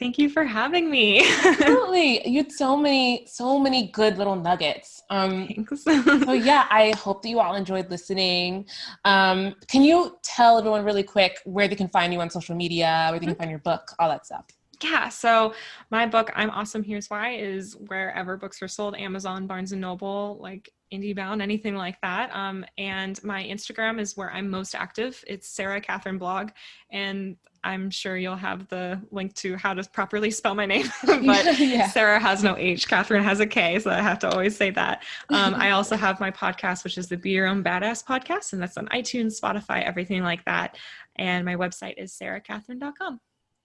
Thank 0.01 0.19
you 0.19 0.29
for 0.29 0.45
having 0.45 0.91
me 0.91 1.21
Absolutely. 1.45 2.29
You 2.29 2.43
had 2.43 2.53
so 2.53 2.77
many, 2.77 3.27
so 3.27 3.59
many 3.59 3.89
good 3.89 4.19
little 4.19 4.37
nuggets. 4.37 5.03
Um, 5.11 5.47
thanks 5.47 5.85
so 5.85 6.33
yeah, 6.33 6.67
I 6.71 6.95
hope 6.97 7.23
that 7.23 7.29
you 7.29 7.41
all 7.41 7.55
enjoyed 7.55 7.91
listening. 7.91 8.67
Um, 9.05 9.55
can 9.69 9.83
you 9.83 10.19
tell 10.23 10.59
everyone 10.59 10.85
really 10.85 11.03
quick 11.03 11.39
where 11.45 11.69
they 11.69 11.77
can 11.77 11.89
find 11.89 12.13
you 12.13 12.21
on 12.21 12.31
social 12.31 12.57
media, 12.57 13.09
where 13.11 13.21
they 13.21 13.27
can 13.27 13.35
find 13.35 13.51
your 13.51 13.61
book, 13.61 13.93
all 13.99 14.09
that 14.09 14.27
stuff? 14.27 14.47
Yeah 14.83 15.09
so 15.09 15.55
my 15.91 16.07
book 16.07 16.31
i'm 16.35 16.51
awesome 16.51 16.83
here's 16.83 17.09
why 17.09 17.35
is 17.35 17.77
wherever 17.89 18.37
books 18.37 18.63
are 18.63 18.69
sold 18.69 18.97
amazon 18.97 19.47
barnes 19.47 19.73
and 19.73 19.81
noble 19.81 20.39
like 20.41 20.71
indiebound 20.93 21.41
anything 21.41 21.77
like 21.77 22.01
that. 22.01 22.35
Um, 22.35 22.65
and 22.79 23.23
my 23.23 23.45
instagram 23.45 24.01
is 24.01 24.17
where 24.17 24.33
i'm 24.33 24.51
most 24.51 24.75
active. 24.75 25.23
It's 25.27 25.49
sara 25.49 25.81
katherine 25.81 26.19
blog 26.19 26.51
and 26.91 27.37
i'm 27.63 27.91
sure 27.91 28.17
you'll 28.17 28.37
have 28.37 28.67
the 28.69 29.01
link 29.11 29.35
to 29.35 29.55
how 29.57 29.75
to 29.75 29.85
properly 29.91 30.31
spell 30.31 30.55
my 30.55 30.65
name 30.65 30.87
but 31.05 31.59
yeah. 31.59 31.89
sara 31.89 32.19
has 32.19 32.43
no 32.43 32.57
h 32.57 32.89
katherine 32.89 33.23
has 33.23 33.39
a 33.39 33.47
k 33.47 33.79
so 33.79 33.91
i 33.91 34.01
have 34.01 34.19
to 34.19 34.31
always 34.31 34.57
say 34.57 34.71
that. 34.71 35.05
Um, 35.29 35.55
i 35.55 35.73
also 35.73 35.95
have 36.07 36.21
my 36.21 36.31
podcast 36.31 36.85
which 36.85 36.97
is 36.97 37.09
the 37.09 37.19
be 37.19 37.31
your 37.31 37.47
own 37.47 37.63
badass 37.63 38.03
podcast 38.03 38.55
and 38.55 38.63
that's 38.63 38.79
on 38.79 38.87
itunes 38.89 39.39
spotify 39.41 39.83
everything 39.85 40.23
like 40.23 40.45
that. 40.47 40.79
And 41.17 41.45
my 41.45 41.55
website 41.55 41.95
is 41.99 42.17
sarakatherine.com 42.19 43.21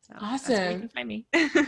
so 0.08 0.14
that's 0.20 0.48
where 0.50 0.72
you 0.72 0.78
Awesome. 0.78 0.90
find 0.90 1.08
me. 1.08 1.26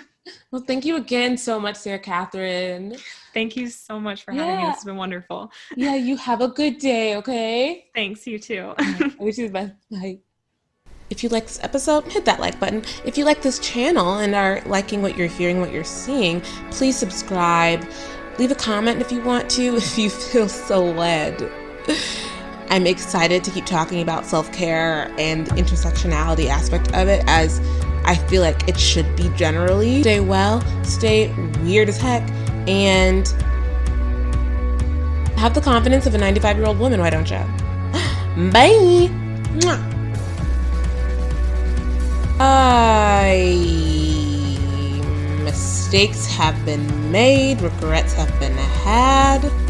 Well, 0.51 0.61
thank 0.61 0.83
you 0.83 0.97
again 0.97 1.37
so 1.37 1.57
much, 1.57 1.77
Sara 1.77 1.99
Katherine. 1.99 2.97
Thank 3.33 3.55
you 3.55 3.69
so 3.69 3.97
much 3.97 4.23
for 4.23 4.33
having 4.33 4.45
me. 4.45 4.53
Yeah. 4.61 4.65
This 4.67 4.75
has 4.75 4.83
been 4.83 4.97
wonderful. 4.97 5.51
Yeah, 5.77 5.95
you 5.95 6.17
have 6.29 6.41
a 6.41 6.49
good 6.49 6.79
day, 6.79 7.15
okay? 7.15 7.85
Thanks, 7.95 8.27
you 8.27 8.37
too. 8.37 8.73
I 8.77 9.13
wish 9.19 9.37
you 9.37 9.47
the 9.47 9.53
best. 9.53 9.73
Bye. 9.89 10.19
If 11.09 11.23
you 11.23 11.29
like 11.29 11.45
this 11.47 11.63
episode, 11.63 12.03
hit 12.11 12.25
that 12.25 12.41
like 12.41 12.59
button. 12.59 12.83
If 13.05 13.17
you 13.17 13.23
like 13.23 13.41
this 13.41 13.59
channel 13.59 14.17
and 14.17 14.35
are 14.35 14.61
liking 14.65 15.01
what 15.01 15.17
you're 15.17 15.27
hearing, 15.27 15.61
what 15.61 15.71
you're 15.71 15.85
seeing, 15.85 16.41
please 16.71 16.97
subscribe. 16.97 17.87
Leave 18.37 18.51
a 18.51 18.55
comment 18.55 18.99
if 18.99 19.13
you 19.13 19.21
want 19.21 19.49
to, 19.51 19.77
if 19.77 19.97
you 19.97 20.09
feel 20.09 20.49
so 20.49 20.83
led. 20.83 21.49
I'm 22.69 22.85
excited 22.85 23.45
to 23.45 23.51
keep 23.51 23.65
talking 23.65 24.01
about 24.01 24.25
self 24.25 24.51
care 24.51 25.09
and 25.17 25.47
the 25.47 25.55
intersectionality 25.55 26.47
aspect 26.47 26.93
of 26.93 27.07
it 27.07 27.23
as 27.27 27.61
I 28.07 28.15
feel 28.15 28.41
like 28.41 28.67
it 28.69 28.79
should 28.79 29.15
be 29.17 29.29
generally. 29.35 30.01
Stay 30.01 30.21
well, 30.21 30.61
stay 30.83 31.33
weird 31.61 31.89
as 31.89 31.97
heck, 31.97 32.27
and 32.67 33.27
have 35.37 35.53
the 35.53 35.61
confidence 35.61 36.07
of 36.07 36.15
a 36.15 36.17
95 36.17 36.57
year 36.57 36.65
old 36.65 36.79
woman, 36.79 37.01
why 37.01 37.09
don't 37.09 37.29
you? 37.29 37.37
Bye! 38.51 39.09
I 42.39 43.87
mistakes 45.43 46.27
have 46.27 46.65
been 46.65 47.11
made, 47.11 47.61
regrets 47.61 48.13
have 48.13 48.39
been 48.39 48.55
had. 48.55 49.66